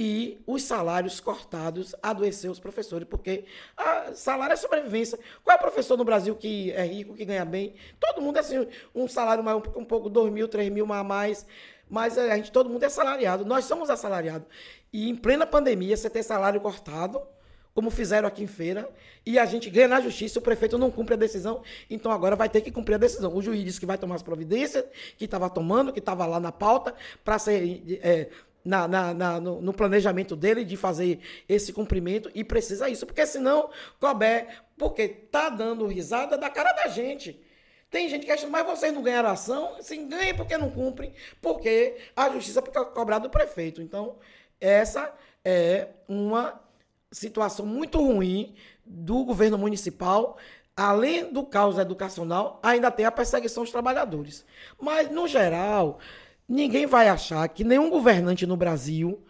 E 0.00 0.38
os 0.46 0.62
salários 0.62 1.18
cortados 1.18 1.92
adoeceu 2.00 2.52
os 2.52 2.60
professores, 2.60 3.08
porque 3.08 3.46
a 3.76 4.14
salário 4.14 4.52
é 4.52 4.56
sobrevivência. 4.56 5.18
Qual 5.42 5.52
é 5.52 5.58
o 5.58 5.60
professor 5.60 5.96
no 5.96 6.04
Brasil 6.04 6.36
que 6.36 6.70
é 6.70 6.84
rico, 6.84 7.16
que 7.16 7.24
ganha 7.24 7.44
bem? 7.44 7.74
Todo 7.98 8.22
mundo 8.22 8.36
é 8.36 8.40
assim, 8.40 8.64
um 8.94 9.08
salário 9.08 9.42
mais, 9.42 9.60
um 9.74 9.84
pouco, 9.84 10.08
dois 10.08 10.32
mil, 10.32 10.46
três 10.46 10.70
mil 10.70 10.92
a 10.92 11.02
mais. 11.02 11.44
Mas 11.90 12.16
a 12.16 12.36
gente, 12.36 12.52
todo 12.52 12.70
mundo 12.70 12.84
é 12.84 12.86
assalariado. 12.86 13.44
Nós 13.44 13.64
somos 13.64 13.90
assalariados. 13.90 14.46
E 14.92 15.08
em 15.10 15.16
plena 15.16 15.44
pandemia, 15.44 15.96
você 15.96 16.08
ter 16.08 16.22
salário 16.22 16.60
cortado, 16.60 17.20
como 17.74 17.90
fizeram 17.90 18.28
aqui 18.28 18.44
em 18.44 18.46
feira, 18.46 18.88
e 19.26 19.36
a 19.36 19.46
gente 19.46 19.68
ganha 19.68 19.88
na 19.88 20.00
justiça, 20.00 20.38
o 20.38 20.42
prefeito 20.42 20.78
não 20.78 20.92
cumpre 20.92 21.14
a 21.14 21.16
decisão, 21.16 21.62
então 21.90 22.12
agora 22.12 22.36
vai 22.36 22.48
ter 22.48 22.60
que 22.60 22.70
cumprir 22.70 22.94
a 22.94 22.98
decisão. 22.98 23.34
O 23.34 23.42
juiz 23.42 23.64
disse 23.64 23.80
que 23.80 23.86
vai 23.86 23.98
tomar 23.98 24.14
as 24.14 24.22
providências, 24.22 24.84
que 25.16 25.24
estava 25.24 25.50
tomando, 25.50 25.92
que 25.92 25.98
estava 25.98 26.24
lá 26.24 26.38
na 26.38 26.52
pauta, 26.52 26.94
para 27.24 27.36
ser. 27.38 27.82
é, 28.02 28.28
na, 28.68 28.86
na- 28.86 29.14
na- 29.14 29.40
no, 29.40 29.60
no 29.62 29.72
planejamento 29.72 30.36
dele 30.36 30.64
de 30.64 30.76
fazer 30.76 31.20
esse 31.48 31.72
cumprimento 31.72 32.30
e 32.34 32.44
precisa 32.44 32.88
isso, 32.88 33.06
porque 33.06 33.26
senão, 33.26 33.70
Cobé, 33.98 34.46
porque 34.76 35.08
tá 35.08 35.48
dando 35.48 35.86
risada 35.86 36.36
da 36.36 36.50
cara 36.50 36.72
da 36.74 36.86
gente. 36.88 37.40
Tem 37.90 38.06
gente 38.10 38.26
que 38.26 38.30
acha, 38.32 38.46
mas 38.46 38.66
vocês 38.66 38.92
não 38.92 39.02
ganharam 39.02 39.30
ação? 39.30 39.76
Sim, 39.80 40.06
ganha 40.08 40.34
porque 40.34 40.58
não 40.58 40.70
cumprem, 40.70 41.14
porque 41.40 41.96
a 42.14 42.28
justiça 42.28 42.60
fica 42.60 42.84
cobrada 42.84 43.26
do 43.26 43.30
prefeito. 43.30 43.80
Então, 43.80 44.16
essa 44.60 45.10
é 45.42 45.88
uma 46.06 46.60
situação 47.10 47.64
muito 47.64 47.98
ruim 47.98 48.54
do 48.84 49.24
governo 49.24 49.56
municipal. 49.56 50.36
Além 50.76 51.32
do 51.32 51.42
caos 51.44 51.78
educacional, 51.78 52.60
ainda 52.62 52.90
tem 52.90 53.06
a 53.06 53.10
perseguição 53.10 53.62
aos 53.62 53.70
trabalhadores. 53.72 54.44
Mas, 54.78 55.10
no 55.10 55.26
geral, 55.26 55.98
ninguém 56.48 56.86
vai 56.86 57.08
achar 57.08 57.46
que 57.48 57.62
nenhum 57.62 57.90
governante 57.90 58.46
no 58.46 58.56
Brasil 58.56 59.22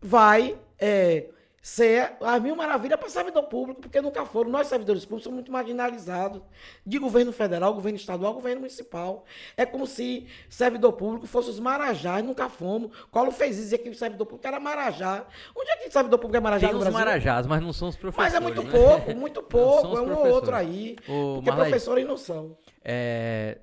vai 0.00 0.58
é, 0.78 1.30
ser 1.66 2.12
a 2.20 2.38
mil 2.38 2.54
maravilhas 2.54 2.96
para 2.96 3.08
servidor 3.08 3.42
público, 3.44 3.80
porque 3.80 4.00
nunca 4.00 4.24
foram. 4.24 4.48
Nós, 4.48 4.68
servidores 4.68 5.04
públicos, 5.04 5.24
somos 5.24 5.38
muito 5.38 5.50
marginalizados 5.50 6.40
de 6.86 6.96
governo 6.96 7.32
federal, 7.32 7.74
governo 7.74 7.96
estadual, 7.96 8.34
governo 8.34 8.60
municipal. 8.60 9.24
É 9.56 9.66
como 9.66 9.84
se 9.84 10.28
servidor 10.48 10.92
público 10.92 11.26
fosse 11.26 11.50
os 11.50 11.58
marajás, 11.58 12.24
nunca 12.24 12.48
fomos. 12.48 12.92
Colo 13.10 13.32
fez 13.32 13.58
isso, 13.58 13.76
que 13.78 13.88
o 13.88 13.94
servidor 13.96 14.26
público 14.26 14.46
era 14.46 14.60
marajá. 14.60 15.26
Onde 15.56 15.70
é 15.70 15.76
que 15.78 15.90
servidor 15.90 16.20
público 16.20 16.36
é 16.36 16.40
marajá 16.40 16.68
Tem 16.68 16.72
no 16.72 16.78
os 16.78 16.84
Brasil? 16.84 17.04
marajás, 17.04 17.46
mas 17.48 17.60
não 17.60 17.72
são 17.72 17.88
os 17.88 17.96
professores. 17.96 18.32
Mas 18.32 18.40
é 18.40 18.40
muito 18.40 18.62
né? 18.62 18.70
pouco, 18.70 19.16
muito 19.16 19.42
pouco. 19.42 19.98
É 19.98 20.00
um 20.00 20.14
ou 20.14 20.28
outro 20.28 20.54
aí. 20.54 20.94
Porque 21.04 21.50
Marlene, 21.50 21.70
professores 21.70 22.06
não 22.06 22.16
são. 22.16 22.56
É, 22.84 23.58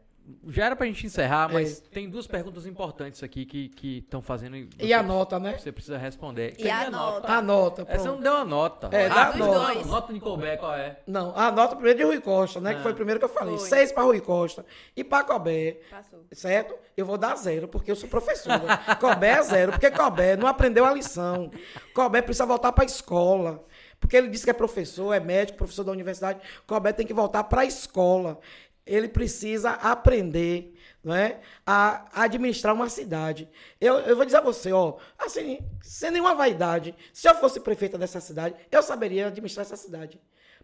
já 0.47 0.65
era 0.67 0.75
pra 0.75 0.85
gente 0.87 1.05
encerrar, 1.05 1.51
mas 1.51 1.79
É. 1.79 1.93
tem 1.93 2.09
duas 2.09 2.25
perguntas 2.25 2.65
importantes 2.65 3.21
aqui 3.23 3.45
que 3.45 3.97
estão 3.97 4.21
fazendo. 4.21 4.55
e 4.55 4.69
E 4.79 4.93
a 4.93 5.03
nota, 5.03 5.37
né? 5.39 5.57
Você 5.57 5.71
precisa 5.71 5.97
responder. 5.97 6.53
E 6.57 6.63
Tem 6.63 6.71
a 6.71 6.89
nota? 6.89 7.31
A 7.31 7.41
nota, 7.41 7.81
Essa 7.87 7.97
não 8.05 8.13
pronto. 8.13 8.23
deu 8.23 8.33
a 8.35 8.45
nota. 8.45 8.89
É, 8.91 9.09
dá 9.09 9.15
ah, 9.15 9.29
a 9.31 9.37
nota. 9.37 9.73
dois. 9.73 9.85
Nota 9.87 10.13
de 10.13 10.19
Colbert, 10.19 10.59
qual 10.59 10.73
é? 10.75 10.99
Não, 11.05 11.33
a 11.35 11.51
nota 11.51 11.75
primeiro 11.75 11.99
de 11.99 12.05
Rui 12.05 12.21
Costa, 12.21 12.61
né? 12.61 12.71
Ah. 12.71 12.75
Que 12.75 12.81
foi 12.81 12.91
o 12.93 12.95
primeiro 12.95 13.19
que 13.19 13.25
eu 13.25 13.29
falei. 13.29 13.57
Foi. 13.57 13.67
Seis 13.67 13.91
para 13.91 14.03
Rui 14.03 14.21
Costa. 14.21 14.65
E 14.95 15.03
para 15.03 15.23
Cobé, 15.25 15.79
Passou. 15.89 16.25
certo? 16.31 16.73
Eu 16.95 17.05
vou 17.05 17.17
dar 17.17 17.35
zero, 17.35 17.67
porque 17.67 17.91
eu 17.91 17.95
sou 17.95 18.07
professora. 18.07 18.77
Cobé 19.01 19.29
é 19.39 19.43
zero, 19.43 19.71
porque 19.73 19.91
Cobé 19.91 20.37
não 20.37 20.47
aprendeu 20.47 20.85
a 20.85 20.93
lição. 20.93 21.51
Cobé 21.93 22.21
precisa 22.21 22.45
voltar 22.45 22.71
para 22.71 22.83
a 22.83 22.87
escola. 22.87 23.63
Porque 23.99 24.17
ele 24.17 24.27
disse 24.27 24.43
que 24.43 24.49
é 24.49 24.53
professor, 24.53 25.13
é 25.13 25.19
médico, 25.19 25.57
professor 25.57 25.83
da 25.85 25.91
universidade. 25.91 26.39
Cobé 26.67 26.91
tem 26.91 27.07
que 27.07 27.13
voltar 27.13 27.43
para 27.45 27.61
a 27.61 27.65
escola. 27.65 28.37
Ele 28.85 29.07
precisa 29.07 29.71
aprender 29.71 30.73
não 31.03 31.13
é? 31.13 31.41
a 31.65 32.23
administrar 32.23 32.73
uma 32.73 32.87
cidade. 32.89 33.49
Eu, 33.79 33.99
eu 33.99 34.15
vou 34.15 34.25
dizer 34.25 34.37
a 34.37 34.41
você, 34.41 34.71
ó, 34.71 34.97
assim, 35.17 35.59
sem 35.81 36.11
nenhuma 36.11 36.33
vaidade, 36.33 36.95
se 37.11 37.27
eu 37.27 37.35
fosse 37.35 37.59
prefeita 37.59 37.97
dessa 37.97 38.21
cidade, 38.21 38.55
eu 38.71 38.81
saberia 38.81 39.27
administrar 39.27 39.65
essa 39.65 39.75
cidade. 39.75 40.19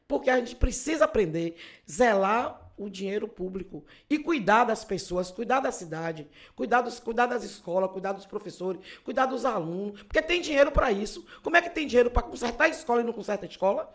Porque 0.08 0.30
a 0.30 0.38
gente 0.40 0.56
precisa 0.56 1.06
aprender, 1.06 1.56
zelar 1.90 2.72
o 2.78 2.90
dinheiro 2.90 3.28
público 3.28 3.86
e 4.10 4.18
cuidar 4.18 4.64
das 4.64 4.86
pessoas, 4.86 5.30
cuidar 5.30 5.60
da 5.60 5.72
cidade, 5.72 6.28
cuidar, 6.56 6.82
dos, 6.82 7.00
cuidar 7.00 7.26
das 7.26 7.44
escolas, 7.44 7.92
cuidar 7.92 8.14
dos 8.14 8.26
professores, 8.26 8.82
cuidar 9.04 9.26
dos 9.26 9.44
alunos, 9.44 10.02
porque 10.04 10.22
tem 10.22 10.42
dinheiro 10.42 10.72
para 10.72 10.90
isso. 10.90 11.26
Como 11.44 11.58
é 11.58 11.62
que 11.62 11.70
tem 11.70 11.86
dinheiro 11.86 12.10
para 12.10 12.24
consertar 12.24 12.64
a 12.64 12.70
escola 12.70 13.02
e 13.02 13.04
não 13.04 13.12
conserta 13.12 13.46
a 13.46 13.50
escola? 13.50 13.92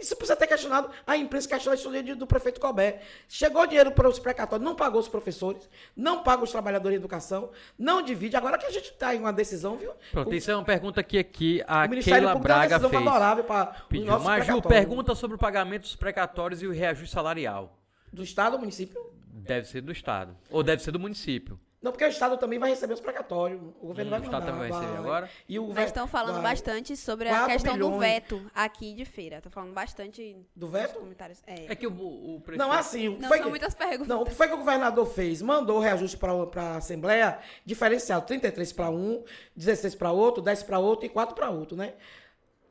Isso 0.00 0.16
precisa 0.16 0.36
ter 0.36 0.46
questionado. 0.46 0.90
A 1.06 1.16
imprensa 1.16 1.48
questionou 1.48 1.74
isso 1.74 1.90
do, 1.90 2.16
do 2.16 2.26
prefeito 2.26 2.60
Colbert. 2.60 3.00
Chegou 3.28 3.66
dinheiro 3.66 3.90
para 3.92 4.08
os 4.08 4.18
precatórios, 4.18 4.64
não 4.64 4.74
pagou 4.74 5.00
os 5.00 5.08
professores, 5.08 5.68
não 5.96 6.22
paga 6.22 6.42
os 6.44 6.50
trabalhadores 6.50 6.98
de 6.98 7.00
educação, 7.00 7.50
não 7.78 8.02
divide. 8.02 8.36
Agora 8.36 8.58
que 8.58 8.66
a 8.66 8.70
gente 8.70 8.90
está 8.90 9.14
em 9.14 9.20
uma 9.20 9.32
decisão, 9.32 9.76
viu? 9.76 9.92
Pronto, 10.12 10.30
o, 10.30 10.34
isso 10.34 10.50
é 10.50 10.54
uma 10.54 10.64
pergunta 10.64 11.02
que 11.02 11.16
aqui 11.18 11.62
a 11.66 11.88
Keila 11.88 11.88
Público 11.88 12.10
deu 12.10 12.28
uma 12.28 12.40
Braga 12.40 12.68
decisão 12.68 12.90
fez. 12.90 13.04
favorável 13.04 13.44
para 13.44 13.70
os 13.70 13.82
Pediu. 13.88 14.06
nossos 14.06 14.26
Maju, 14.26 14.62
pergunta 14.62 15.14
sobre 15.14 15.36
o 15.36 15.38
pagamento 15.38 15.82
dos 15.82 15.96
precatórios 15.96 16.60
e 16.60 16.66
o 16.66 16.72
reajuste 16.72 17.14
salarial. 17.14 17.78
Do 18.12 18.22
Estado 18.22 18.54
ou 18.54 18.58
município? 18.58 19.00
Deve 19.26 19.66
ser 19.66 19.80
do 19.80 19.90
Estado. 19.90 20.36
Ou 20.50 20.62
deve 20.62 20.82
ser 20.82 20.90
do 20.90 21.00
município. 21.00 21.58
Não, 21.84 21.92
porque 21.92 22.04
o 22.04 22.08
Estado 22.08 22.38
também 22.38 22.58
vai 22.58 22.70
receber 22.70 22.94
os 22.94 23.00
precatórios. 23.00 23.60
O 23.78 23.88
governo 23.88 24.08
Hum, 24.08 24.10
vai 24.12 24.20
o 24.20 24.24
Estado 24.24 24.40
mandar, 24.40 24.52
também 24.54 24.70
vai 24.70 24.80
receber 24.80 24.98
agora? 24.98 25.30
E 25.46 25.58
o 25.58 25.68
Mas 25.68 25.84
estão 25.86 26.08
falando 26.08 26.40
vai. 26.40 26.52
bastante 26.54 26.96
sobre 26.96 27.28
a 27.28 27.44
questão 27.44 27.76
do 27.76 27.90
bilhões. 27.90 28.00
veto 28.00 28.50
aqui 28.54 28.94
de 28.94 29.04
feira. 29.04 29.36
Estão 29.36 29.52
falando 29.52 29.74
bastante 29.74 30.34
Do 30.56 30.66
veto? 30.66 30.94
comentários. 30.98 31.42
É. 31.46 31.66
É 31.72 31.74
que 31.74 31.86
o, 31.86 31.90
o 31.92 32.40
prefeito... 32.40 32.66
Não, 32.66 32.72
assim, 32.72 33.08
o 33.08 33.16
que 33.16 33.20
Não, 33.20 33.28
foi 33.28 33.36
são 33.36 33.44
que- 33.44 33.50
muitas 33.50 33.74
perguntas. 33.74 34.08
Não, 34.08 34.22
o 34.22 34.24
que 34.24 34.32
foi 34.34 34.48
que 34.48 34.54
o 34.54 34.56
governador 34.56 35.06
fez? 35.06 35.42
Mandou 35.42 35.76
o 35.76 35.80
reajuste 35.80 36.16
para 36.16 36.32
a 36.62 36.76
Assembleia 36.78 37.38
diferenciado: 37.66 38.24
33 38.26 38.72
para 38.72 38.88
um, 38.88 39.22
16 39.54 39.94
para 39.94 40.10
outro, 40.10 40.42
10 40.42 40.62
para 40.62 40.78
outro 40.78 41.04
e 41.04 41.10
4 41.10 41.34
para 41.34 41.50
outro, 41.50 41.76
né? 41.76 41.92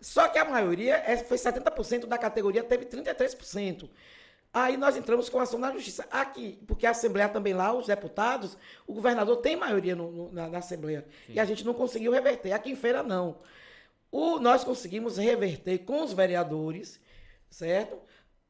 Só 0.02 0.28
que 0.28 0.40
a 0.40 0.44
maioria 0.46 0.96
é, 1.06 1.18
foi 1.18 1.38
70% 1.38 2.08
da 2.08 2.18
categoria, 2.18 2.64
teve 2.64 2.86
33%. 2.86 3.90
Aí 4.54 4.78
nós 4.78 4.96
entramos 4.96 5.30
com 5.30 5.40
ação 5.40 5.58
na 5.60 5.72
justiça. 5.72 6.06
Aqui, 6.12 6.60
porque 6.68 6.86
a 6.86 6.92
Assembleia 6.92 7.28
também 7.28 7.54
lá, 7.54 7.74
os 7.74 7.88
deputados, 7.88 8.56
o 8.86 8.94
governador 8.94 9.38
tem 9.38 9.56
maioria 9.56 9.96
no- 9.96 10.12
no- 10.12 10.32
na, 10.32 10.48
na 10.48 10.58
Assembleia. 10.60 11.06
E 11.28 11.40
a 11.40 11.46
gente 11.46 11.66
não 11.66 11.74
conseguiu 11.74 12.12
reverter. 12.12 12.52
Aqui 12.52 12.70
em 12.72 12.76
feira, 12.76 13.02
não. 13.02 13.38
O, 14.12 14.38
nós 14.40 14.64
conseguimos 14.64 15.18
reverter 15.18 15.80
com 15.80 16.04
os 16.04 16.14
vereadores, 16.14 17.00
certo? 17.50 17.98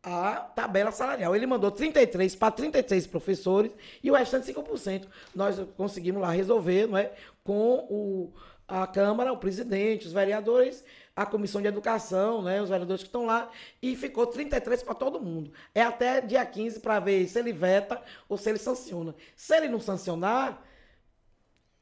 A 0.05 0.33
tabela 0.35 0.91
salarial. 0.91 1.33
Ele 1.33 1.45
mandou 1.45 1.71
33 1.71 2.35
para 2.35 2.51
33 2.51 3.07
professores 3.07 3.73
e 4.03 4.11
o 4.11 4.13
restante 4.15 4.45
5%. 4.53 5.07
Nós 5.33 5.55
conseguimos 5.77 6.21
lá 6.21 6.31
resolver, 6.31 6.85
não 6.87 6.97
é? 6.97 7.13
Com 7.45 7.75
o, 7.89 8.33
a 8.67 8.85
Câmara, 8.85 9.31
o 9.31 9.37
presidente, 9.37 10.05
os 10.05 10.11
vereadores, 10.11 10.83
a 11.15 11.25
comissão 11.25 11.61
de 11.61 11.67
educação, 11.67 12.41
né? 12.41 12.61
Os 12.61 12.69
vereadores 12.69 13.03
que 13.03 13.09
estão 13.09 13.25
lá. 13.25 13.49
E 13.81 13.95
ficou 13.95 14.25
33 14.25 14.83
para 14.83 14.95
todo 14.95 15.21
mundo. 15.21 15.51
É 15.73 15.81
até 15.81 16.21
dia 16.21 16.45
15 16.45 16.79
para 16.79 16.99
ver 16.99 17.27
se 17.27 17.37
ele 17.37 17.53
veta 17.53 18.01
ou 18.27 18.37
se 18.37 18.49
ele 18.49 18.59
sanciona. 18.59 19.15
Se 19.35 19.55
ele 19.55 19.69
não 19.69 19.79
sancionar, 19.79 20.63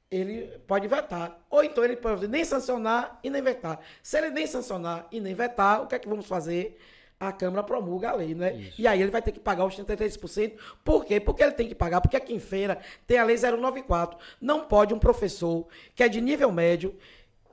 ele 0.10 0.48
pode 0.68 0.88
vetar. 0.88 1.40
Ou 1.50 1.64
então 1.64 1.84
ele 1.84 1.96
pode 1.96 2.28
nem 2.28 2.44
sancionar 2.44 3.20
e 3.24 3.30
nem 3.30 3.42
vetar. 3.42 3.80
Se 4.04 4.18
ele 4.18 4.30
nem 4.32 4.46
sancionar 4.46 5.08
e 5.12 5.22
nem 5.22 5.34
vetar, 5.34 5.82
o 5.82 5.88
que 5.88 5.96
é 5.96 6.00
que 6.00 6.10
vamos 6.10 6.26
fazer? 6.26 6.78
A 7.18 7.32
Câmara 7.32 7.64
promulga 7.64 8.10
a 8.10 8.16
lei, 8.16 8.34
né? 8.34 8.56
Isso. 8.56 8.82
E 8.82 8.88
aí 8.88 9.00
ele 9.00 9.12
vai 9.12 9.22
ter 9.22 9.32
que 9.32 9.40
pagar 9.40 9.64
os 9.64 9.76
33%. 9.76 10.58
Por 10.84 11.06
quê? 11.06 11.20
Porque 11.20 11.44
ele 11.44 11.52
tem 11.52 11.68
que 11.68 11.76
pagar, 11.76 12.02
porque 12.02 12.18
aqui 12.18 12.34
em 12.34 12.40
feira 12.40 12.80
tem 13.06 13.20
a 13.20 13.24
lei 13.24 13.38
094. 13.38 14.18
Não 14.42 14.66
pode 14.66 14.92
um 14.92 15.00
professor 15.00 15.68
que 15.94 16.04
é 16.04 16.10
de 16.10 16.20
nível 16.20 16.52
médio, 16.52 16.98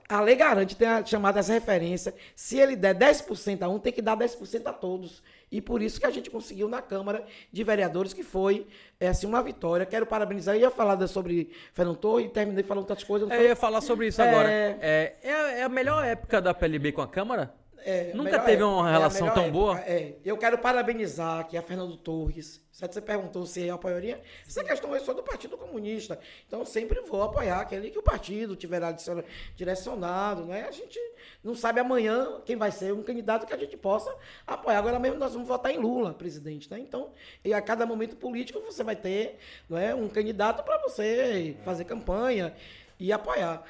a 0.09 0.20
lei 0.20 0.35
garante, 0.36 0.74
tem 0.74 0.89
a 0.89 1.05
chamada 1.05 1.39
essa 1.40 1.52
referência, 1.52 2.14
se 2.35 2.59
ele 2.59 2.74
der 2.74 2.94
10% 2.94 3.62
a 3.62 3.68
um, 3.68 3.78
tem 3.78 3.93
que 3.93 4.01
dar 4.01 4.16
10% 4.16 4.66
a 4.66 4.72
todos. 4.72 5.22
E 5.52 5.60
por 5.60 5.82
isso 5.82 5.98
que 6.01 6.06
a 6.06 6.10
gente 6.10 6.30
conseguiu 6.30 6.68
na 6.68 6.80
Câmara 6.82 7.24
de 7.52 7.64
Vereadores, 7.64 8.12
que 8.12 8.22
foi 8.22 8.66
é, 9.01 9.09
assim, 9.09 9.26
uma 9.26 9.43
vitória. 9.43 9.85
Quero 9.86 10.05
parabenizar. 10.06 10.55
Eu 10.55 10.60
ia 10.62 10.70
falar 10.70 11.06
sobre 11.09 11.51
Fernando 11.72 11.97
Torre 11.97 12.24
e 12.24 12.28
terminei 12.28 12.62
falando 12.62 12.82
outras 12.85 13.02
coisas. 13.05 13.28
não 13.28 13.35
Eu 13.36 13.43
ia 13.48 13.56
falar 13.56 13.80
sobre 13.80 14.09
isso 14.09 14.20
É. 14.20 14.28
agora. 14.30 14.51
É, 14.51 15.16
é, 15.22 15.32
a- 15.32 15.52
é 15.59 15.62
a 15.62 15.68
melhor 15.68 16.05
época 16.05 16.40
da 16.40 16.52
PLB 16.52 16.93
com 16.93 17.01
a 17.02 17.09
Câmara? 17.09 17.55
É, 17.84 18.12
Nunca 18.14 18.30
melhor 18.30 18.44
teve 18.44 18.62
uma 18.62 18.88
é 18.88 18.92
relação 18.92 19.32
tão 19.32 19.50
boa? 19.50 19.78
É, 19.80 20.14
eu 20.24 20.36
quero 20.36 20.59
parabenizar 20.59 21.40
aqui 21.40 21.56
a 21.56 21.62
Fernando 21.62 21.96
Torres. 21.96 22.60
Certo? 22.78 22.92
Você 22.94 23.00
perguntou 23.00 23.44
se 23.44 23.62
eu 23.62 23.74
apoiaria. 23.74 24.22
Essa 24.46 24.62
questão 24.62 24.94
eu 24.94 25.00
sou 25.00 25.12
do 25.12 25.22
Partido 25.22 25.59
Comunista. 25.59 26.16
Então 26.46 26.64
sempre 26.64 27.00
vou 27.00 27.22
apoiar 27.22 27.60
aquele 27.60 27.90
que 27.90 27.98
o 27.98 28.02
partido 28.02 28.55
tiver 28.55 28.78
direciona- 28.80 29.24
direcionado. 29.56 30.44
Né? 30.44 30.64
A 30.68 30.70
gente 30.70 30.98
não 31.42 31.56
sabe 31.56 31.80
amanhã 31.80 32.40
quem 32.44 32.55
vai 32.55 32.70
ser 32.70 32.92
um 32.92 33.02
candidato 33.02 33.46
que 33.46 33.52
a 33.52 33.56
gente 33.56 33.76
possa 33.76 34.14
apoiar. 34.46 34.78
Agora 34.78 34.98
mesmo 35.00 35.18
nós 35.18 35.32
vamos 35.32 35.48
votar 35.48 35.72
em 35.72 35.78
Lula, 35.78 36.14
presidente. 36.14 36.70
Né? 36.70 36.78
Então, 36.78 37.10
e 37.44 37.52
a 37.52 37.60
cada 37.60 37.84
momento 37.84 38.14
político 38.14 38.60
você 38.60 38.84
vai 38.84 38.94
ter 38.94 39.38
não 39.68 39.76
é, 39.76 39.92
um 39.92 40.09
candidato 40.09 40.62
para 40.62 40.78
você 40.78 41.56
fazer 41.64 41.84
campanha 41.84 42.55
e 42.96 43.12
apoiar. 43.12 43.64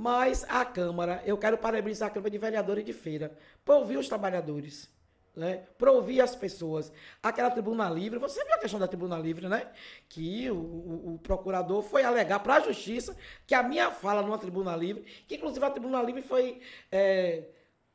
Mas 0.00 0.44
a 0.48 0.64
Câmara, 0.64 1.20
eu 1.26 1.36
quero 1.36 1.58
parabenizar 1.58 2.08
a 2.08 2.10
Câmara 2.12 2.30
de 2.30 2.38
Vereadores 2.38 2.84
de 2.84 2.92
Feira, 2.92 3.36
para 3.64 3.74
ouvir 3.74 3.96
os 3.96 4.06
trabalhadores, 4.06 4.88
né? 5.34 5.64
para 5.76 5.90
ouvir 5.90 6.20
as 6.20 6.36
pessoas. 6.36 6.92
Aquela 7.20 7.50
tribuna 7.50 7.90
livre, 7.90 8.16
você 8.16 8.44
viu 8.44 8.54
a 8.54 8.58
questão 8.58 8.78
da 8.78 8.86
tribuna 8.86 9.18
livre, 9.18 9.48
né? 9.48 9.66
Que 10.08 10.48
o, 10.52 10.54
o- 10.56 11.14
o 11.14 11.18
procurador 11.18 11.82
foi 11.82 12.04
alegar 12.04 12.38
para 12.38 12.54
a 12.54 12.60
justiça 12.60 13.16
que 13.44 13.56
a 13.56 13.62
minha 13.64 13.90
fala 13.90 14.22
numa 14.22 14.38
tribuna 14.38 14.76
livre, 14.76 15.02
que 15.26 15.34
inclusive 15.34 15.64
a 15.66 15.70
tribuna 15.70 16.00
livre 16.00 16.22
foi. 16.22 16.60
é, 16.92 17.42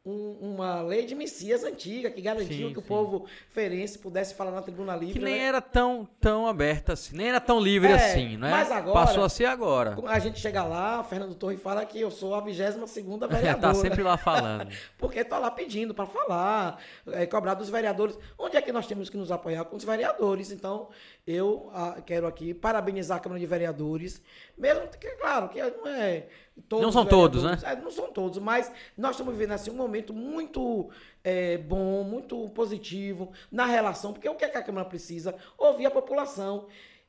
um- 0.06 0.38
uma 0.54 0.82
lei 0.82 1.06
de 1.06 1.16
Messias 1.16 1.64
antiga 1.64 2.12
que 2.12 2.22
garantiu 2.22 2.68
Sim, 2.68 2.74
que 2.74 2.80
o 2.80 2.82
sim. 2.82 2.88
povo 2.88 3.26
ferense 3.50 3.98
pudesse 3.98 4.36
falar 4.36 4.52
na 4.52 4.62
tribuna 4.62 4.96
livre. 4.96 5.14
Que 5.14 5.24
nem 5.24 5.36
né? 5.40 5.46
era 5.46 5.62
tão, 5.62 6.08
tão 6.20 6.46
aberta 6.46 6.92
assim, 6.94 7.16
nem 7.16 7.30
era 7.30 7.40
tão 7.40 7.58
livre 7.60 7.90
É, 7.92 7.96
assim, 7.96 8.36
não 8.36 8.48
é? 8.48 8.52
mas 8.52 8.70
agora- 8.72 8.94
Passou 9.06 9.24
a 9.24 9.30
ser 9.30 9.46
agora. 9.46 9.96
A 10.08 10.20
gente 10.20 10.40
chega 10.40 10.64
lá, 10.64 11.02
Fernando 11.04 11.34
Torre 11.36 11.56
fala 11.56 11.86
que 11.86 12.02
eu 12.02 12.12
sou 12.12 12.36
a 12.36 12.42
22 12.42 12.90
segunda 12.90 13.28
tá 13.30 13.36
vereadora. 13.38 13.74
sempre 13.76 14.04
lá 14.04 14.18
falando. 14.18 14.70
Porque 14.98 15.24
tá 15.24 15.40
lá 15.40 15.50
pedindo 15.50 15.94
para 15.94 16.06
falar, 16.06 16.80
é, 17.08 17.26
cobrar 17.26 17.54
dos 17.54 17.70
vereadores. 17.70 18.18
Onde 18.38 18.58
é 18.58 18.62
que 18.62 18.72
nós 18.74 18.86
temos 18.86 19.10
que 19.10 19.16
nos 19.16 19.32
apoiar? 19.32 19.64
Com 19.66 19.78
os 19.78 19.86
vereadores. 19.86 20.52
Então, 20.52 20.90
eu 21.26 21.70
ah, 21.74 22.02
quero 22.06 22.28
aqui 22.28 22.54
parabenizar 22.54 23.18
a 23.18 23.20
Câmara 23.22 23.40
de 23.40 23.46
Vereadores. 23.46 24.22
Mesmo 24.58 24.86
que, 24.90 25.08
claro, 25.12 25.48
que 25.48 25.62
não 25.62 25.88
é. 25.88 26.28
Todos 26.70 26.86
Não 26.86 26.92
são 26.92 27.04
os 27.04 27.10
todos, 27.10 27.42
vereadores, 27.42 27.80
é, 27.80 27.82
não 27.82 27.90
são 27.90 28.12
todos, 28.12 28.38
mas 28.38 28.72
nós 28.96 29.12
estamos 29.12 29.34
vivendo 29.34 29.54
assim, 29.54 29.72
um 29.72 29.76
momento 29.76 30.14
muito 30.14 30.90
é, 31.24 31.58
bom, 31.58 32.04
muito 32.04 32.48
positivo 32.50 33.32
na 33.52 33.66
relação, 33.66 34.14
porque 34.14 34.30
o 34.30 34.36
que, 34.36 34.46
é 34.46 34.50
que 34.50 34.58
a 34.58 34.64
Câmara 34.64 34.88
precisa? 34.88 35.36
Ouvir 35.58 35.88
a 35.88 35.92
população. 35.92 36.68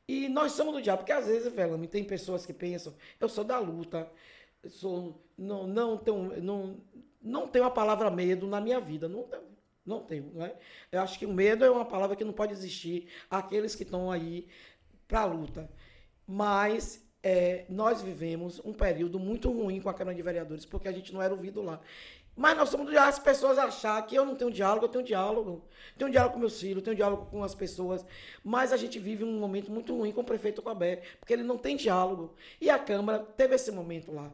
E 0.09 0.29
nós 0.29 0.53
somos 0.53 0.75
do 0.75 0.83
diabo, 0.83 0.99
porque 0.99 1.13
às 1.13 1.27
vezes, 1.27 1.53
Velame, 1.53 1.87
tem 1.87 2.05
pessoas 2.05 2.47
que 2.47 2.53
pensam, 2.53 2.95
eu 3.21 3.29
sou 3.29 3.45
da 3.45 3.59
luta, 3.59 4.11
sou, 4.69 5.23
não, 5.37 5.67
não, 5.67 5.97
tenho, 5.97 6.43
não, 6.43 6.77
não 7.23 7.47
tenho 7.47 7.65
a 7.65 7.71
palavra 7.71 8.11
medo 8.11 8.47
na 8.47 8.61
minha 8.61 8.81
vida. 8.81 9.09
Não 9.09 9.25
tenho. 9.25 9.55
Não 9.85 10.01
tenho, 10.01 10.33
não 10.33 10.43
é? 10.43 10.57
Eu 10.91 11.03
acho 11.03 11.19
que 11.19 11.27
o 11.27 11.33
medo 11.33 11.63
é 11.63 11.71
uma 11.71 11.85
palavra 11.85 12.17
que 12.17 12.25
não 12.25 12.33
pode 12.33 12.55
existir. 12.55 13.09
Aqueles 13.29 13.75
que 13.75 13.83
estão 13.83 14.11
aí 14.11 14.49
para 15.07 15.21
a 15.21 15.25
luta. 15.27 15.71
Mas 16.27 17.04
é, 17.25 17.65
nós 17.71 18.03
vivemos 18.03 18.61
um 18.63 18.75
período 18.75 19.19
muito 19.19 19.51
ruim 19.51 19.81
com 19.81 19.89
a 19.89 19.95
Câmara 19.95 20.15
de 20.15 20.21
Vereadores, 20.21 20.67
porque 20.67 20.87
a 20.87 20.93
gente 20.93 21.11
não 21.13 21.23
era 21.23 21.33
ouvido 21.33 21.63
lá. 21.63 21.81
Mas 22.37 22.55
nós 22.55 22.69
somos 22.69 22.95
as 22.95 23.19
pessoas 23.19 23.57
achar 23.57 24.05
que 24.05 24.15
eu 24.15 24.27
não 24.27 24.35
tenho 24.35 24.51
diálogo, 24.51 24.85
eu 24.85 24.91
tenho 24.91 25.05
diálogo. 25.05 25.65
Tenho 25.97 26.11
diálogo 26.11 26.35
com 26.35 26.41
meus 26.41 26.61
filhos, 26.61 26.83
tenho 26.83 26.95
diálogo 26.95 27.27
com 27.31 27.43
as 27.43 27.55
pessoas. 27.55 28.05
Mas 28.43 28.73
a 28.73 28.77
gente 28.77 28.99
vive 28.99 29.25
um 29.25 29.39
momento 29.39 29.71
muito 29.71 29.97
ruim 29.97 30.13
com 30.13 30.21
o 30.21 30.25
prefeito 30.25 30.61
Cobé, 30.61 31.03
porque 31.19 31.33
ele 31.33 31.45
não 31.45 31.57
tem 31.57 31.77
diálogo. 31.77 32.35
E 32.61 32.69
a 32.69 32.79
Câmara 32.79 33.21
teve 33.21 33.55
esse 33.55 33.73
momento 33.73 34.13
lá. 34.13 34.31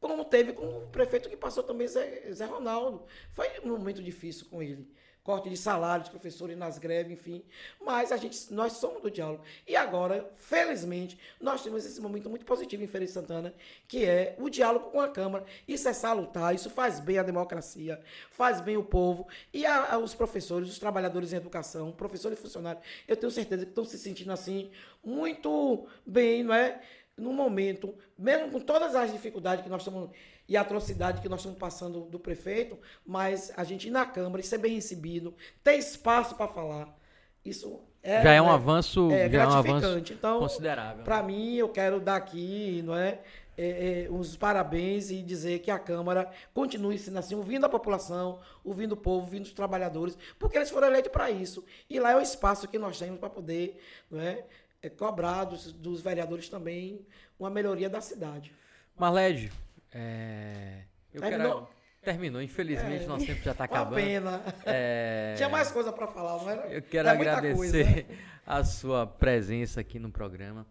Como 0.00 0.24
teve 0.24 0.52
com 0.52 0.66
o 0.66 0.88
prefeito 0.88 1.28
que 1.28 1.36
passou 1.36 1.62
também, 1.62 1.86
Zé, 1.86 2.32
Zé 2.32 2.46
Ronaldo. 2.46 3.04
Foi 3.30 3.46
um 3.62 3.68
momento 3.68 4.02
difícil 4.02 4.46
com 4.50 4.60
ele. 4.60 4.90
Corte 5.22 5.48
de 5.48 5.56
salários, 5.56 6.08
professores 6.08 6.56
nas 6.58 6.78
greves, 6.78 7.12
enfim. 7.12 7.44
Mas 7.80 8.10
a 8.10 8.16
gente, 8.16 8.52
nós 8.52 8.72
somos 8.72 9.00
do 9.02 9.08
diálogo. 9.10 9.44
E 9.68 9.76
agora, 9.76 10.28
felizmente, 10.34 11.16
nós 11.40 11.62
temos 11.62 11.86
esse 11.86 12.00
momento 12.00 12.28
muito 12.28 12.44
positivo 12.44 12.82
em 12.82 12.88
Feira 12.88 13.06
de 13.06 13.12
Santana, 13.12 13.54
que 13.86 14.04
é 14.04 14.34
o 14.38 14.50
diálogo 14.50 14.90
com 14.90 15.00
a 15.00 15.08
Câmara. 15.08 15.44
Isso 15.68 15.88
é 15.88 15.92
salutar, 15.92 16.52
isso 16.54 16.68
faz 16.68 16.98
bem 16.98 17.18
à 17.18 17.22
democracia, 17.22 18.00
faz 18.32 18.60
bem 18.60 18.76
o 18.76 18.82
povo. 18.84 19.28
E 19.52 19.64
a, 19.64 19.94
a- 19.94 19.98
os 19.98 20.12
professores, 20.12 20.68
os 20.68 20.78
trabalhadores 20.80 21.32
em 21.32 21.36
educação, 21.36 21.92
professores 21.92 22.36
e 22.36 22.42
funcionários, 22.42 22.84
eu 23.06 23.16
tenho 23.16 23.30
certeza 23.30 23.64
que 23.64 23.70
estão 23.70 23.84
se 23.84 23.98
sentindo 23.98 24.32
assim, 24.32 24.72
muito 25.04 25.86
bem, 26.04 26.42
não 26.42 26.54
é? 26.54 26.80
no 27.14 27.30
momento, 27.30 27.94
mesmo 28.18 28.50
com 28.50 28.58
todas 28.58 28.94
as 28.96 29.12
dificuldades 29.12 29.62
que 29.62 29.68
nós 29.70 29.82
estamos 29.82 30.10
e 30.52 30.56
a 30.56 30.60
atrocidade 30.60 31.22
que 31.22 31.30
nós 31.30 31.40
estamos 31.40 31.58
passando 31.58 32.02
do 32.02 32.18
prefeito, 32.18 32.78
mas 33.06 33.50
a 33.56 33.64
gente 33.64 33.88
ir 33.88 33.90
na 33.90 34.04
Câmara 34.04 34.42
e 34.42 34.44
ser 34.44 34.58
bem 34.58 34.74
recebido, 34.74 35.34
ter 35.64 35.76
espaço 35.76 36.34
para 36.34 36.46
falar, 36.46 36.94
isso 37.42 37.80
é, 38.02 38.22
já 38.22 38.32
é 38.34 38.42
um 38.42 38.46
né, 38.46 38.52
avanço, 38.52 39.10
é 39.10 39.30
já 39.30 39.44
é 39.44 39.46
um 39.46 39.50
avanço 39.50 39.62
gratificante. 39.62 40.12
então, 40.12 40.40
considerável. 40.40 41.04
para 41.04 41.22
mim, 41.22 41.54
eu 41.54 41.70
quero 41.70 42.00
dar 42.00 42.16
aqui, 42.16 42.82
não 42.84 42.94
é, 42.94 43.20
é, 43.56 44.04
é, 44.04 44.10
uns 44.10 44.36
parabéns 44.36 45.10
e 45.10 45.22
dizer 45.22 45.60
que 45.60 45.70
a 45.70 45.78
Câmara 45.78 46.30
continue 46.52 46.98
sendo 46.98 47.18
assim, 47.18 47.34
ouvindo 47.34 47.64
a 47.64 47.68
população, 47.70 48.38
ouvindo 48.62 48.92
o 48.92 48.96
povo, 48.96 49.24
ouvindo 49.24 49.44
os 49.44 49.52
trabalhadores, 49.52 50.18
porque 50.38 50.58
eles 50.58 50.68
foram 50.68 50.88
eleitos 50.88 51.10
para 51.10 51.30
isso. 51.30 51.64
E 51.88 51.98
lá 51.98 52.10
é 52.10 52.16
o 52.16 52.20
espaço 52.20 52.68
que 52.68 52.78
nós 52.78 52.98
temos 52.98 53.18
para 53.18 53.30
poder 53.30 53.80
não 54.10 54.20
é, 54.20 54.44
é, 54.82 54.90
cobrar 54.90 55.44
dos, 55.44 55.72
dos 55.72 56.02
vereadores 56.02 56.50
também 56.50 57.06
uma 57.40 57.48
melhoria 57.48 57.88
da 57.88 58.02
cidade. 58.02 58.52
Marlede, 58.98 59.50
é, 59.92 60.84
eu 61.12 61.20
Terminou? 61.20 61.66
quero... 61.66 61.82
Terminou, 62.02 62.42
infelizmente 62.42 63.04
É. 63.04 63.06
nosso 63.06 63.24
tempo 63.24 63.42
já 63.42 63.52
está 63.52 63.62
Uma 63.64 63.66
acabando. 63.66 63.94
pena. 63.94 64.42
É, 64.66 65.34
Tinha 65.38 65.48
mais 65.48 65.70
coisa 65.70 65.92
para 65.92 66.08
falar, 66.08 66.38
não 66.42 66.50
era? 66.50 66.66
Eu 66.66 66.82
quero 66.82 67.08
Era 67.08 67.16
agradecer 67.16 68.06
a 68.44 68.64
sua 68.64 69.06
presença 69.06 69.80
aqui 69.80 70.00
no 70.00 70.10
programa. 70.10 70.66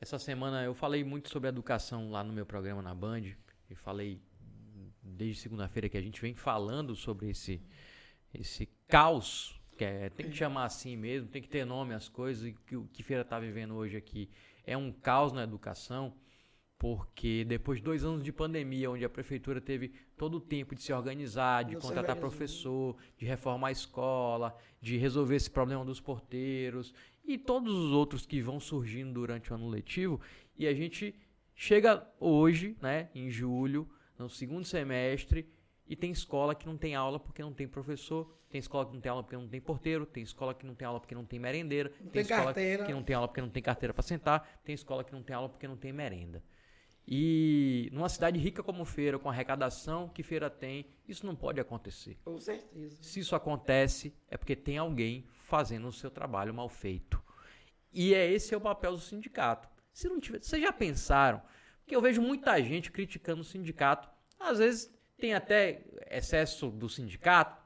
Essa 0.00 0.18
semana 0.18 0.64
eu 0.64 0.74
falei 0.74 1.04
muito 1.04 1.30
sobre 1.30 1.48
educação 1.48 2.10
lá 2.10 2.24
no 2.24 2.32
meu 2.32 2.44
programa 2.44 2.82
na 2.82 2.92
Band. 2.92 3.22
E 3.70 3.74
falei 3.76 4.20
desde 5.00 5.42
segunda-feira 5.42 5.88
que 5.88 5.96
a 5.96 6.02
gente 6.02 6.20
vem 6.20 6.34
falando 6.34 6.96
sobre 6.96 7.30
esse, 7.30 7.62
esse 8.34 8.66
caos, 8.88 9.60
que 9.78 9.84
é, 9.84 10.10
tem 10.10 10.28
que 10.28 10.36
chamar 10.36 10.64
assim 10.64 10.96
mesmo, 10.96 11.28
tem 11.28 11.40
que 11.40 11.48
ter 11.48 11.64
nome 11.64 11.94
as 11.94 12.08
coisas. 12.08 12.46
E 12.46 12.52
que 12.52 12.74
o 12.76 12.88
que 12.92 13.02
Feira 13.04 13.22
está 13.22 13.38
vivendo 13.38 13.74
hoje 13.76 13.96
aqui 13.96 14.28
é 14.66 14.76
um 14.76 14.90
caos 14.90 15.32
na 15.32 15.44
educação, 15.44 16.12
porque 16.78 17.44
depois 17.44 17.78
de 17.78 17.84
dois 17.84 18.04
anos 18.04 18.22
de 18.22 18.32
pandemia, 18.32 18.90
onde 18.90 19.04
a 19.04 19.08
prefeitura 19.08 19.60
teve 19.60 19.92
todo 20.16 20.36
o 20.36 20.40
tempo 20.40 20.74
de 20.74 20.82
se 20.82 20.92
organizar, 20.92 21.64
de 21.64 21.74
Não 21.74 21.80
contratar 21.80 22.16
professor, 22.16 22.96
de 23.16 23.24
reformar 23.24 23.68
a 23.68 23.72
escola, 23.72 24.56
de 24.80 24.96
resolver 24.96 25.36
esse 25.36 25.50
problema 25.50 25.84
dos 25.84 26.00
porteiros 26.00 26.92
e 27.24 27.38
todos 27.38 27.72
os 27.72 27.92
outros 27.92 28.26
que 28.26 28.40
vão 28.40 28.60
surgindo 28.60 29.14
durante 29.14 29.50
o 29.50 29.54
ano 29.54 29.68
letivo. 29.68 30.20
E 30.58 30.66
a 30.66 30.74
gente 30.74 31.14
chega 31.54 32.06
hoje, 32.20 32.76
né, 32.82 33.08
em 33.14 33.30
julho, 33.30 33.88
no 34.18 34.28
segundo 34.28 34.64
semestre, 34.64 35.48
e 35.86 35.94
tem 35.94 36.10
escola 36.10 36.54
que 36.54 36.66
não 36.66 36.76
tem 36.76 36.94
aula 36.94 37.18
porque 37.18 37.42
não 37.42 37.52
tem 37.52 37.68
professor, 37.68 38.34
tem 38.48 38.58
escola 38.58 38.86
que 38.86 38.94
não 38.94 39.00
tem 39.00 39.10
aula 39.10 39.22
porque 39.22 39.36
não 39.36 39.48
tem 39.48 39.60
porteiro, 39.60 40.06
tem 40.06 40.22
escola 40.22 40.54
que 40.54 40.64
não 40.64 40.74
tem 40.74 40.86
aula 40.86 41.00
porque 41.00 41.14
não 41.14 41.24
tem 41.24 41.38
merendeira, 41.38 41.90
tem, 41.90 42.08
tem 42.08 42.22
escola 42.22 42.44
carteira. 42.44 42.84
que 42.84 42.92
não 42.92 43.02
tem 43.02 43.14
aula 43.14 43.28
porque 43.28 43.40
não 43.40 43.50
tem 43.50 43.62
carteira 43.62 43.92
para 43.92 44.02
sentar, 44.02 44.60
tem 44.64 44.74
escola 44.74 45.04
que 45.04 45.12
não 45.12 45.22
tem 45.22 45.36
aula 45.36 45.48
porque 45.48 45.68
não 45.68 45.76
tem 45.76 45.92
merenda. 45.92 46.42
E 47.06 47.90
numa 47.92 48.08
cidade 48.08 48.38
rica 48.38 48.62
como 48.62 48.84
Feira, 48.84 49.18
com 49.18 49.28
a 49.28 49.32
arrecadação 49.32 50.08
que 50.08 50.22
Feira 50.22 50.48
tem, 50.48 50.86
isso 51.06 51.26
não 51.26 51.36
pode 51.36 51.60
acontecer. 51.60 52.16
Com 52.24 52.38
certeza. 52.40 53.02
Se 53.02 53.20
isso 53.20 53.36
acontece, 53.36 54.14
é 54.28 54.36
porque 54.36 54.56
tem 54.56 54.78
alguém 54.78 55.26
fazendo 55.42 55.86
o 55.88 55.92
seu 55.92 56.10
trabalho 56.10 56.54
mal 56.54 56.68
feito. 56.68 57.22
E 57.92 58.14
é 58.14 58.30
esse 58.30 58.54
é 58.54 58.56
o 58.56 58.60
papel 58.60 58.92
do 58.92 59.00
sindicato. 59.00 59.68
Se 59.92 60.08
não 60.08 60.18
tiver, 60.18 60.42
vocês 60.42 60.60
já 60.60 60.72
pensaram? 60.72 61.42
Porque 61.80 61.94
eu 61.94 62.00
vejo 62.00 62.22
muita 62.22 62.60
gente 62.62 62.90
criticando 62.90 63.42
o 63.42 63.44
sindicato. 63.44 64.08
Às 64.40 64.58
vezes 64.58 64.92
tem 65.18 65.34
até 65.34 65.84
excesso 66.10 66.70
do 66.70 66.88
sindicato, 66.88 67.62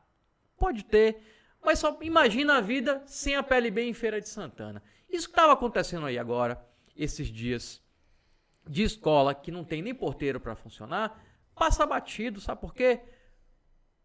pode 0.56 0.85
ter, 0.85 1.23
mas 1.62 1.78
só 1.78 1.97
imagina 2.02 2.59
a 2.59 2.60
vida 2.60 3.02
sem 3.06 3.36
a 3.36 3.43
PLB 3.43 3.82
em 3.82 3.94
Feira 3.94 4.20
de 4.20 4.28
Santana. 4.28 4.82
Isso 5.09 5.28
que 5.28 5.32
estava 5.32 5.52
acontecendo 5.52 6.06
aí 6.06 6.19
agora, 6.19 6.62
esses 6.94 7.28
dias. 7.28 7.82
De 8.68 8.82
escola 8.82 9.34
que 9.34 9.50
não 9.50 9.64
tem 9.64 9.82
nem 9.82 9.94
porteiro 9.94 10.38
para 10.38 10.54
funcionar, 10.54 11.22
passa 11.54 11.86
batido, 11.86 12.40
sabe 12.40 12.60
por 12.60 12.74
quê? 12.74 13.00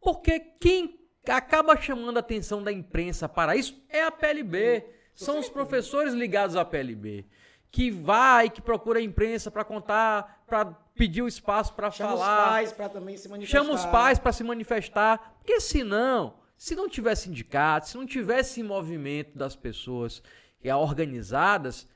Porque 0.02 0.40
quem 0.40 1.00
acaba 1.28 1.78
chamando 1.78 2.18
a 2.18 2.20
atenção 2.20 2.64
da 2.64 2.72
imprensa 2.72 3.30
para 3.30 3.56
isso 3.56 3.82
é 3.90 4.04
a 4.04 4.12
PLB. 4.12 4.86
São 5.14 5.40
os 5.40 5.48
professores 5.48 6.14
ligados 6.14 6.56
à 6.56 6.66
PLB 6.66 7.28
que 7.74 7.90
vai, 7.90 8.52
que 8.52 8.62
procura 8.62 9.00
a 9.00 9.02
imprensa 9.02 9.50
para 9.50 9.64
contar, 9.64 10.44
para 10.46 10.66
pedir 10.94 11.24
o 11.24 11.28
espaço 11.28 11.74
para 11.74 11.90
falar. 11.90 12.12
Chama 12.12 12.14
os 12.14 12.50
pais 12.52 12.72
para 12.72 12.90
também 12.90 13.18
se 13.18 13.28
manifestar. 13.28 13.58
Chama 13.58 13.74
os 13.74 13.86
pais 13.88 14.20
para 14.20 14.32
se 14.32 14.44
manifestar. 14.44 15.38
Porque 15.40 15.60
senão, 15.60 16.36
se 16.56 16.76
não 16.76 16.88
tiver 16.88 17.16
sindicato, 17.16 17.88
se 17.88 17.98
não 17.98 18.06
tivesse 18.06 18.62
movimento 18.62 19.36
das 19.36 19.56
pessoas 19.56 20.22
organizadas, 20.64 21.90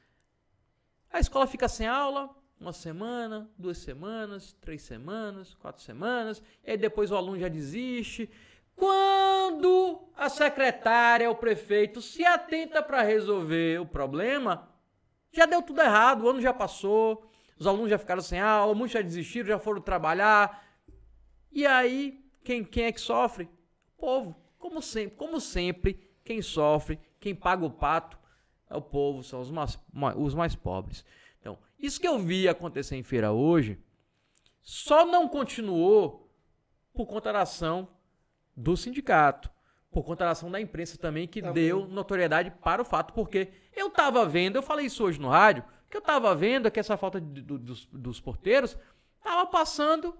a 1.12 1.20
escola 1.20 1.46
fica 1.46 1.70
sem 1.70 1.86
aula 1.86 2.36
uma 2.60 2.74
semana, 2.74 3.50
duas 3.58 3.78
semanas, 3.78 4.54
três 4.62 4.82
semanas, 4.82 5.54
quatro 5.56 5.82
semanas, 5.82 6.42
e 6.64 6.72
aí 6.72 6.78
depois 6.78 7.12
o 7.12 7.16
aluno 7.16 7.40
já 7.40 7.48
desiste. 7.48 8.30
Quando 8.76 10.08
a 10.16 10.30
secretária, 10.30 11.30
o 11.30 11.36
prefeito 11.36 12.02
se 12.02 12.26
atenta 12.26 12.82
para 12.82 13.02
resolver 13.02 13.80
o 13.80 13.86
problema, 13.86 14.70
já 15.32 15.46
deu 15.46 15.62
tudo 15.62 15.82
errado, 15.82 16.24
o 16.24 16.30
ano 16.30 16.42
já 16.42 16.54
passou, 16.54 17.30
os 17.58 17.66
alunos 17.66 17.90
já 17.90 17.98
ficaram 17.98 18.22
sem 18.22 18.40
aula, 18.40 18.76
muitos 18.76 18.94
já 18.94 19.02
desistiram, 19.02 19.48
já 19.48 19.60
foram 19.60 19.82
trabalhar. 19.82 20.64
E 21.52 21.66
aí, 21.66 22.24
quem, 22.44 22.64
quem 22.64 22.86
é 22.86 22.92
que 22.92 23.02
sofre? 23.02 23.50
O 23.98 24.02
povo. 24.02 24.36
Como 24.60 24.82
sempre, 24.82 25.18
como 25.18 25.40
sempre, 25.40 26.00
quem 26.24 26.42
sofre, 26.42 27.00
quem 27.20 27.34
paga 27.34 27.66
o 27.66 27.72
pato 27.72 28.18
é 28.70 28.76
o 28.76 28.82
povo, 28.82 29.24
são 29.24 29.40
os 29.40 29.50
mais, 29.50 29.80
os 30.16 30.36
mais 30.36 30.56
pobres. 30.56 31.06
Isso 31.80 32.00
que 32.00 32.08
eu 32.08 32.18
vi 32.20 32.48
acontecer 32.48 32.96
em 32.96 33.04
feira 33.04 33.32
hoje, 33.32 33.80
só 34.62 35.06
não 35.06 35.28
continuou 35.28 36.32
por 36.94 37.06
conta 37.06 37.32
da 37.32 37.42
ação 37.42 37.88
do 38.56 38.76
sindicato 38.76 39.50
por 39.98 40.04
conta 40.04 40.26
da 40.26 40.32
ação 40.32 40.52
da 40.52 40.62
imprensa 40.62 40.98
também, 40.98 41.28
que 41.28 41.42
deu 41.42 41.88
notoriedade 41.88 42.52
para 42.62 42.82
o 42.82 42.86
fato. 42.86 43.14
Porque 43.14 43.52
eu 43.76 43.88
estava 43.88 44.26
vendo, 44.26 44.56
eu 44.56 44.62
falei 44.62 44.86
isso 44.86 45.04
hoje 45.04 45.20
no 45.20 45.30
rádio, 45.30 45.64
que 45.90 45.98
eu 45.98 46.02
estava 46.02 46.36
vendo 46.36 46.70
que 46.70 46.80
essa 46.80 46.98
falta 46.98 47.20
de, 47.20 47.42
do, 47.42 47.58
dos, 47.58 47.88
dos 47.88 48.20
porteiros 48.20 48.78
estava 49.18 49.46
passando. 49.48 50.16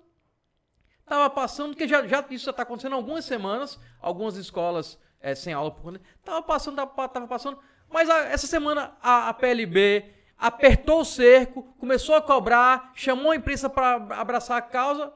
Estava 1.00 1.30
passando, 1.30 1.76
que 1.76 1.88
já, 1.88 2.06
já 2.08 2.26
isso 2.32 2.46
já 2.46 2.52
está 2.52 2.64
acontecendo 2.64 2.94
há 2.94 2.96
algumas 2.96 3.24
semanas, 3.24 3.80
algumas 4.02 4.36
escolas 4.36 5.00
é, 5.22 5.36
sem 5.36 5.54
aula 5.54 5.70
por 5.70 5.84
conta. 5.84 6.02
Estava 6.18 6.42
passando, 6.42 6.82
estava 6.82 7.28
passando. 7.28 7.60
Mas 7.88 8.10
a, 8.10 8.24
essa 8.24 8.48
semana 8.48 8.98
a, 9.00 9.30
a 9.30 9.34
PLB 9.34 10.12
apertou 10.38 11.02
o 11.02 11.06
cerco, 11.06 11.64
começou 11.80 12.16
a 12.16 12.22
cobrar, 12.22 12.92
chamou 12.94 13.32
a 13.32 13.36
imprensa 13.36 13.70
para 13.70 13.96
abraçar 14.20 14.58
a 14.58 14.62
causa. 14.62 15.12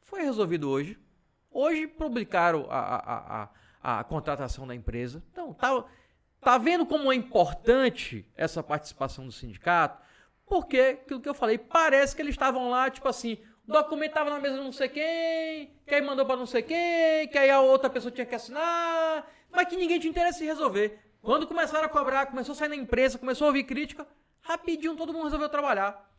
Foi 0.00 0.22
resolvido 0.22 0.68
hoje. 0.68 0.98
Hoje 1.50 1.86
publicaram 1.86 2.66
a, 2.70 2.78
a, 2.78 3.48
a, 3.82 4.00
a 4.00 4.04
contratação 4.04 4.66
da 4.66 4.74
empresa. 4.74 5.22
Então, 5.30 5.52
tá, 5.52 5.84
tá 6.40 6.56
vendo 6.56 6.86
como 6.86 7.12
é 7.12 7.14
importante 7.14 8.26
essa 8.34 8.62
participação 8.62 9.26
do 9.26 9.32
sindicato? 9.32 10.00
Porque, 10.46 10.98
aquilo 11.02 11.20
que 11.20 11.28
eu 11.28 11.34
falei, 11.34 11.58
parece 11.58 12.16
que 12.16 12.22
eles 12.22 12.34
estavam 12.34 12.70
lá, 12.70 12.90
tipo 12.90 13.08
assim, 13.08 13.38
o 13.66 13.72
documento 13.72 14.10
estava 14.10 14.30
na 14.30 14.38
mesa 14.38 14.56
de 14.56 14.64
não 14.64 14.72
sei 14.72 14.88
quem, 14.88 15.76
que 15.86 15.94
aí 15.94 16.02
mandou 16.02 16.26
para 16.26 16.36
não 16.36 16.46
sei 16.46 16.62
quem, 16.62 17.28
que 17.28 17.38
aí 17.38 17.50
a 17.50 17.60
outra 17.60 17.88
pessoa 17.88 18.10
tinha 18.10 18.26
que 18.26 18.34
assinar, 18.34 19.26
mas 19.50 19.68
que 19.68 19.76
ninguém 19.76 20.00
tinha 20.00 20.10
interesse 20.10 20.42
em 20.42 20.46
resolver. 20.46 20.98
Quando 21.22 21.46
começaram 21.46 21.86
a 21.86 21.88
cobrar, 21.88 22.26
começou 22.26 22.52
a 22.52 22.56
sair 22.56 22.68
na 22.68 22.76
imprensa, 22.76 23.18
começou 23.18 23.46
a 23.46 23.48
ouvir 23.48 23.64
crítica, 23.64 24.06
rapidinho 24.42 24.96
todo 24.96 25.12
mundo 25.12 25.24
resolveu 25.24 25.48
trabalhar. 25.48 26.10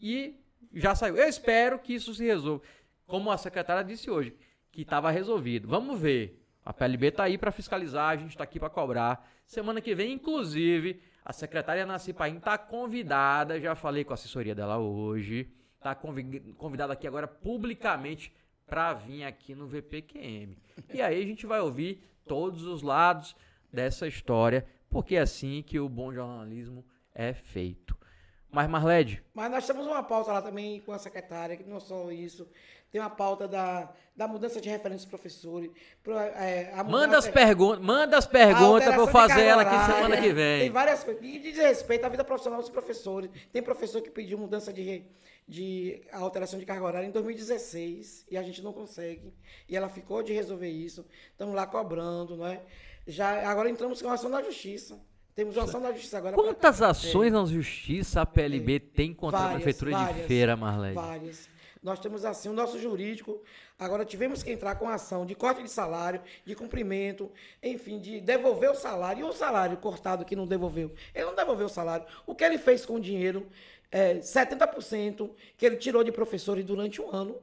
E 0.00 0.40
já 0.72 0.94
saiu. 0.94 1.16
Eu 1.16 1.28
espero 1.28 1.78
que 1.78 1.94
isso 1.94 2.14
se 2.14 2.24
resolva. 2.24 2.62
Como 3.06 3.30
a 3.30 3.36
secretária 3.36 3.84
disse 3.84 4.10
hoje, 4.10 4.34
que 4.70 4.82
estava 4.82 5.10
resolvido. 5.10 5.68
Vamos 5.68 6.00
ver. 6.00 6.40
A 6.64 6.72
PLB 6.72 7.08
está 7.08 7.24
aí 7.24 7.36
para 7.36 7.50
fiscalizar, 7.50 8.10
a 8.10 8.16
gente 8.16 8.30
está 8.30 8.44
aqui 8.44 8.58
para 8.58 8.70
cobrar. 8.70 9.28
Semana 9.44 9.80
que 9.80 9.94
vem, 9.94 10.12
inclusive, 10.12 11.02
a 11.24 11.32
secretária 11.32 11.84
Nasci 11.84 12.12
Paim 12.12 12.36
está 12.36 12.56
convidada, 12.56 13.60
já 13.60 13.74
falei 13.74 14.04
com 14.04 14.12
a 14.12 14.14
assessoria 14.14 14.54
dela 14.54 14.78
hoje, 14.78 15.50
está 15.76 15.94
convidada 15.94 16.92
aqui 16.92 17.06
agora 17.06 17.26
publicamente 17.26 18.32
para 18.64 18.94
vir 18.94 19.24
aqui 19.24 19.54
no 19.54 19.66
VPQM. 19.66 20.56
E 20.94 21.02
aí 21.02 21.20
a 21.20 21.26
gente 21.26 21.46
vai 21.46 21.60
ouvir 21.60 22.00
todos 22.26 22.64
os 22.64 22.80
lados 22.80 23.34
dessa 23.72 24.06
história, 24.06 24.64
porque 24.88 25.16
é 25.16 25.20
assim 25.20 25.62
que 25.62 25.80
o 25.80 25.88
bom 25.88 26.12
jornalismo 26.12 26.84
é 27.14 27.32
feito. 27.32 27.96
Mas, 28.52 28.68
Marlede. 28.68 29.22
Mas 29.32 29.50
nós 29.50 29.66
temos 29.66 29.86
uma 29.86 30.02
pauta 30.02 30.30
lá 30.30 30.42
também 30.42 30.80
com 30.80 30.92
a 30.92 30.98
secretária, 30.98 31.56
que 31.56 31.64
não 31.64 31.80
só 31.80 32.12
isso. 32.12 32.46
Tem 32.90 33.00
uma 33.00 33.08
pauta 33.08 33.48
da, 33.48 33.90
da 34.14 34.28
mudança 34.28 34.60
de 34.60 34.68
referência 34.68 35.06
dos 35.06 35.06
professores. 35.06 35.70
Pro, 36.02 36.18
é, 36.18 36.70
manda, 36.84 37.16
as 37.16 37.26
pergun 37.26 37.80
manda 37.80 38.18
as 38.18 38.26
perguntas 38.26 38.86
para 38.88 38.96
eu 38.98 39.06
fazer 39.06 39.44
ela 39.44 39.62
aqui 39.62 39.90
semana 39.90 40.20
que 40.20 40.30
vem. 40.34 40.60
Tem 40.60 40.70
várias 40.70 41.02
coisas. 41.02 41.22
E 41.24 41.38
diz 41.38 41.56
respeito 41.56 42.04
à 42.04 42.10
vida 42.10 42.22
profissional 42.22 42.60
dos 42.60 42.68
professores. 42.68 43.30
Tem 43.50 43.62
professor 43.62 44.02
que 44.02 44.10
pediu 44.10 44.36
mudança 44.36 44.70
de, 44.70 45.06
de 45.48 46.02
alteração 46.12 46.58
de 46.58 46.66
carga 46.66 46.84
horária 46.84 47.06
em 47.06 47.10
2016 47.10 48.26
e 48.30 48.36
a 48.36 48.42
gente 48.42 48.60
não 48.60 48.74
consegue. 48.74 49.32
E 49.66 49.74
ela 49.74 49.88
ficou 49.88 50.22
de 50.22 50.34
resolver 50.34 50.68
isso. 50.68 51.06
Estamos 51.30 51.54
lá 51.54 51.66
cobrando, 51.66 52.36
não 52.36 52.46
é? 52.46 52.60
Já, 53.06 53.50
agora 53.50 53.70
entramos 53.70 54.02
com 54.02 54.08
a 54.10 54.12
ação 54.12 54.30
da 54.30 54.42
justiça. 54.42 55.00
Temos 55.34 55.56
uma 55.56 55.64
ação 55.64 55.80
da 55.80 55.92
justiça 55.92 56.18
agora. 56.18 56.36
Quantas 56.36 56.78
pra... 56.78 56.88
ações 56.88 57.28
é. 57.28 57.30
na 57.30 57.44
justiça 57.46 58.20
a 58.20 58.26
PLB 58.26 58.76
é. 58.76 58.78
tem 58.78 59.14
contra 59.14 59.38
várias, 59.38 59.56
a 59.56 59.62
prefeitura 59.62 59.90
várias, 59.92 60.16
de 60.16 60.22
Feira, 60.24 60.56
Marlene? 60.56 60.94
Várias. 60.94 61.48
Nós 61.82 61.98
temos 61.98 62.24
assim 62.24 62.48
o 62.48 62.52
nosso 62.52 62.78
jurídico. 62.78 63.42
Agora 63.78 64.04
tivemos 64.04 64.42
que 64.42 64.52
entrar 64.52 64.76
com 64.76 64.88
ação 64.88 65.26
de 65.26 65.34
corte 65.34 65.62
de 65.62 65.70
salário, 65.70 66.20
de 66.44 66.54
cumprimento, 66.54 67.30
enfim, 67.60 67.98
de 67.98 68.20
devolver 68.20 68.70
o 68.70 68.74
salário. 68.74 69.26
E 69.26 69.28
o 69.28 69.32
salário 69.32 69.76
cortado 69.78 70.24
que 70.24 70.36
não 70.36 70.46
devolveu? 70.46 70.92
Ele 71.12 71.24
não 71.24 71.34
devolveu 71.34 71.66
o 71.66 71.70
salário. 71.70 72.06
O 72.24 72.34
que 72.34 72.44
ele 72.44 72.58
fez 72.58 72.86
com 72.86 72.94
o 72.94 73.00
dinheiro, 73.00 73.48
é, 73.90 74.18
70% 74.18 75.30
que 75.56 75.66
ele 75.66 75.76
tirou 75.76 76.04
de 76.04 76.12
professores 76.12 76.64
durante 76.64 77.02
um 77.02 77.10
ano. 77.10 77.36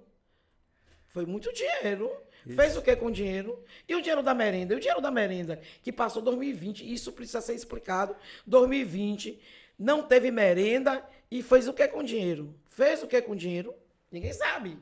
Foi 1.07 1.25
muito 1.25 1.51
dinheiro. 1.51 2.09
Isso. 2.45 2.55
Fez 2.55 2.77
o 2.77 2.81
que 2.81 2.95
com 2.95 3.07
o 3.07 3.11
dinheiro? 3.11 3.63
E 3.87 3.95
o 3.95 4.01
dinheiro 4.01 4.23
da 4.23 4.33
merenda? 4.33 4.73
E 4.73 4.77
o 4.77 4.79
dinheiro 4.79 5.01
da 5.01 5.11
merenda 5.11 5.59
que 5.83 5.91
passou 5.91 6.21
2020, 6.21 6.91
isso 6.91 7.11
precisa 7.11 7.41
ser 7.41 7.53
explicado. 7.53 8.15
2020 8.45 9.39
não 9.77 10.03
teve 10.03 10.31
merenda 10.31 11.03
e 11.31 11.41
fez 11.43 11.67
o 11.67 11.73
que 11.73 11.87
com 11.87 11.99
o 11.99 12.03
dinheiro? 12.03 12.55
Fez 12.67 13.03
o 13.03 13.07
que 13.07 13.21
com 13.21 13.33
o 13.33 13.35
dinheiro? 13.35 13.73
Ninguém 14.11 14.33
sabe. 14.33 14.77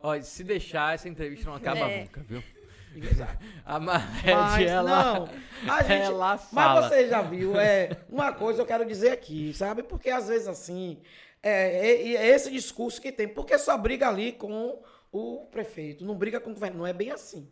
Olha, 0.00 0.22
se 0.22 0.44
deixar, 0.44 0.94
essa 0.94 1.08
entrevista 1.08 1.46
não 1.46 1.56
acaba 1.56 1.80
é. 1.80 2.00
nunca, 2.00 2.22
viu? 2.22 2.42
A 3.64 3.78
Marrete, 3.78 4.66
ela, 4.66 5.14
não, 5.14 5.28
a 5.68 5.82
gente, 5.82 6.02
ela 6.02 6.38
fala. 6.38 6.80
Mas 6.80 6.90
você 6.90 7.08
já 7.08 7.20
viu, 7.20 7.58
é, 7.60 7.90
uma 8.08 8.32
coisa 8.32 8.62
eu 8.62 8.66
quero 8.66 8.86
dizer 8.86 9.10
aqui, 9.10 9.52
sabe? 9.52 9.82
Porque 9.82 10.08
às 10.08 10.28
vezes 10.28 10.48
assim, 10.48 10.98
é, 11.42 11.90
é, 11.90 12.14
é 12.14 12.26
esse 12.28 12.50
discurso 12.50 13.00
que 13.00 13.12
tem, 13.12 13.28
porque 13.28 13.58
só 13.58 13.76
briga 13.76 14.08
ali 14.08 14.32
com 14.32 14.82
o 15.12 15.46
prefeito, 15.50 16.04
não 16.04 16.16
briga 16.16 16.40
com 16.40 16.50
o 16.50 16.54
governo, 16.54 16.78
não 16.78 16.86
é 16.86 16.92
bem 16.92 17.10
assim. 17.10 17.50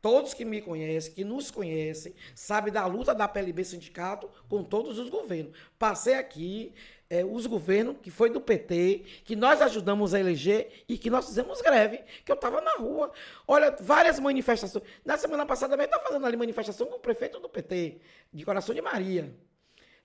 Todos 0.00 0.32
que 0.32 0.44
me 0.44 0.62
conhecem, 0.62 1.12
que 1.12 1.24
nos 1.24 1.50
conhecem, 1.50 2.14
sabem 2.34 2.72
da 2.72 2.86
luta 2.86 3.12
da 3.12 3.26
PLB 3.26 3.64
Sindicato 3.64 4.30
com 4.48 4.62
todos 4.62 4.96
os 4.96 5.08
governos. 5.08 5.52
Passei 5.76 6.14
aqui, 6.14 6.72
é, 7.10 7.24
os 7.24 7.46
governos, 7.46 7.96
que 8.00 8.10
foi 8.10 8.30
do 8.30 8.40
PT, 8.40 9.02
que 9.24 9.34
nós 9.34 9.60
ajudamos 9.60 10.14
a 10.14 10.20
eleger 10.20 10.84
e 10.88 10.96
que 10.96 11.10
nós 11.10 11.26
fizemos 11.26 11.60
greve, 11.60 12.04
que 12.24 12.30
eu 12.30 12.36
estava 12.36 12.60
na 12.60 12.74
rua. 12.74 13.10
Olha, 13.46 13.74
várias 13.80 14.20
manifestações. 14.20 14.84
Na 15.04 15.16
semana 15.16 15.44
passada 15.44 15.72
também 15.72 15.86
estava 15.86 16.04
fazendo 16.04 16.24
ali 16.24 16.36
manifestação 16.36 16.86
com 16.86 16.96
o 16.96 17.00
prefeito 17.00 17.40
do 17.40 17.48
PT, 17.48 17.98
de 18.32 18.44
Coração 18.44 18.72
de 18.74 18.80
Maria. 18.80 19.34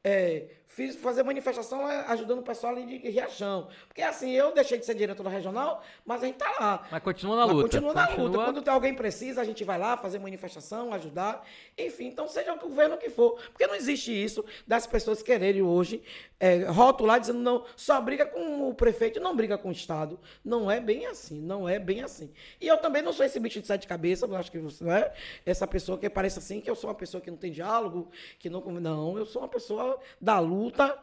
É, 0.04 0.48
fiz 0.74 0.96
fazer 0.96 1.24
manifestação 1.24 1.86
ajudando 1.86 2.40
o 2.40 2.44
pessoal 2.44 2.74
ali 2.74 2.86
de 2.86 3.10
Riachão. 3.10 3.68
Porque 3.88 4.02
assim, 4.02 4.32
eu 4.32 4.54
deixei 4.54 4.78
de 4.78 4.86
ser 4.86 4.96
diretor 4.96 5.26
regional, 5.28 5.84
mas 6.06 6.24
a 6.24 6.26
gente 6.26 6.38
tá 6.38 6.52
lá. 6.60 6.88
Mas 6.92 7.04
continua 7.04 7.36
na 7.36 7.46
luta. 7.46 7.62
Continua 7.64 7.94
na 7.94 8.08
continua... 8.08 8.28
luta. 8.28 8.44
Quando 8.44 8.62
tem 8.62 8.74
alguém 8.74 8.94
precisa, 8.94 9.42
a 9.42 9.44
gente 9.44 9.64
vai 9.64 9.78
lá 9.78 9.96
fazer 9.96 10.20
manifestação, 10.20 10.92
ajudar. 10.94 11.46
Enfim, 11.78 12.08
então 12.08 12.28
seja 12.28 12.54
o 12.54 12.60
governo 12.60 12.98
que 12.98 13.10
for. 13.10 13.40
Porque 13.52 13.68
não 13.68 13.76
existe 13.76 14.12
isso 14.12 14.44
das 14.68 14.88
pessoas 14.88 15.22
quererem 15.22 15.62
hoje 15.62 16.04
é, 16.44 16.66
rotular 16.66 17.22
dizendo 17.22 17.40
não, 17.40 17.64
só 17.74 18.02
briga 18.02 18.26
com 18.26 18.68
o 18.68 18.74
prefeito, 18.74 19.18
não 19.20 19.34
briga 19.34 19.58
com 19.58 19.70
o 19.70 19.72
Estado. 19.72 20.20
Não 20.44 20.70
é 20.70 20.82
bem 20.82 21.06
assim, 21.06 21.40
não 21.40 21.70
é 21.70 21.80
bem 21.80 22.02
assim. 22.02 22.34
E 22.60 22.68
eu 22.68 22.78
também 22.78 23.02
não 23.02 23.14
sou 23.14 23.26
esse 23.26 23.40
bicho 23.40 23.62
de 23.62 23.68
sete 23.68 23.88
cabeças, 23.88 24.30
eu 24.30 24.36
acho 24.36 24.52
que 24.52 24.60
você 24.60 24.84
não 24.84 24.92
é 24.92 25.14
essa 25.46 25.66
pessoa 25.66 25.98
que 25.98 26.10
parece 26.10 26.40
assim, 26.40 26.60
que 26.60 26.70
eu 26.70 26.76
sou 26.76 26.90
uma 26.90 26.96
pessoa 26.96 27.22
que 27.22 27.32
não 27.32 27.38
tem 27.38 27.50
diálogo, 27.50 28.12
que 28.40 28.50
não. 28.50 28.64
Não, 28.64 29.18
eu 29.18 29.26
sou 29.26 29.42
uma 29.42 29.48
pessoa 29.48 29.93
da 30.20 30.40
luta, 30.40 30.98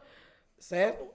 certo? 0.59 1.07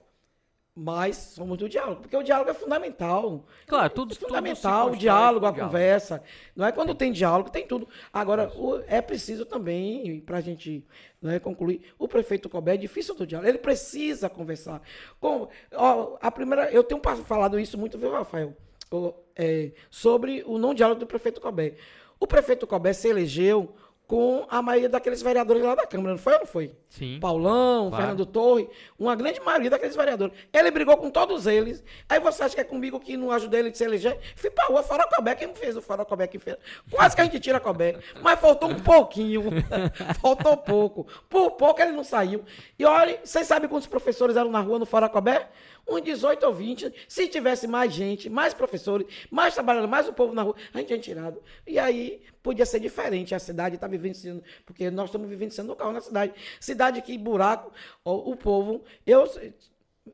mas 0.79 1.17
somos 1.17 1.57
do 1.57 1.67
diálogo, 1.67 2.01
porque 2.01 2.15
o 2.15 2.21
diálogo 2.21 2.51
é 2.51 2.53
fundamental. 2.53 3.47
Claro, 3.65 3.89
tudo 3.89 4.13
É 4.13 4.15
tudo 4.15 4.27
fundamental, 4.27 4.89
se 4.91 4.95
o 4.95 4.99
diálogo, 4.99 5.47
a 5.47 5.49
o 5.49 5.51
diálogo. 5.53 5.71
conversa. 5.73 6.23
Não 6.55 6.67
é 6.67 6.71
quando 6.71 6.93
tem 6.93 7.11
diálogo, 7.11 7.49
tem 7.49 7.65
tudo. 7.65 7.87
Agora, 8.13 8.47
o- 8.55 8.83
é 8.85 9.01
preciso 9.01 9.43
também, 9.43 10.19
para 10.21 10.37
a 10.37 10.41
gente 10.41 10.85
né, 11.19 11.39
concluir, 11.39 11.81
o 11.97 12.07
prefeito 12.07 12.47
Cobé 12.47 12.75
é 12.75 12.77
difícil 12.77 13.15
do 13.15 13.25
diálogo. 13.25 13.49
Ele 13.49 13.57
precisa 13.57 14.29
conversar. 14.29 14.79
Com, 15.19 15.47
ó, 15.73 16.15
a 16.21 16.29
primeira, 16.29 16.69
eu 16.71 16.83
tenho 16.83 17.01
falado 17.25 17.59
isso 17.59 17.75
muito, 17.75 17.97
viu, 17.97 18.11
Rafael? 18.11 18.55
Ô, 18.91 19.15
é, 19.35 19.71
sobre 19.89 20.43
o 20.45 20.59
não 20.59 20.75
diálogo 20.75 20.99
do 20.99 21.07
prefeito 21.07 21.41
Cobé. 21.41 21.73
O 22.19 22.27
prefeito 22.27 22.67
Cobé 22.67 22.93
se 22.93 23.07
elegeu 23.07 23.73
com 24.07 24.45
a 24.49 24.61
maioria 24.61 24.87
daqueles 24.87 25.21
vereadores 25.21 25.61
lá 25.61 25.75
da 25.75 25.85
Câmara, 25.85 26.11
não 26.11 26.17
foi 26.17 26.31
ou 26.33 26.39
não 26.39 26.45
foi? 26.45 26.73
Sim. 26.89 27.19
Paulão, 27.19 27.89
Claro. 27.89 28.03
Fernando 28.05 28.25
Torre, 28.25 28.69
uma 28.97 29.13
grande 29.15 29.41
maioria 29.41 29.69
daqueles 29.69 29.97
vereadores. 29.97 30.33
Ele 30.53 30.71
brigou 30.71 30.95
com 30.95 31.09
todos 31.09 31.45
eles. 31.45 31.83
Aí 32.07 32.17
você 32.17 32.43
acha 32.43 32.55
que 32.55 32.61
é 32.61 32.63
comigo 32.63 33.01
que 33.01 33.17
não 33.17 33.31
ajudei 33.31 33.59
ele 33.59 33.69
a 33.69 33.73
se 33.73 33.83
eleger? 33.83 34.17
Fui 34.37 34.49
pra 34.49 34.65
rua, 34.67 34.81
fora 34.81 35.05
Cobé, 35.13 35.35
quem 35.35 35.53
fez 35.53 35.75
o 35.75 35.81
fora 35.81 36.05
Cobé 36.05 36.25
que 36.25 36.39
fez? 36.39 36.55
Quase 36.89 37.15
que 37.15 37.21
a 37.21 37.25
gente 37.25 37.39
tira 37.41 37.59
Cobé. 37.59 37.97
Mas 38.23 38.39
faltou 38.39 38.69
um 38.69 38.79
pouquinho. 38.79 39.43
faltou 40.21 40.55
pouco. 40.55 41.05
Por 41.29 41.51
pouco 41.51 41.81
ele 41.81 41.91
não 41.91 42.03
saiu. 42.05 42.45
E 42.79 42.85
olha, 42.85 43.19
vocês 43.21 43.45
sabem 43.45 43.67
quantos 43.69 43.87
professores 43.87 44.37
eram 44.37 44.49
na 44.49 44.61
rua 44.61 44.79
no 44.79 44.85
Fora 44.85 45.09
Cobé? 45.09 45.49
Uns 45.87 46.01
18 46.01 46.45
ou 46.45 46.53
20. 46.53 46.93
Se 47.07 47.27
tivesse 47.27 47.67
mais 47.67 47.93
gente, 47.93 48.29
mais 48.29 48.53
professores, 48.53 49.07
mais 49.31 49.53
trabalhadores, 49.53 49.89
mais 49.89 50.07
o 50.07 50.13
povo 50.13 50.33
na 50.33 50.41
rua, 50.41 50.55
a 50.73 50.77
gente 50.79 50.87
tinha 50.87 50.99
tirado. 50.99 51.41
E 51.65 51.79
aí 51.79 52.21
podia 52.43 52.65
ser 52.65 52.79
diferente. 52.79 53.33
A 53.33 53.39
cidade 53.39 53.75
está 53.75 53.87
vivenciando, 53.87 54.43
porque 54.65 54.91
nós 54.91 55.05
estamos 55.05 55.29
vivenciando 55.29 55.71
o 55.71 55.75
carro 55.75 55.93
na 55.93 56.01
cidade. 56.01 56.33
Cidade 56.59 57.01
que 57.01 57.17
buraco, 57.17 57.71
o 58.03 58.35
povo. 58.35 58.83
Eu 59.05 59.29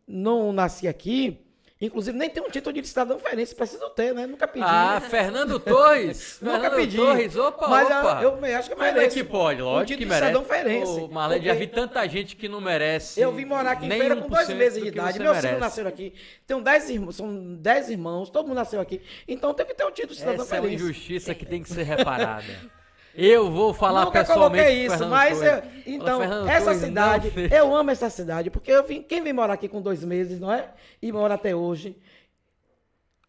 não 0.08 0.54
nasci 0.54 0.88
aqui, 0.88 1.40
inclusive 1.86 2.18
nem 2.18 2.30
tenho 2.30 2.46
um 2.48 2.50
título 2.50 2.74
de 2.74 2.88
cidadão 2.88 3.18
feirense, 3.20 3.54
preciso 3.56 3.90
ter, 3.92 4.14
né? 4.14 4.26
Nunca 4.28 4.48
pedi. 4.48 4.66
Ah, 4.68 5.02
Fernando 5.10 5.60
Torres. 5.60 6.40
Nunca 6.42 6.60
Fernando 6.62 6.76
pedi. 6.80 6.98
Torres, 6.98 7.36
opa, 7.36 7.68
Mas 7.68 7.88
opa. 7.88 8.20
eu, 8.22 8.46
eu 8.46 8.58
acho 8.58 8.70
que 8.70 8.76
Como 8.76 8.88
é 8.88 8.92
merece. 8.94 9.16
que 9.18 9.24
pode? 9.24 9.62
Um 9.62 9.66
Lógico 9.66 9.88
título 9.88 10.00
que 10.00 10.06
merece. 10.22 10.38
cidadão. 10.46 11.04
Ô, 11.06 11.08
Marlene, 11.08 11.46
já 11.46 11.54
vi 11.54 11.68
tanta 11.68 12.08
gente 12.08 12.36
que 12.36 12.48
não 12.48 12.62
merece. 12.62 13.20
Eu 13.20 13.32
vim 13.32 13.46
morar 13.46 13.72
aqui 13.72 13.86
em 13.86 13.90
Feira 13.90 14.16
com 14.16 14.28
dois 14.30 14.48
1% 14.48 14.56
meses 14.56 14.80
do 14.80 14.84
de 14.84 14.88
idade. 14.90 15.20
Meus 15.20 15.30
filhos 15.32 15.44
merece. 15.44 15.60
nasceram 15.60 15.90
aqui. 15.90 16.14
Tenho 16.46 16.62
dez 16.62 16.90
irmãos, 16.90 17.16
são 17.16 17.56
dez 17.56 17.90
irmãos, 17.90 18.30
todo 18.30 18.48
mundo 18.48 18.56
nasceu 18.58 18.80
aqui. 18.82 19.02
Então 19.28 19.54
tem 19.54 19.66
que 19.66 19.74
ter 19.74 19.86
um 19.86 19.92
título 19.92 20.14
de 20.14 20.20
cidadão 20.20 20.44
Essa 20.46 20.58
é 20.58 20.60
uma 20.60 20.70
injustiça 20.70 21.34
que 21.36 21.46
tem 21.46 21.62
que 21.64 21.70
ser 21.70 21.84
reparada. 21.84 22.44
Eu 23.16 23.52
vou 23.52 23.74
falar 23.74 24.06
Nunca 24.06 24.20
pessoalmente. 24.26 24.64
coloquei 24.66 24.86
isso, 24.88 25.08
mas 25.08 25.42
eu- 25.42 25.62
então, 25.86 26.20
Fernando 26.20 26.50
essa 26.50 26.66
Torres, 26.66 26.80
cidade, 26.82 27.34
não 27.36 27.58
eu 27.58 27.76
amo 27.76 27.92
essa 27.92 28.10
cidade, 28.10 28.50
porque 28.50 28.72
eu 28.72 28.84
vim, 28.84 29.04
quem 29.04 29.22
vem 29.22 29.32
morar 29.34 29.54
aqui 29.54 29.68
com 29.70 29.82
dois 29.82 30.04
meses, 30.04 30.40
não 30.40 30.52
é? 30.52 30.70
E 31.02 31.12
mora 31.12 31.36
até 31.36 31.56
hoje. 31.56 31.96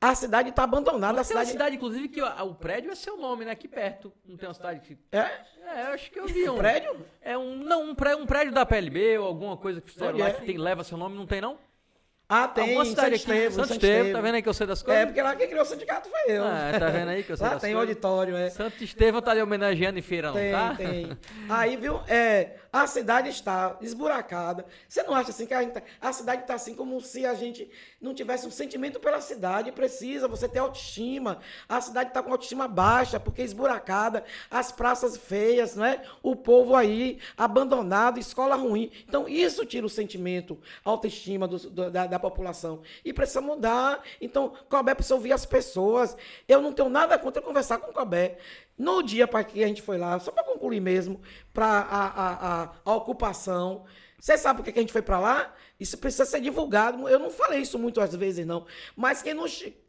A 0.01 0.15
cidade 0.15 0.51
está 0.51 0.65
abandonada, 0.65 1.13
a 1.15 1.17
Mas 1.17 1.19
uma 1.19 1.25
cidade. 1.25 1.51
cidade, 1.51 1.77
inclusive, 1.77 2.09
que 2.09 2.21
o 2.21 2.55
prédio 2.55 2.91
é 2.91 2.95
seu 2.95 3.17
nome, 3.17 3.45
né? 3.47 3.53
Aqui 3.53 3.67
perto. 3.67 4.13
Não 4.27 4.37
tem 4.37 4.47
uma 4.49 4.55
cidade 4.55 4.81
que. 4.81 4.99
É? 5.11 5.19
É, 5.67 5.81
acho 5.95 6.11
que 6.11 6.19
eu 6.21 6.27
vi 6.27 6.49
um. 6.49 6.59
Prédio? 6.59 7.07
É 7.23 7.39
um. 7.39 7.57
Não, 7.57 7.85
um 7.85 7.95
prédio, 7.95 8.23
um 8.23 8.27
prédio 8.27 8.53
da 8.53 8.67
PLB 8.67 9.17
ou 9.19 9.27
alguma 9.27 9.57
coisa 9.57 9.81
que 9.81 9.91
fizeram 9.91 10.13
Onde 10.13 10.21
lá 10.21 10.29
é? 10.29 10.33
que 10.35 10.45
tem, 10.45 10.59
leva 10.59 10.85
seu 10.85 10.99
nome, 10.99 11.17
não 11.17 11.27
tem, 11.27 11.41
não? 11.41 11.57
Ah, 12.27 12.49
tem. 12.49 12.65
Alguma 12.65 12.85
cidade 12.87 13.19
Santo 13.19 13.31
aqui. 13.33 13.43
Santo 13.43 13.55
Santo 13.55 13.73
Estevão, 13.75 13.97
Estevão. 13.99 14.13
tá 14.13 14.21
vendo 14.23 14.35
aí 14.37 14.43
que 14.43 14.49
eu 14.49 14.55
sei 14.55 14.67
das 14.67 14.83
coisas? 14.83 15.03
É, 15.03 15.07
porque 15.07 15.21
lá 15.23 15.37
quem 15.37 15.47
criou 15.47 15.63
o 15.63 15.67
sindicato 15.67 16.09
foi 16.09 16.21
eu. 16.37 16.43
Ah, 16.45 16.71
tá 16.79 16.87
vendo 16.89 17.09
aí 17.11 17.23
que 17.23 17.31
eu 17.33 17.37
sei 17.37 17.47
Lá 17.47 17.53
das 17.53 17.61
tem 17.63 17.75
coisas? 17.75 17.89
auditório, 17.91 18.37
é. 18.37 18.49
Santo 18.51 18.83
Estevão 18.83 19.21
tá 19.21 19.31
ali 19.33 19.43
homenageando 19.43 19.99
em 19.99 20.03
feira, 20.03 20.29
não 20.29 20.35
Tem, 20.35 20.53
tá? 20.53 20.75
tem. 20.75 21.19
Aí, 21.51 21.77
viu, 21.77 22.01
é, 22.09 22.57
a 22.73 22.87
cidade 22.87 23.29
está 23.29 23.77
esburacada. 23.83 24.65
Você 24.89 25.03
não 25.03 25.15
acha 25.15 25.31
assim 25.31 25.45
que 25.47 25.53
a, 25.55 25.61
gente 25.63 25.73
tá- 25.73 25.83
a 26.01 26.13
cidade 26.15 26.43
está 26.43 26.55
assim 26.55 26.75
como 26.75 26.99
se 27.01 27.27
a 27.27 27.35
gente 27.35 27.71
não 28.05 28.15
tivesse 28.15 28.47
um 28.47 28.51
sentimento 28.51 29.01
pela 29.01 29.21
cidade? 29.21 29.73
Precisa 29.73 30.29
você 30.29 30.49
ter 30.49 30.61
autoestima. 30.61 31.39
A 31.69 31.81
cidade 31.81 32.11
está 32.11 32.23
com 32.23 32.31
autoestima 32.31 32.69
baixa, 32.69 33.19
porque 33.19 33.43
é 33.43 33.45
esburacada, 33.45 34.23
as 34.51 34.71
praças 34.71 35.17
feias, 35.17 35.75
não 35.75 35.85
é? 35.85 36.03
O 36.23 36.37
povo 36.37 36.77
aí 36.77 37.19
abandonado, 37.37 38.19
escola 38.21 38.55
ruim. 38.55 38.91
Então, 39.09 39.29
isso 39.29 39.65
tira 39.65 39.87
o 39.87 39.91
sentimento, 39.91 40.59
a 40.85 40.91
autoestima 40.91 41.49
do- 41.49 41.59
do- 41.71 41.91
da, 41.91 42.07
da 42.07 42.19
população. 42.19 42.83
E 43.05 43.13
precisa 43.13 43.41
mudar. 43.41 44.03
Então, 44.21 44.53
Cobé 44.69 44.95
precisa 44.95 45.15
ouvir 45.15 45.33
as 45.33 45.47
pessoas. 45.47 46.17
Eu 46.47 46.61
não 46.61 46.73
tenho 46.73 46.89
nada 46.89 47.19
contra 47.19 47.41
conversar 47.43 47.79
com 47.79 47.93
Cobé. 47.93 48.37
No 48.77 49.03
dia 49.03 49.27
para 49.27 49.43
que 49.45 49.63
a 49.63 49.67
gente 49.69 49.81
foi 49.83 49.97
lá, 49.97 50.19
só 50.19 50.31
para 50.33 50.44
concluir 50.65 50.81
mesmo, 50.81 51.21
para 51.53 51.67
a, 51.67 52.07
a, 52.07 52.63
a, 52.63 52.73
a 52.85 52.95
ocupação. 52.95 53.85
Você 54.19 54.39
sabe 54.39 54.63
por 54.63 54.73
que 54.73 54.79
a 54.79 54.83
gente 54.83 54.93
foi 54.93 55.03
para 55.03 55.21
lá? 55.21 55.55
Isso 55.79 55.99
precisa 55.99 56.25
ser 56.25 56.41
divulgado. 56.41 57.07
Eu 57.09 57.19
não 57.19 57.31
falei 57.31 57.61
isso 57.61 57.79
muitas 57.79 58.15
vezes, 58.15 58.47
não. 58.47 58.65
Mas 58.97 59.23
quem 59.23 59.35
não. 59.35 59.45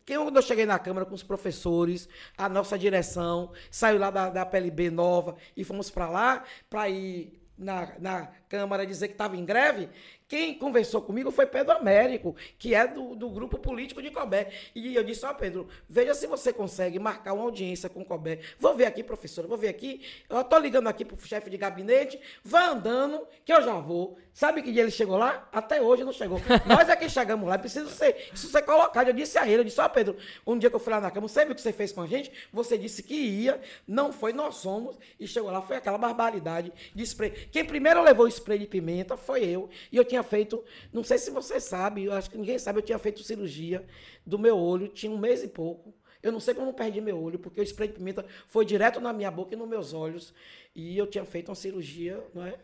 Quem, 0.05 0.17
quando 0.17 0.35
eu 0.35 0.41
cheguei 0.41 0.65
na 0.65 0.77
Câmara 0.77 1.05
com 1.05 1.15
os 1.15 1.23
professores, 1.23 2.09
a 2.37 2.49
nossa 2.49 2.77
direção, 2.77 3.51
saiu 3.71 3.97
lá 3.97 4.11
da, 4.11 4.29
da 4.29 4.45
PLB 4.45 4.91
nova 4.91 5.35
e 5.55 5.63
fomos 5.63 5.89
para 5.89 6.09
lá 6.09 6.43
para 6.69 6.89
ir 6.89 7.41
na, 7.57 7.93
na 7.97 8.27
Câmara 8.49 8.85
dizer 8.85 9.07
que 9.07 9.13
estava 9.13 9.37
em 9.37 9.45
greve. 9.45 9.89
Quem 10.27 10.57
conversou 10.57 11.03
comigo 11.03 11.29
foi 11.29 11.45
Pedro 11.45 11.73
Américo, 11.73 12.35
que 12.57 12.73
é 12.73 12.87
do, 12.87 13.15
do 13.15 13.29
grupo 13.29 13.59
político 13.59 14.01
de 14.01 14.09
Cobé. 14.09 14.51
E 14.73 14.95
eu 14.95 15.03
disse, 15.03 15.23
ó 15.23 15.33
Pedro, 15.33 15.67
veja 15.87 16.15
se 16.15 16.25
você 16.25 16.51
consegue 16.51 16.97
marcar 16.97 17.33
uma 17.33 17.43
audiência 17.43 17.87
com 17.89 18.03
Cobé. 18.03 18.39
Vou 18.57 18.75
ver 18.75 18.85
aqui, 18.85 19.03
professora, 19.03 19.47
vou 19.47 19.57
ver 19.57 19.67
aqui. 19.67 20.01
Eu 20.27 20.43
tô 20.43 20.57
ligando 20.57 20.87
aqui 20.87 21.05
pro 21.05 21.15
chefe 21.19 21.49
de 21.51 21.57
gabinete, 21.57 22.19
vai 22.43 22.65
andando, 22.65 23.27
que 23.43 23.53
eu 23.53 23.61
já 23.61 23.75
vou. 23.75 24.17
Sabe 24.35 24.61
que 24.61 24.69
dia 24.69 24.81
ele 24.81 24.91
chegou 24.91 25.15
lá? 25.15 25.47
Até 25.49 25.81
hoje 25.81 26.03
não 26.03 26.11
chegou. 26.11 26.41
Nós 26.65 26.89
é 26.89 26.95
que 26.97 27.07
chegamos 27.07 27.47
lá, 27.47 27.57
precisa 27.57 27.89
ser, 27.89 28.31
isso 28.33 28.49
ser 28.49 28.63
colocado. 28.63 29.07
Eu 29.07 29.13
disse 29.13 29.37
a 29.37 29.47
ele, 29.47 29.61
eu 29.61 29.63
disse, 29.63 29.79
ó 29.79 29.87
Pedro, 29.87 30.17
um 30.45 30.57
dia 30.57 30.69
que 30.69 30.75
eu 30.75 30.79
fui 30.79 30.91
lá 30.91 30.99
na 30.99 31.09
Câmara, 31.09 31.29
você 31.29 31.45
viu 31.45 31.53
o 31.53 31.55
que 31.55 31.61
você 31.61 31.71
fez 31.71 31.93
com 31.93 32.01
a 32.01 32.05
gente? 32.05 32.29
Você 32.51 32.77
disse 32.77 33.01
que 33.01 33.13
ia, 33.15 33.61
não 33.87 34.11
foi, 34.11 34.33
nós 34.33 34.55
somos, 34.55 34.99
e 35.17 35.25
chegou 35.25 35.49
lá, 35.49 35.61
foi 35.61 35.77
aquela 35.77 35.97
barbaridade 35.97 36.73
de 36.93 37.03
spray. 37.03 37.31
Quem 37.49 37.63
primeiro 37.63 38.03
levou 38.03 38.25
o 38.25 38.27
spray 38.27 38.59
de 38.59 38.67
pimenta 38.67 39.15
foi 39.15 39.45
eu, 39.45 39.69
e 39.89 39.95
eu 39.95 40.03
tinha 40.03 40.21
feito, 40.21 40.61
não 40.91 41.01
sei 41.01 41.17
se 41.17 41.31
você 41.31 41.57
sabe, 41.61 42.03
eu 42.03 42.11
acho 42.11 42.29
que 42.29 42.37
ninguém 42.37 42.59
sabe, 42.59 42.79
eu 42.79 42.83
tinha 42.83 42.99
feito 42.99 43.23
cirurgia 43.23 43.85
do 44.25 44.37
meu 44.37 44.57
olho, 44.57 44.89
tinha 44.89 45.09
um 45.09 45.17
mês 45.17 45.43
e 45.43 45.47
pouco. 45.47 45.93
Eu 46.21 46.33
não 46.33 46.41
sei 46.41 46.53
como 46.53 46.73
perdi 46.73 46.99
meu 46.99 47.17
olho, 47.17 47.39
porque 47.39 47.61
o 47.61 47.63
spray 47.63 47.87
de 47.87 47.93
pimenta 47.93 48.25
foi 48.49 48.65
direto 48.65 48.99
na 48.99 49.13
minha 49.13 49.31
boca 49.31 49.53
e 49.53 49.57
nos 49.57 49.69
meus 49.69 49.93
olhos, 49.93 50.33
e 50.75 50.97
eu 50.97 51.07
tinha 51.07 51.23
feito 51.23 51.47
uma 51.47 51.55
cirurgia, 51.55 52.21
não 52.33 52.45
é? 52.45 52.55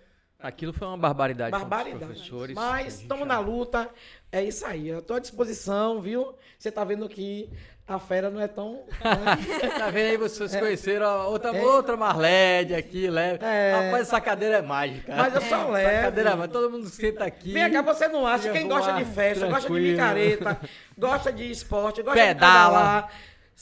Aquilo 0.42 0.74
foi 0.74 0.88
uma 0.88 0.98
barbaridade. 0.98 1.52
Barbaridade. 1.52 2.06
professores. 2.06 2.56
Mas 2.56 3.00
estamos 3.02 3.28
na 3.28 3.40
luta. 3.40 3.90
É 4.32 4.44
isso 4.44 4.66
aí. 4.66 4.88
Eu 4.88 5.00
estou 5.00 5.18
à 5.18 5.20
disposição, 5.20 6.02
viu? 6.02 6.34
Você 6.58 6.70
está 6.70 6.84
vendo 6.84 7.08
que 7.10 7.50
a 7.88 8.00
fera 8.00 8.30
não 8.30 8.40
é 8.42 8.48
tão. 8.48 8.84
Tá 9.78 9.90
vendo 9.90 10.12
aí, 10.12 10.18
vocês 10.18 10.56
conheceram 10.56 11.06
a 11.06 11.28
outra, 11.28 11.52
outra 11.52 11.98
Marlede 11.98 12.74
aqui, 12.74 13.10
leve. 13.10 13.44
É. 13.44 13.74
Rapaz, 13.86 14.08
essa 14.08 14.22
cadeira 14.22 14.58
é 14.58 14.62
mágica. 14.62 15.14
Mas 15.16 15.36
eu 15.36 15.42
sou 15.42 15.58
Essa 15.58 15.68
leve. 15.68 16.02
cadeira, 16.04 16.36
mas 16.36 16.52
todo 16.52 16.70
mundo 16.72 16.88
senta 16.88 17.26
aqui. 17.26 17.52
Vem 17.54 17.72
cá, 17.72 17.82
você 17.82 18.08
não 18.08 18.26
acha? 18.26 18.52
Quem 18.52 18.68
gosta 18.68 18.94
de 18.94 19.06
festa, 19.06 19.46
gosta 19.48 19.62
de 19.62 19.66
tranquilo. 19.68 19.92
micareta, 19.92 20.60
gosta 20.98 21.32
de 21.34 21.52
esporte, 21.52 22.02
gosta 22.02 22.20
Pedala. 22.20 22.30
de 22.30 22.80
pedalar, 22.80 23.12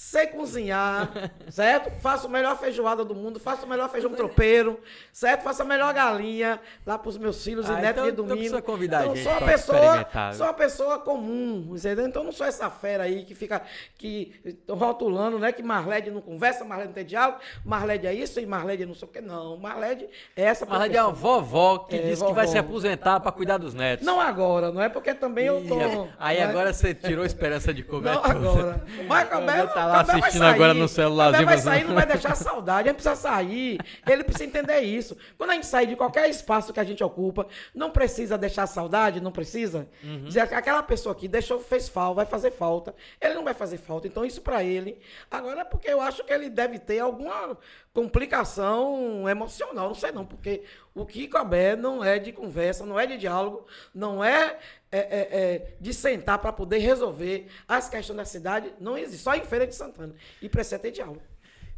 sei 0.01 0.27
cozinhar, 0.27 1.09
certo? 1.51 1.91
Faço 1.99 2.27
a 2.27 2.29
melhor 2.29 2.57
feijoada 2.57 3.03
do 3.03 3.13
mundo, 3.13 3.37
faço 3.37 3.65
o 3.65 3.69
melhor 3.69 3.89
feijão 3.89 4.09
tropeiro, 4.13 4.79
certo? 5.11 5.43
Faço 5.43 5.61
a 5.61 5.65
melhor 5.65 5.93
galinha 5.93 6.57
lá 6.85 6.97
pros 6.97 7.17
meus 7.17 7.43
filhos 7.43 7.69
Ah, 7.69 7.73
e 7.73 7.81
netos 7.81 7.89
então- 7.91 8.03
de 8.05 8.11
então 8.11 8.23
domingo. 8.25 8.37
precisa 8.39 8.61
convidar 8.61 9.01
Então, 9.03 9.15
sou 9.17 9.31
uma 9.33 9.41
pessoa, 9.41 10.07
sou 10.33 10.45
uma 10.45 10.53
pessoa 10.53 10.99
comum, 10.99 11.73
entendeu? 11.75 12.07
Então 12.07 12.23
não 12.23 12.31
sou 12.31 12.47
essa 12.47 12.69
fera 12.69 13.03
aí 13.03 13.25
que 13.25 13.35
fica 13.35 13.61
que 13.97 14.33
rotulando, 14.69 15.37
né, 15.37 15.51
que 15.51 15.61
Marlede 15.61 16.09
não 16.11 16.21
conversa, 16.21 16.63
Marlede 16.63 16.87
não 16.87 16.93
tem 16.95 17.03
diálogo, 17.05 17.39
Marlede 17.65 18.07
é 18.07 18.13
isso 18.13 18.39
e 18.39 18.45
Marlede 18.45 18.85
não 18.85 18.95
sei 18.95 19.05
o 19.05 19.11
que 19.11 19.19
não. 19.19 19.57
Marlede 19.57 20.07
é 20.33 20.43
essa 20.43 20.65
Marlede 20.65 20.95
é 20.95 21.03
uma 21.03 21.11
vovó 21.11 21.79
que 21.79 21.97
É, 21.97 22.01
disse 22.03 22.23
que 22.25 22.31
vai 22.31 22.45
vovó. 22.45 22.51
se 22.53 22.57
aposentar 22.57 23.19
pra 23.19 23.33
cuidar 23.33 23.57
dos 23.57 23.73
netos. 23.73 24.05
Não 24.05 24.21
agora, 24.21 24.71
não 24.71 24.81
é 24.81 24.87
porque 24.87 25.13
também 25.13 25.45
eu 25.47 25.67
tô. 25.67 26.07
Aí 26.17 26.37
né? 26.37 26.45
agora 26.45 26.71
você 26.71 26.93
tirou 26.93 27.23
a 27.23 27.27
esperança 27.27 27.73
de 27.73 27.83
comer. 27.83 28.13
Não 28.13 28.23
agora. 28.23 28.81
Mas 29.05 29.27
tá 29.73 29.88
lá 29.89 29.95
o 29.95 30.05
Cabé 30.05 30.11
vai 30.13 30.21
assistindo 30.21 30.41
sair. 30.41 30.53
agora 30.53 30.73
no 30.73 30.87
celularzinho, 30.87 31.45
Cabé 31.45 31.55
vai 31.55 31.63
sair, 31.63 31.83
não- 31.87 31.95
vai 31.95 32.05
deixar 32.07 32.35
saudade. 32.35 32.87
A 32.89 32.91
gente 32.91 33.01
precisa 33.01 33.15
sair. 33.15 33.79
Ele 34.07 34.23
precisa 34.23 34.45
entender 34.45 34.79
isso. 34.81 35.17
Quando 35.37 35.51
a 35.51 35.53
gente 35.53 35.67
sair 35.67 35.87
de 35.87 35.95
qualquer 35.95 36.29
espaço 36.29 36.71
que 36.73 36.79
a 36.79 36.83
gente 36.83 37.03
ocupa, 37.03 37.47
não 37.73 37.89
precisa 37.91 38.37
deixar 38.37 38.67
saudade, 38.67 39.19
não 39.21 39.31
precisa. 39.31 39.87
Uhum. 40.03 40.23
Dizer 40.25 40.47
que 40.47 40.53
aquela 40.55 40.83
pessoa 40.83 41.13
que 41.15 41.27
deixou, 41.27 41.59
fez 41.59 41.89
falta, 41.89 42.15
vai 42.15 42.25
fazer 42.25 42.51
falta. 42.51 42.93
Ele 43.21 43.33
não 43.33 43.43
vai 43.43 43.53
fazer 43.53 43.77
falta. 43.77 44.07
Então, 44.07 44.23
isso 44.25 44.41
pra 44.41 44.63
ele. 44.63 44.99
Agora, 45.29 45.61
é 45.61 45.65
porque 45.65 45.89
eu 45.89 45.99
acho 46.01 46.23
que 46.23 46.31
ele 46.31 46.49
deve 46.49 46.79
ter 46.79 46.99
alguma 46.99 47.57
complicação 47.93 49.27
emocional. 49.27 49.87
Não 49.87 49.95
sei 49.95 50.11
não, 50.11 50.25
porque 50.25 50.63
o 50.93 51.05
Kiko 51.05 51.37
Abé 51.37 51.75
não 51.75 52.03
é 52.03 52.19
de 52.19 52.31
conversa, 52.31 52.85
não 52.85 52.99
é 52.99 53.05
de 53.05 53.17
diálogo, 53.17 53.65
não 53.93 54.23
é, 54.23 54.57
é, 54.91 54.99
é, 54.99 55.27
é, 55.31 55.77
de 55.79 55.93
sentar 55.93 56.39
para 56.39 56.53
poder 56.53 56.79
resolver 56.79 57.47
as 57.67 57.89
questões 57.89 58.17
da 58.17 58.25
cidade. 58.25 58.73
Não 58.79 58.97
existe, 58.97 59.23
só 59.23 59.35
em 59.35 59.43
Feira 59.43 59.65
de 59.67 59.75
Santana. 59.75 60.15
E 60.41 60.47
precisa 60.47 60.79
ter 60.79 60.91
diálogo. 60.91 61.21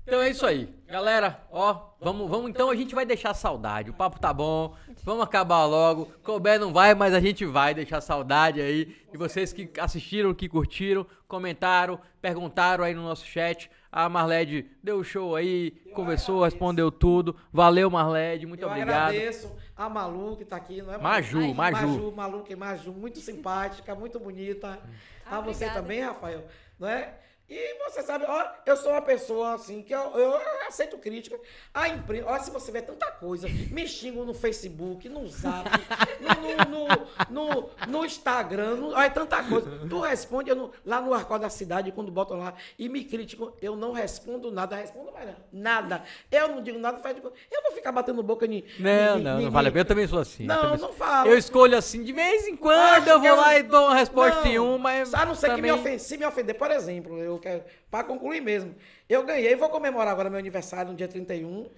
Então 0.04 0.20
é 0.20 0.30
isso 0.30 0.46
aí. 0.46 0.68
Galera, 0.88 1.44
ó, 1.52 1.92
vamos, 2.00 2.28
vamos 2.30 2.50
então, 2.50 2.72
a 2.72 2.76
gente 2.76 2.96
vai 2.96 3.06
deixar 3.06 3.34
saudade. 3.36 3.92
O 3.92 3.94
papo 3.94 4.20
tá 4.20 4.34
bom, 4.34 4.76
vamos 5.04 5.24
acabar 5.24 5.66
logo. 5.66 6.12
Couber 6.24 6.60
não 6.60 6.74
vai, 6.74 6.96
mas 6.96 7.14
a 7.14 7.20
gente 7.20 7.46
vai 7.46 7.74
deixar 7.74 8.02
saudade 8.02 8.60
aí. 8.60 8.96
E 9.14 9.18
vocês 9.18 9.54
que 9.54 9.72
assistiram, 9.80 10.34
que 10.34 10.50
curtiram, 10.50 11.06
comentaram, 11.28 12.00
perguntaram 12.20 12.84
aí 12.84 12.96
no 12.96 13.04
nosso 13.04 13.26
chat. 13.26 13.70
A 13.92 14.08
Marlede 14.08 14.66
deu 14.82 15.04
show 15.04 15.36
aí, 15.36 15.72
conversou, 15.94 16.44
respondeu 16.44 16.90
tudo. 16.90 17.36
Valeu, 17.52 17.90
Marlede, 17.90 18.46
muito 18.46 18.62
eu 18.62 18.70
obrigado. 18.70 19.10
agradeço 19.10 19.54
a 19.76 19.90
Malu, 19.90 20.38
que 20.38 20.46
tá 20.46 20.56
aqui, 20.56 20.82
não 20.82 20.94
é 20.94 20.98
Maju, 20.98 21.54
Maju. 21.54 21.88
Maju, 21.88 22.12
Malu, 22.16 22.44
que 22.44 22.54
é 22.54 22.56
Maju, 22.56 22.94
muito 22.94 23.20
simpática, 23.20 23.94
muito 23.94 24.18
bonita. 24.20 24.80
Ah, 25.26 25.38
a 25.38 25.42
você 25.42 25.66
obrigada. 25.66 25.82
também, 25.82 26.02
Rafael, 26.02 26.46
não 26.80 26.88
é? 26.88 27.16
E 27.54 27.78
você 27.84 28.02
sabe, 28.02 28.24
ó, 28.30 28.46
eu 28.66 28.78
sou 28.78 28.94
uma 28.94 29.02
pessoa 29.02 29.56
assim 29.56 29.82
que 29.82 29.94
eu, 29.94 30.00
eu 30.18 30.40
aceito 30.70 30.98
crítica. 30.98 31.38
A 31.74 31.90
imprensa, 31.90 32.26
olha, 32.30 32.42
se 32.44 32.50
você 32.50 32.72
vê 32.72 32.82
tanta 32.82 33.08
coisa, 33.12 33.46
me 33.50 33.86
xingam 33.86 34.24
no 34.24 34.34
Facebook, 34.34 35.10
no 35.10 35.28
Zap, 35.28 35.68
no, 36.70 36.88
no, 37.30 37.52
no, 37.52 37.70
no- 37.90 38.06
Instagram, 38.06 38.76
no, 38.76 38.94
olha, 38.96 39.10
tanta 39.10 39.44
coisa. 39.44 39.70
Tu 39.90 40.00
responde 40.00 40.50
eu 40.50 40.56
não- 40.56 40.72
lá 40.86 41.02
no 41.02 41.14
Arco 41.14 41.38
da 41.38 41.50
Cidade, 41.50 41.92
quando 41.92 42.10
botam 42.10 42.38
lá 42.40 42.54
e 42.80 42.88
me 42.88 43.04
criticam, 43.04 43.52
eu 43.62 43.76
não 43.76 43.92
respondo 43.92 44.50
nada, 44.50 44.78
respondo 44.78 45.12
mais 45.12 45.28
nada. 45.52 46.04
Eu 46.32 46.48
não 46.48 46.64
digo 46.64 46.80
nada, 46.80 47.00
faz 47.00 47.16
de 47.16 47.22
conta. 47.22 47.36
Eu 47.52 47.64
vou 47.64 47.74
ficar 47.74 47.92
batendo 47.92 48.24
boca 48.24 48.46
em. 48.46 48.64
Não, 48.80 49.20
em- 49.20 49.24
não, 49.24 49.42
em- 49.42 49.44
não 49.44 49.52
vale 49.52 49.68
a 49.68 49.72
pena. 49.74 49.82
Eu 49.82 49.86
também 49.86 50.08
sou 50.08 50.20
assim. 50.20 50.44
eu 50.44 50.48
Não, 50.48 50.62
também 50.62 50.78
não 50.80 50.94
falo. 50.94 51.30
Eu 51.30 51.38
escolho 51.38 51.78
assim, 51.78 52.02
de 52.02 52.14
vez 52.14 52.48
em 52.48 52.56
quando 52.56 52.80
Acho 52.80 53.10
eu 53.10 53.20
vou 53.20 53.28
eu- 53.28 53.36
lá 53.36 53.58
e 53.58 53.64
dou 53.64 53.88
uma 53.88 53.96
resposta 53.96 54.48
em 54.48 54.56
Não, 54.56 54.76
um, 54.76 54.78
mas. 54.78 55.14
A 55.14 55.26
não 55.26 55.36
ser 55.36 55.48
que 55.54 55.62
me 55.62 55.68
também- 55.68 55.72
ofende, 55.74 56.02
se 56.02 56.18
me 56.18 56.26
ofender, 56.26 56.58
por 56.58 56.72
exemplo, 56.72 57.18
eu 57.18 57.41
quero. 57.42 57.64
Pra 57.90 58.04
concluir 58.04 58.40
mesmo. 58.42 58.74
Eu 59.10 59.24
ganhei, 59.26 59.56
vou 59.56 59.68
comemorar 59.70 60.14
agora 60.14 60.30
meu 60.30 60.40
aniversário 60.40 60.92
no 60.92 60.98
dia 60.98 61.08
31. 61.10 61.70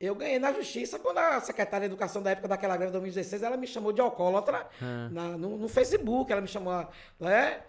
Eu 0.00 0.14
ganhei 0.14 0.38
na 0.38 0.50
justiça 0.50 0.98
quando 0.98 1.18
a 1.18 1.38
secretária 1.42 1.86
de 1.86 1.92
Educação 1.92 2.22
da 2.22 2.30
época 2.30 2.48
daquela 2.48 2.74
greve 2.74 2.86
de 2.86 2.92
2016, 2.92 3.42
ela 3.42 3.56
me 3.58 3.66
chamou 3.66 3.92
de 3.92 4.00
alcoólatra 4.00 4.66
na- 5.10 5.36
no, 5.36 5.58
no 5.58 5.68
Facebook. 5.68 6.32
Ela 6.32 6.40
me 6.40 6.48
chamou, 6.48 6.86
né? 7.18 7.60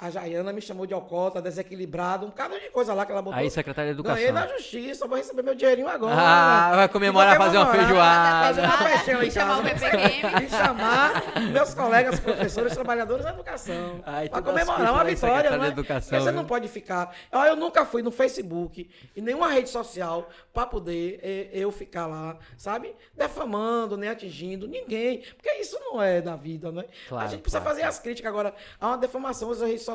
A 0.00 0.08
Jaiana 0.08 0.50
me 0.50 0.62
chamou 0.62 0.86
de 0.86 0.94
alcoólatra, 0.94 1.42
desequilibrado, 1.42 2.24
um 2.24 2.30
bocado 2.30 2.58
de 2.58 2.70
coisa 2.70 2.94
lá 2.94 3.04
que 3.04 3.12
ela 3.12 3.20
botou. 3.20 3.38
Aí, 3.38 3.50
secretária 3.50 3.90
de 3.92 3.96
Educação. 4.00 4.16
Ganhei 4.16 4.32
na 4.32 4.46
justiça, 4.46 5.06
vou 5.06 5.18
receber 5.18 5.42
meu 5.42 5.54
dinheirinho 5.54 5.88
agora. 5.88 6.14
Ah, 6.16 6.72
vai 6.74 6.88
comemorar, 6.88 7.34
E 7.34 7.38
fazer 7.38 7.58
uma 7.58 7.66
feijoada. 7.70 8.46
Fazer 8.46 8.60
uma 8.62 8.78
festinha 8.78 9.24
em 9.24 9.26
E 9.26 9.30
chamar 9.30 9.58
o. 9.58 9.62
PPM. 9.62 10.44
E 10.46 10.48
chamar 10.48 11.22
meus 11.52 11.74
colegas 11.74 12.18
professores, 12.18 12.72
trabalhadores 12.72 13.24
da 13.24 13.30
educação. 13.30 14.00
Ai, 14.06 14.28
Pra 14.30 14.38
tudo 14.40 14.52
comemorar 14.52 14.92
uma 14.94 15.04
vitória, 15.04 15.58
né? 15.58 15.68
Educação, 15.68 16.08
Porque 16.08 16.24
você 16.24 16.30
viu? 16.30 16.40
não 16.40 16.46
pode 16.46 16.66
ficar... 16.68 17.14
Ó, 17.30 17.44
Eu 17.44 17.56
nunca 17.56 17.84
fui 17.84 18.00
no 18.00 18.10
Facebook, 18.10 18.88
em 19.14 19.20
nenhuma 19.20 19.48
rede 19.48 19.68
social, 19.68 20.30
pra 20.50 20.64
poder 20.64 21.20
eh, 21.22 21.48
eu 21.52 21.70
ficar 21.70 22.06
lá, 22.06 22.38
sabe? 22.56 22.94
Defamando, 23.14 23.98
nem 23.98 24.08
atingindo 24.08 24.66
ninguém. 24.66 25.22
Porque 25.36 25.50
isso 25.60 25.78
não 25.78 26.00
é 26.02 26.22
da 26.22 26.36
vida, 26.36 26.72
né? 26.72 26.84
Claro, 27.06 27.26
a 27.26 27.28
gente 27.28 27.42
precisa 27.42 27.60
claro, 27.60 27.76
fazer 27.76 27.86
as 27.86 27.98
críticas 27.98 28.30
agora. 28.30 28.54
Há 28.80 28.86
uma 28.88 28.96
defamação 28.98 29.50
nas 29.50 29.60
redes 29.60 29.82
sociais 29.82 29.89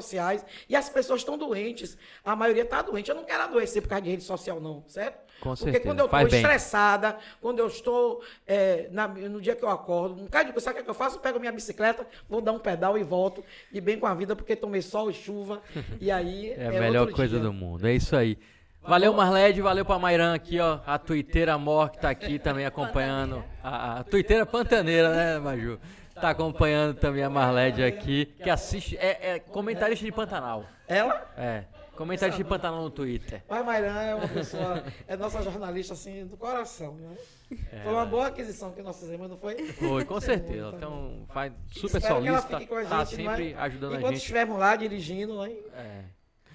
e 0.70 0.76
as 0.76 0.90
pessoas 0.90 1.22
estão 1.22 1.38
doentes. 1.38 1.98
A 2.24 2.36
maioria 2.36 2.64
está 2.64 2.82
doente. 2.82 3.10
Eu 3.10 3.16
não 3.16 3.24
quero 3.24 3.44
adoecer 3.44 3.82
por 3.82 3.90
causa 3.90 4.02
de 4.04 4.10
rede 4.12 4.24
social, 4.24 4.60
não, 4.60 4.84
certo? 4.88 5.24
Com 5.42 5.50
Porque 5.50 5.64
certeza, 5.66 5.84
quando 5.84 6.00
eu 6.00 6.06
estou 6.06 6.20
estressada, 6.28 7.18
quando 7.42 7.60
eu 7.60 7.68
estou 7.68 8.24
eh, 8.48 8.88
na- 8.92 9.08
no 9.08 9.42
dia 9.42 9.56
que 9.56 9.64
eu 9.64 9.70
acordo, 9.70 10.24
um 10.24 10.28
cara 10.28 10.50
de 10.52 10.60
sabe 10.62 10.80
o 10.80 10.84
que 10.84 10.90
eu 10.90 10.94
faço? 10.94 11.18
Eu 11.18 11.20
pego 11.22 11.40
minha 11.40 11.52
bicicleta, 11.52 12.08
vou 12.30 12.40
dar 12.42 12.54
um 12.54 12.60
pedal 12.60 12.98
e 12.98 13.04
volto, 13.04 13.44
de 13.72 13.82
bem 13.82 14.00
com 14.00 14.08
a 14.08 14.14
vida, 14.14 14.36
porque 14.36 14.56
tomei 14.56 14.82
sol 14.82 15.10
e 15.10 15.14
chuva. 15.14 15.62
E 16.00 16.10
aí 16.12 16.52
É 16.52 16.68
a 16.68 16.72
melhor 16.72 17.02
outro 17.02 17.16
coisa 17.16 17.36
dia. 17.38 17.44
do 17.44 17.52
mundo, 17.54 17.86
é 17.86 17.94
isso 17.94 18.16
aí. 18.16 18.38
Valeu, 18.82 19.12
Marlede, 19.14 19.62
valeu 19.62 19.84
pra 19.84 19.98
Mairan 19.98 20.34
aqui, 20.36 20.60
ó. 20.60 20.80
A 20.86 21.00
tuiteira 21.00 21.58
Mor 21.58 21.90
que 21.90 22.00
tá 22.00 22.10
aqui 22.12 22.38
também 22.38 22.66
acompanhando. 22.68 23.44
A, 23.64 24.00
a 24.00 24.04
tuiteira 24.04 24.46
pantaneira, 24.46 25.10
né, 25.14 25.40
Maju? 25.40 25.80
Tá 26.16 26.30
acompanhando 26.30 26.98
também 26.98 27.24
a 27.24 27.30
Marlede 27.30 27.84
aqui, 27.84 28.26
que 28.42 28.50
assiste, 28.50 28.98
é, 28.98 29.36
é 29.36 29.40
comentarista 29.40 30.06
de 30.06 30.12
Pantanal. 30.12 30.66
Ela? 30.88 31.30
É, 31.38 31.66
comentarista 31.96 32.42
de 32.42 32.48
Pantanal 32.48 32.82
no 32.82 32.90
Twitter. 32.90 33.44
Mas 33.50 33.66
Mairan 33.66 34.02
é 34.02 34.16
uma 34.16 34.28
pessoa, 34.28 34.84
é 35.08 35.18
nossa 35.18 35.42
jornalista 35.42 35.94
assim 35.94 36.26
do 36.26 36.38
coração, 36.38 36.96
né? 36.96 37.16
foi 37.84 37.92
uma 37.92 38.06
boa 38.06 38.28
aquisição 38.28 38.72
que 38.72 38.82
nós 38.82 38.98
fizemos, 39.00 39.30
não 39.30 39.38
foi? 39.38 39.56
Foi, 39.74 40.06
com 40.06 40.20
certeza. 40.20 40.74
Então, 40.76 41.26
faz 41.34 41.54
super 41.72 41.98
Espero 41.98 42.22
que 42.22 42.28
ela 42.28 42.42
solista, 42.42 42.60
fique 42.60 42.70
com 42.70 42.76
a 42.76 42.82
gente, 42.82 42.90
tá 42.90 43.06
sempre 43.06 43.54
ajudando 43.54 43.94
a 43.94 43.98
Enquanto 43.98 44.14
gente. 44.14 44.22
estivermos 44.22 44.58
lá 44.58 44.76
dirigindo, 44.76 45.42
né? 45.42 45.52
É. 45.74 46.04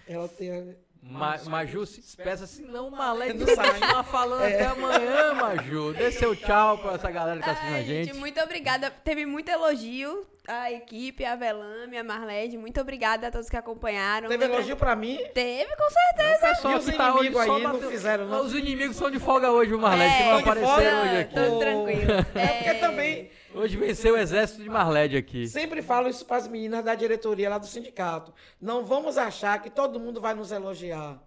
Ela 0.08 0.28
tem. 0.28 0.76
Ma 1.02 1.38
Maju 1.46 1.86
se 1.86 2.00
despeça 2.02 2.44
assim, 2.44 2.62
não, 2.66 2.90
Marlede 2.90 3.38
Não 3.38 3.46
não 3.46 3.54
sai. 3.54 3.70
continuar 3.72 4.02
falando 4.04 4.42
até 4.44 4.66
amanhã, 4.66 5.34
Maju. 5.34 5.94
Dê 5.98 6.10
seu 6.12 6.36
tchau 6.36 6.76
pra 6.78 6.92
essa 6.92 7.10
galera 7.10 7.38
que 7.38 7.44
tá 7.44 7.52
assistindo 7.52 7.74
Ai, 7.74 7.80
a 7.80 7.84
gente. 7.84 8.12
muito 8.14 8.38
obrigada. 8.40 8.90
Teve 8.90 9.24
muito 9.24 9.48
elogio 9.50 10.26
à 10.46 10.70
equipe, 10.70 11.24
a 11.24 11.34
Velame, 11.36 11.96
a 11.96 12.04
Marlede. 12.04 12.58
Muito 12.58 12.78
obrigada 12.80 13.28
a 13.28 13.30
todos 13.30 13.48
que 13.48 13.56
acompanharam. 13.56 14.28
Teve 14.28 14.44
elogio 14.44 14.76
pra 14.76 14.94
mim. 14.94 15.18
Teve, 15.32 15.74
com 15.74 15.88
certeza. 15.90 16.36
O 16.36 16.40
pessoal 16.50 16.74
E 16.74 16.76
os 16.78 16.84
que 16.84 16.92
tá 16.92 17.08
hoje 17.14 17.18
inimigos 17.26 17.46
só 17.46 17.54
aí 17.56 17.62
não 17.62 17.72
bateu- 17.72 17.90
fizeram, 17.90 18.26
não? 18.26 18.44
Os 18.44 18.54
inimigos 18.54 18.96
são 18.96 19.10
de 19.10 19.18
folga 19.18 19.50
hoje, 19.50 19.72
o 19.74 19.78
Marlede, 19.78 20.14
que 20.16 20.22
não 20.22 20.28
É, 20.28 20.30
Tão 20.30 20.42
de 20.42 20.48
apareceram 20.60 21.02
hoje 21.02 21.16
aqui. 21.16 21.34
Tô 21.34 21.58
tranquilo. 21.58 22.12
É 22.36 22.46
porque 22.46 22.74
também 22.74 23.30
Hoje 23.54 23.76
venceu 23.76 24.14
o 24.14 24.16
exército 24.16 24.62
de 24.62 24.68
Marlede 24.68 25.16
aqui. 25.16 25.46
sempre 25.48 25.82
falo 25.82 26.08
isso 26.08 26.24
para 26.24 26.36
as 26.36 26.46
meninas 26.48 26.84
da 26.84 26.94
diretoria 26.94 27.50
lá 27.50 27.58
do 27.58 27.66
sindicato. 27.66 28.32
Não 28.60 28.84
vamos 28.84 29.18
achar 29.18 29.60
que 29.60 29.68
todo 29.70 29.98
mundo 29.98 30.20
vai 30.20 30.34
nos 30.34 30.52
elogiar. 30.52 31.18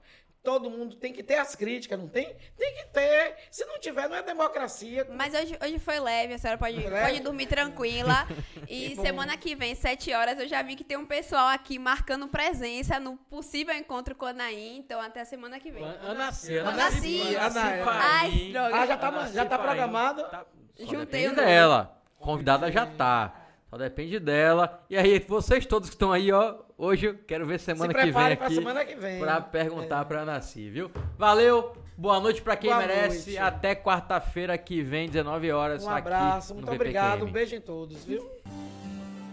Todo 0.42 0.70
mundo 0.70 0.98
tem 0.98 1.14
que 1.14 1.24
ter 1.24 1.36
as 1.36 1.56
críticas, 1.56 1.98
não 1.98 2.10
tem? 2.10 2.26
Tem 2.58 2.74
que 2.76 2.84
ter. 2.92 3.36
Se 3.50 3.64
não 3.66 3.80
tiver, 3.80 4.10
não 4.10 4.18
é 4.18 4.22
democracia. 4.22 5.08
Mas 5.12 5.34
hoje, 5.34 5.58
hoje 5.64 5.80
foi 5.80 5.98
leve, 6.02 6.34
a 6.34 6.38
senhora 6.38 6.58
pode, 6.58 6.76
leve? 6.76 7.08
pode 7.08 7.20
dormir 7.22 7.46
tranquila. 7.46 8.28
E 8.68 8.90
Que 8.90 8.96
semana 8.96 9.38
que 9.38 9.56
vem, 9.56 9.76
7 9.76 10.12
horas, 10.14 10.40
eu 10.40 10.48
já 10.48 10.62
vi 10.62 10.76
que 10.76 10.84
tem 10.84 10.98
um 10.98 11.06
pessoal 11.06 11.48
aqui 11.50 11.78
marcando 11.78 12.28
presença 12.28 13.00
no 13.00 13.16
possível 13.18 13.74
encontro 13.76 14.16
com 14.16 14.26
a 14.26 14.30
Anaí. 14.30 14.78
Então, 14.78 15.00
até 15.02 15.22
a 15.22 15.26
semana 15.26 15.60
que 15.60 15.70
vem. 15.72 15.84
Ana 15.84 16.32
C. 16.32 16.58
Ana 16.58 16.92
C. 16.92 17.36
Ana- 17.36 17.92
Ai, 18.22 18.50
droga. 18.52 18.76
Ah, 18.76 18.86
já 18.88 18.98
tá, 18.98 19.28
já 19.28 19.46
tá 19.46 19.58
programado? 19.60 20.24
Tá, 20.30 20.46
Juntei 20.80 21.26
nome. 21.26 21.36
dela. 21.36 22.03
Convidada 22.24 22.72
já 22.72 22.86
tá. 22.86 23.34
Só 23.70 23.78
depende 23.78 24.20
dela. 24.20 24.84
E 24.90 24.98
aí, 24.98 25.20
vocês 25.28 25.66
todos 25.66 25.90
que 25.90 25.96
estão 25.96 26.12
aí, 26.12 26.32
ó. 26.32 26.56
Hoje 26.78 27.08
eu 27.08 27.16
quero 27.28 27.46
ver 27.46 27.60
semana 27.60 27.92
Se 27.92 27.98
que 28.00 28.12
vem 28.12 28.14
pra 28.14 28.46
aqui. 28.46 28.56
semana 28.56 28.86
que 28.86 28.96
vem. 28.96 29.20
Pra 29.20 29.42
perguntar 29.42 30.06
pra 30.06 30.22
Ana 30.22 30.42
C, 30.42 30.70
viu? 30.70 30.92
Valeu. 31.18 31.74
Boa 31.98 32.20
noite 32.20 32.42
pra 32.42 32.56
quem 32.56 32.70
Boa 32.72 32.82
merece. 32.82 33.32
noite. 33.32 33.38
Até 33.38 33.76
quarta-feira 33.76 34.58
que 34.58 34.82
vem, 34.82 35.08
19 35.10 35.52
horas. 35.52 35.84
Um 35.86 35.90
abraço, 35.90 36.54
muito 36.54 36.66
VPQM. 36.66 36.76
obrigado. 36.76 37.26
Um 37.26 37.32
beijo 37.32 37.56
em 37.56 37.62
todos, 37.62 38.04
viu? 38.04 38.28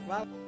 Valeu. 0.06 0.39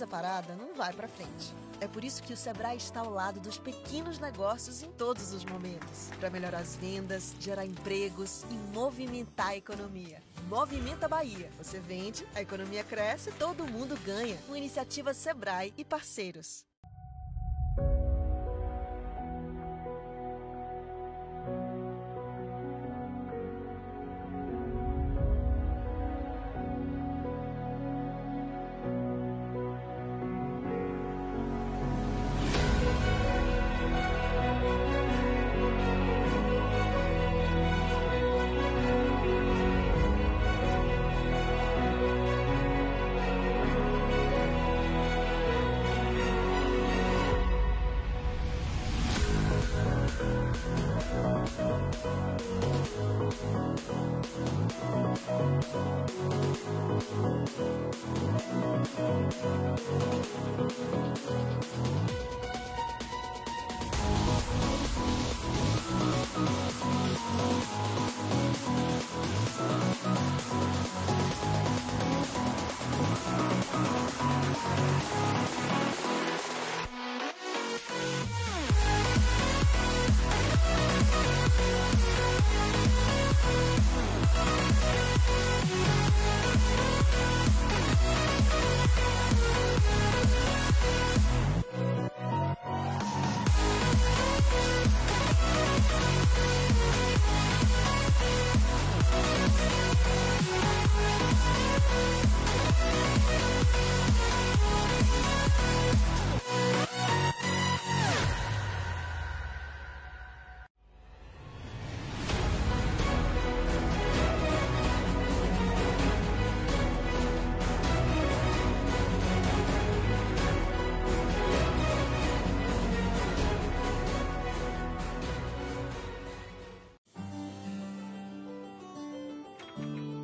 Empresa 0.00 0.06
parada 0.06 0.56
não 0.56 0.74
vai 0.74 0.94
pra 0.94 1.06
frente. 1.06 1.54
É 1.78 1.86
por 1.86 2.02
isso 2.02 2.22
que 2.22 2.32
o 2.32 2.36
Sebrae 2.36 2.78
está 2.78 3.00
ao 3.00 3.10
lado 3.10 3.38
dos 3.38 3.58
pequenos 3.58 4.18
negócios 4.18 4.82
em 4.82 4.90
todos 4.92 5.34
os 5.34 5.44
momentos, 5.44 6.08
para 6.18 6.30
melhorar 6.30 6.60
as 6.60 6.74
vendas, 6.74 7.34
gerar 7.38 7.66
empregos 7.66 8.44
e 8.50 8.54
movimentar 8.74 9.48
a 9.48 9.56
economia. 9.56 10.22
Movimenta 10.48 11.06
Bahia. 11.06 11.50
Você 11.58 11.78
vende, 11.78 12.26
a 12.34 12.40
economia 12.40 12.82
cresce, 12.82 13.30
todo 13.32 13.66
mundo 13.66 13.94
ganha. 14.02 14.38
Uma 14.48 14.56
iniciativa 14.56 15.12
Sebrae 15.12 15.74
e 15.76 15.84
parceiros. 15.84 16.64